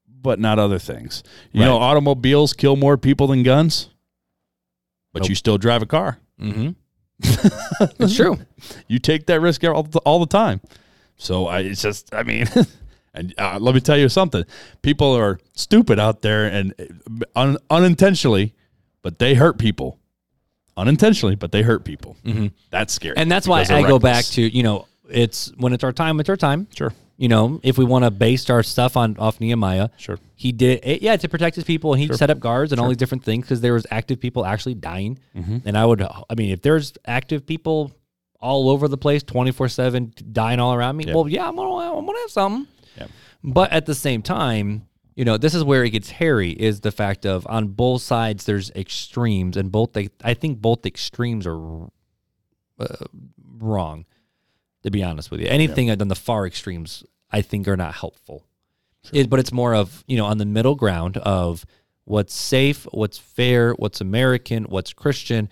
but 0.07 0.39
not 0.39 0.59
other 0.59 0.79
things. 0.79 1.23
You 1.53 1.61
know, 1.65 1.77
automobiles 1.79 2.53
kill 2.53 2.77
more 2.77 2.97
people 2.99 3.27
than 3.29 3.43
guns, 3.43 3.89
but 5.13 5.23
Nope. 5.23 5.29
you 5.31 5.35
still 5.35 5.59
drive 5.59 5.83
a 5.83 5.87
car. 5.87 6.19
Mm-hmm. 6.41 6.71
it's 8.03 8.17
true. 8.17 8.39
You 8.89 8.99
take 8.99 9.27
that 9.27 9.41
risk 9.41 9.65
all 9.65 9.83
the, 9.85 9.99
all 10.01 10.21
the 10.21 10.27
time. 10.27 10.61
So 11.17 11.47
I, 11.47 11.61
it's 11.61 11.83
just, 11.83 12.15
I 12.15 12.23
mean, 12.23 12.47
and 13.15 13.35
uh, 13.39 13.59
let 13.61 13.75
me 13.75 13.81
tell 13.81 13.97
you 13.99 14.09
something. 14.09 14.45
People 14.83 15.13
are 15.17 15.39
stupid 15.55 15.99
out 15.99 16.23
there 16.23 16.47
and 16.47 16.75
uh, 16.79 16.85
un, 17.37 17.57
unintentionally, 17.71 18.55
but 19.03 19.19
they 19.19 19.35
hurt 19.35 19.59
people. 19.59 19.99
Unintentionally, 20.77 21.35
but 21.35 21.53
they 21.53 21.63
hurt 21.63 21.85
people. 21.85 22.17
That's 22.71 22.93
scary. 22.95 23.17
And 23.17 23.31
that's 23.31 23.47
why 23.47 23.61
I 23.69 23.83
go 23.83 23.99
back 23.99 24.25
to 24.27 24.43
you 24.43 24.63
know, 24.63 24.87
it's 25.11 25.53
when 25.59 25.73
it's 25.73 25.85
our 25.85 25.93
time, 25.93 26.21
it's 26.21 26.29
our 26.31 26.37
time. 26.37 26.69
Sure. 26.75 26.93
You 27.19 27.29
know, 27.29 27.61
if 27.63 27.77
we 27.77 27.85
want 27.85 28.05
to 28.07 28.11
base 28.11 28.49
our 28.49 28.63
stuff 28.63 28.97
on 28.97 29.19
off 29.19 29.41
Nehemiah, 29.41 29.91
Sure. 29.99 30.19
he 30.37 30.53
did 30.53 30.81
it, 30.83 31.03
yeah 31.03 31.17
to 31.17 31.29
protect 31.29 31.55
his 31.57 31.65
people 31.65 31.93
and 31.93 32.01
he 32.01 32.11
set 32.15 32.31
up 32.31 32.39
guards 32.41 32.73
and 32.73 32.81
all 32.81 32.89
these 32.89 32.97
different 32.97 33.25
things 33.25 33.45
because 33.45 33.61
there 33.61 33.75
was 33.75 33.87
active 33.91 34.21
people 34.21 34.47
actually 34.47 34.73
dying 34.75 35.19
Mm-hmm. 35.37 35.59
and 35.67 35.77
i 35.77 35.85
would 35.85 36.01
i 36.01 36.35
mean 36.35 36.51
if 36.51 36.63
there's 36.63 36.95
active 37.05 37.45
people 37.45 37.93
all 38.41 38.71
over 38.71 38.89
the 38.89 38.97
place 38.97 39.23
24-7 39.25 40.33
dying 40.33 40.61
all 40.61 40.73
around 40.73 40.97
me 40.97 41.05
Yeah. 41.05 41.15
well 41.15 41.29
yeah 41.29 41.47
i'm 41.47 41.57
gonna, 41.57 41.95
I'm 41.99 42.07
gonna 42.07 42.19
have 42.21 42.31
something. 42.31 42.67
But 43.43 43.71
at 43.73 43.87
the 43.87 43.95
same 43.95 44.23
time 44.23 44.87
you 45.15 45.25
know 45.25 45.37
this 45.37 45.55
is 45.55 45.65
where 45.65 45.85
it 45.85 45.91
gets 45.91 46.11
hairy 46.11 46.51
is 46.51 46.81
the 46.81 46.93
fact 46.93 47.27
of 47.27 47.47
on 47.49 47.69
both 47.69 48.03
sides 48.03 48.45
there's 48.45 48.71
extremes 48.73 49.57
and 49.57 49.73
both 49.73 49.93
they 49.93 50.09
i 50.25 50.35
think 50.35 50.61
both 50.61 50.87
extremes 50.87 51.47
are 51.47 51.85
uh, 52.79 53.05
wrong 53.59 54.05
to 54.83 54.91
be 54.91 55.03
honest 55.03 55.31
with 55.31 55.41
you 55.41 55.47
anything 55.47 55.91
on 55.91 56.09
the 56.09 56.15
far 56.15 56.47
extremes 56.47 57.05
i 57.31 57.43
think 57.43 57.67
are 57.69 57.77
not 57.77 57.95
helpful 57.95 58.45
it, 59.13 59.31
but 59.31 59.41
it's 59.41 59.53
more 59.53 59.75
of 59.75 60.05
you 60.07 60.17
know 60.17 60.27
on 60.27 60.39
the 60.39 60.45
middle 60.45 60.75
ground 60.75 61.17
of 61.19 61.65
what's 62.05 62.35
safe, 62.35 62.87
what's 62.91 63.19
fair, 63.19 63.73
what's 63.75 64.01
American, 64.01 64.65
what's 64.65 64.93
Christian. 64.93 65.49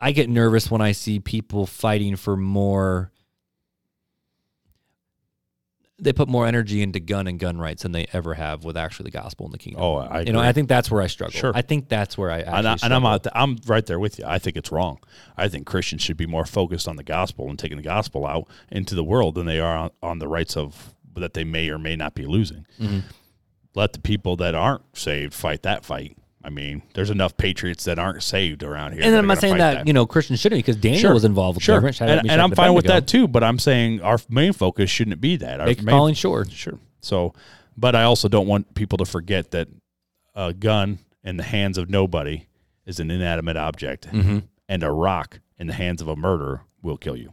I 0.00 0.12
get 0.12 0.28
nervous 0.28 0.70
when 0.70 0.80
I 0.80 0.92
see 0.92 1.20
people 1.20 1.66
fighting 1.66 2.16
for 2.16 2.36
more. 2.36 3.11
They 6.02 6.12
put 6.12 6.28
more 6.28 6.46
energy 6.46 6.82
into 6.82 6.98
gun 6.98 7.28
and 7.28 7.38
gun 7.38 7.58
rights 7.58 7.84
than 7.84 7.92
they 7.92 8.06
ever 8.12 8.34
have 8.34 8.64
with 8.64 8.76
actually 8.76 9.04
the 9.04 9.12
gospel 9.12 9.46
and 9.46 9.54
the 9.54 9.58
kingdom. 9.58 9.82
Oh, 9.82 9.96
I 9.96 10.22
you 10.22 10.32
know. 10.32 10.40
I 10.40 10.52
think 10.52 10.68
that's 10.68 10.90
where 10.90 11.00
I 11.00 11.06
struggle. 11.06 11.38
Sure. 11.38 11.52
I 11.54 11.62
think 11.62 11.88
that's 11.88 12.18
where 12.18 12.30
I 12.30 12.40
actually 12.40 12.58
And, 12.58 12.66
I, 12.66 12.76
and 12.82 12.92
I'm 12.92 13.06
out 13.06 13.22
th- 13.22 13.32
I'm 13.36 13.56
right 13.66 13.86
there 13.86 14.00
with 14.00 14.18
you. 14.18 14.24
I 14.26 14.38
think 14.38 14.56
it's 14.56 14.72
wrong. 14.72 14.98
I 15.36 15.48
think 15.48 15.66
Christians 15.66 16.02
should 16.02 16.16
be 16.16 16.26
more 16.26 16.44
focused 16.44 16.88
on 16.88 16.96
the 16.96 17.04
gospel 17.04 17.48
and 17.48 17.58
taking 17.58 17.76
the 17.76 17.84
gospel 17.84 18.26
out 18.26 18.48
into 18.70 18.94
the 18.96 19.04
world 19.04 19.36
than 19.36 19.46
they 19.46 19.60
are 19.60 19.76
on, 19.76 19.90
on 20.02 20.18
the 20.18 20.28
rights 20.28 20.56
of 20.56 20.92
that 21.14 21.34
they 21.34 21.44
may 21.44 21.68
or 21.70 21.78
may 21.78 21.94
not 21.94 22.14
be 22.14 22.26
losing. 22.26 22.66
Mm-hmm. 22.80 23.00
Let 23.74 23.92
the 23.92 24.00
people 24.00 24.36
that 24.36 24.54
aren't 24.54 24.82
saved 24.96 25.32
fight 25.34 25.62
that 25.62 25.84
fight. 25.84 26.16
I 26.44 26.50
mean, 26.50 26.82
there's 26.94 27.10
enough 27.10 27.36
patriots 27.36 27.84
that 27.84 27.98
aren't 27.98 28.22
saved 28.22 28.62
around 28.62 28.92
here. 28.94 29.02
And 29.04 29.12
that 29.14 29.18
I'm 29.18 29.26
not 29.26 29.38
saying 29.38 29.54
fight 29.54 29.58
that, 29.58 29.86
you 29.86 29.92
know 29.92 30.06
Christians 30.06 30.40
shouldn't 30.40 30.58
because 30.58 30.76
Daniel 30.76 31.00
Sure. 31.00 31.14
was 31.14 31.24
involved 31.24 31.56
with 31.56 31.64
sure, 31.64 31.76
government. 31.76 31.96
Shout 31.96 32.08
and, 32.08 32.30
and 32.30 32.40
I'm 32.40 32.50
fine 32.52 32.74
with 32.74 32.86
that 32.86 33.06
too. 33.06 33.28
But 33.28 33.44
I'm 33.44 33.58
saying 33.58 34.00
our 34.02 34.18
main 34.28 34.52
focus 34.52 34.90
shouldn't 34.90 35.20
be 35.20 35.36
that. 35.36 35.60
Our 35.60 35.66
Make 35.66 35.82
main, 35.82 35.92
calling 35.94 36.14
sure. 36.14 36.44
Sure. 36.46 36.78
So, 37.00 37.34
but 37.76 37.94
I 37.94 38.02
also 38.04 38.28
don't 38.28 38.46
want 38.46 38.74
people 38.74 38.98
to 38.98 39.04
forget 39.04 39.50
that 39.52 39.68
a 40.34 40.52
gun 40.52 40.98
in 41.24 41.36
the 41.36 41.42
hands 41.44 41.78
of 41.78 41.88
nobody 41.90 42.46
is 42.86 42.98
an 42.98 43.10
inanimate 43.10 43.56
object, 43.56 44.08
Mm-hmm. 44.10 44.38
and 44.68 44.82
a 44.82 44.90
rock 44.90 45.40
in 45.58 45.68
the 45.68 45.72
hands 45.74 46.02
of 46.02 46.08
a 46.08 46.16
murderer 46.16 46.62
will 46.82 46.96
kill 46.96 47.16
you. 47.16 47.32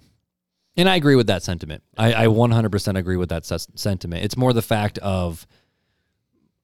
And 0.77 0.87
I 0.87 0.95
agree 0.95 1.15
with 1.15 1.27
that 1.27 1.41
sentiment. 1.43 1.81
I, 1.97 2.25
I 2.25 2.27
100% 2.27 2.97
agree 2.97 3.17
with 3.17 3.29
that 3.29 3.45
sentiment. 3.45 4.23
It's 4.23 4.37
more 4.37 4.53
the 4.53 4.61
fact 4.61 4.97
of 4.99 5.47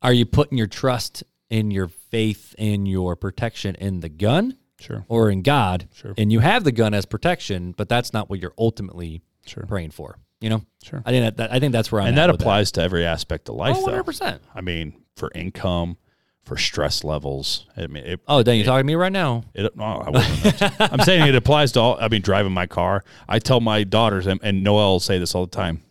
are 0.01 0.13
you 0.13 0.26
putting 0.26 0.57
your 0.57 0.67
trust 0.67 1.23
in 1.49 1.72
your 1.72 1.88
faith 1.88 2.55
in 2.57 2.85
your 2.85 3.15
protection 3.15 3.76
in 3.76 3.99
the 3.99 4.09
gun 4.09 4.57
Sure. 4.80 5.05
or 5.07 5.30
in 5.30 5.41
God? 5.41 5.88
Sure. 5.93 6.13
And 6.17 6.31
you 6.31 6.39
have 6.39 6.63
the 6.63 6.72
gun 6.72 6.93
as 6.93 7.05
protection, 7.05 7.73
but 7.77 7.88
that's 7.88 8.11
not 8.13 8.30
what 8.30 8.39
you're 8.41 8.53
ultimately 8.57 9.22
Sure. 9.45 9.65
praying 9.65 9.91
for. 9.91 10.17
You 10.41 10.49
know? 10.49 10.61
Sure. 10.84 11.01
I 11.05 11.11
think 11.11 11.23
that, 11.23 11.38
that 11.38 11.53
I 11.53 11.59
think 11.59 11.72
that's 11.72 11.91
where 11.91 12.01
I'm 12.01 12.09
And 12.09 12.19
at 12.19 12.27
that 12.27 12.35
applies 12.35 12.72
to 12.73 12.81
every 12.81 13.05
aspect 13.05 13.47
of 13.49 13.55
life, 13.55 13.77
Oh, 13.80 13.85
100%. 13.88 14.39
I 14.53 14.61
mean, 14.61 15.01
for 15.15 15.31
income, 15.34 15.97
for 16.43 16.57
stress 16.57 17.03
levels. 17.03 17.65
I 17.77 17.88
mean, 17.88 18.05
it, 18.05 18.19
Oh, 18.27 18.43
Dan, 18.43 18.57
you're 18.57 18.65
talking 18.65 18.84
to 18.84 18.88
me 18.88 18.95
right 18.95 19.11
now? 19.11 19.43
It, 19.53 19.76
no, 19.76 19.84
I 19.84 20.09
wasn't. 20.09 20.81
I'm 20.93 20.99
saying 20.99 21.27
it 21.27 21.35
applies 21.35 21.72
to 21.72 21.80
all. 21.80 21.97
I 21.99 22.07
mean, 22.09 22.22
driving 22.22 22.51
my 22.51 22.67
car. 22.67 23.03
I 23.30 23.39
tell 23.39 23.61
my 23.61 23.84
daughters, 23.84 24.27
and, 24.27 24.39
and 24.43 24.63
Noel 24.63 24.91
will 24.91 24.99
say 24.99 25.17
this 25.17 25.34
all 25.34 25.45
the 25.45 25.51
time 25.55 25.81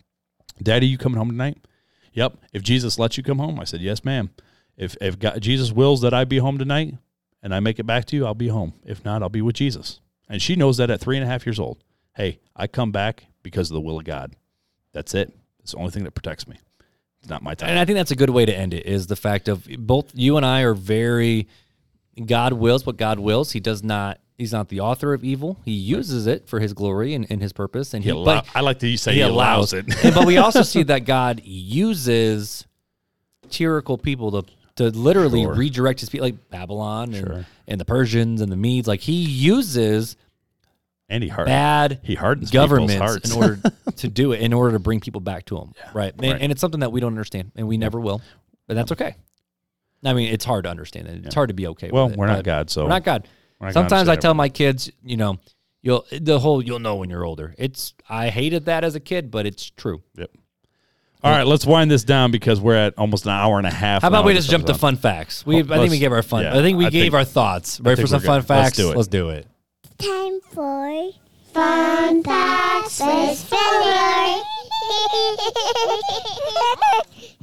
Daddy, 0.62 0.86
you 0.86 0.98
coming 0.98 1.18
home 1.18 1.30
tonight? 1.30 1.58
Yep. 2.12 2.36
If 2.52 2.62
Jesus 2.62 2.98
lets 2.98 3.16
you 3.16 3.24
come 3.24 3.38
home, 3.38 3.58
I 3.58 3.64
said, 3.64 3.80
Yes, 3.80 4.04
ma'am. 4.04 4.30
If, 4.76 4.96
if 5.00 5.18
God, 5.18 5.40
Jesus 5.40 5.72
wills 5.72 6.00
that 6.02 6.12
I 6.14 6.24
be 6.24 6.38
home 6.38 6.58
tonight 6.58 6.94
and 7.42 7.54
I 7.54 7.60
make 7.60 7.78
it 7.78 7.84
back 7.84 8.04
to 8.06 8.16
you, 8.16 8.26
I'll 8.26 8.34
be 8.34 8.48
home. 8.48 8.72
If 8.84 9.04
not, 9.04 9.22
I'll 9.22 9.28
be 9.28 9.42
with 9.42 9.54
Jesus. 9.56 10.00
And 10.28 10.40
she 10.42 10.56
knows 10.56 10.78
that 10.78 10.90
at 10.90 11.00
three 11.00 11.16
and 11.16 11.24
a 11.24 11.28
half 11.28 11.46
years 11.46 11.58
old. 11.60 11.82
Hey, 12.16 12.40
I 12.56 12.66
come 12.66 12.90
back 12.92 13.26
because 13.42 13.70
of 13.70 13.74
the 13.74 13.80
will 13.80 13.98
of 13.98 14.04
God. 14.04 14.34
That's 14.92 15.14
it. 15.14 15.32
It's 15.60 15.72
the 15.72 15.78
only 15.78 15.90
thing 15.90 16.04
that 16.04 16.12
protects 16.12 16.46
me. 16.48 16.56
It's 17.20 17.30
not 17.30 17.42
my 17.42 17.54
time. 17.54 17.70
And 17.70 17.78
I 17.78 17.84
think 17.84 17.96
that's 17.96 18.10
a 18.10 18.16
good 18.16 18.30
way 18.30 18.44
to 18.44 18.54
end 18.54 18.74
it 18.74 18.86
is 18.86 19.06
the 19.06 19.16
fact 19.16 19.48
of 19.48 19.66
both 19.78 20.10
you 20.14 20.36
and 20.36 20.44
I 20.44 20.60
are 20.62 20.74
very 20.74 21.48
God 22.26 22.52
wills 22.52 22.84
what 22.86 22.96
God 22.96 23.18
wills. 23.18 23.52
He 23.52 23.60
does 23.60 23.82
not 23.82 24.20
he's 24.36 24.52
not 24.52 24.68
the 24.68 24.80
author 24.80 25.14
of 25.14 25.24
evil. 25.24 25.58
He 25.64 25.72
uses 25.72 26.26
it 26.26 26.46
for 26.48 26.60
his 26.60 26.72
glory 26.72 27.14
and, 27.14 27.26
and 27.30 27.40
his 27.40 27.52
purpose. 27.52 27.94
And 27.94 28.04
he, 28.04 28.10
He 28.10 28.14
allow- 28.16 28.24
but 28.42 28.46
I 28.54 28.60
like 28.60 28.78
to 28.80 28.96
say 28.96 29.14
he, 29.14 29.20
allows, 29.22 29.72
it. 29.72 29.86
And- 30.04 30.14
but 30.14 30.26
we 30.26 30.36
also 30.38 30.62
see 30.74 30.82
that 30.84 31.00
God 31.06 31.40
uses 31.44 32.66
tyrannical 33.48 33.98
people 33.98 34.42
to 34.42 34.50
to 34.76 34.90
literally 34.90 35.42
Sure. 35.42 35.54
redirect 35.54 36.00
his 36.00 36.08
people 36.10 36.26
like 36.26 36.50
Babylon 36.50 37.14
and, 37.14 37.26
Sure. 37.26 37.46
and 37.68 37.80
the 37.80 37.84
Persians 37.84 38.40
and 38.40 38.50
the 38.50 38.56
Medes. 38.56 38.88
Like 38.88 39.00
he 39.00 39.22
uses 39.24 40.16
and 41.08 41.22
he 41.22 41.28
hard. 41.28 41.46
bad 41.46 42.00
He 42.02 42.14
hardens 42.14 42.50
governments 42.50 42.94
hearts. 42.94 43.30
in 43.34 43.36
order 43.42 43.60
to 43.96 44.08
do 44.08 44.32
it, 44.32 44.40
in 44.40 44.52
order 44.52 44.72
to 44.72 44.78
bring 44.78 45.00
people 45.00 45.20
back 45.20 45.44
to 45.46 45.58
him. 45.58 45.72
right. 45.92 46.12
And, 46.12 46.22
right. 46.32 46.40
and 46.40 46.50
it's 46.50 46.60
something 46.60 46.80
that 46.80 46.92
we 46.92 47.00
don't 47.00 47.12
understand 47.12 47.52
and 47.56 47.68
we 47.68 47.76
never 47.78 48.00
will. 48.00 48.20
But 48.66 48.74
that's 48.74 48.92
okay. 48.92 49.14
I 50.04 50.12
mean, 50.12 50.32
it's 50.32 50.44
hard 50.44 50.64
to 50.64 50.70
understand 50.70 51.08
it. 51.08 51.24
It's 51.24 51.34
hard 51.34 51.48
to 51.48 51.54
be 51.54 51.66
okay 51.68 51.90
well, 51.92 52.04
with 52.06 52.14
it. 52.14 52.18
we're 52.18 52.26
not 52.26 52.44
God, 52.44 52.68
so 52.70 52.82
We're 52.84 52.90
not 52.90 53.04
God. 53.04 53.28
we're 53.60 53.68
not 53.68 53.74
Sometimes 53.74 54.08
I 54.08 54.16
tell 54.16 54.34
my 54.34 54.48
kids, 54.50 54.90
you 55.02 55.16
know, 55.16 55.38
you'll 55.82 56.04
the 56.10 56.38
whole 56.40 56.62
you'll 56.62 56.78
know 56.78 56.96
when 56.96 57.08
you're 57.10 57.24
older. 57.24 57.54
It's 57.58 57.94
I 58.08 58.28
hated 58.28 58.66
that 58.66 58.84
as 58.84 58.94
a 58.96 59.00
kid, 59.00 59.30
but 59.30 59.46
it's 59.46 59.70
true. 59.70 60.02
Yep. 60.16 60.30
All 61.24 61.30
right, 61.30 61.46
let's 61.46 61.64
wind 61.64 61.90
this 61.90 62.04
down 62.04 62.30
because 62.30 62.60
we're 62.60 62.74
at 62.74 62.98
almost 62.98 63.24
an 63.24 63.30
hour 63.30 63.56
and 63.56 63.66
a 63.66 63.70
half. 63.70 64.02
How 64.02 64.08
about 64.08 64.26
we 64.26 64.34
just 64.34 64.50
jump 64.50 64.66
to 64.66 64.74
fun 64.74 64.96
facts? 64.96 65.46
We 65.46 65.60
I 65.60 65.62
think 65.62 65.90
we 65.90 65.98
gave 65.98 66.12
our 66.12 66.22
fun. 66.22 66.42
yeah, 66.42 66.58
I 66.58 66.60
think 66.60 66.76
we 66.76 66.84
I 66.84 66.90
gave 66.90 67.04
think- 67.04 67.14
our 67.14 67.24
thoughts. 67.24 67.80
Ready 67.80 68.02
for 68.02 68.06
some 68.06 68.20
fun 68.20 68.42
good. 68.42 68.50
Let's 68.50 68.66
facts? 68.66 68.76
do 68.76 68.90
it. 68.90 68.96
Let's 68.96 69.08
do 69.08 69.30
it. 69.30 69.46
Time 69.98 70.40
for 70.52 71.10
fun 71.54 72.22
facts 72.22 73.00
with 73.00 73.38
Filler. 73.42 74.42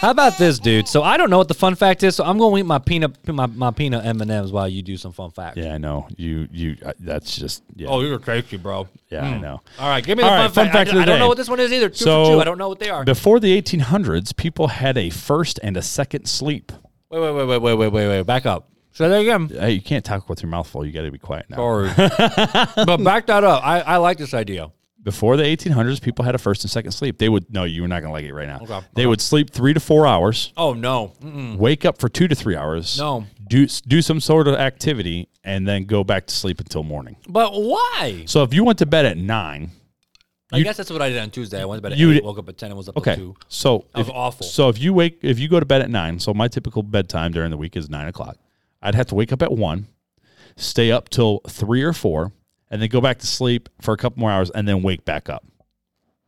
How 0.00 0.10
about 0.10 0.38
this, 0.38 0.58
dude? 0.58 0.86
So 0.88 1.02
I 1.02 1.16
don't 1.16 1.30
know 1.30 1.38
what 1.38 1.48
the 1.48 1.54
fun 1.54 1.74
fact 1.74 2.02
is, 2.02 2.16
so 2.16 2.24
I'm 2.24 2.38
going 2.38 2.54
to 2.54 2.60
eat 2.60 2.66
my 2.66 2.78
peanut 2.78 3.26
my, 3.28 3.46
my 3.46 3.70
peanut 3.70 4.04
M 4.04 4.20
and 4.20 4.30
M's 4.30 4.52
while 4.52 4.68
you 4.68 4.82
do 4.82 4.96
some 4.96 5.12
fun 5.12 5.30
facts. 5.30 5.56
Yeah, 5.56 5.74
I 5.74 5.78
know 5.78 6.08
you. 6.16 6.48
You. 6.52 6.76
Uh, 6.84 6.92
that's 6.98 7.36
just. 7.36 7.62
Yeah. 7.74 7.88
Oh, 7.88 8.00
you're 8.00 8.18
crazy, 8.18 8.56
bro. 8.56 8.88
yeah, 9.08 9.24
I 9.24 9.38
know. 9.38 9.60
All 9.78 9.88
right, 9.88 10.04
give 10.04 10.18
me 10.18 10.24
the 10.24 10.28
All 10.28 10.36
fun, 10.36 10.44
right, 10.46 10.54
fun 10.54 10.64
fact. 10.66 10.74
fact 10.74 10.88
I, 10.90 10.92
of 10.92 10.96
the 10.96 11.02
I 11.02 11.04
don't 11.06 11.18
know 11.18 11.28
what 11.28 11.36
this 11.36 11.48
one 11.48 11.60
is 11.60 11.72
either. 11.72 11.88
Two 11.88 12.04
So- 12.04 12.24
for 12.24 12.30
two. 12.34 12.40
I 12.40 12.44
don't 12.44 12.58
know 12.58 12.68
what 12.68 12.78
they 12.78 12.90
are. 12.90 13.04
Before 13.04 13.40
the 13.40 13.60
1800s, 13.60 14.36
people 14.36 14.68
had 14.68 14.98
a 14.98 15.10
first 15.10 15.58
and 15.62 15.76
a 15.76 15.82
second 15.82 16.26
sleep. 16.26 16.72
Wait, 17.10 17.20
wait, 17.20 17.32
wait, 17.32 17.46
wait, 17.46 17.58
wait, 17.62 17.74
wait, 17.74 17.88
wait, 17.92 18.08
wait. 18.08 18.22
Back 18.26 18.44
up. 18.46 18.68
Say 18.92 19.08
that 19.08 19.20
again. 19.20 19.48
Hey, 19.48 19.72
you 19.72 19.80
can't 19.80 20.04
talk 20.04 20.28
with 20.28 20.42
your 20.42 20.50
mouth 20.50 20.68
full. 20.68 20.84
You 20.86 20.92
got 20.92 21.02
to 21.02 21.10
be 21.10 21.18
quiet 21.18 21.46
now. 21.50 21.56
Sorry. 21.56 21.90
but 21.96 22.98
back 23.02 23.26
that 23.26 23.42
up. 23.42 23.64
I, 23.64 23.80
I 23.80 23.96
like 23.96 24.18
this 24.18 24.34
idea. 24.34 24.70
Before 25.04 25.36
the 25.36 25.42
1800s, 25.44 26.00
people 26.02 26.24
had 26.24 26.34
a 26.34 26.38
first 26.38 26.64
and 26.64 26.70
second 26.70 26.92
sleep. 26.92 27.18
They 27.18 27.28
would 27.28 27.52
no, 27.52 27.64
you're 27.64 27.86
not 27.86 28.00
gonna 28.00 28.12
like 28.12 28.24
it 28.24 28.32
right 28.34 28.48
now. 28.48 28.60
Okay, 28.62 28.80
They 28.94 29.02
okay. 29.02 29.06
would 29.06 29.20
sleep 29.20 29.50
three 29.50 29.74
to 29.74 29.80
four 29.80 30.06
hours, 30.06 30.52
Oh, 30.56 30.72
no. 30.72 31.12
Mm-mm. 31.22 31.56
wake 31.58 31.84
up 31.84 31.98
for 31.98 32.08
two 32.08 32.26
to 32.26 32.34
three 32.34 32.56
hours. 32.56 32.98
No. 32.98 33.26
do 33.46 33.66
do 33.66 34.00
some 34.02 34.18
sort 34.18 34.48
of 34.48 34.54
activity, 34.54 35.28
and 35.44 35.68
then 35.68 35.84
go 35.84 36.02
back 36.04 36.26
to 36.28 36.34
sleep 36.34 36.58
until 36.58 36.82
morning. 36.82 37.16
But 37.28 37.52
why? 37.52 38.24
So 38.26 38.42
if 38.42 38.54
you 38.54 38.64
went 38.64 38.78
to 38.78 38.86
bed 38.86 39.04
at 39.04 39.18
nine, 39.18 39.70
I 40.52 40.62
guess 40.62 40.76
that's 40.78 40.90
what 40.90 41.02
I 41.02 41.08
did 41.10 41.18
on 41.18 41.30
Tuesday. 41.30 41.60
I 41.60 41.64
went 41.66 41.78
to 41.78 41.82
bed 41.82 41.92
at 41.92 41.98
You 41.98 42.12
8, 42.12 42.24
woke 42.24 42.38
up 42.38 42.48
at 42.48 42.56
10, 42.56 42.70
and 42.70 42.76
was 42.78 42.88
up 42.88 42.96
okay. 42.96 43.12
at 43.12 43.18
2. 43.18 43.34
So 43.48 43.84
That 43.92 43.98
was 43.98 44.08
if, 44.08 44.14
awful. 44.14 44.46
So 44.46 44.68
if 44.68 44.78
you 44.80 44.92
wake, 44.94 45.18
if 45.22 45.38
you 45.38 45.48
go 45.48 45.58
to 45.60 45.66
bed 45.66 45.82
at 45.82 45.90
nine, 45.90 46.18
so 46.20 46.32
my 46.32 46.48
typical 46.48 46.82
bedtime 46.82 47.32
during 47.32 47.50
the 47.50 47.56
week 47.58 47.76
is 47.76 47.90
nine 47.90 48.06
o'clock. 48.08 48.36
I'd 48.80 48.94
have 48.94 49.06
to 49.08 49.14
wake 49.14 49.32
up 49.32 49.42
at 49.42 49.50
one, 49.52 49.88
stay 50.56 50.90
up 50.92 51.08
till 51.08 51.40
three 51.48 51.82
or 51.82 51.92
four, 51.92 52.32
and 52.70 52.80
then 52.82 52.88
go 52.88 53.00
back 53.00 53.18
to 53.20 53.26
sleep 53.26 53.68
for 53.80 53.94
a 53.94 53.96
couple 53.96 54.20
more 54.20 54.30
hours, 54.30 54.50
and 54.50 54.66
then 54.66 54.82
wake 54.82 55.04
back 55.04 55.28
up. 55.28 55.44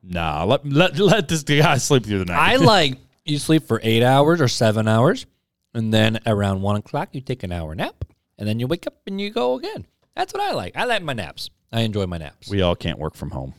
Nah, 0.03 0.45
let 0.45 0.67
let 0.67 0.99
let 0.99 1.29
this 1.29 1.43
guy 1.43 1.79
sleep 1.79 2.05
through 2.05 2.21
the 2.21 2.25
night. 2.27 2.39
I 2.39 2.57
like 2.65 2.99
you 3.25 3.39
sleep 3.39 3.65
for 3.67 3.81
eight 3.83 4.03
hours 4.03 4.41
or 4.41 4.49
seven 4.49 4.87
hours, 4.87 5.27
and 5.75 5.93
then 5.93 6.21
around 6.27 6.63
1 6.63 6.77
o'clock, 6.77 7.09
you 7.13 7.21
take 7.21 7.43
an 7.43 7.51
hour 7.53 7.75
nap, 7.75 8.05
and 8.39 8.49
then 8.49 8.61
you 8.61 8.67
wake 8.69 8.87
up 8.87 8.95
and 9.07 9.21
you 9.21 9.31
go 9.31 9.55
again. 9.59 9.85
That's 10.15 10.33
what 10.33 10.43
I 10.43 10.53
like. 10.53 10.77
I 10.77 10.85
like 10.85 11.03
my 11.03 11.13
naps. 11.13 11.51
I 11.73 11.81
enjoy 11.81 12.07
my 12.07 12.19
naps. 12.19 12.49
we 12.49 12.63
all 12.63 12.77
can't 12.77 12.99
work 12.99 13.15
from 13.17 13.31
home. 13.31 13.53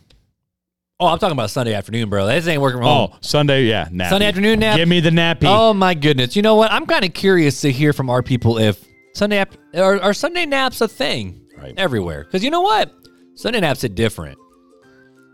oh, 0.99 1.08
I'm 1.08 1.20
talking 1.20 1.34
about 1.34 1.49
Sunday 1.49 1.74
afternoon, 1.74 2.10
bro. 2.10 2.26
This 2.26 2.48
ain't 2.48 2.62
working 2.62 2.78
from 2.80 2.86
home. 2.88 3.10
Oh, 3.14 3.18
Sunday, 3.20 3.66
yeah, 3.66 3.88
nappy. 3.90 4.10
Sunday 4.10 4.28
afternoon 4.28 4.60
nap? 4.60 4.78
Give 4.78 4.88
me 4.88 5.02
the 5.02 5.10
nappy. 5.10 5.44
Oh 5.44 5.74
my 5.74 5.94
goodness! 5.94 6.36
You 6.38 6.41
know 6.44 6.56
what? 6.56 6.72
I'm 6.72 6.86
kind 6.86 7.04
of 7.04 7.14
curious 7.14 7.60
to 7.62 7.72
hear 7.72 7.91
from 7.91 8.10
our 8.10 8.24
people 8.24 8.58
if 8.58 8.84
Sunday 9.14 9.40
ap- 9.40 9.58
are, 9.76 10.02
are 10.02 10.14
Sunday 10.14 10.45
naps 10.45 10.80
a 10.80 10.88
thing 10.88 11.41
Right. 11.57 11.73
everywhere? 11.77 12.23
Because 12.23 12.43
you 12.43 12.51
know 12.51 12.61
what, 12.61 12.93
Sunday 13.35 13.59
naps 13.59 13.84
are 13.84 13.89
different. 13.89 14.38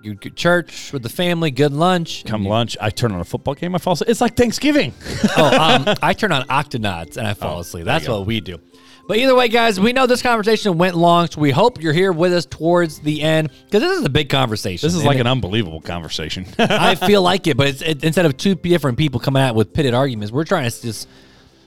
You 0.04 0.16
go 0.16 0.30
church 0.30 0.92
with 0.92 1.02
the 1.02 1.10
family, 1.10 1.50
good 1.50 1.72
lunch. 1.72 2.26
Come 2.26 2.46
lunch, 2.46 2.76
I 2.82 2.90
turn 2.90 3.14
on 3.14 3.22
a 3.22 3.24
football 3.24 3.54
game. 3.54 3.74
I 3.74 3.78
fall 3.78 3.94
asleep. 3.94 4.10
It's 4.10 4.20
like 4.20 4.36
Thanksgiving. 4.36 4.94
oh, 5.38 5.58
um, 5.58 5.96
I 6.02 6.14
turn 6.14 6.34
on 6.34 6.46
Octonauts 6.48 7.16
and 7.16 7.26
I 7.26 7.34
fall 7.34 7.62
asleep. 7.62 7.86
That's 7.86 8.08
what 8.08 8.26
we 8.26 8.42
do. 8.42 8.60
But 9.08 9.18
either 9.18 9.36
way, 9.36 9.50
guys, 9.50 9.80
we 9.80 9.92
know 9.92 10.08
this 10.08 10.22
conversation 10.22 10.78
went 10.78 10.96
long, 10.96 11.28
so 11.28 11.42
we 11.42 11.52
hope 11.52 11.82
you're 11.82 11.94
here 11.94 12.14
with 12.14 12.34
us 12.34 12.46
towards 12.46 13.00
the 13.00 13.22
end 13.22 13.50
because 13.66 13.82
this 13.82 14.00
is 14.00 14.06
a 14.06 14.10
big 14.10 14.30
conversation. 14.30 14.86
This 14.86 14.94
is 14.94 15.02
And 15.02 15.08
like 15.08 15.20
an 15.20 15.28
unbelievable 15.28 15.82
conversation. 15.82 16.46
I 16.58 16.96
feel 17.08 17.22
like 17.22 17.48
it, 17.48 17.58
but 17.58 17.68
it's, 17.68 17.82
it, 17.82 18.04
instead 18.04 18.26
of 18.26 18.38
two 18.38 18.56
different 18.56 18.98
people 18.98 19.20
coming 19.20 19.42
out 19.42 19.56
with 19.56 19.74
pitted 19.74 19.94
arguments, 19.94 20.32
we're 20.32 20.46
trying 20.46 20.70
to 20.70 20.82
just 20.82 21.10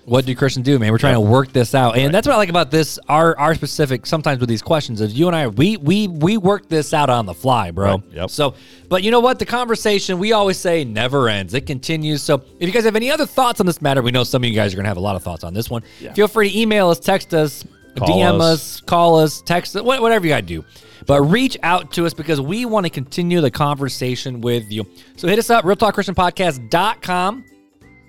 what 0.06 0.24
do 0.24 0.34
Christians 0.36 0.64
do, 0.64 0.78
man? 0.78 0.92
We're 0.92 0.98
trying 0.98 1.14
to 1.14 1.20
work 1.20 1.52
this 1.52 1.74
out, 1.74 1.96
and 1.98 2.14
that's 2.14 2.28
what 2.28 2.34
I 2.34 2.36
like 2.36 2.48
about 2.48 2.70
this. 2.70 2.96
Our 3.08 3.36
our 3.38 3.56
specific 3.56 4.06
sometimes 4.06 4.38
with 4.38 4.48
these 4.48 4.62
questions 4.62 5.00
is 5.00 5.18
you 5.18 5.26
and 5.26 5.34
I 5.34 5.48
we 5.48 5.76
we 5.76 6.06
we 6.06 6.36
work 6.36 6.68
this 6.68 6.94
out 6.94 7.10
on 7.10 7.26
the 7.26 7.34
fly, 7.34 7.72
bro. 7.72 7.96
Right, 7.96 8.02
yep. 8.12 8.30
So, 8.30 8.54
but 8.88 9.02
you 9.02 9.10
know 9.10 9.18
what? 9.18 9.40
The 9.40 9.46
conversation 9.46 10.18
we 10.20 10.32
always 10.32 10.58
say 10.58 10.84
never 10.84 11.28
ends; 11.28 11.54
it 11.54 11.66
continues. 11.66 12.22
So, 12.22 12.36
if 12.60 12.68
you 12.68 12.72
guys 12.72 12.84
have 12.84 12.94
any 12.94 13.10
other 13.10 13.26
thoughts 13.26 13.58
on 13.58 13.66
this 13.66 13.82
matter, 13.82 14.00
we 14.00 14.12
know 14.12 14.22
some 14.22 14.44
of 14.44 14.48
you 14.48 14.54
guys 14.54 14.72
are 14.72 14.76
gonna 14.76 14.88
have 14.88 14.96
a 14.96 15.00
lot 15.00 15.16
of 15.16 15.24
thoughts 15.24 15.42
on 15.42 15.52
this 15.52 15.68
one. 15.68 15.82
Feel 16.14 16.28
free 16.28 16.50
to 16.50 16.58
email 16.58 16.88
us, 16.88 17.00
text 17.00 17.34
us, 17.34 17.64
Call 17.98 18.08
DM 18.08 18.40
us. 18.40 18.42
us, 18.42 18.80
call 18.82 19.18
us, 19.18 19.42
text 19.42 19.74
us, 19.74 19.82
whatever 19.82 20.24
you 20.24 20.30
got 20.32 20.40
to 20.40 20.46
do. 20.46 20.64
But 21.06 21.22
reach 21.22 21.56
out 21.62 21.92
to 21.92 22.06
us 22.06 22.14
because 22.14 22.40
we 22.40 22.64
want 22.64 22.86
to 22.86 22.90
continue 22.90 23.40
the 23.40 23.50
conversation 23.50 24.40
with 24.40 24.70
you. 24.70 24.86
So 25.16 25.26
hit 25.28 25.38
us 25.38 25.50
up, 25.50 25.64
realtalkchristianpodcast.com. 25.64 27.44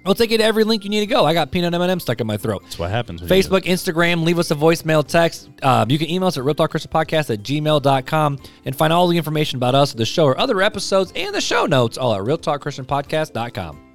We'll 0.07 0.15
take 0.15 0.31
you 0.31 0.38
to 0.39 0.43
every 0.43 0.63
link 0.63 0.84
you 0.84 0.89
need 0.89 1.01
to 1.01 1.05
go. 1.05 1.25
I 1.25 1.34
got 1.34 1.51
peanut 1.51 1.73
M&M 1.73 1.99
stuck 1.99 2.19
in 2.21 2.25
my 2.27 2.38
throat. 2.38 2.63
That's 2.63 2.79
what 2.79 2.89
happens. 2.89 3.21
when 3.21 3.29
you- 3.29 3.35
Facebook, 3.43 3.65
Instagram, 3.65 4.23
leave 4.23 4.39
us 4.39 4.49
a 4.49 4.55
voicemail 4.55 5.05
text. 5.05 5.49
Uh, 5.61 5.85
you 5.88 5.99
can 5.99 6.09
email 6.09 6.27
us 6.27 6.38
at 6.38 6.43
realtalkchristianpodcast 6.43 7.31
at 7.34 7.43
gmail.com 7.43 8.39
and 8.65 8.75
find 8.75 8.91
all 8.93 9.07
the 9.07 9.17
information 9.17 9.57
about 9.57 9.75
us, 9.75 9.93
the 9.93 10.05
show, 10.05 10.25
or 10.25 10.39
other 10.39 10.61
episodes, 10.61 11.11
and 11.15 11.35
the 11.35 11.41
show 11.41 11.65
notes 11.65 11.97
all 11.97 12.15
at 12.15 12.21
realtalkchristianpodcast.com. 12.21 13.86